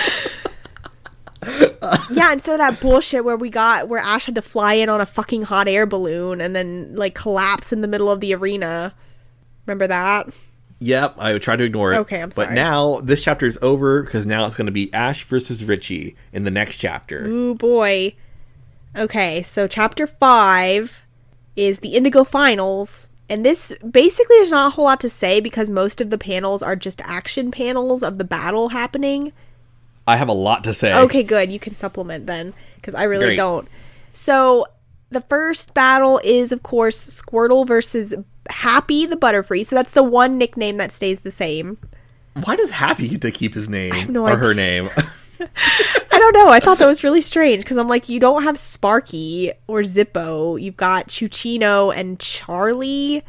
yeah, 2.11 2.31
instead 2.31 2.53
of 2.53 2.59
that 2.59 2.79
bullshit 2.81 3.23
where 3.23 3.37
we 3.37 3.49
got 3.49 3.87
where 3.87 3.99
Ash 3.99 4.25
had 4.25 4.35
to 4.35 4.41
fly 4.41 4.73
in 4.73 4.89
on 4.89 5.01
a 5.01 5.05
fucking 5.05 5.43
hot 5.43 5.67
air 5.67 5.85
balloon 5.85 6.41
and 6.41 6.55
then 6.55 6.95
like 6.95 7.15
collapse 7.15 7.71
in 7.71 7.81
the 7.81 7.87
middle 7.87 8.09
of 8.11 8.19
the 8.19 8.33
arena. 8.33 8.93
Remember 9.65 9.87
that? 9.87 10.35
Yep, 10.79 11.15
I 11.17 11.37
tried 11.37 11.57
to 11.57 11.63
ignore 11.63 11.93
it. 11.93 11.97
Okay, 11.99 12.21
I'm 12.21 12.31
sorry. 12.31 12.47
But 12.47 12.53
now 12.55 12.99
this 13.01 13.23
chapter 13.23 13.45
is 13.45 13.57
over 13.61 14.03
because 14.03 14.25
now 14.25 14.45
it's 14.45 14.55
going 14.55 14.65
to 14.65 14.71
be 14.71 14.93
Ash 14.93 15.23
versus 15.23 15.63
Richie 15.63 16.15
in 16.33 16.43
the 16.43 16.51
next 16.51 16.77
chapter. 16.79 17.25
Ooh 17.25 17.55
boy. 17.55 18.15
Okay, 18.95 19.41
so 19.43 19.65
chapter 19.67 20.05
five 20.05 21.02
is 21.55 21.79
the 21.79 21.95
Indigo 21.95 22.23
Finals. 22.23 23.09
And 23.29 23.45
this 23.45 23.73
basically 23.79 24.35
there's 24.37 24.51
not 24.51 24.67
a 24.67 24.75
whole 24.75 24.85
lot 24.85 24.99
to 25.01 25.09
say 25.09 25.39
because 25.39 25.69
most 25.69 26.01
of 26.01 26.09
the 26.09 26.17
panels 26.17 26.61
are 26.61 26.75
just 26.75 27.01
action 27.01 27.51
panels 27.51 28.03
of 28.03 28.17
the 28.17 28.23
battle 28.23 28.69
happening. 28.69 29.31
I 30.05 30.17
have 30.17 30.27
a 30.27 30.33
lot 30.33 30.63
to 30.65 30.73
say. 30.73 30.93
Okay, 30.93 31.23
good. 31.23 31.51
You 31.51 31.59
can 31.59 31.73
supplement 31.73 32.27
then 32.27 32.53
because 32.75 32.93
I 32.93 33.03
really 33.03 33.27
Great. 33.27 33.37
don't. 33.37 33.67
So 34.11 34.65
the 35.09 35.21
first 35.21 35.73
battle 35.73 36.19
is, 36.23 36.51
of 36.51 36.63
course, 36.63 37.21
Squirtle 37.21 37.65
versus 37.65 38.13
Happy 38.49 39.05
the 39.05 39.15
Butterfree. 39.15 39.65
So 39.65 39.75
that's 39.75 39.93
the 39.93 40.03
one 40.03 40.37
nickname 40.37 40.77
that 40.77 40.91
stays 40.91 41.21
the 41.21 41.31
same. 41.31 41.77
Why 42.43 42.55
does 42.55 42.71
Happy 42.71 43.07
get 43.07 43.21
to 43.21 43.31
keep 43.31 43.53
his 43.53 43.69
name 43.69 44.11
no 44.11 44.27
or 44.27 44.37
her 44.37 44.53
name? 44.53 44.89
I 46.11 46.19
don't 46.19 46.33
know. 46.33 46.49
I 46.49 46.59
thought 46.59 46.79
that 46.79 46.85
was 46.85 47.03
really 47.03 47.21
strange 47.21 47.63
because 47.63 47.77
I'm 47.77 47.87
like, 47.87 48.09
you 48.09 48.19
don't 48.19 48.43
have 48.43 48.57
Sparky 48.57 49.51
or 49.67 49.81
Zippo. 49.81 50.61
You've 50.61 50.77
got 50.77 51.07
Chuchino 51.07 51.95
and 51.95 52.19
Charlie. 52.19 53.23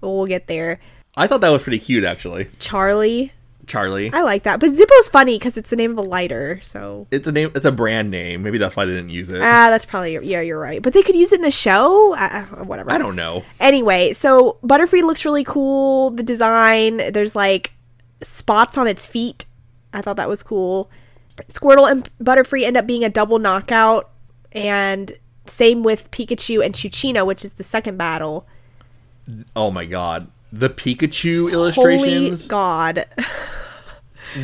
We'll 0.00 0.26
get 0.26 0.46
there. 0.46 0.80
I 1.16 1.26
thought 1.26 1.40
that 1.42 1.50
was 1.50 1.62
pretty 1.62 1.78
cute, 1.78 2.04
actually. 2.04 2.48
Charlie. 2.58 3.32
Charlie. 3.66 4.12
I 4.12 4.22
like 4.22 4.42
that. 4.42 4.60
But 4.60 4.70
Zippo's 4.70 5.08
funny 5.08 5.38
because 5.38 5.56
it's 5.56 5.70
the 5.70 5.76
name 5.76 5.92
of 5.92 5.98
a 5.98 6.02
lighter. 6.02 6.60
So. 6.62 7.06
It's 7.10 7.28
a 7.28 7.32
name. 7.32 7.52
It's 7.54 7.64
a 7.64 7.72
brand 7.72 8.10
name. 8.10 8.42
Maybe 8.42 8.58
that's 8.58 8.74
why 8.74 8.84
they 8.84 8.92
didn't 8.92 9.10
use 9.10 9.30
it. 9.30 9.40
Ah, 9.40 9.68
that's 9.70 9.86
probably 9.86 10.18
yeah. 10.26 10.40
You're 10.40 10.58
right, 10.58 10.82
but 10.82 10.92
they 10.92 11.02
could 11.02 11.14
use 11.14 11.32
it 11.32 11.36
in 11.36 11.42
the 11.42 11.50
show. 11.50 12.14
Uh, 12.14 12.44
whatever. 12.64 12.90
I 12.90 12.98
don't 12.98 13.16
know. 13.16 13.44
Anyway, 13.60 14.12
so 14.12 14.58
Butterfree 14.64 15.02
looks 15.02 15.24
really 15.24 15.44
cool. 15.44 16.10
The 16.10 16.22
design, 16.22 17.12
there's 17.12 17.36
like 17.36 17.72
spots 18.22 18.76
on 18.76 18.86
its 18.86 19.06
feet. 19.06 19.46
I 19.92 20.00
thought 20.00 20.16
that 20.16 20.28
was 20.28 20.42
cool. 20.42 20.90
Squirtle 21.48 21.90
and 21.90 22.08
Butterfree 22.18 22.64
end 22.64 22.76
up 22.76 22.86
being 22.86 23.04
a 23.04 23.08
double 23.08 23.38
knockout, 23.38 24.10
and 24.52 25.12
same 25.46 25.82
with 25.82 26.10
Pikachu 26.10 26.64
and 26.64 26.74
Chuchino, 26.74 27.26
which 27.26 27.44
is 27.44 27.52
the 27.52 27.64
second 27.64 27.96
battle. 27.96 28.46
Oh 29.56 29.70
my 29.70 29.84
god, 29.84 30.28
the 30.52 30.70
Pikachu 30.70 31.42
Holy 31.42 31.52
illustrations. 31.52 32.48
God. 32.48 33.06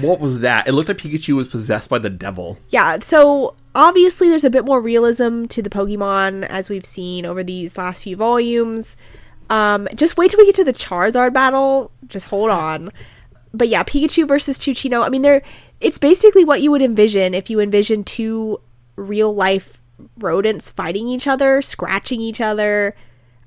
What 0.01 0.21
was 0.21 0.41
that? 0.41 0.69
It 0.69 0.73
looked 0.73 0.89
like 0.89 0.99
Pikachu 0.99 1.35
was 1.35 1.49
possessed 1.49 1.89
by 1.89 1.99
the 1.99 2.11
devil. 2.11 2.59
Yeah, 2.69 2.99
so 3.01 3.55
obviously 3.75 4.29
there's 4.29 4.45
a 4.45 4.51
bit 4.51 4.67
more 4.67 4.83
realism 4.83 5.47
to 5.47 5.63
the 5.63 5.71
Pokemon 5.71 6.45
as 6.45 6.69
we've 6.69 6.85
seen 6.85 7.25
over 7.25 7.43
these 7.43 7.79
last 7.79 8.03
few 8.03 8.15
volumes. 8.15 8.97
Um, 9.49 9.89
just 9.95 10.19
wait 10.19 10.31
till 10.31 10.39
we 10.39 10.47
get 10.47 10.57
to 10.57 10.65
the 10.65 10.75
Charizard 10.75 11.33
battle. 11.33 11.91
Just 12.07 12.27
hold 12.27 12.51
on. 12.51 12.93
But 13.55 13.69
yeah, 13.69 13.83
Pikachu 13.83 14.29
versus 14.29 14.59
Chuchino. 14.59 15.07
I 15.07 15.09
mean, 15.09 15.23
they're 15.23 15.43
it's 15.81 15.99
basically 15.99 16.45
what 16.45 16.61
you 16.63 16.71
would 16.71 16.83
envision 16.83 17.35
if 17.35 17.51
you 17.51 17.61
envision 17.61 18.05
two 18.05 18.61
real 18.97 19.35
life 19.35 19.81
rodents 20.19 20.71
fighting 20.71 21.09
each 21.09 21.27
other, 21.27 21.63
scratching 21.63 22.21
each 22.21 22.41
other. 22.41 22.95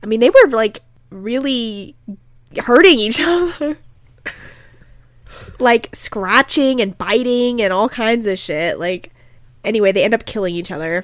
I 0.03 0.05
mean, 0.05 0.19
they 0.19 0.29
were 0.29 0.49
like 0.49 0.81
really 1.09 1.95
hurting 2.57 2.99
each 2.99 3.19
other. 3.23 3.77
like 5.59 5.89
scratching 5.95 6.81
and 6.81 6.97
biting 6.97 7.61
and 7.61 7.71
all 7.71 7.89
kinds 7.89 8.25
of 8.25 8.39
shit. 8.39 8.79
Like, 8.79 9.11
anyway, 9.63 9.91
they 9.91 10.03
end 10.03 10.13
up 10.13 10.25
killing 10.25 10.55
each 10.55 10.71
other. 10.71 11.03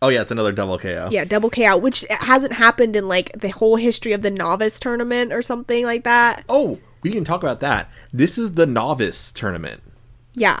Oh 0.00 0.08
yeah, 0.08 0.22
it's 0.22 0.30
another 0.30 0.52
double 0.52 0.78
KO. 0.78 1.08
Yeah, 1.10 1.24
double 1.24 1.50
KO, 1.50 1.76
which 1.76 2.04
hasn't 2.08 2.52
happened 2.52 2.94
in 2.94 3.08
like 3.08 3.32
the 3.32 3.48
whole 3.48 3.76
history 3.76 4.12
of 4.12 4.22
the 4.22 4.30
novice 4.30 4.78
tournament 4.78 5.32
or 5.32 5.42
something 5.42 5.84
like 5.84 6.04
that. 6.04 6.44
Oh, 6.48 6.78
we 7.02 7.10
can 7.10 7.24
talk 7.24 7.42
about 7.42 7.60
that. 7.60 7.90
This 8.12 8.38
is 8.38 8.54
the 8.54 8.66
novice 8.66 9.32
tournament. 9.32 9.82
Yeah. 10.34 10.58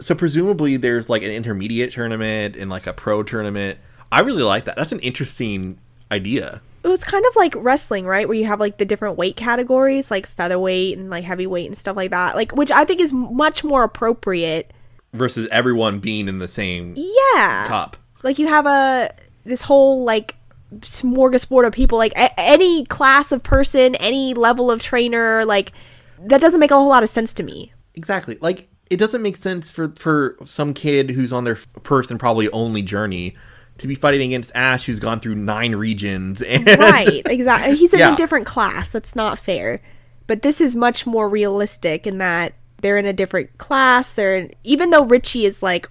So 0.00 0.14
presumably 0.14 0.76
there's 0.76 1.08
like 1.08 1.22
an 1.22 1.30
intermediate 1.30 1.92
tournament 1.92 2.56
and 2.56 2.70
like 2.70 2.86
a 2.86 2.92
pro 2.92 3.22
tournament. 3.22 3.78
I 4.10 4.20
really 4.20 4.42
like 4.42 4.64
that. 4.64 4.76
That's 4.76 4.92
an 4.92 5.00
interesting 5.00 5.78
idea. 6.10 6.60
It 6.84 6.88
was 6.88 7.04
kind 7.04 7.24
of 7.24 7.36
like 7.36 7.54
wrestling, 7.56 8.06
right? 8.06 8.26
Where 8.26 8.36
you 8.36 8.46
have 8.46 8.58
like 8.58 8.78
the 8.78 8.84
different 8.84 9.16
weight 9.16 9.36
categories, 9.36 10.10
like 10.10 10.26
featherweight 10.26 10.98
and 10.98 11.08
like 11.10 11.24
heavyweight 11.24 11.66
and 11.66 11.78
stuff 11.78 11.96
like 11.96 12.10
that. 12.10 12.34
Like, 12.34 12.56
which 12.56 12.70
I 12.72 12.84
think 12.84 13.00
is 13.00 13.12
much 13.12 13.62
more 13.62 13.84
appropriate. 13.84 14.72
Versus 15.12 15.46
everyone 15.52 16.00
being 16.00 16.26
in 16.26 16.38
the 16.40 16.48
same 16.48 16.94
Yeah. 16.96 17.66
cup. 17.68 17.96
like 18.24 18.38
you 18.38 18.46
have 18.48 18.66
a 18.66 19.10
this 19.44 19.62
whole 19.62 20.04
like 20.04 20.36
smorgasbord 20.80 21.66
of 21.66 21.72
people 21.72 21.98
like 21.98 22.12
a- 22.12 22.32
any 22.40 22.84
class 22.86 23.30
of 23.32 23.42
person 23.42 23.94
any 23.96 24.32
level 24.32 24.70
of 24.70 24.80
trainer 24.80 25.44
like 25.44 25.72
that 26.18 26.40
doesn't 26.40 26.60
make 26.60 26.70
a 26.70 26.74
whole 26.74 26.88
lot 26.88 27.02
of 27.02 27.08
sense 27.10 27.32
to 27.34 27.42
me 27.42 27.72
Exactly. 27.94 28.38
Like 28.40 28.68
it 28.92 28.98
doesn't 28.98 29.22
make 29.22 29.36
sense 29.36 29.70
for 29.70 29.88
for 29.96 30.36
some 30.44 30.74
kid 30.74 31.10
who's 31.10 31.32
on 31.32 31.44
their 31.44 31.56
first 31.82 32.10
and 32.10 32.20
probably 32.20 32.48
only 32.50 32.82
journey 32.82 33.34
to 33.78 33.86
be 33.88 33.94
fighting 33.94 34.20
against 34.22 34.52
Ash 34.54 34.84
who's 34.84 35.00
gone 35.00 35.18
through 35.20 35.34
nine 35.34 35.74
regions 35.74 36.42
and 36.52 36.66
right 36.66 37.22
exactly 37.26 37.74
he's 37.76 37.92
in 37.92 38.00
Yeah. 38.00 38.12
a 38.12 38.16
different 38.16 38.46
class 38.46 38.92
that's 38.92 39.16
not 39.16 39.38
fair 39.38 39.80
but 40.26 40.42
this 40.42 40.60
is 40.60 40.76
much 40.76 41.06
more 41.06 41.28
realistic 41.28 42.06
in 42.06 42.18
that 42.18 42.52
they're 42.82 42.98
in 42.98 43.06
a 43.06 43.12
different 43.12 43.56
class 43.58 44.12
they're 44.12 44.36
in, 44.36 44.52
even 44.62 44.90
though 44.90 45.04
richie 45.04 45.46
is 45.46 45.62
like 45.62 45.88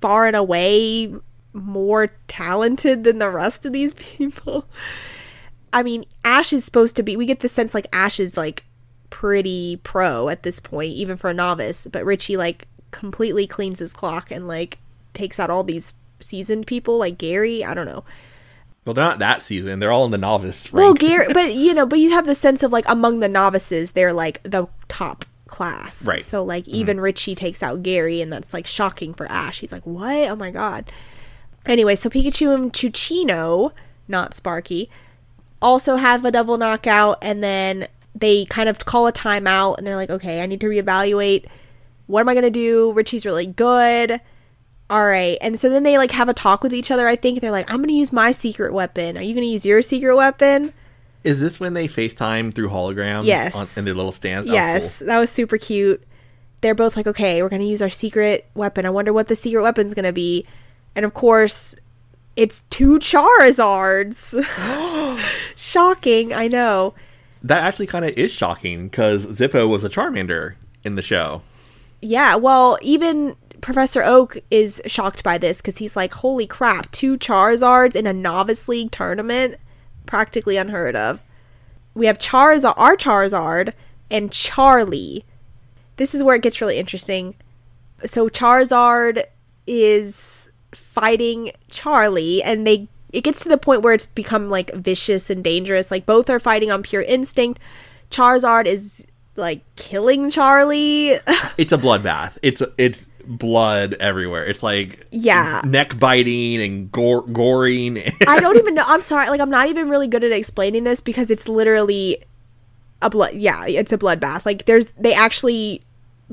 far 0.00 0.26
and 0.26 0.36
away 0.36 1.12
more 1.54 2.08
talented 2.28 3.02
than 3.04 3.18
the 3.18 3.30
rest 3.30 3.64
of 3.64 3.72
these 3.72 3.94
people 3.96 4.68
i 5.72 5.82
mean 5.82 6.04
ash 6.22 6.52
is 6.52 6.64
supposed 6.66 6.94
to 6.96 7.02
be 7.02 7.16
we 7.16 7.24
get 7.24 7.40
the 7.40 7.48
sense 7.48 7.72
like 7.74 7.86
ash 7.94 8.20
is 8.20 8.36
like 8.36 8.65
pretty 9.16 9.80
pro 9.82 10.28
at 10.28 10.42
this 10.42 10.60
point 10.60 10.92
even 10.92 11.16
for 11.16 11.30
a 11.30 11.34
novice 11.34 11.86
but 11.90 12.04
richie 12.04 12.36
like 12.36 12.68
completely 12.90 13.46
cleans 13.46 13.78
his 13.78 13.94
clock 13.94 14.30
and 14.30 14.46
like 14.46 14.76
takes 15.14 15.40
out 15.40 15.48
all 15.48 15.64
these 15.64 15.94
seasoned 16.20 16.66
people 16.66 16.98
like 16.98 17.16
gary 17.16 17.64
i 17.64 17.72
don't 17.72 17.86
know 17.86 18.04
Well, 18.84 18.92
they're 18.92 19.06
not 19.06 19.18
that 19.20 19.42
season. 19.42 19.80
They're 19.80 19.90
all 19.90 20.04
in 20.04 20.10
the 20.10 20.18
novice 20.18 20.70
well. 20.70 20.92
Gary, 20.92 21.28
but 21.32 21.54
you 21.54 21.72
know, 21.72 21.86
but 21.86 21.98
you 21.98 22.10
have 22.10 22.26
the 22.26 22.34
sense 22.34 22.62
of 22.62 22.72
like 22.72 22.84
among 22.86 23.20
the 23.20 23.28
novices, 23.28 23.92
they're 23.92 24.12
like 24.12 24.42
the 24.42 24.68
top 24.86 25.24
class. 25.46 26.06
Right. 26.06 26.22
So 26.22 26.44
like 26.44 26.64
mm-hmm. 26.64 26.76
even 26.76 27.00
Richie 27.00 27.34
takes 27.34 27.62
out 27.62 27.82
Gary, 27.82 28.20
and 28.20 28.30
that's 28.30 28.52
like 28.52 28.66
shocking 28.66 29.14
for 29.14 29.26
Ash. 29.26 29.60
He's 29.60 29.72
like, 29.72 29.86
"What? 29.86 30.28
Oh 30.28 30.36
my 30.36 30.50
god." 30.50 30.92
Anyway, 31.64 31.96
so 31.96 32.10
Pikachu 32.10 32.54
and 32.54 32.70
Chuchino, 32.72 33.72
not 34.06 34.34
Sparky, 34.34 34.90
also 35.60 35.96
have 35.96 36.24
a 36.24 36.30
double 36.30 36.58
knockout, 36.58 37.18
and 37.22 37.42
then 37.42 37.88
they 38.18 38.46
kind 38.46 38.68
of 38.68 38.84
call 38.84 39.06
a 39.06 39.12
timeout, 39.12 39.78
and 39.78 39.86
they're 39.86 39.96
like, 39.96 40.10
"Okay, 40.10 40.42
I 40.42 40.46
need 40.46 40.60
to 40.62 40.66
reevaluate. 40.66 41.46
What 42.06 42.20
am 42.20 42.28
I 42.28 42.34
gonna 42.34 42.50
do? 42.50 42.92
Richie's 42.92 43.26
really 43.26 43.46
good." 43.46 44.20
all 44.88 45.04
right 45.04 45.36
and 45.40 45.58
so 45.58 45.68
then 45.68 45.82
they 45.82 45.98
like 45.98 46.12
have 46.12 46.28
a 46.28 46.34
talk 46.34 46.62
with 46.62 46.72
each 46.72 46.90
other 46.90 47.08
i 47.08 47.16
think 47.16 47.40
they're 47.40 47.50
like 47.50 47.70
i'm 47.72 47.80
gonna 47.80 47.92
use 47.92 48.12
my 48.12 48.30
secret 48.30 48.72
weapon 48.72 49.18
are 49.18 49.22
you 49.22 49.34
gonna 49.34 49.46
use 49.46 49.66
your 49.66 49.82
secret 49.82 50.14
weapon 50.14 50.72
Is 51.24 51.40
this 51.40 51.58
when 51.58 51.74
they 51.74 51.88
FaceTime 51.88 52.54
through 52.54 52.68
holograms? 52.68 53.24
Yes. 53.24 53.56
On, 53.76 53.80
in 53.80 53.84
their 53.84 53.94
little 53.94 54.12
stands. 54.12 54.48
yes 54.50 55.00
that 55.00 55.18
was 55.18 55.30
super 55.30 55.58
cute 55.58 56.02
they're 56.60 56.74
both 56.74 56.96
like 56.96 57.08
okay 57.08 57.42
we're 57.42 57.48
gonna 57.48 57.64
use 57.64 57.82
our 57.82 57.90
secret 57.90 58.46
weapon 58.54 58.86
i 58.86 58.90
wonder 58.90 59.12
what 59.12 59.26
the 59.26 59.34
secret 59.34 59.62
weapon's 59.62 59.92
gonna 59.92 60.12
be 60.12 60.46
and 60.94 61.04
of 61.04 61.14
course 61.14 61.74
it's 62.36 62.60
two 62.70 63.00
charizards 63.00 64.34
shocking 65.56 66.32
i 66.32 66.46
know 66.46 66.94
That 67.46 67.62
actually 67.62 67.86
kind 67.86 68.04
of 68.04 68.10
is 68.18 68.32
shocking 68.32 68.88
because 68.88 69.26
Zippo 69.26 69.68
was 69.68 69.84
a 69.84 69.88
Charmander 69.88 70.54
in 70.84 70.94
the 70.94 71.02
show. 71.02 71.42
yeah 72.02 72.34
well 72.36 72.78
even 72.82 73.34
professor 73.60 74.02
oak 74.04 74.36
is 74.50 74.82
shocked 74.86 75.24
by 75.24 75.38
this 75.38 75.60
because 75.60 75.78
he's 75.78 75.96
like 75.96 76.12
holy 76.12 76.46
crap 76.46 76.90
two 76.92 77.16
charizards 77.18 77.96
in 77.96 78.06
a 78.06 78.12
novice 78.12 78.68
league 78.68 78.90
tournament? 78.90 79.56
Practically 80.04 80.56
unheard 80.56 80.94
of. 80.94 81.22
We 81.94 82.06
have 82.06 82.18
charizard 82.18 82.74
our 82.76 82.96
charizard 82.96 83.72
and 84.10 84.30
charlie. 84.30 85.24
This 85.96 86.14
is 86.14 86.22
where 86.22 86.36
it 86.36 86.42
gets 86.42 86.60
really 86.60 86.78
interesting. 86.78 87.34
So 88.04 88.28
charizard 88.28 89.24
is 89.66 90.50
fighting 90.72 91.50
charlie 91.70 92.42
and 92.42 92.66
they 92.66 92.88
it 93.16 93.24
gets 93.24 93.42
to 93.42 93.48
the 93.48 93.58
point 93.58 93.82
where 93.82 93.94
it's 93.94 94.06
become 94.06 94.50
like 94.50 94.72
vicious 94.74 95.30
and 95.30 95.42
dangerous 95.42 95.90
like 95.90 96.04
both 96.06 96.28
are 96.30 96.38
fighting 96.38 96.70
on 96.70 96.82
pure 96.82 97.02
instinct 97.02 97.58
charizard 98.10 98.66
is 98.66 99.06
like 99.36 99.60
killing 99.76 100.30
charlie 100.30 101.12
It's 101.58 101.72
a 101.72 101.78
bloodbath. 101.78 102.36
It's 102.42 102.62
it's 102.78 103.08
blood 103.26 103.94
everywhere. 103.98 104.44
It's 104.46 104.62
like 104.62 105.06
Yeah. 105.10 105.60
neck 105.64 105.98
biting 105.98 106.60
and 106.62 106.92
gore, 106.92 107.26
goring. 107.26 107.98
I 108.28 108.38
don't 108.40 108.56
even 108.56 108.74
know. 108.74 108.84
I'm 108.86 109.00
sorry. 109.02 109.28
Like, 109.30 109.40
I'm 109.40 109.50
not 109.50 109.68
even 109.68 109.88
really 109.88 110.06
good 110.06 110.22
at 110.22 110.30
explaining 110.32 110.84
this 110.84 111.00
because 111.00 111.30
it's 111.30 111.48
literally 111.48 112.22
a 113.02 113.10
blood. 113.10 113.34
Yeah, 113.34 113.66
it's 113.66 113.92
a 113.92 113.98
bloodbath. 113.98 114.46
Like, 114.46 114.66
there's 114.66 114.86
they 114.92 115.12
actually 115.12 115.82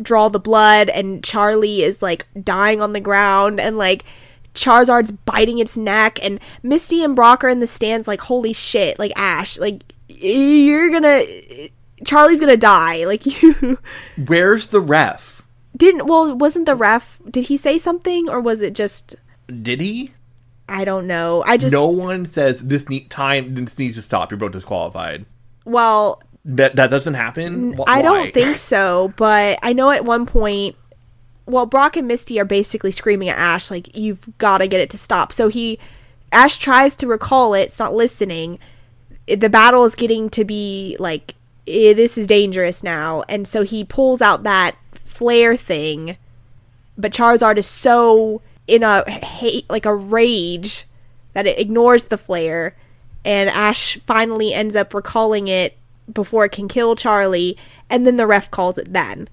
draw 0.02 0.30
the 0.30 0.40
blood, 0.40 0.90
and 0.90 1.24
Charlie 1.24 1.82
is 1.82 2.02
like 2.02 2.28
dying 2.44 2.80
on 2.82 2.94
the 2.94 3.02
ground, 3.02 3.60
and 3.60 3.78
like 3.78 4.06
Charizard's 4.54 5.12
biting 5.12 5.60
its 5.60 5.78
neck, 5.78 6.20
and 6.24 6.40
Misty 6.62 7.04
and 7.04 7.16
Brock 7.16 7.44
are 7.44 7.50
in 7.50 7.60
the 7.60 7.68
stands 7.68 8.08
like, 8.08 8.22
holy 8.22 8.54
shit, 8.54 9.00
like 9.00 9.12
Ash, 9.16 9.58
like 9.58 9.84
you're 10.08 10.90
gonna, 10.92 11.22
Charlie's 12.06 12.40
gonna 12.40 12.58
die. 12.58 13.06
Like 13.08 13.42
you 13.42 13.78
Where's 14.26 14.68
the 14.68 14.80
ref? 14.80 15.42
didn't. 15.76 16.06
Well, 16.08 16.36
wasn't 16.36 16.66
the 16.68 16.76
ref? 16.76 17.20
Did 17.30 17.46
he 17.46 17.58
say 17.58 17.78
something, 17.78 18.30
or 18.30 18.40
was 18.40 18.62
it 18.62 18.76
just? 18.76 19.16
Did 19.48 19.82
he? 19.82 20.12
I 20.70 20.86
don't 20.86 21.08
know. 21.08 21.44
I 21.46 21.58
just 21.58 21.74
no 21.74 21.88
one 21.88 22.26
says 22.26 22.62
this 22.62 22.88
need 22.90 23.10
time. 23.10 23.56
This 23.56 23.78
needs 23.78 23.96
to 23.96 24.02
stop. 24.02 24.32
You're 24.32 24.38
both 24.38 24.52
disqualified. 24.54 25.26
well, 25.66 26.22
That 26.46 26.76
that 26.78 26.90
doesn't 26.90 27.16
happen. 27.16 27.74
Wh- 27.74 27.84
I 27.88 28.02
don't 28.02 28.34
think 28.34 28.56
so, 28.58 29.14
but 29.18 29.60
I 29.64 29.74
know 29.74 29.90
at 29.92 30.06
one 30.06 30.26
point, 30.26 30.76
well, 31.46 31.66
Brock 31.66 31.98
and 31.98 32.08
Misty 32.08 32.40
are 32.40 32.46
basically 32.46 32.92
screaming 32.92 33.30
at 33.30 33.38
Ash, 33.38 33.70
like, 33.70 33.98
you've 33.98 34.38
got 34.38 34.60
to 34.60 34.68
get 34.68 34.82
it 34.82 34.90
to 34.92 34.98
stop. 34.98 35.34
So 35.34 35.50
he, 35.50 35.80
Ash 36.32 36.58
tries 36.58 36.96
to 36.98 37.08
recall 37.08 37.54
it, 37.54 37.64
it's 37.64 37.80
not 37.80 37.94
listening. 37.94 38.60
The 39.28 39.50
battle 39.50 39.84
is 39.86 39.96
getting 39.96 40.30
to 40.32 40.44
be 40.44 40.98
like, 41.00 41.36
eh, 41.68 41.94
this 41.94 42.18
is 42.18 42.28
dangerous 42.28 42.84
now. 42.84 43.24
And 43.28 43.48
so 43.48 43.64
he 43.64 43.84
pulls 43.84 44.22
out 44.22 44.44
that 44.44 44.78
flare 44.94 45.56
thing, 45.56 46.18
but 46.98 47.12
Charizard 47.14 47.58
is 47.58 47.68
so 47.68 48.42
in 48.68 48.84
a 48.84 49.10
hate, 49.10 49.70
like 49.70 49.86
a 49.86 49.96
rage 49.96 50.86
that 51.34 51.46
it 51.46 51.60
ignores 51.60 52.06
the 52.06 52.18
flare 52.18 52.76
and 53.26 53.50
Ash 53.50 54.00
finally 54.06 54.54
ends 54.54 54.76
up 54.76 54.94
recalling 54.94 55.48
it 55.48 55.78
before 56.12 56.46
it 56.46 56.52
can 56.52 56.68
kill 56.68 56.96
Charlie 56.96 57.58
and 57.90 58.06
then 58.06 58.18
the 58.18 58.28
ref 58.28 58.52
calls 58.52 58.78
it 58.78 58.94
then. 58.94 59.30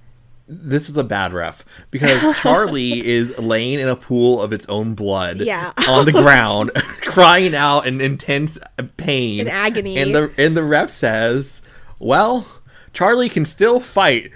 This 0.52 0.88
is 0.88 0.96
a 0.96 1.04
bad 1.04 1.32
ref 1.32 1.64
because 1.92 2.36
Charlie 2.40 3.06
is 3.06 3.38
laying 3.38 3.78
in 3.78 3.86
a 3.88 3.94
pool 3.94 4.42
of 4.42 4.52
its 4.52 4.66
own 4.68 4.94
blood 4.94 5.38
Yeah. 5.38 5.72
on 5.88 6.06
the 6.06 6.12
ground, 6.24 6.72
crying 7.02 7.54
out 7.54 7.86
in 7.86 8.00
intense 8.00 8.58
pain 8.96 9.40
In 9.40 9.48
agony. 9.48 9.96
And 9.96 10.12
the 10.14 10.32
and 10.36 10.56
the 10.56 10.64
ref 10.64 10.90
says, 10.90 11.62
"Well, 12.00 12.46
Charlie 12.92 13.28
can 13.28 13.44
still 13.44 13.78
fight. 13.78 14.32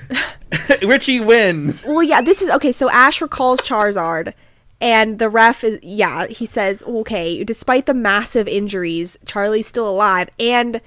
Richie 0.82 1.20
wins." 1.20 1.85
Well, 1.86 2.03
yeah, 2.03 2.20
this 2.20 2.41
is 2.43 2.51
okay. 2.53 2.70
So 2.73 2.89
Ash 2.91 3.20
recalls 3.20 3.61
Charizard, 3.61 4.35
and 4.81 5.19
the 5.19 5.28
ref 5.28 5.65
is 5.65 5.78
yeah. 5.82 6.27
He 6.28 6.47
says, 6.47 6.82
okay, 6.85 7.43
despite 7.43 7.86
the 7.86 7.95
massive 7.95 8.47
injuries, 8.47 9.19
Charlie's 9.27 9.66
still 9.66 9.89
alive, 9.89 10.31
and 10.39 10.81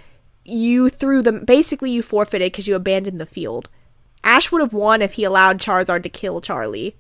you 0.46 0.88
threw 0.90 1.22
them. 1.22 1.44
Basically, 1.44 1.92
you 1.92 2.02
forfeited 2.02 2.52
because 2.54 2.68
you 2.68 2.76
abandoned 2.76 3.20
the 3.20 3.26
field. 3.26 3.68
Ash 4.28 4.52
would 4.52 4.62
have 4.62 4.74
won 4.74 5.02
if 5.02 5.14
he 5.14 5.24
allowed 5.24 5.60
Charizard 5.60 6.04
to 6.04 6.10
kill 6.10 6.42
Charlie. 6.42 6.96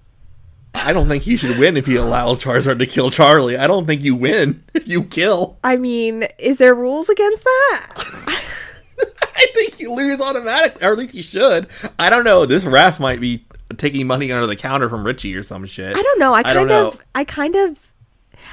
I 0.73 0.93
don't 0.93 1.07
think 1.07 1.23
he 1.23 1.35
should 1.37 1.59
win 1.59 1.75
if 1.75 1.85
he 1.85 1.95
allows 1.97 2.41
Charizard 2.41 2.79
to 2.79 2.85
kill 2.85 3.09
Charlie. 3.09 3.57
I 3.57 3.67
don't 3.67 3.85
think 3.85 4.03
you 4.03 4.15
win 4.15 4.63
if 4.73 4.87
you 4.87 5.03
kill. 5.03 5.57
I 5.63 5.75
mean, 5.75 6.27
is 6.39 6.57
there 6.59 6.73
rules 6.73 7.09
against 7.09 7.43
that? 7.43 7.93
I 9.35 9.45
think 9.53 9.79
you 9.79 9.93
lose 9.93 10.21
automatically, 10.21 10.83
or 10.85 10.93
at 10.93 10.97
least 10.97 11.13
you 11.15 11.21
should. 11.21 11.67
I 11.99 12.09
don't 12.09 12.23
know. 12.23 12.45
This 12.45 12.63
ref 12.63 12.99
might 12.99 13.19
be 13.19 13.45
taking 13.75 14.07
money 14.07 14.31
under 14.31 14.47
the 14.47 14.55
counter 14.55 14.87
from 14.89 15.05
Richie 15.05 15.35
or 15.35 15.43
some 15.43 15.65
shit. 15.65 15.95
I 15.95 16.01
don't 16.01 16.19
know. 16.19 16.33
I 16.33 16.39
I 16.39 16.43
kind 16.43 16.55
don't 16.55 16.67
know. 16.67 16.87
of, 16.87 17.01
I 17.13 17.23
kind 17.25 17.55
of, 17.55 17.91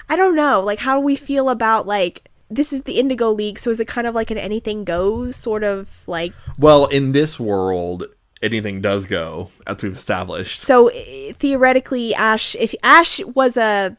I 0.09 0.17
don't 0.17 0.35
know. 0.35 0.61
Like, 0.61 0.81
how 0.81 0.97
do 0.97 1.01
we 1.01 1.17
feel 1.17 1.49
about 1.49 1.87
like 1.87 2.29
this 2.51 2.73
is 2.73 2.83
the 2.83 2.99
Indigo 2.99 3.31
League? 3.31 3.59
So 3.59 3.71
is 3.71 3.81
it 3.81 3.87
kind 3.87 4.07
of 4.07 4.15
like 4.15 4.31
an 4.31 4.39
anything 4.39 4.85
goes 4.85 5.37
sort 5.37 5.63
of 5.63 6.07
like? 6.09 6.33
Well, 6.59 6.87
in 6.87 7.13
this 7.13 7.39
world, 7.39 8.07
anything 8.45 8.81
does 8.81 9.07
go, 9.07 9.51
as 9.67 9.83
we've 9.83 9.97
established. 9.97 10.61
So 10.61 10.89
eh, 10.89 11.33
theoretically, 11.33 12.15
Ash, 12.15 12.55
if 12.57 12.75
Ash 12.83 13.21
was 13.25 13.57
a 13.57 13.97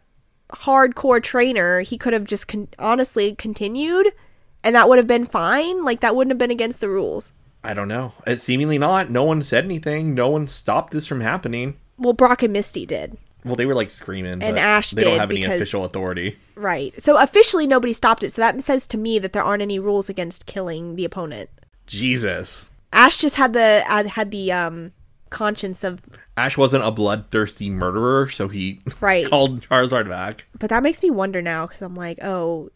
hardcore 0.51 1.21
trainer, 1.21 1.81
he 1.81 1.97
could 1.97 2.13
have 2.13 2.23
just 2.25 2.47
con- 2.47 2.67
honestly 2.79 3.35
continued, 3.35 4.13
and 4.63 4.75
that 4.75 4.87
would 4.87 4.97
have 4.97 5.07
been 5.07 5.25
fine. 5.25 5.83
Like 5.83 6.01
that 6.01 6.15
wouldn't 6.15 6.31
have 6.31 6.37
been 6.37 6.51
against 6.51 6.79
the 6.79 6.89
rules. 6.89 7.33
I 7.63 7.73
don't 7.73 7.87
know. 7.87 8.13
It's 8.27 8.43
seemingly 8.43 8.77
not. 8.77 9.09
No 9.09 9.23
one 9.23 9.41
said 9.41 9.65
anything. 9.65 10.13
No 10.13 10.29
one 10.29 10.47
stopped 10.47 10.93
this 10.93 11.07
from 11.07 11.21
happening. 11.21 11.77
Well, 11.97 12.13
Brock 12.13 12.43
and 12.43 12.53
Misty 12.53 12.85
did. 12.85 13.17
Well, 13.43 13.55
they 13.55 13.65
were 13.65 13.75
like 13.75 13.89
screaming, 13.89 14.33
And 14.43 14.55
but 14.55 14.57
Ash 14.57 14.91
they 14.91 15.03
don't 15.03 15.19
have 15.19 15.29
any 15.31 15.41
because- 15.41 15.55
official 15.55 15.85
authority. 15.85 16.37
Right. 16.55 16.99
So 17.01 17.17
officially 17.17 17.67
nobody 17.67 17.93
stopped 17.93 18.23
it. 18.23 18.31
So 18.31 18.41
that 18.41 18.59
says 18.61 18.87
to 18.87 18.97
me 18.97 19.19
that 19.19 19.33
there 19.33 19.43
aren't 19.43 19.61
any 19.61 19.77
rules 19.79 20.09
against 20.09 20.45
killing 20.45 20.95
the 20.95 21.05
opponent. 21.05 21.49
Jesus. 21.87 22.71
Ash 22.95 23.17
just 23.17 23.35
had 23.35 23.53
the 23.53 23.83
uh, 23.87 24.05
had 24.07 24.31
the 24.31 24.51
um 24.51 24.91
conscience 25.29 25.83
of 25.83 25.99
Ash 26.37 26.57
wasn't 26.57 26.83
a 26.83 26.91
bloodthirsty 26.91 27.69
murderer, 27.69 28.29
so 28.29 28.47
he 28.47 28.81
Right. 29.01 29.29
called 29.29 29.61
Charizard 29.67 30.09
back. 30.09 30.45
but 30.57 30.69
that 30.69 30.81
makes 30.83 31.03
me 31.03 31.09
wonder 31.11 31.41
now 31.41 31.67
cuz 31.67 31.81
I'm 31.81 31.95
like, 31.95 32.17
oh, 32.23 32.69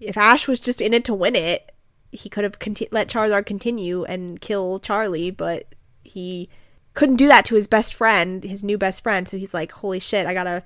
if 0.00 0.16
Ash 0.16 0.48
was 0.48 0.60
just 0.60 0.80
in 0.80 0.94
it 0.94 1.04
to 1.04 1.14
win 1.14 1.36
it, 1.36 1.72
he 2.10 2.28
could 2.28 2.42
have 2.44 2.58
conti- 2.58 2.88
let 2.90 3.08
Charizard 3.08 3.46
continue 3.46 4.04
and 4.04 4.40
kill 4.40 4.80
Charlie, 4.80 5.30
but 5.30 5.66
he 6.02 6.48
couldn't 6.94 7.16
do 7.16 7.28
that 7.28 7.44
to 7.44 7.54
his 7.54 7.66
best 7.68 7.94
friend, 7.94 8.42
his 8.42 8.64
new 8.64 8.76
best 8.78 9.02
friend. 9.02 9.28
So 9.28 9.36
he's 9.36 9.54
like, 9.54 9.70
holy 9.72 10.00
shit, 10.00 10.26
I 10.26 10.34
got 10.34 10.44
to 10.44 10.62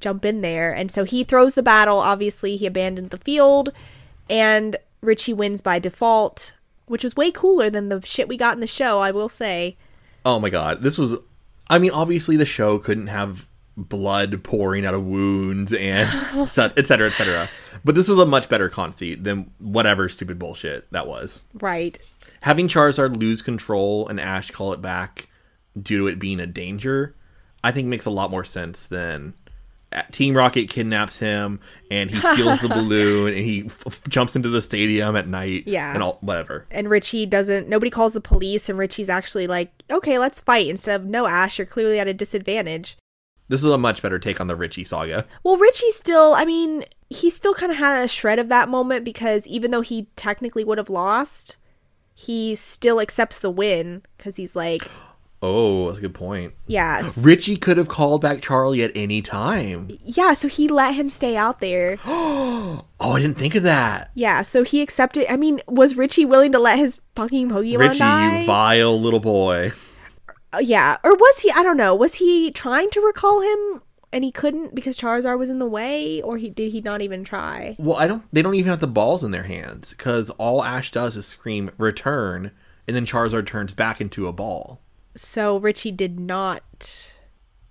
jump 0.00 0.24
in 0.26 0.42
there. 0.42 0.72
And 0.74 0.90
so 0.90 1.04
he 1.04 1.24
throws 1.24 1.54
the 1.54 1.62
battle. 1.62 1.98
Obviously, 1.98 2.56
he 2.56 2.66
abandoned 2.66 3.10
the 3.10 3.16
field 3.16 3.70
and 4.28 4.76
Richie 5.00 5.32
wins 5.32 5.62
by 5.62 5.78
default, 5.78 6.52
which 6.86 7.04
was 7.04 7.16
way 7.16 7.30
cooler 7.30 7.70
than 7.70 7.88
the 7.88 8.00
shit 8.02 8.28
we 8.28 8.36
got 8.36 8.54
in 8.54 8.60
the 8.60 8.66
show, 8.66 9.00
I 9.00 9.10
will 9.10 9.28
say. 9.28 9.76
Oh 10.24 10.38
my 10.38 10.50
god, 10.50 10.82
this 10.82 10.98
was. 10.98 11.16
I 11.68 11.78
mean, 11.78 11.90
obviously 11.90 12.36
the 12.36 12.46
show 12.46 12.78
couldn't 12.78 13.06
have 13.06 13.46
blood 13.76 14.44
pouring 14.44 14.86
out 14.86 14.94
of 14.94 15.04
wounds 15.04 15.72
and 15.72 16.08
et 16.34 16.86
cetera, 16.86 17.08
et 17.08 17.12
cetera. 17.12 17.48
But 17.84 17.94
this 17.94 18.08
was 18.08 18.18
a 18.18 18.26
much 18.26 18.48
better 18.48 18.68
conceit 18.68 19.24
than 19.24 19.50
whatever 19.58 20.08
stupid 20.08 20.38
bullshit 20.38 20.90
that 20.92 21.06
was. 21.06 21.42
Right. 21.54 21.98
Having 22.42 22.68
Charizard 22.68 23.16
lose 23.16 23.42
control 23.42 24.06
and 24.08 24.20
Ash 24.20 24.50
call 24.50 24.72
it 24.72 24.82
back 24.82 25.28
due 25.80 25.98
to 25.98 26.06
it 26.06 26.18
being 26.18 26.40
a 26.40 26.46
danger, 26.46 27.16
I 27.62 27.72
think 27.72 27.88
makes 27.88 28.06
a 28.06 28.10
lot 28.10 28.30
more 28.30 28.44
sense 28.44 28.86
than 28.86 29.34
Team 30.12 30.36
Rocket 30.36 30.68
kidnaps 30.68 31.18
him 31.18 31.60
and 31.90 32.10
he 32.10 32.18
steals 32.18 32.60
the 32.60 32.68
balloon 32.80 33.28
and 33.34 33.44
he 33.44 33.64
f- 33.66 34.02
jumps 34.08 34.34
into 34.36 34.48
the 34.48 34.60
stadium 34.62 35.16
at 35.16 35.28
night. 35.28 35.64
Yeah. 35.66 35.92
and 35.94 36.02
all 36.02 36.18
whatever. 36.20 36.66
and 36.70 36.88
Richie 36.90 37.26
doesn't 37.26 37.68
nobody 37.68 37.90
calls 37.90 38.12
the 38.12 38.20
police 38.20 38.68
and 38.68 38.78
Richie's 38.78 39.08
actually 39.08 39.46
like, 39.46 39.72
"Okay, 39.90 40.18
let's 40.18 40.40
fight." 40.40 40.66
Instead 40.66 41.00
of, 41.00 41.06
"No, 41.06 41.26
Ash, 41.26 41.58
you're 41.58 41.66
clearly 41.66 41.98
at 41.98 42.08
a 42.08 42.14
disadvantage." 42.14 42.96
This 43.48 43.62
is 43.62 43.70
a 43.70 43.76
much 43.78 44.00
better 44.00 44.18
take 44.18 44.40
on 44.40 44.46
the 44.46 44.56
Richie 44.56 44.84
saga. 44.84 45.26
Well, 45.42 45.58
Richie 45.58 45.90
still, 45.90 46.32
I 46.34 46.46
mean, 46.46 46.82
he 47.10 47.28
still 47.28 47.52
kind 47.52 47.70
of 47.70 47.76
had 47.76 48.02
a 48.02 48.08
shred 48.08 48.38
of 48.38 48.48
that 48.48 48.70
moment 48.70 49.04
because 49.04 49.46
even 49.46 49.70
though 49.70 49.82
he 49.82 50.08
technically 50.16 50.64
would 50.64 50.78
have 50.78 50.88
lost, 50.88 51.58
he 52.14 52.54
still 52.54 53.00
accepts 53.00 53.38
the 53.38 53.50
win 53.50 54.02
cuz 54.18 54.36
he's 54.36 54.56
like, 54.56 54.88
Oh, 55.46 55.86
that's 55.86 55.98
a 55.98 56.00
good 56.02 56.14
point. 56.14 56.54
"Yes." 56.66 57.18
Richie 57.24 57.56
could 57.56 57.76
have 57.76 57.88
called 57.88 58.22
back 58.22 58.40
Charlie 58.40 58.82
at 58.82 58.92
any 58.94 59.22
time. 59.22 59.88
yeah, 60.04 60.32
so 60.32 60.48
he 60.48 60.68
let 60.68 60.94
him 60.94 61.08
stay 61.10 61.36
out 61.36 61.60
there. 61.60 61.98
Oh, 63.00 63.12
I 63.12 63.20
didn't 63.20 63.36
think 63.36 63.54
of 63.54 63.64
that. 63.64 64.10
Yeah, 64.14 64.40
so 64.40 64.62
he 64.62 64.80
accepted. 64.80 65.30
I 65.30 65.36
mean, 65.36 65.60
was 65.68 65.96
Richie 65.96 66.24
willing 66.24 66.52
to 66.52 66.58
let 66.58 66.78
his 66.78 67.00
fucking 67.14 67.50
Pokemon 67.50 67.78
Richie, 67.78 67.98
die? 67.98 68.40
you 68.40 68.46
vile 68.46 68.98
little 68.98 69.20
boy. 69.20 69.72
Uh, 70.54 70.60
yeah, 70.62 70.96
or 71.04 71.14
was 71.14 71.40
he? 71.40 71.50
I 71.50 71.62
don't 71.62 71.76
know. 71.76 71.94
Was 71.94 72.14
he 72.14 72.50
trying 72.50 72.88
to 72.90 73.00
recall 73.00 73.42
him 73.42 73.82
and 74.14 74.22
he 74.22 74.30
couldn't 74.30 74.74
because 74.76 74.96
Charizard 74.96 75.38
was 75.38 75.50
in 75.50 75.58
the 75.58 75.66
way, 75.66 76.22
or 76.22 76.38
he 76.38 76.48
did 76.48 76.70
he 76.70 76.80
not 76.80 77.02
even 77.02 77.24
try? 77.24 77.74
Well, 77.78 77.96
I 77.96 78.06
don't. 78.06 78.22
They 78.32 78.42
don't 78.42 78.54
even 78.54 78.70
have 78.70 78.80
the 78.80 78.86
balls 78.86 79.24
in 79.24 79.32
their 79.32 79.42
hands 79.42 79.90
because 79.90 80.30
all 80.30 80.62
Ash 80.62 80.92
does 80.92 81.16
is 81.16 81.26
scream 81.26 81.70
"return," 81.76 82.52
and 82.86 82.94
then 82.94 83.06
Charizard 83.06 83.46
turns 83.46 83.74
back 83.74 84.00
into 84.00 84.28
a 84.28 84.32
ball. 84.32 84.80
So 85.14 85.56
Richie 85.58 85.92
did 85.92 86.18
not. 86.20 87.14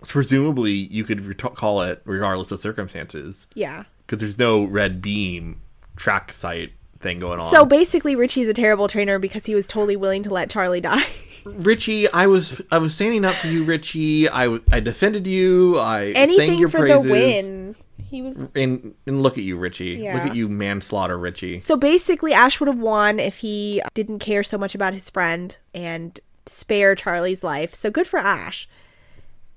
Presumably, 0.06 0.72
you 0.72 1.04
could 1.04 1.20
ret- 1.22 1.54
call 1.54 1.80
it 1.82 2.02
regardless 2.04 2.52
of 2.52 2.60
circumstances 2.60 3.46
Yeah. 3.54 3.84
because 4.06 4.18
there's 4.20 4.38
no 4.38 4.64
red 4.64 5.00
beam 5.00 5.60
track 5.96 6.32
site 6.32 6.72
thing 7.00 7.20
going 7.20 7.40
on. 7.40 7.46
So 7.50 7.64
basically, 7.64 8.14
Richie's 8.16 8.48
a 8.48 8.52
terrible 8.52 8.86
trainer 8.88 9.18
because 9.18 9.46
he 9.46 9.54
was 9.54 9.66
totally 9.66 9.96
willing 9.96 10.22
to 10.24 10.30
let 10.32 10.50
Charlie 10.50 10.80
die. 10.82 11.04
Richie, 11.44 12.10
I 12.10 12.26
was 12.26 12.60
I 12.70 12.78
was 12.78 12.94
standing 12.94 13.24
up 13.24 13.34
for 13.34 13.48
you, 13.48 13.64
Richie. 13.64 14.28
I 14.28 14.58
I 14.72 14.80
defended 14.80 15.26
you. 15.26 15.78
I 15.78 16.12
sang 16.12 16.16
Anything 16.16 16.58
your 16.58 16.68
for 16.70 16.78
praises. 16.80 17.04
the 17.04 17.10
win. 17.10 17.76
He 17.98 18.22
was. 18.22 18.46
And 18.54 18.94
and 19.06 19.22
look 19.22 19.36
at 19.38 19.44
you, 19.44 19.56
Richie. 19.58 20.00
Yeah. 20.02 20.14
Look 20.14 20.26
at 20.30 20.36
you, 20.36 20.48
manslaughter, 20.48 21.18
Richie. 21.18 21.60
So 21.60 21.76
basically, 21.76 22.32
Ash 22.32 22.60
would 22.60 22.68
have 22.68 22.78
won 22.78 23.20
if 23.20 23.38
he 23.38 23.82
didn't 23.92 24.20
care 24.20 24.42
so 24.42 24.56
much 24.56 24.74
about 24.74 24.94
his 24.94 25.10
friend 25.10 25.56
and 25.74 26.18
spare 26.46 26.94
Charlie's 26.94 27.44
life. 27.44 27.74
So 27.74 27.90
good 27.90 28.06
for 28.06 28.18
Ash. 28.18 28.68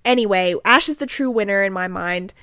Anyway, 0.06 0.56
Ash 0.64 0.88
is 0.88 0.98
the 0.98 1.06
true 1.06 1.30
winner 1.30 1.64
in 1.64 1.74
my 1.74 1.88
mind. 1.88 2.34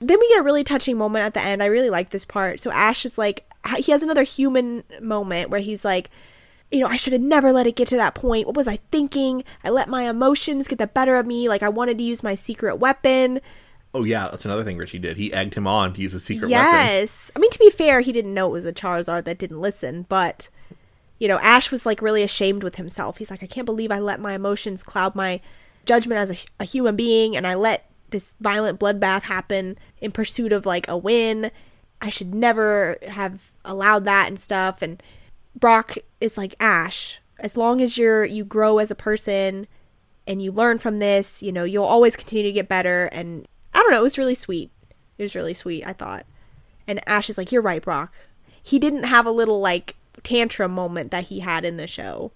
Then 0.00 0.18
we 0.18 0.28
get 0.28 0.40
a 0.40 0.42
really 0.42 0.64
touching 0.64 0.98
moment 0.98 1.24
at 1.24 1.34
the 1.34 1.40
end. 1.40 1.62
I 1.62 1.66
really 1.66 1.90
like 1.90 2.10
this 2.10 2.24
part. 2.24 2.60
So 2.60 2.70
Ash 2.72 3.04
is 3.04 3.16
like, 3.16 3.44
he 3.76 3.92
has 3.92 4.02
another 4.02 4.24
human 4.24 4.82
moment 5.00 5.50
where 5.50 5.60
he's 5.60 5.84
like, 5.84 6.10
you 6.70 6.80
know, 6.80 6.88
I 6.88 6.96
should 6.96 7.12
have 7.12 7.22
never 7.22 7.52
let 7.52 7.66
it 7.68 7.76
get 7.76 7.88
to 7.88 7.96
that 7.96 8.16
point. 8.16 8.46
What 8.46 8.56
was 8.56 8.66
I 8.66 8.76
thinking? 8.90 9.44
I 9.62 9.70
let 9.70 9.88
my 9.88 10.08
emotions 10.08 10.66
get 10.66 10.78
the 10.78 10.88
better 10.88 11.14
of 11.16 11.24
me. 11.24 11.48
Like, 11.48 11.62
I 11.62 11.68
wanted 11.68 11.98
to 11.98 12.04
use 12.04 12.22
my 12.22 12.34
secret 12.34 12.76
weapon. 12.76 13.40
Oh 13.94 14.02
yeah, 14.02 14.26
that's 14.28 14.44
another 14.44 14.64
thing 14.64 14.76
Richie 14.76 14.98
did. 14.98 15.16
He 15.16 15.32
egged 15.32 15.54
him 15.54 15.68
on 15.68 15.92
to 15.92 16.00
use 16.00 16.14
a 16.14 16.20
secret 16.20 16.50
weapon. 16.50 16.64
Yes. 16.64 17.30
I 17.36 17.38
mean, 17.38 17.50
to 17.50 17.58
be 17.60 17.70
fair, 17.70 18.00
he 18.00 18.10
didn't 18.10 18.34
know 18.34 18.48
it 18.48 18.52
was 18.52 18.64
a 18.64 18.72
Charizard 18.72 19.24
that 19.24 19.38
didn't 19.38 19.60
listen, 19.60 20.04
but, 20.08 20.48
you 21.18 21.28
know, 21.28 21.38
Ash 21.40 21.70
was 21.70 21.86
like 21.86 22.02
really 22.02 22.22
ashamed 22.22 22.62
with 22.62 22.76
himself. 22.76 23.18
He's 23.18 23.30
like, 23.30 23.42
I 23.42 23.46
can't 23.46 23.66
believe 23.66 23.90
I 23.90 23.98
let 23.98 24.20
my 24.20 24.34
emotions 24.34 24.82
cloud 24.82 25.14
my 25.14 25.40
judgment 25.86 26.18
as 26.18 26.30
a, 26.30 26.36
a 26.60 26.64
human 26.64 26.96
being 26.96 27.36
and 27.36 27.46
I 27.46 27.54
let 27.54 27.90
this 28.10 28.34
violent 28.40 28.80
bloodbath 28.80 29.22
happen 29.22 29.78
in 30.00 30.12
pursuit 30.12 30.52
of 30.52 30.66
like 30.66 30.88
a 30.88 30.96
win. 30.96 31.50
I 32.00 32.08
should 32.08 32.34
never 32.34 32.98
have 33.08 33.52
allowed 33.64 34.04
that 34.04 34.28
and 34.28 34.38
stuff. 34.38 34.82
And 34.82 35.02
Brock 35.54 35.96
is 36.20 36.36
like, 36.36 36.54
Ash, 36.60 37.20
as 37.38 37.56
long 37.56 37.80
as 37.80 37.96
you're, 37.96 38.24
you 38.24 38.44
grow 38.44 38.78
as 38.78 38.90
a 38.90 38.96
person 38.96 39.66
and 40.26 40.42
you 40.42 40.52
learn 40.52 40.78
from 40.78 40.98
this, 40.98 41.42
you 41.42 41.52
know, 41.52 41.64
you'll 41.64 41.84
always 41.84 42.16
continue 42.16 42.44
to 42.44 42.52
get 42.52 42.68
better. 42.68 43.06
And 43.06 43.46
I 43.72 43.78
don't 43.78 43.90
know, 43.90 44.00
it 44.00 44.04
was 44.04 44.18
really 44.18 44.34
sweet. 44.34 44.70
It 45.18 45.22
was 45.22 45.34
really 45.34 45.54
sweet, 45.54 45.86
I 45.86 45.92
thought. 45.92 46.26
And 46.86 47.00
Ash 47.08 47.30
is 47.30 47.38
like, 47.38 47.52
You're 47.52 47.62
right, 47.62 47.82
Brock. 47.82 48.14
He 48.62 48.78
didn't 48.78 49.04
have 49.04 49.26
a 49.26 49.30
little 49.30 49.60
like 49.60 49.96
tantrum 50.24 50.72
moment 50.72 51.10
that 51.10 51.24
he 51.24 51.40
had 51.40 51.64
in 51.64 51.76
the 51.76 51.86
show. 51.86 52.32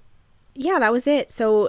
Yeah, 0.54 0.78
that 0.78 0.92
was 0.92 1.06
it. 1.06 1.30
So 1.30 1.68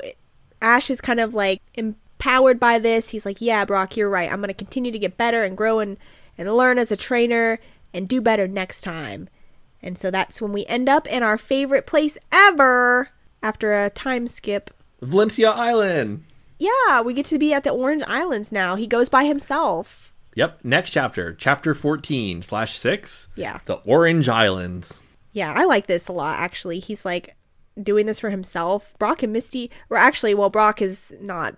Ash 0.61 0.89
is 0.89 1.01
kind 1.01 1.19
of 1.19 1.33
like 1.33 1.61
empowered 1.73 2.59
by 2.59 2.79
this. 2.79 3.09
He's 3.09 3.25
like, 3.25 3.41
Yeah, 3.41 3.65
Brock, 3.65 3.97
you're 3.97 4.09
right. 4.09 4.31
I'm 4.31 4.39
going 4.39 4.49
to 4.49 4.53
continue 4.53 4.91
to 4.91 4.99
get 4.99 5.17
better 5.17 5.43
and 5.43 5.57
grow 5.57 5.79
and, 5.79 5.97
and 6.37 6.53
learn 6.55 6.77
as 6.77 6.91
a 6.91 6.97
trainer 6.97 7.59
and 7.93 8.07
do 8.07 8.21
better 8.21 8.47
next 8.47 8.81
time. 8.81 9.29
And 9.81 9.97
so 9.97 10.11
that's 10.11 10.41
when 10.41 10.51
we 10.51 10.65
end 10.65 10.89
up 10.89 11.07
in 11.07 11.23
our 11.23 11.37
favorite 11.37 11.87
place 11.87 12.17
ever 12.31 13.09
after 13.41 13.73
a 13.73 13.89
time 13.89 14.27
skip. 14.27 14.71
Valencia 15.01 15.51
Island. 15.51 16.25
Yeah, 16.57 17.01
we 17.01 17.13
get 17.13 17.25
to 17.27 17.39
be 17.39 17.53
at 17.53 17.63
the 17.63 17.69
Orange 17.69 18.03
Islands 18.05 18.51
now. 18.51 18.75
He 18.75 18.85
goes 18.85 19.07
by 19.07 19.23
himself. 19.23 20.13
Yep. 20.35 20.59
Next 20.63 20.91
chapter, 20.91 21.33
chapter 21.33 21.73
fourteen 21.73 22.41
slash 22.41 22.77
six. 22.77 23.29
Yeah. 23.35 23.59
The 23.65 23.75
Orange 23.85 24.27
Islands. 24.27 25.03
Yeah, 25.31 25.53
I 25.55 25.65
like 25.65 25.87
this 25.87 26.07
a 26.07 26.13
lot 26.13 26.39
actually. 26.39 26.79
He's 26.79 27.05
like 27.05 27.35
doing 27.81 28.05
this 28.05 28.19
for 28.19 28.29
himself. 28.29 28.93
Brock 28.99 29.23
and 29.23 29.33
Misty, 29.33 29.71
or 29.89 29.97
actually, 29.97 30.33
well, 30.33 30.49
Brock 30.49 30.81
is 30.81 31.15
not 31.21 31.55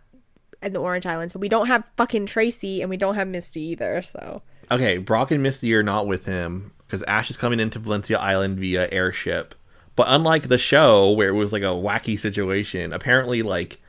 in 0.62 0.74
the 0.74 0.80
Orange 0.80 1.06
Islands, 1.06 1.34
but 1.34 1.40
we 1.40 1.50
don't 1.50 1.68
have 1.68 1.90
fucking 1.98 2.28
Tracey 2.28 2.82
and 2.82 2.90
we 2.90 2.98
don't 2.98 3.16
have 3.16 3.28
Misty 3.28 3.62
either, 3.62 4.02
so. 4.02 4.42
Okay, 4.70 4.98
Brock 4.98 5.32
and 5.32 5.42
Misty 5.44 5.74
are 5.76 5.84
not 5.84 6.08
with 6.08 6.26
him 6.26 6.72
because 6.86 7.04
Ash 7.04 7.30
is 7.30 7.38
coming 7.38 7.60
into 7.60 7.80
Valencia 7.80 8.20
Island 8.20 8.60
via 8.60 8.88
airship. 8.92 9.56
But 9.96 10.08
unlike 10.10 10.48
the 10.48 10.58
show 10.58 11.12
where 11.12 11.30
it 11.30 11.34
was 11.34 11.52
like 11.52 11.64
a 11.64 11.68
wacky 11.68 12.18
situation, 12.18 12.94
apparently 12.94 13.42
like 13.42 13.82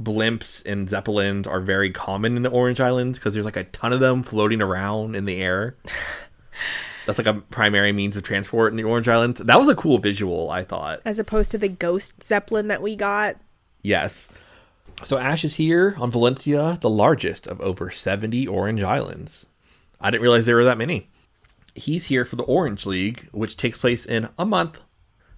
blimps 0.00 0.64
and 0.64 0.88
zeppelins 0.88 1.46
are 1.46 1.60
very 1.60 1.90
common 1.90 2.36
in 2.36 2.42
the 2.42 2.50
Orange 2.50 2.80
Islands 2.80 3.18
because 3.18 3.34
there's 3.34 3.44
like 3.46 3.56
a 3.56 3.64
ton 3.64 3.92
of 3.92 4.00
them 4.00 4.22
floating 4.22 4.62
around 4.62 5.14
in 5.14 5.26
the 5.26 5.42
air. 5.42 5.76
That's 7.10 7.26
like 7.26 7.36
a 7.36 7.40
primary 7.40 7.90
means 7.90 8.16
of 8.16 8.22
transport 8.22 8.72
in 8.72 8.76
the 8.76 8.84
Orange 8.84 9.08
Islands. 9.08 9.40
That 9.40 9.58
was 9.58 9.68
a 9.68 9.74
cool 9.74 9.98
visual, 9.98 10.48
I 10.48 10.62
thought. 10.62 11.00
As 11.04 11.18
opposed 11.18 11.50
to 11.50 11.58
the 11.58 11.68
ghost 11.68 12.22
Zeppelin 12.22 12.68
that 12.68 12.82
we 12.82 12.94
got. 12.94 13.36
Yes. 13.82 14.28
So 15.02 15.18
Ash 15.18 15.44
is 15.44 15.56
here 15.56 15.96
on 15.98 16.12
Valencia, 16.12 16.78
the 16.80 16.88
largest 16.88 17.48
of 17.48 17.60
over 17.62 17.90
70 17.90 18.46
Orange 18.46 18.84
Islands. 18.84 19.46
I 20.00 20.10
didn't 20.10 20.22
realize 20.22 20.46
there 20.46 20.54
were 20.54 20.62
that 20.62 20.78
many. 20.78 21.10
He's 21.74 22.06
here 22.06 22.24
for 22.24 22.36
the 22.36 22.44
Orange 22.44 22.86
League, 22.86 23.28
which 23.32 23.56
takes 23.56 23.76
place 23.76 24.06
in 24.06 24.28
a 24.38 24.46
month. 24.46 24.80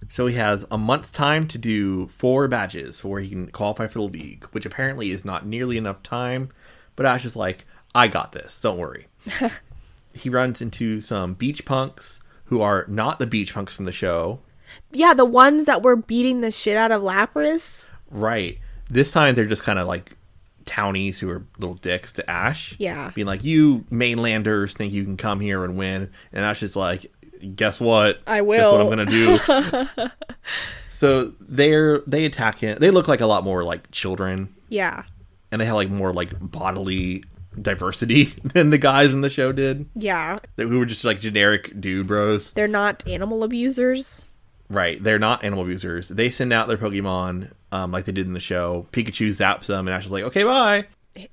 So 0.09 0.27
he 0.27 0.35
has 0.35 0.67
a 0.69 0.77
month's 0.77 1.11
time 1.11 1.47
to 1.47 1.57
do 1.57 2.05
four 2.05 2.47
badges 2.47 2.97
before 2.97 3.19
he 3.19 3.29
can 3.29 3.47
qualify 3.47 3.87
for 3.87 3.97
the 3.97 4.03
league, 4.03 4.45
which 4.51 4.67
apparently 4.67 5.09
is 5.09 5.25
not 5.25 5.47
nearly 5.47 5.77
enough 5.77 6.03
time. 6.03 6.49
But 6.95 7.07
Ash 7.07 7.25
is 7.25 7.35
like, 7.35 7.65
I 7.95 8.09
got 8.09 8.31
this, 8.31 8.61
don't 8.61 8.77
worry. 8.77 9.07
he 10.13 10.29
runs 10.29 10.61
into 10.61 11.01
some 11.01 11.33
beach 11.33 11.65
punks 11.65 12.19
who 12.45 12.61
are 12.61 12.85
not 12.87 13.19
the 13.19 13.27
beach 13.27 13.53
punks 13.53 13.73
from 13.73 13.85
the 13.85 13.91
show. 13.91 14.39
Yeah, 14.91 15.13
the 15.13 15.25
ones 15.25 15.65
that 15.65 15.81
were 15.81 15.95
beating 15.95 16.41
the 16.41 16.51
shit 16.51 16.77
out 16.77 16.91
of 16.91 17.01
Lapras. 17.01 17.87
Right. 18.09 18.59
This 18.89 19.11
time 19.11 19.35
they're 19.35 19.45
just 19.45 19.63
kind 19.63 19.79
of 19.79 19.87
like 19.87 20.15
townies 20.65 21.19
who 21.19 21.29
are 21.29 21.45
little 21.57 21.75
dicks 21.75 22.11
to 22.13 22.29
Ash. 22.29 22.75
Yeah. 22.79 23.11
Being 23.13 23.27
like, 23.27 23.43
you 23.43 23.85
mainlanders 23.89 24.73
think 24.73 24.93
you 24.93 25.03
can 25.03 25.17
come 25.17 25.39
here 25.39 25.63
and 25.63 25.77
win. 25.77 26.11
And 26.31 26.45
Ash 26.45 26.63
is 26.63 26.75
like, 26.75 27.11
guess 27.55 27.79
what? 27.79 28.21
I 28.27 28.37
Guess 28.37 28.47
will." 28.47 28.71
what 28.71 28.81
I'm 28.81 29.07
going 29.07 29.07
to 29.07 29.89
do. 29.95 30.07
so 30.89 31.33
they're, 31.39 31.99
they 31.99 32.25
attack 32.25 32.59
him. 32.59 32.77
They 32.79 32.91
look 32.91 33.07
like 33.07 33.21
a 33.21 33.25
lot 33.25 33.43
more 33.43 33.63
like 33.63 33.89
children. 33.91 34.53
Yeah. 34.69 35.03
And 35.51 35.61
they 35.61 35.65
have 35.65 35.75
like 35.75 35.89
more 35.89 36.13
like 36.13 36.33
bodily 36.39 37.23
diversity 37.61 38.25
than 38.43 38.69
the 38.69 38.77
guys 38.77 39.13
in 39.13 39.21
the 39.21 39.29
show 39.29 39.51
did. 39.51 39.87
Yeah. 39.95 40.39
They- 40.55 40.63
Who 40.63 40.79
were 40.79 40.85
just 40.85 41.03
like 41.05 41.19
generic 41.19 41.79
dude 41.79 42.07
bros. 42.07 42.53
They're 42.53 42.67
not 42.67 43.07
animal 43.07 43.43
abusers. 43.43 44.31
Right. 44.69 45.03
They're 45.03 45.19
not 45.19 45.43
animal 45.43 45.63
abusers. 45.65 46.09
They 46.09 46.29
send 46.29 46.51
out 46.53 46.67
their 46.67 46.77
Pokemon 46.77 47.51
um, 47.71 47.91
like 47.91 48.05
they 48.05 48.11
did 48.11 48.25
in 48.27 48.33
the 48.33 48.39
show. 48.39 48.87
Pikachu 48.91 49.29
zaps 49.29 49.65
them, 49.67 49.87
and 49.87 49.95
Ash 49.95 50.05
is 50.05 50.11
like, 50.11 50.23
okay, 50.23 50.43
bye. 50.43 50.85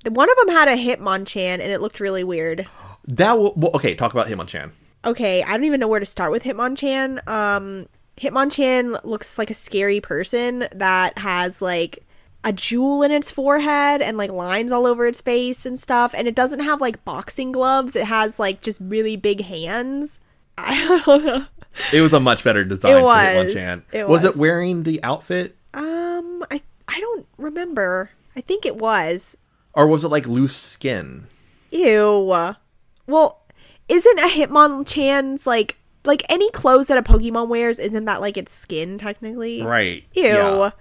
One 0.07 0.29
of 0.29 0.37
them 0.37 0.49
had 0.55 0.67
a 0.67 0.75
Hitmonchan 0.75 1.35
and 1.37 1.61
it 1.63 1.81
looked 1.81 1.99
really 1.99 2.23
weird. 2.23 2.67
That 3.07 3.37
will, 3.39 3.53
well, 3.55 3.71
okay, 3.75 3.95
talk 3.95 4.11
about 4.13 4.27
Hitmonchan. 4.27 4.71
Okay, 5.05 5.41
I 5.41 5.51
don't 5.53 5.63
even 5.63 5.79
know 5.79 5.87
where 5.87 5.99
to 5.99 6.05
start 6.05 6.31
with 6.31 6.43
Hitmonchan. 6.43 7.27
Um 7.27 7.87
Hitmonchan 8.17 9.03
looks 9.03 9.39
like 9.39 9.49
a 9.49 9.55
scary 9.55 9.99
person 9.99 10.67
that 10.75 11.17
has 11.17 11.61
like 11.61 12.05
a 12.43 12.51
jewel 12.51 13.03
in 13.03 13.11
its 13.11 13.29
forehead 13.31 14.01
and 14.01 14.17
like 14.17 14.31
lines 14.31 14.71
all 14.71 14.87
over 14.87 15.05
its 15.05 15.21
face 15.21 15.65
and 15.65 15.77
stuff 15.79 16.13
and 16.17 16.27
it 16.27 16.33
doesn't 16.35 16.61
have 16.61 16.81
like 16.81 17.03
boxing 17.05 17.51
gloves. 17.51 17.95
It 17.95 18.05
has 18.05 18.39
like 18.39 18.61
just 18.61 18.81
really 18.81 19.15
big 19.15 19.41
hands. 19.41 20.19
I 20.57 21.01
don't 21.05 21.25
know. 21.25 21.45
It 21.93 22.01
was 22.01 22.13
a 22.13 22.19
much 22.19 22.43
better 22.43 22.63
design 22.63 22.91
It 22.91 22.99
for 22.99 23.03
was. 23.03 23.53
Hitmonchan. 23.53 23.83
It 23.91 24.07
was 24.07 24.23
was. 24.23 24.35
it 24.35 24.39
wearing 24.39 24.83
the 24.83 25.03
outfit? 25.03 25.55
Um 25.73 26.43
I 26.51 26.61
I 26.87 26.99
don't 26.99 27.27
remember. 27.37 28.11
I 28.35 28.41
think 28.41 28.65
it 28.65 28.75
was. 28.75 29.37
Or 29.73 29.87
was 29.87 30.03
it 30.03 30.09
like 30.09 30.27
loose 30.27 30.55
skin? 30.55 31.27
Ew. 31.71 32.53
Well, 33.07 33.41
isn't 33.87 34.19
a 34.19 34.27
Hitmonchan's 34.27 35.45
like 35.45 35.77
like 36.03 36.23
any 36.29 36.49
clothes 36.51 36.87
that 36.87 36.97
a 36.97 37.03
Pokemon 37.03 37.47
wears? 37.47 37.77
Isn't 37.79 38.05
that 38.05 38.21
like 38.21 38.37
its 38.37 38.51
skin 38.53 38.97
technically? 38.97 39.61
Right. 39.61 40.03
Ew. 40.13 40.23
Yeah. 40.23 40.71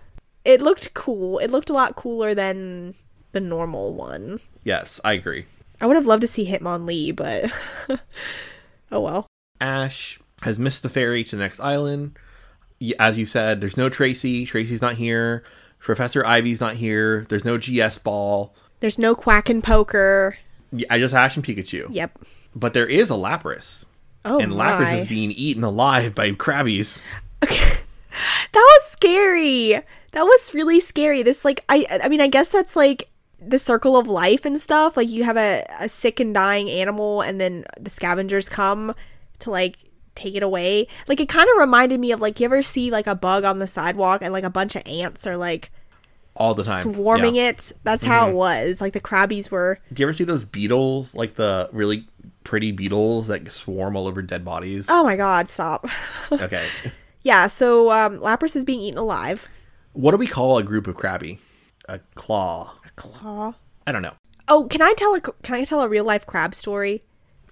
It 0.44 0.62
looked 0.62 0.94
cool. 0.94 1.38
It 1.38 1.50
looked 1.50 1.70
a 1.70 1.74
lot 1.74 1.96
cooler 1.96 2.34
than 2.34 2.94
the 3.32 3.40
normal 3.40 3.94
one. 3.94 4.40
Yes, 4.64 5.00
I 5.04 5.14
agree. 5.14 5.46
I 5.80 5.86
would 5.86 5.96
have 5.96 6.06
loved 6.06 6.22
to 6.22 6.26
see 6.26 6.46
Hitmonlee, 6.46 7.14
but 7.14 7.50
oh 8.92 9.00
well. 9.00 9.26
Ash 9.60 10.18
has 10.42 10.58
missed 10.58 10.82
the 10.82 10.88
ferry 10.88 11.24
to 11.24 11.36
the 11.36 11.42
next 11.42 11.60
island. 11.60 12.18
As 12.98 13.18
you 13.18 13.26
said, 13.26 13.60
there's 13.60 13.76
no 13.76 13.88
Tracey. 13.88 14.46
Tracey's 14.46 14.82
not 14.82 14.94
here. 14.94 15.44
Professor 15.78 16.24
Ivy's 16.24 16.60
not 16.60 16.76
here. 16.76 17.26
There's 17.28 17.44
no 17.44 17.58
GS 17.58 17.98
ball. 17.98 18.54
There's 18.80 18.98
no 18.98 19.14
quack 19.14 19.48
and 19.48 19.62
poker. 19.62 20.36
I 20.88 20.98
just 20.98 21.14
Ash 21.14 21.36
and 21.36 21.44
Pikachu. 21.44 21.88
Yep. 21.90 22.18
But 22.54 22.74
there 22.74 22.86
is 22.86 23.10
a 23.10 23.14
Lapras. 23.14 23.84
Oh 24.24 24.38
and 24.38 24.54
my. 24.54 24.72
Lapras 24.72 24.98
is 25.00 25.06
being 25.06 25.30
eaten 25.32 25.64
alive 25.64 26.14
by 26.14 26.30
Krabbies. 26.32 27.02
that 28.52 28.60
was 28.78 28.84
scary. 28.90 29.80
That 30.12 30.22
was 30.24 30.54
really 30.54 30.80
scary. 30.80 31.22
This 31.22 31.44
like 31.44 31.64
I 31.68 31.86
I 32.04 32.08
mean 32.08 32.20
I 32.20 32.28
guess 32.28 32.52
that's 32.52 32.76
like 32.76 33.08
the 33.40 33.58
circle 33.58 33.96
of 33.96 34.06
life 34.06 34.44
and 34.44 34.60
stuff. 34.60 34.96
Like 34.96 35.08
you 35.08 35.24
have 35.24 35.36
a, 35.36 35.64
a 35.78 35.88
sick 35.88 36.20
and 36.20 36.34
dying 36.34 36.68
animal 36.68 37.22
and 37.22 37.40
then 37.40 37.64
the 37.78 37.90
scavengers 37.90 38.48
come 38.48 38.94
to 39.40 39.50
like 39.50 39.78
take 40.14 40.34
it 40.34 40.42
away. 40.42 40.86
Like 41.08 41.20
it 41.20 41.28
kind 41.28 41.48
of 41.54 41.58
reminded 41.58 42.00
me 42.00 42.12
of 42.12 42.20
like 42.20 42.40
you 42.40 42.44
ever 42.44 42.62
see 42.62 42.90
like 42.90 43.06
a 43.06 43.14
bug 43.14 43.44
on 43.44 43.58
the 43.58 43.66
sidewalk 43.66 44.20
and 44.22 44.32
like 44.32 44.44
a 44.44 44.50
bunch 44.50 44.76
of 44.76 44.82
ants 44.86 45.26
are 45.26 45.36
like 45.36 45.70
All 46.34 46.54
the 46.54 46.64
time. 46.64 46.92
swarming 46.92 47.36
Yeah. 47.36 47.50
it. 47.50 47.72
That's 47.82 48.04
how 48.04 48.26
it 48.26 48.28
mm-hmm. 48.28 48.36
was. 48.36 48.80
Like 48.80 48.92
the 48.92 49.00
Krabbies 49.00 49.50
were 49.50 49.78
Do 49.92 50.00
you 50.02 50.06
ever 50.06 50.12
see 50.12 50.24
those 50.24 50.44
beetles? 50.44 51.14
Like 51.14 51.36
the 51.36 51.70
really 51.72 52.06
pretty 52.44 52.72
beetles 52.72 53.28
that 53.28 53.50
swarm 53.50 53.96
all 53.96 54.06
over 54.06 54.22
dead 54.22 54.44
bodies? 54.44 54.86
Oh 54.90 55.04
my 55.04 55.16
god, 55.16 55.48
stop. 55.48 55.86
Okay. 56.32 56.68
Yeah, 57.22 57.46
so 57.46 57.90
um 57.90 58.18
Lapras 58.18 58.56
is 58.56 58.64
being 58.64 58.80
eaten 58.80 58.98
alive. 58.98 59.48
What 59.92 60.12
do 60.12 60.16
we 60.16 60.26
call 60.26 60.58
a 60.58 60.62
group 60.62 60.86
of 60.86 60.96
Krabby? 60.96 61.38
A 61.88 61.98
claw. 62.14 62.74
A 62.86 62.90
claw. 62.96 63.54
I 63.86 63.92
don't 63.92 64.02
know. 64.02 64.14
Oh, 64.48 64.66
can 64.68 64.82
I 64.82 64.94
tell 64.96 65.14
a 65.14 65.20
can 65.20 65.54
I 65.54 65.64
tell 65.64 65.82
a 65.82 65.88
real 65.88 66.04
life 66.04 66.26
crab 66.26 66.54
story? 66.54 67.02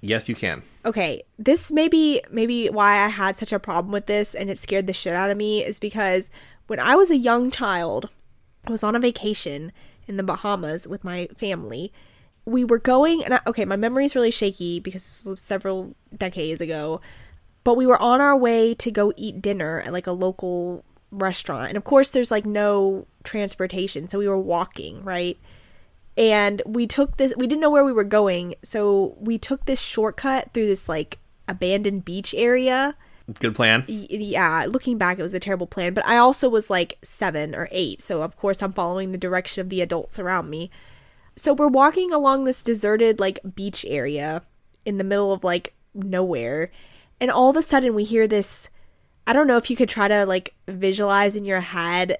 Yes, 0.01 0.29
you 0.29 0.35
can. 0.37 0.63
okay 0.87 1.23
this 1.39 1.73
may 1.73 1.89
be 1.89 2.23
maybe 2.31 2.69
why 2.69 2.99
i 3.05 3.09
had 3.09 3.35
such 3.35 3.53
a 3.53 3.59
problem 3.59 3.91
with 3.93 4.07
this 4.07 4.33
and 4.33 4.49
it 4.49 4.57
scared 4.57 4.87
the 4.87 4.93
shit 4.93 5.13
out 5.13 5.29
of 5.29 5.37
me 5.37 5.63
is 5.65 5.81
because 5.81 6.31
when 6.69 6.79
i 6.79 6.95
was 6.95 7.11
a 7.11 7.17
young 7.17 7.51
child 7.51 8.09
i 8.67 8.71
was 8.71 8.85
on 8.85 8.95
a 8.95 9.01
vacation 9.01 9.73
in 10.07 10.17
the 10.17 10.23
bahamas 10.23 10.87
with 10.87 11.03
my 11.03 11.27
family 11.37 11.93
we 12.45 12.65
were 12.65 12.79
going 12.79 13.25
and 13.25 13.35
I, 13.35 13.41
okay 13.49 13.65
my 13.65 13.75
memory 13.77 14.05
is 14.05 14.15
really 14.15 14.31
shaky 14.31 14.79
because 14.79 15.27
several 15.35 15.97
decades 16.17 16.61
ago 16.61 17.01
but 17.65 17.77
we 17.77 17.87
were 17.87 18.01
on 18.01 18.21
our 18.21 18.37
way 18.37 18.75
to 18.75 18.91
go 18.91 19.13
eat 19.17 19.43
dinner 19.43 19.81
at 19.81 19.93
like 19.93 20.07
a 20.07 20.13
local 20.13 20.85
restaurant. 21.11 21.69
And 21.69 21.77
of 21.77 21.85
course 21.85 22.11
there's 22.11 22.31
like 22.31 22.47
no 22.47 23.07
transportation 23.25 24.09
so 24.09 24.19
we 24.19 24.29
were 24.29 24.39
walking 24.39 25.05
right? 25.05 25.39
And 26.17 26.63
we 26.67 26.87
took 26.87 27.17
this 27.17 27.35
we 27.37 27.47
didn't 27.47 27.61
know 27.61 27.71
where 27.71 27.85
we 27.85 27.93
were 27.93 28.05
going 28.05 28.55
so 28.63 29.17
we 29.21 29.39
took 29.39 29.67
this 29.67 29.81
shortcut 29.81 30.53
through 30.53 30.67
this 30.67 30.89
like 30.89 31.19
abandoned 31.47 32.05
beach 32.05 32.35
area. 32.37 32.97
Good 33.41 33.55
plan. 33.55 33.85
Yeah 33.87 34.67
looking 34.69 34.99
back 34.99 35.19
it 35.19 35.23
was 35.23 35.35
a 35.35 35.41
terrible 35.41 35.67
plan 35.67 35.95
but 35.95 36.07
i 36.07 36.17
also 36.17 36.49
was 36.49 36.71
like 36.71 36.99
seven 37.03 37.55
or 37.55 37.69
eight 37.71 38.01
so 38.01 38.23
of 38.23 38.37
course 38.37 38.63
i'm 38.63 38.73
following 38.73 39.13
the 39.13 39.19
direction 39.19 39.61
of 39.61 39.69
the 39.69 39.81
adults 39.81 40.19
around 40.19 40.51
me. 40.51 40.71
So 41.37 41.55
we're 41.55 41.69
walking 41.69 42.13
along 42.13 42.45
this 42.45 42.63
deserted 42.63 43.21
like 43.21 43.39
beach 43.55 43.85
area 43.89 44.43
in 44.85 44.99
the 44.99 45.05
middle 45.05 45.33
of 45.33 45.45
like 45.45 45.75
nowhere 45.95 46.71
and 47.21 47.31
all 47.31 47.51
of 47.51 47.57
a 47.57 47.63
sudden 47.63 47.95
we 47.95 48.05
hear 48.05 48.27
this 48.27 48.69
i 49.27 49.33
don't 49.33 49.47
know 49.47 49.57
if 49.57 49.71
you 49.71 49.77
could 49.77 49.89
try 49.89 50.09
to 50.09 50.25
like 50.25 50.55
visualize 50.67 51.37
in 51.37 51.45
your 51.45 51.61
head 51.61 52.17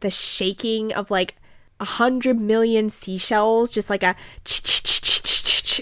the 0.00 0.10
shaking 0.10 0.92
of 0.92 1.10
like 1.10 1.36
a 1.80 1.84
hundred 1.84 2.38
million 2.38 2.88
seashells 2.88 3.72
just 3.72 3.90
like 3.90 4.02
a 4.02 4.14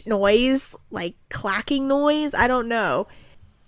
noise 0.07 0.77
like 0.91 1.15
clacking 1.29 1.89
noise? 1.89 2.35
I 2.35 2.47
don't 2.47 2.69
know. 2.69 3.07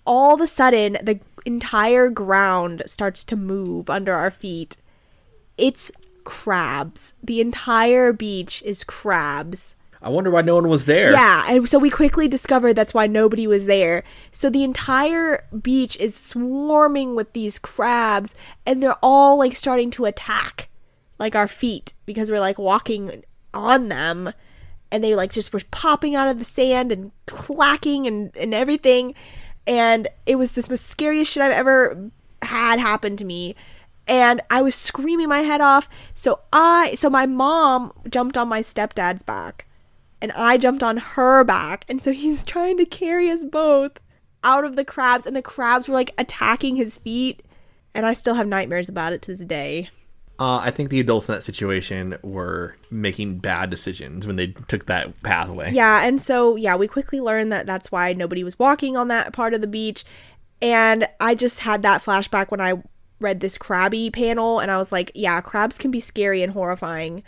All 0.05 0.35
of 0.35 0.41
a 0.41 0.47
sudden 0.47 0.97
the 1.03 1.19
entire 1.45 2.09
ground 2.09 2.83
starts 2.85 3.23
to 3.25 3.35
move 3.35 3.89
under 3.89 4.13
our 4.13 4.31
feet. 4.31 4.77
It's 5.57 5.91
crabs. 6.23 7.13
The 7.23 7.41
entire 7.41 8.13
beach 8.13 8.61
is 8.63 8.83
crabs 8.83 9.75
I 10.03 10.09
wonder 10.09 10.29
why 10.29 10.41
no 10.41 10.55
one 10.55 10.67
was 10.67 10.85
there. 10.85 11.13
yeah, 11.13 11.45
and 11.47 11.67
so 11.67 11.79
we 11.79 11.89
quickly 11.89 12.27
discovered 12.27 12.73
that's 12.73 12.93
why 12.93 13.07
nobody 13.07 13.47
was 13.47 13.65
there. 13.65 14.03
So 14.31 14.49
the 14.49 14.63
entire 14.63 15.45
beach 15.61 15.95
is 15.97 16.13
swarming 16.15 17.15
with 17.15 17.31
these 17.31 17.57
crabs, 17.57 18.35
and 18.65 18.83
they're 18.83 18.97
all 19.01 19.37
like 19.37 19.55
starting 19.55 19.89
to 19.91 20.05
attack 20.05 20.69
like 21.19 21.35
our 21.35 21.47
feet 21.47 21.93
because 22.05 22.29
we're 22.29 22.41
like 22.41 22.59
walking 22.59 23.23
on 23.53 23.87
them, 23.87 24.33
and 24.91 25.03
they 25.03 25.15
like 25.15 25.31
just 25.31 25.53
were 25.53 25.61
popping 25.71 26.15
out 26.15 26.27
of 26.27 26.37
the 26.37 26.45
sand 26.45 26.91
and 26.91 27.11
clacking 27.25 28.05
and, 28.05 28.35
and 28.35 28.53
everything. 28.53 29.15
And 29.65 30.09
it 30.25 30.35
was 30.35 30.51
this 30.51 30.69
most 30.69 30.85
scariest 30.85 31.31
shit 31.31 31.41
I've 31.43 31.53
ever 31.53 32.11
had 32.41 32.79
happen 32.79 33.15
to 33.15 33.23
me. 33.23 33.55
And 34.05 34.41
I 34.49 34.61
was 34.61 34.75
screaming 34.75 35.29
my 35.29 35.39
head 35.39 35.61
off. 35.61 35.87
So 36.13 36.41
I 36.51 36.95
so 36.95 37.09
my 37.09 37.25
mom 37.25 37.93
jumped 38.09 38.35
on 38.35 38.49
my 38.49 38.59
stepdad's 38.59 39.23
back 39.23 39.65
and 40.23 40.31
I 40.31 40.57
jumped 40.57 40.81
on 40.81 40.95
her 40.95 41.43
back. 41.43 41.83
And 41.89 42.01
so 42.01 42.13
he's 42.13 42.45
trying 42.45 42.77
to 42.77 42.85
carry 42.85 43.29
us 43.29 43.43
both 43.43 43.99
out 44.41 44.63
of 44.63 44.77
the 44.77 44.85
crabs, 44.85 45.25
and 45.25 45.35
the 45.35 45.41
crabs 45.41 45.87
were 45.87 45.93
like 45.93 46.11
attacking 46.17 46.77
his 46.77 46.95
feet. 46.95 47.43
And 47.93 48.05
I 48.05 48.13
still 48.13 48.35
have 48.35 48.47
nightmares 48.47 48.87
about 48.87 49.11
it 49.11 49.21
to 49.23 49.31
this 49.31 49.41
day. 49.41 49.89
Uh, 50.39 50.57
I 50.57 50.71
think 50.71 50.89
the 50.89 50.99
adults 50.99 51.27
in 51.29 51.35
that 51.35 51.43
situation 51.43 52.17
were 52.23 52.75
making 52.89 53.39
bad 53.39 53.69
decisions 53.69 54.25
when 54.25 54.37
they 54.37 54.47
took 54.47 54.87
that 54.87 55.21
pathway. 55.23 55.71
Yeah, 55.73 56.07
and 56.07 56.19
so 56.19 56.55
yeah, 56.55 56.75
we 56.75 56.87
quickly 56.87 57.19
learned 57.19 57.51
that 57.51 57.65
that's 57.65 57.91
why 57.91 58.13
nobody 58.13 58.43
was 58.43 58.57
walking 58.57 58.97
on 58.97 59.09
that 59.09 59.33
part 59.33 59.53
of 59.53 59.61
the 59.61 59.67
beach. 59.67 60.05
And 60.61 61.07
I 61.19 61.35
just 61.35 61.59
had 61.59 61.81
that 61.81 62.01
flashback 62.01 62.49
when 62.49 62.61
I 62.61 62.81
read 63.19 63.41
this 63.41 63.57
Krabby 63.57 64.11
panel, 64.11 64.59
and 64.59 64.71
I 64.71 64.77
was 64.77 64.93
like, 64.93 65.11
yeah, 65.13 65.41
crabs 65.41 65.77
can 65.77 65.91
be 65.91 65.99
scary 65.99 66.41
and 66.41 66.53
horrifying. 66.53 67.23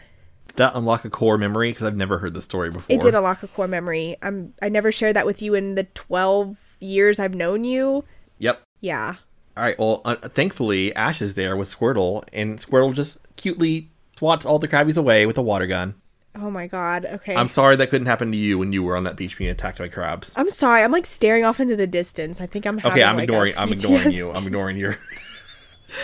That 0.57 0.75
unlock 0.75 1.05
a 1.05 1.09
core 1.09 1.37
memory 1.37 1.71
because 1.71 1.87
I've 1.87 1.95
never 1.95 2.17
heard 2.19 2.33
the 2.33 2.41
story 2.41 2.69
before. 2.69 2.93
It 2.93 3.01
did 3.01 3.13
unlock 3.15 3.43
a 3.43 3.47
core 3.47 3.67
memory. 3.67 4.15
I'm 4.21 4.53
I 4.61 4.69
never 4.69 4.91
shared 4.91 5.15
that 5.15 5.25
with 5.25 5.41
you 5.41 5.53
in 5.53 5.75
the 5.75 5.83
12 5.83 6.57
years 6.79 7.19
I've 7.19 7.35
known 7.35 7.63
you. 7.63 8.03
Yep. 8.39 8.61
Yeah. 8.81 9.15
All 9.57 9.63
right. 9.63 9.77
Well, 9.79 10.01
uh, 10.05 10.15
thankfully, 10.15 10.95
Ash 10.95 11.21
is 11.21 11.35
there 11.35 11.55
with 11.55 11.73
Squirtle, 11.73 12.23
and 12.33 12.59
Squirtle 12.59 12.93
just 12.93 13.19
cutely 13.37 13.89
swats 14.17 14.45
all 14.45 14.59
the 14.59 14.67
Krabbies 14.67 14.97
away 14.97 15.25
with 15.25 15.37
a 15.37 15.41
water 15.41 15.67
gun. 15.67 15.95
Oh 16.37 16.49
my 16.51 16.67
god. 16.67 17.05
Okay. 17.05 17.35
I'm 17.35 17.47
sorry 17.47 17.77
that 17.77 17.89
couldn't 17.89 18.07
happen 18.07 18.31
to 18.31 18.37
you 18.37 18.57
when 18.57 18.73
you 18.73 18.83
were 18.83 18.97
on 18.97 19.05
that 19.05 19.15
beach 19.15 19.37
being 19.37 19.49
attacked 19.49 19.77
by 19.77 19.87
crabs. 19.87 20.33
I'm 20.35 20.49
sorry. 20.49 20.83
I'm 20.83 20.91
like 20.91 21.05
staring 21.05 21.45
off 21.45 21.61
into 21.61 21.77
the 21.77 21.87
distance. 21.87 22.41
I 22.41 22.45
think 22.45 22.65
I'm 22.65 22.77
having, 22.77 22.99
Okay, 22.99 23.03
I'm 23.03 23.15
like, 23.15 23.23
ignoring. 23.23 23.53
I'm 23.57 23.71
ignoring 23.71 24.11
you. 24.11 24.31
I'm 24.31 24.45
ignoring 24.45 24.77
your. 24.77 24.97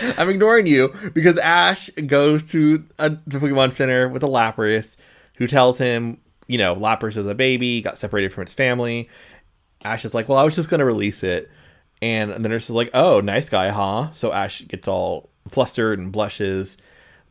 I'm 0.16 0.28
ignoring 0.28 0.66
you 0.66 0.94
because 1.14 1.38
Ash 1.38 1.90
goes 1.90 2.50
to 2.50 2.84
a, 2.98 3.10
the 3.10 3.38
Pokemon 3.38 3.72
Center 3.72 4.08
with 4.08 4.22
a 4.22 4.28
Lapras, 4.28 4.96
who 5.36 5.46
tells 5.46 5.78
him, 5.78 6.18
you 6.46 6.58
know, 6.58 6.74
Lapras 6.74 7.16
is 7.16 7.26
a 7.26 7.34
baby, 7.34 7.80
got 7.80 7.98
separated 7.98 8.32
from 8.32 8.42
its 8.42 8.52
family. 8.52 9.08
Ash 9.84 10.04
is 10.04 10.14
like, 10.14 10.28
well, 10.28 10.38
I 10.38 10.44
was 10.44 10.54
just 10.54 10.68
gonna 10.68 10.84
release 10.84 11.22
it, 11.22 11.50
and 12.00 12.32
the 12.32 12.48
nurse 12.48 12.64
is 12.64 12.70
like, 12.70 12.90
oh, 12.94 13.20
nice 13.20 13.48
guy, 13.48 13.68
huh? 13.68 14.10
So 14.14 14.32
Ash 14.32 14.66
gets 14.66 14.88
all 14.88 15.30
flustered 15.48 15.98
and 15.98 16.12
blushes, 16.12 16.76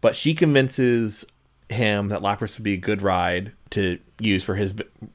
but 0.01 0.15
she 0.15 0.33
convinces 0.33 1.25
him 1.69 2.09
that 2.09 2.21
Lapras 2.21 2.57
would 2.57 2.63
be 2.63 2.73
a 2.73 2.77
good 2.77 3.01
ride 3.01 3.53
to 3.71 3.99
use 4.19 4.43
for 4.43 4.55
his 4.55 4.73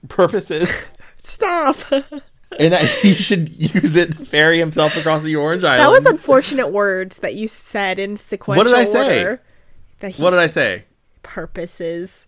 purposes. 0.09 0.93
Stop. 1.18 1.77
and 2.59 2.73
that 2.73 2.85
he 3.03 3.15
should 3.15 3.49
use 3.51 3.97
it 3.97 4.12
to 4.12 4.24
ferry 4.24 4.59
himself 4.59 4.97
across 4.97 5.23
the 5.23 5.37
Orange 5.37 5.65
Island. 5.65 5.83
that 5.83 5.91
was 5.91 6.07
unfortunate 6.07 6.69
words 6.73 7.19
that 7.19 7.35
you 7.35 7.49
said 7.49 7.99
in 7.99 8.16
sequential 8.16 8.65
what 8.65 8.70
did 8.70 8.89
I 8.89 8.91
say? 8.91 9.19
order. 9.24 9.43
That 10.01 10.11
he 10.12 10.23
What 10.23 10.31
did 10.31 10.41
I 10.41 10.47
say? 10.49 10.85
purposes. 11.23 12.27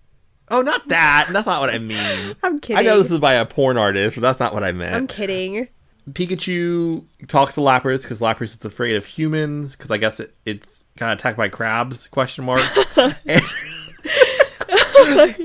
Oh, 0.50 0.62
not 0.62 0.88
that. 0.88 1.28
That's 1.30 1.46
not 1.46 1.60
what 1.60 1.70
I 1.70 1.78
mean. 1.78 2.34
I'm 2.42 2.58
kidding. 2.58 2.78
I 2.78 2.82
know 2.82 2.98
this 3.02 3.10
is 3.12 3.18
by 3.18 3.34
a 3.34 3.44
porn 3.46 3.76
artist, 3.76 4.16
but 4.16 4.22
that's 4.22 4.40
not 4.40 4.54
what 4.54 4.64
I 4.64 4.72
meant. 4.72 4.94
I'm 4.94 5.06
kidding. 5.06 5.68
Pikachu 6.10 7.04
talks 7.26 7.54
to 7.56 7.60
Lapras 7.60 8.02
because 8.02 8.20
Lapras 8.20 8.58
is 8.58 8.64
afraid 8.64 8.96
of 8.96 9.04
humans 9.04 9.76
because 9.76 9.90
I 9.90 9.98
guess 9.98 10.20
it, 10.20 10.34
it's 10.46 10.84
got 10.96 11.12
attacked 11.12 11.36
by 11.36 11.48
crabs? 11.48 12.06
Question 12.06 12.44
mark. 12.46 12.60
and, 12.96 13.42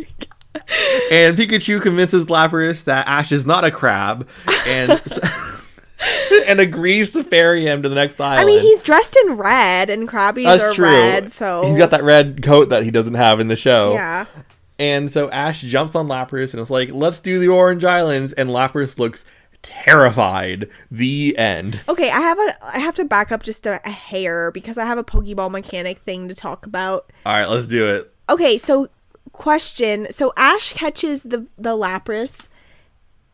and 1.11 1.37
Pikachu 1.37 1.81
convinces 1.81 2.27
Lapras 2.27 2.85
that 2.85 3.07
Ash 3.07 3.31
is 3.31 3.45
not 3.45 3.63
a 3.63 3.71
crab 3.71 4.27
and 4.67 4.91
and 6.47 6.59
agrees 6.59 7.13
to 7.13 7.23
ferry 7.23 7.63
him 7.65 7.81
to 7.83 7.89
the 7.89 7.95
next 7.95 8.19
island. 8.19 8.41
I 8.41 8.45
mean, 8.45 8.59
he's 8.59 8.83
dressed 8.83 9.17
in 9.25 9.33
red, 9.33 9.89
and 9.89 10.07
Krabbies 10.07 10.43
That's 10.43 10.63
are 10.63 10.73
true. 10.73 10.85
red, 10.85 11.31
so 11.31 11.63
he's 11.65 11.77
got 11.77 11.91
that 11.91 12.03
red 12.03 12.43
coat 12.43 12.69
that 12.69 12.83
he 12.83 12.91
doesn't 12.91 13.15
have 13.15 13.39
in 13.39 13.47
the 13.47 13.55
show. 13.55 13.93
yeah. 13.93 14.25
And 14.79 15.11
so 15.11 15.29
Ash 15.29 15.61
jumps 15.61 15.93
on 15.93 16.07
Lapras 16.07 16.53
and 16.53 16.61
is 16.61 16.71
like, 16.71 16.91
"Let's 16.91 17.19
do 17.19 17.37
the 17.37 17.47
Orange 17.47 17.83
Islands." 17.83 18.33
And 18.33 18.49
Lapras 18.49 18.97
looks 18.97 19.23
terrified. 19.61 20.67
The 20.89 21.37
end. 21.37 21.81
Okay, 21.87 22.09
I 22.09 22.19
have 22.19 22.39
a 22.39 22.65
I 22.75 22.79
have 22.79 22.95
to 22.95 23.05
back 23.05 23.31
up 23.31 23.43
just 23.43 23.67
a, 23.67 23.79
a 23.85 23.91
hair 23.91 24.51
because 24.51 24.79
I 24.79 24.85
have 24.85 24.97
a 24.97 25.03
Pokeball 25.03 25.51
mechanic 25.51 25.99
thing 25.99 26.27
to 26.27 26.35
talk 26.35 26.65
about. 26.65 27.11
All 27.25 27.33
right, 27.33 27.47
let's 27.47 27.67
do 27.67 27.87
it. 27.87 28.11
Okay, 28.29 28.57
so 28.57 28.89
question. 29.33 30.07
So 30.11 30.31
Ash 30.37 30.71
catches 30.73 31.23
the 31.23 31.47
the 31.57 31.75
Lapras 31.75 32.47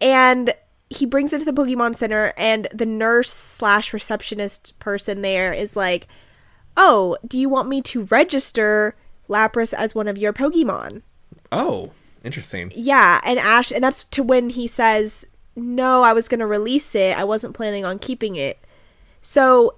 and 0.01 0.55
he 0.89 1.05
brings 1.05 1.31
it 1.33 1.39
to 1.39 1.45
the 1.45 1.53
Pokemon 1.53 1.95
Center 1.95 2.33
and 2.35 2.67
the 2.73 2.85
nurse 2.85 3.29
slash 3.29 3.93
receptionist 3.93 4.79
person 4.79 5.21
there 5.21 5.53
is 5.53 5.75
like, 5.75 6.07
Oh, 6.75 7.17
do 7.27 7.37
you 7.37 7.47
want 7.49 7.69
me 7.69 7.81
to 7.83 8.05
register 8.05 8.95
Lapras 9.29 9.73
as 9.73 9.93
one 9.93 10.07
of 10.07 10.17
your 10.17 10.33
Pokemon? 10.33 11.03
Oh, 11.51 11.91
interesting. 12.23 12.71
Yeah, 12.73 13.19
and 13.23 13.37
Ash 13.37 13.71
and 13.71 13.83
that's 13.83 14.05
to 14.05 14.23
when 14.23 14.49
he 14.49 14.65
says, 14.65 15.27
No, 15.55 16.01
I 16.01 16.13
was 16.13 16.27
gonna 16.27 16.47
release 16.47 16.95
it. 16.95 17.19
I 17.19 17.23
wasn't 17.25 17.55
planning 17.55 17.85
on 17.85 17.99
keeping 17.99 18.35
it. 18.35 18.57
So 19.21 19.75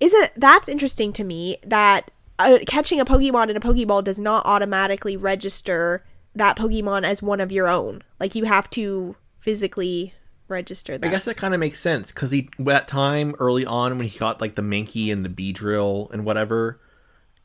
isn't 0.00 0.30
that's 0.36 0.68
interesting 0.68 1.12
to 1.12 1.24
me 1.24 1.58
that 1.62 2.10
uh, 2.38 2.58
catching 2.66 3.00
a 3.00 3.04
Pokemon 3.04 3.50
in 3.50 3.56
a 3.56 3.60
Pokeball 3.60 4.04
does 4.04 4.20
not 4.20 4.46
automatically 4.46 5.16
register 5.16 6.04
that 6.34 6.56
Pokemon 6.56 7.04
as 7.04 7.22
one 7.22 7.40
of 7.40 7.52
your 7.52 7.68
own. 7.68 8.02
Like 8.20 8.34
you 8.34 8.44
have 8.44 8.70
to 8.70 9.16
physically 9.40 10.14
register 10.48 10.96
that. 10.98 11.06
I 11.06 11.10
guess 11.10 11.24
that 11.26 11.36
kind 11.36 11.54
of 11.54 11.60
makes 11.60 11.80
sense 11.80 12.12
because 12.12 12.30
he 12.30 12.48
that 12.58 12.88
time 12.88 13.34
early 13.38 13.66
on 13.66 13.98
when 13.98 14.06
he 14.06 14.18
got 14.18 14.40
like 14.40 14.54
the 14.54 14.62
Mankey 14.62 15.12
and 15.12 15.24
the 15.24 15.28
Beedrill 15.28 16.10
and 16.12 16.24
whatever, 16.24 16.80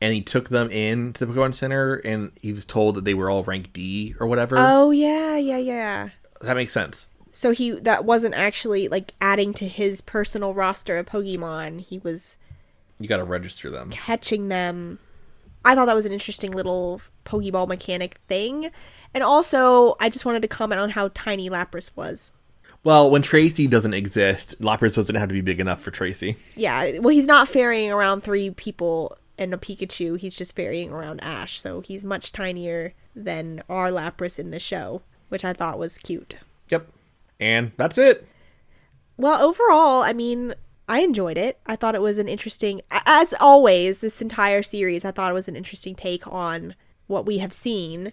and 0.00 0.14
he 0.14 0.22
took 0.22 0.48
them 0.48 0.70
in 0.70 1.12
to 1.14 1.26
the 1.26 1.32
Pokemon 1.32 1.54
Center 1.54 1.96
and 1.96 2.32
he 2.40 2.52
was 2.52 2.64
told 2.64 2.94
that 2.96 3.04
they 3.04 3.14
were 3.14 3.30
all 3.30 3.42
rank 3.44 3.72
D 3.72 4.14
or 4.18 4.26
whatever. 4.26 4.56
Oh 4.58 4.90
yeah, 4.90 5.36
yeah, 5.36 5.58
yeah. 5.58 6.10
that 6.40 6.56
makes 6.56 6.72
sense. 6.72 7.08
So 7.32 7.50
he 7.50 7.72
that 7.72 8.04
wasn't 8.04 8.34
actually 8.34 8.88
like 8.88 9.12
adding 9.20 9.52
to 9.54 9.66
his 9.66 10.00
personal 10.00 10.54
roster 10.54 10.96
of 10.98 11.06
Pokemon. 11.06 11.80
He 11.80 11.98
was 11.98 12.38
You 12.98 13.08
got 13.08 13.16
to 13.18 13.24
register 13.24 13.70
them. 13.70 13.90
catching 13.90 14.48
them. 14.48 14.98
I 15.64 15.74
thought 15.74 15.86
that 15.86 15.94
was 15.94 16.06
an 16.06 16.12
interesting 16.12 16.52
little 16.52 17.00
Pokeball 17.24 17.66
mechanic 17.68 18.18
thing. 18.28 18.70
And 19.14 19.24
also, 19.24 19.96
I 20.00 20.08
just 20.10 20.24
wanted 20.24 20.42
to 20.42 20.48
comment 20.48 20.80
on 20.80 20.90
how 20.90 21.08
tiny 21.14 21.48
Lapras 21.48 21.90
was. 21.96 22.32
Well, 22.82 23.10
when 23.10 23.22
Tracey 23.22 23.66
doesn't 23.66 23.94
exist, 23.94 24.60
Lapras 24.60 24.94
doesn't 24.94 25.14
have 25.14 25.28
to 25.28 25.32
be 25.32 25.40
big 25.40 25.58
enough 25.58 25.80
for 25.80 25.90
Tracey. 25.90 26.36
Yeah, 26.54 26.98
well, 26.98 27.14
he's 27.14 27.26
not 27.26 27.48
ferrying 27.48 27.90
around 27.90 28.20
three 28.20 28.50
people 28.50 29.16
and 29.38 29.54
a 29.54 29.56
Pikachu. 29.56 30.18
He's 30.18 30.34
just 30.34 30.54
ferrying 30.54 30.92
around 30.92 31.24
Ash. 31.24 31.58
So 31.58 31.80
he's 31.80 32.04
much 32.04 32.30
tinier 32.30 32.92
than 33.16 33.62
our 33.70 33.88
Lapras 33.90 34.38
in 34.38 34.50
the 34.50 34.58
show, 34.58 35.00
which 35.30 35.44
I 35.46 35.54
thought 35.54 35.78
was 35.78 35.96
cute. 35.96 36.36
Yep. 36.68 36.88
And 37.40 37.72
that's 37.78 37.96
it. 37.96 38.28
Well, 39.16 39.42
overall, 39.42 40.02
I 40.02 40.12
mean, 40.12 40.54
I 40.88 41.00
enjoyed 41.00 41.38
it. 41.38 41.58
I 41.66 41.76
thought 41.76 41.94
it 41.94 42.02
was 42.02 42.18
an 42.18 42.28
interesting, 42.28 42.82
as 42.90 43.34
always, 43.40 44.00
this 44.00 44.20
entire 44.20 44.62
series, 44.62 45.04
I 45.04 45.10
thought 45.10 45.30
it 45.30 45.34
was 45.34 45.48
an 45.48 45.56
interesting 45.56 45.94
take 45.94 46.26
on 46.26 46.74
what 47.06 47.26
we 47.26 47.38
have 47.38 47.52
seen. 47.52 48.12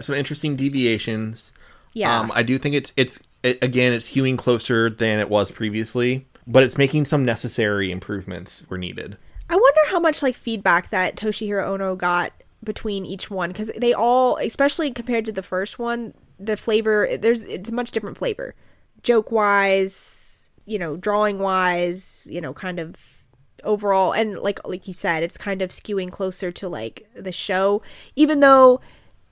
Some 0.00 0.16
interesting 0.16 0.56
deviations. 0.56 1.52
Yeah. 1.92 2.18
Um, 2.18 2.32
I 2.34 2.42
do 2.42 2.58
think 2.58 2.74
it's 2.74 2.92
it's 2.96 3.22
it, 3.42 3.62
again 3.62 3.92
it's 3.92 4.08
hewing 4.08 4.36
closer 4.36 4.88
than 4.88 5.18
it 5.18 5.28
was 5.28 5.50
previously, 5.50 6.26
but 6.46 6.62
it's 6.62 6.78
making 6.78 7.04
some 7.04 7.24
necessary 7.24 7.90
improvements 7.90 8.64
were 8.70 8.78
needed. 8.78 9.18
I 9.50 9.56
wonder 9.56 9.80
how 9.88 10.00
much 10.00 10.22
like 10.22 10.34
feedback 10.34 10.90
that 10.90 11.16
Toshihiro 11.16 11.66
Ono 11.68 11.94
got 11.96 12.32
between 12.64 13.04
each 13.04 13.30
one 13.30 13.50
because 13.50 13.70
they 13.76 13.92
all, 13.92 14.38
especially 14.38 14.90
compared 14.90 15.26
to 15.26 15.32
the 15.32 15.42
first 15.42 15.78
one, 15.78 16.14
the 16.38 16.56
flavor 16.56 17.08
there's 17.18 17.44
it's 17.44 17.68
a 17.68 17.74
much 17.74 17.90
different 17.90 18.16
flavor, 18.16 18.54
joke 19.02 19.30
wise, 19.30 20.31
you 20.64 20.78
know, 20.78 20.96
drawing 20.96 21.38
wise, 21.38 22.28
you 22.30 22.40
know, 22.40 22.52
kind 22.52 22.78
of 22.78 23.24
overall 23.64 24.12
and 24.12 24.36
like 24.38 24.66
like 24.66 24.86
you 24.86 24.92
said, 24.92 25.22
it's 25.22 25.38
kind 25.38 25.62
of 25.62 25.70
skewing 25.70 26.10
closer 26.10 26.50
to 26.52 26.68
like 26.68 27.08
the 27.14 27.32
show, 27.32 27.82
even 28.16 28.40
though 28.40 28.80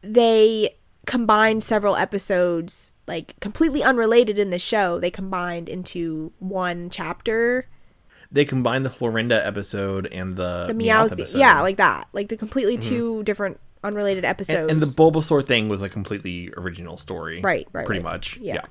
they 0.03 0.71
combined 1.07 1.65
several 1.65 1.97
episodes 1.97 2.93
like 3.07 3.39
completely 3.41 3.83
unrelated 3.83 4.39
in 4.39 4.51
the 4.51 4.59
show 4.59 5.01
they 5.01 5.11
combined 5.11 5.69
into 5.69 6.31
one 6.39 6.91
chapter 6.91 7.67
They 8.31 8.45
combined 8.45 8.85
the 8.85 8.91
Florinda 8.91 9.45
episode 9.45 10.07
and 10.07 10.37
the, 10.37 10.67
the 10.69 10.75
Meowth 10.75 11.13
episode. 11.13 11.39
yeah, 11.39 11.63
like 11.63 11.79
that, 11.79 12.07
like 12.13 12.29
the 12.29 12.37
completely 12.37 12.77
mm-hmm. 12.77 12.89
two 12.89 13.23
different 13.25 13.59
unrelated 13.83 14.25
episodes. 14.25 14.59
and, 14.59 14.71
and 14.71 14.83
the 14.83 14.87
Bulbasaur 14.87 15.45
thing 15.45 15.69
was 15.69 15.83
a 15.83 15.89
completely 15.89 16.53
original 16.57 16.97
story. 16.97 17.41
Right, 17.41 17.67
right, 17.73 17.87
Pretty 17.87 18.01
right. 18.01 18.13
much. 18.13 18.37
Yeah. 18.37 18.55
yeah. 18.55 18.67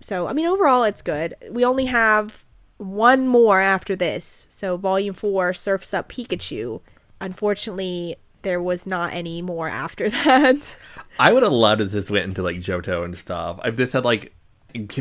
So 0.00 0.26
I 0.26 0.32
mean, 0.32 0.46
overall, 0.46 0.84
it's 0.84 1.02
good. 1.02 1.34
We 1.50 1.64
only 1.64 1.86
have 1.86 2.44
one 2.78 3.26
more 3.26 3.60
after 3.60 3.96
this, 3.96 4.46
so 4.50 4.76
Volume 4.76 5.14
Four, 5.14 5.52
Surfs 5.54 5.94
Up 5.94 6.08
Pikachu. 6.10 6.80
Unfortunately, 7.20 8.16
there 8.42 8.62
was 8.62 8.86
not 8.86 9.12
any 9.12 9.42
more 9.42 9.68
after 9.68 10.08
that. 10.10 10.76
I 11.18 11.32
would 11.32 11.42
have 11.42 11.52
loved 11.52 11.80
if 11.80 11.90
this 11.90 12.10
went 12.10 12.24
into 12.24 12.42
like 12.42 12.56
Johto 12.56 13.04
and 13.04 13.16
stuff. 13.16 13.58
If 13.64 13.76
this 13.76 13.92
had 13.92 14.04
like 14.04 14.34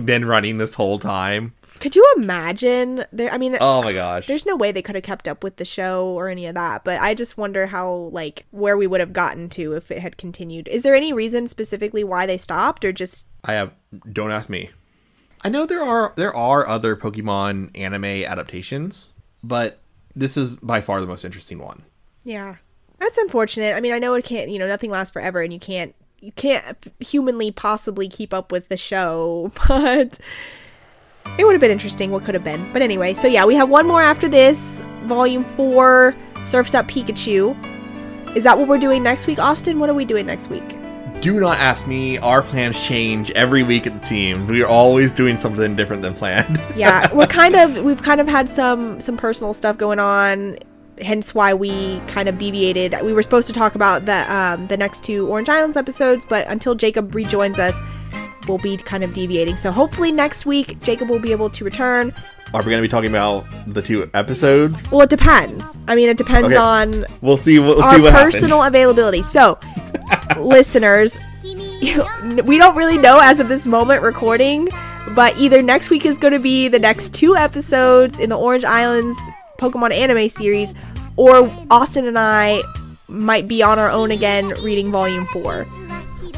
been 0.03 0.25
running 0.25 0.57
this 0.57 0.73
whole 0.75 0.99
time. 0.99 1.53
Could 1.81 1.95
you 1.97 2.13
imagine? 2.15 3.03
There, 3.11 3.29
I 3.29 3.37
mean, 3.37 3.57
Oh 3.59 3.83
my 3.83 3.91
gosh. 3.91 4.27
there's 4.27 4.45
no 4.45 4.55
way 4.55 4.71
they 4.71 4.81
could 4.81 4.95
have 4.95 5.03
kept 5.03 5.27
up 5.27 5.43
with 5.43 5.57
the 5.57 5.65
show 5.65 6.07
or 6.07 6.29
any 6.29 6.45
of 6.45 6.55
that. 6.55 6.85
But 6.85 7.01
I 7.01 7.13
just 7.13 7.37
wonder 7.37 7.65
how, 7.67 7.91
like, 8.13 8.45
where 8.51 8.77
we 8.77 8.87
would 8.87 9.01
have 9.01 9.11
gotten 9.11 9.49
to 9.49 9.73
if 9.73 9.91
it 9.91 9.99
had 9.99 10.15
continued. 10.17 10.69
Is 10.69 10.83
there 10.83 10.95
any 10.95 11.11
reason 11.11 11.47
specifically 11.47 12.01
why 12.05 12.25
they 12.25 12.37
stopped, 12.37 12.85
or 12.85 12.93
just 12.93 13.27
I 13.43 13.53
have 13.53 13.73
don't 14.13 14.31
ask 14.31 14.47
me. 14.49 14.69
I 15.45 15.49
know 15.49 15.67
there 15.67 15.83
are 15.83 16.11
there 16.15 16.35
are 16.35 16.67
other 16.67 16.95
Pokemon 16.95 17.69
anime 17.79 18.03
adaptations, 18.03 19.13
but 19.43 19.79
this 20.15 20.37
is 20.37 20.53
by 20.53 20.81
far 20.81 20.99
the 20.99 21.05
most 21.05 21.23
interesting 21.23 21.59
one. 21.59 21.83
Yeah. 22.23 22.55
That's 22.97 23.19
unfortunate. 23.19 23.75
I 23.75 23.79
mean, 23.79 23.93
I 23.93 23.99
know 23.99 24.15
it 24.15 24.25
can't, 24.25 24.49
you 24.49 24.57
know, 24.57 24.67
nothing 24.67 24.89
lasts 24.89 25.13
forever 25.13 25.43
and 25.43 25.53
you 25.53 25.59
can't 25.59 25.93
you 26.19 26.31
can't 26.31 26.91
humanly 26.99 27.51
possibly 27.51 28.07
keep 28.07 28.33
up 28.33 28.51
with 28.51 28.69
the 28.69 28.77
show, 28.77 29.51
but 29.67 30.17
it 31.37 31.45
would 31.45 31.51
have 31.51 31.61
been 31.61 31.69
interesting 31.69 32.09
what 32.09 32.23
could 32.23 32.33
have 32.33 32.43
been. 32.43 32.67
But 32.73 32.81
anyway, 32.81 33.13
so 33.13 33.27
yeah, 33.27 33.45
we 33.45 33.53
have 33.53 33.69
one 33.69 33.85
more 33.85 34.01
after 34.01 34.27
this, 34.27 34.81
volume 35.03 35.43
4, 35.43 36.15
Surfs 36.43 36.73
Up 36.73 36.87
Pikachu. 36.87 37.55
Is 38.35 38.45
that 38.45 38.57
what 38.57 38.67
we're 38.67 38.79
doing 38.79 39.03
next 39.03 39.27
week, 39.27 39.37
Austin? 39.37 39.79
What 39.79 39.91
are 39.91 39.93
we 39.93 40.05
doing 40.05 40.25
next 40.25 40.49
week? 40.49 40.75
Do 41.25 41.39
not 41.39 41.57
ask 41.57 41.87
me. 41.87 42.19
Our 42.19 42.43
plans 42.43 42.79
change 42.79 43.31
every 43.31 43.63
week 43.63 43.87
at 43.87 43.99
the 43.99 44.07
team. 44.07 44.45
We 44.45 44.61
are 44.61 44.67
always 44.67 45.11
doing 45.11 45.37
something 45.37 45.75
different 45.75 46.03
than 46.03 46.13
planned. 46.13 46.61
Yeah, 46.75 47.11
we're 47.15 47.25
kind 47.25 47.55
of 47.55 47.83
we've 47.83 48.01
kind 48.03 48.21
of 48.21 48.27
had 48.27 48.47
some 48.47 49.01
some 49.01 49.17
personal 49.17 49.51
stuff 49.55 49.75
going 49.75 49.97
on 49.97 50.59
hence 51.01 51.33
why 51.33 51.51
we 51.51 51.99
kind 52.01 52.29
of 52.29 52.37
deviated. 52.37 52.95
We 53.03 53.11
were 53.11 53.23
supposed 53.23 53.47
to 53.47 53.53
talk 53.53 53.73
about 53.73 54.05
the 54.05 54.31
um, 54.31 54.67
the 54.67 54.77
next 54.77 55.03
two 55.03 55.27
Orange 55.27 55.49
Islands 55.49 55.77
episodes, 55.77 56.27
but 56.27 56.45
until 56.47 56.75
Jacob 56.75 57.15
rejoins 57.15 57.57
us, 57.57 57.81
we'll 58.47 58.59
be 58.59 58.77
kind 58.77 59.03
of 59.03 59.11
deviating. 59.11 59.57
So 59.57 59.71
hopefully 59.71 60.11
next 60.11 60.45
week 60.45 60.79
Jacob 60.81 61.09
will 61.09 61.17
be 61.17 61.31
able 61.31 61.49
to 61.49 61.65
return. 61.65 62.13
Are 62.53 62.61
we 62.61 62.65
going 62.69 62.77
to 62.77 62.81
be 62.83 62.87
talking 62.87 63.09
about 63.09 63.43
the 63.65 63.81
two 63.81 64.07
episodes? 64.13 64.91
Well, 64.91 65.01
it 65.01 65.09
depends. 65.09 65.75
I 65.87 65.95
mean, 65.95 66.07
it 66.07 66.17
depends 66.17 66.49
Okay. 66.53 66.55
on 66.55 67.05
We'll 67.21 67.37
see. 67.37 67.57
We'll 67.57 67.81
our 67.81 67.95
see 67.95 68.01
what 68.01 68.13
personal 68.13 68.59
happens. 68.61 68.67
availability. 68.75 69.23
So, 69.23 69.57
listeners, 70.37 71.17
we 71.43 72.57
don't 72.57 72.75
really 72.75 72.97
know 72.97 73.19
as 73.21 73.39
of 73.39 73.47
this 73.47 73.67
moment 73.67 74.01
recording, 74.01 74.67
but 75.15 75.37
either 75.37 75.61
next 75.61 75.89
week 75.89 76.05
is 76.05 76.17
going 76.17 76.33
to 76.33 76.39
be 76.39 76.67
the 76.67 76.79
next 76.79 77.13
two 77.13 77.35
episodes 77.35 78.19
in 78.19 78.29
the 78.29 78.37
Orange 78.37 78.65
Islands 78.65 79.17
Pokemon 79.59 79.93
anime 79.93 80.29
series, 80.29 80.73
or 81.15 81.49
Austin 81.69 82.07
and 82.07 82.17
I 82.17 82.61
might 83.07 83.47
be 83.47 83.61
on 83.61 83.79
our 83.79 83.89
own 83.89 84.11
again 84.11 84.49
reading 84.63 84.91
Volume 84.91 85.25
4. 85.27 85.65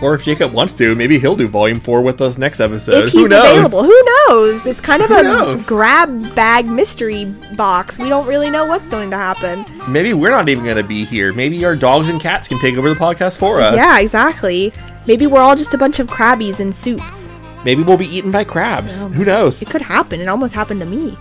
Or 0.02 0.14
if 0.14 0.24
Jacob 0.24 0.54
wants 0.54 0.74
to, 0.78 0.94
maybe 0.94 1.18
he'll 1.18 1.36
do 1.36 1.48
Volume 1.48 1.80
Four 1.80 2.02
with 2.04 2.22
us 2.22 2.38
next 2.38 2.60
episode. 2.60 3.06
If 3.06 3.12
Who 3.14 3.20
he's 3.22 3.30
knows? 3.32 3.58
available. 3.58 3.84
Who 3.84 4.04
knows? 4.28 4.66
It's 4.68 4.80
kind 4.80 5.02
of 5.02 5.10
a 5.10 5.24
knows? 5.24 5.66
grab 5.66 6.36
bag 6.36 6.68
mystery 6.68 7.26
box. 7.56 7.98
We 7.98 8.08
don't 8.08 8.28
really 8.28 8.52
know 8.52 8.66
what's 8.66 8.88
going 8.88 9.10
to 9.10 9.18
happen. 9.18 9.66
Maybe 9.92 10.14
we're 10.14 10.30
not 10.30 10.50
even 10.50 10.64
going 10.64 10.78
to 10.78 10.84
be 10.84 11.04
here. 11.04 11.34
Maybe 11.34 11.66
our 11.66 11.76
dogs 11.76 12.10
and 12.10 12.22
cats 12.22 12.48
can 12.48 12.60
take 12.60 12.78
over 12.78 12.90
the 12.90 12.96
podcast 12.96 13.38
for 13.38 13.60
us. 13.60 13.76
Yeah, 13.76 14.00
exactly. 14.00 14.72
Maybe 15.08 15.26
we're 15.26 15.42
all 15.42 15.56
just 15.56 15.74
a 15.74 15.78
bunch 15.80 16.00
of 16.00 16.08
Krabbies 16.10 16.60
in 16.60 16.72
suits. 16.72 17.40
Maybe 17.66 17.82
we'll 17.82 17.98
be 17.98 18.06
eaten 18.06 18.30
by 18.30 18.44
crabs. 18.44 19.02
Who 19.04 19.26
knows? 19.26 19.62
It 19.64 19.70
could 19.70 19.82
happen. 19.82 20.22
It 20.22 20.28
almost 20.28 20.54
happened 20.54 20.80
to 20.82 20.86
me. 20.86 21.18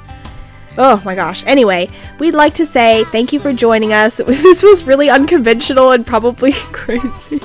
Oh 0.76 1.00
my 1.04 1.14
gosh. 1.14 1.44
Anyway, 1.46 1.88
we'd 2.18 2.34
like 2.34 2.52
to 2.54 2.66
say 2.66 3.04
thank 3.04 3.32
you 3.32 3.40
for 3.40 3.54
joining 3.54 3.94
us. 3.94 4.18
This 4.26 4.62
was 4.62 4.86
really 4.86 5.08
unconventional 5.08 5.92
and 5.92 6.06
probably 6.06 6.52
crazy. 6.72 7.40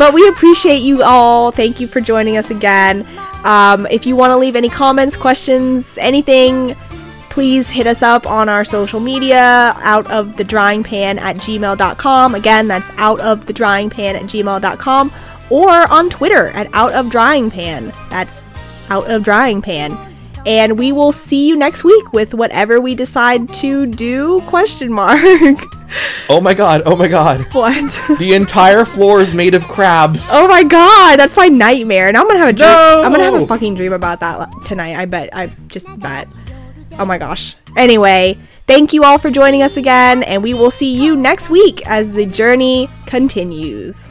But 0.00 0.14
we 0.14 0.26
appreciate 0.28 0.78
you 0.78 1.02
all. 1.02 1.50
Thank 1.50 1.78
you 1.78 1.86
for 1.86 2.00
joining 2.00 2.38
us 2.38 2.50
again. 2.50 3.06
Um, 3.44 3.84
if 3.88 4.06
you 4.06 4.16
want 4.16 4.30
to 4.30 4.38
leave 4.38 4.56
any 4.56 4.70
comments, 4.70 5.14
questions, 5.14 5.98
anything, 5.98 6.74
please 7.28 7.68
hit 7.68 7.86
us 7.86 8.02
up 8.02 8.26
on 8.26 8.48
our 8.48 8.64
social 8.64 8.98
media 8.98 9.74
out 9.76 10.10
of 10.10 10.38
the 10.38 10.42
drying 10.42 10.82
pan 10.82 11.18
at 11.18 11.36
gmail.com. 11.36 12.34
Again, 12.34 12.66
that's 12.66 12.90
out 12.96 13.20
of 13.20 13.44
the 13.44 13.52
drying 13.52 13.90
pan 13.90 14.16
at 14.16 14.22
gmail.com 14.22 15.12
or 15.50 15.70
on 15.92 16.08
Twitter 16.08 16.48
at 16.48 16.74
out 16.74 16.94
of 16.94 17.10
drying 17.10 17.50
pan. 17.50 17.92
That's 18.08 18.42
out 18.88 19.10
of 19.10 19.22
drying 19.22 19.60
pan. 19.60 20.09
And 20.46 20.78
we 20.78 20.92
will 20.92 21.12
see 21.12 21.46
you 21.46 21.56
next 21.56 21.84
week 21.84 22.12
with 22.12 22.34
whatever 22.34 22.80
we 22.80 22.94
decide 22.94 23.52
to 23.54 23.86
do 23.86 24.40
question 24.42 24.92
mark. 24.92 25.58
Oh 26.28 26.40
my 26.40 26.54
god! 26.54 26.82
Oh 26.86 26.94
my 26.96 27.08
god! 27.08 27.40
what? 27.52 28.18
The 28.18 28.34
entire 28.34 28.84
floor 28.84 29.20
is 29.20 29.34
made 29.34 29.54
of 29.54 29.64
crabs. 29.64 30.30
Oh 30.32 30.46
my 30.46 30.62
god, 30.62 31.16
that's 31.18 31.36
my 31.36 31.48
nightmare. 31.48 32.06
And 32.06 32.16
I'm 32.16 32.26
gonna 32.28 32.38
have 32.38 32.48
a 32.50 32.52
dream. 32.52 32.68
No! 32.68 33.02
I'm 33.04 33.10
gonna 33.10 33.24
have 33.24 33.34
a 33.34 33.46
fucking 33.46 33.74
dream 33.74 33.92
about 33.92 34.20
that 34.20 34.50
tonight. 34.64 34.96
I 34.96 35.06
bet. 35.06 35.30
I 35.34 35.48
just 35.66 35.88
bet. 35.98 36.32
Oh 36.98 37.04
my 37.04 37.18
gosh. 37.18 37.56
Anyway, 37.76 38.34
thank 38.66 38.92
you 38.92 39.04
all 39.04 39.18
for 39.18 39.30
joining 39.30 39.62
us 39.62 39.76
again, 39.76 40.22
and 40.22 40.42
we 40.42 40.54
will 40.54 40.70
see 40.70 41.02
you 41.02 41.16
next 41.16 41.50
week 41.50 41.84
as 41.86 42.12
the 42.12 42.26
journey 42.26 42.88
continues. 43.06 44.08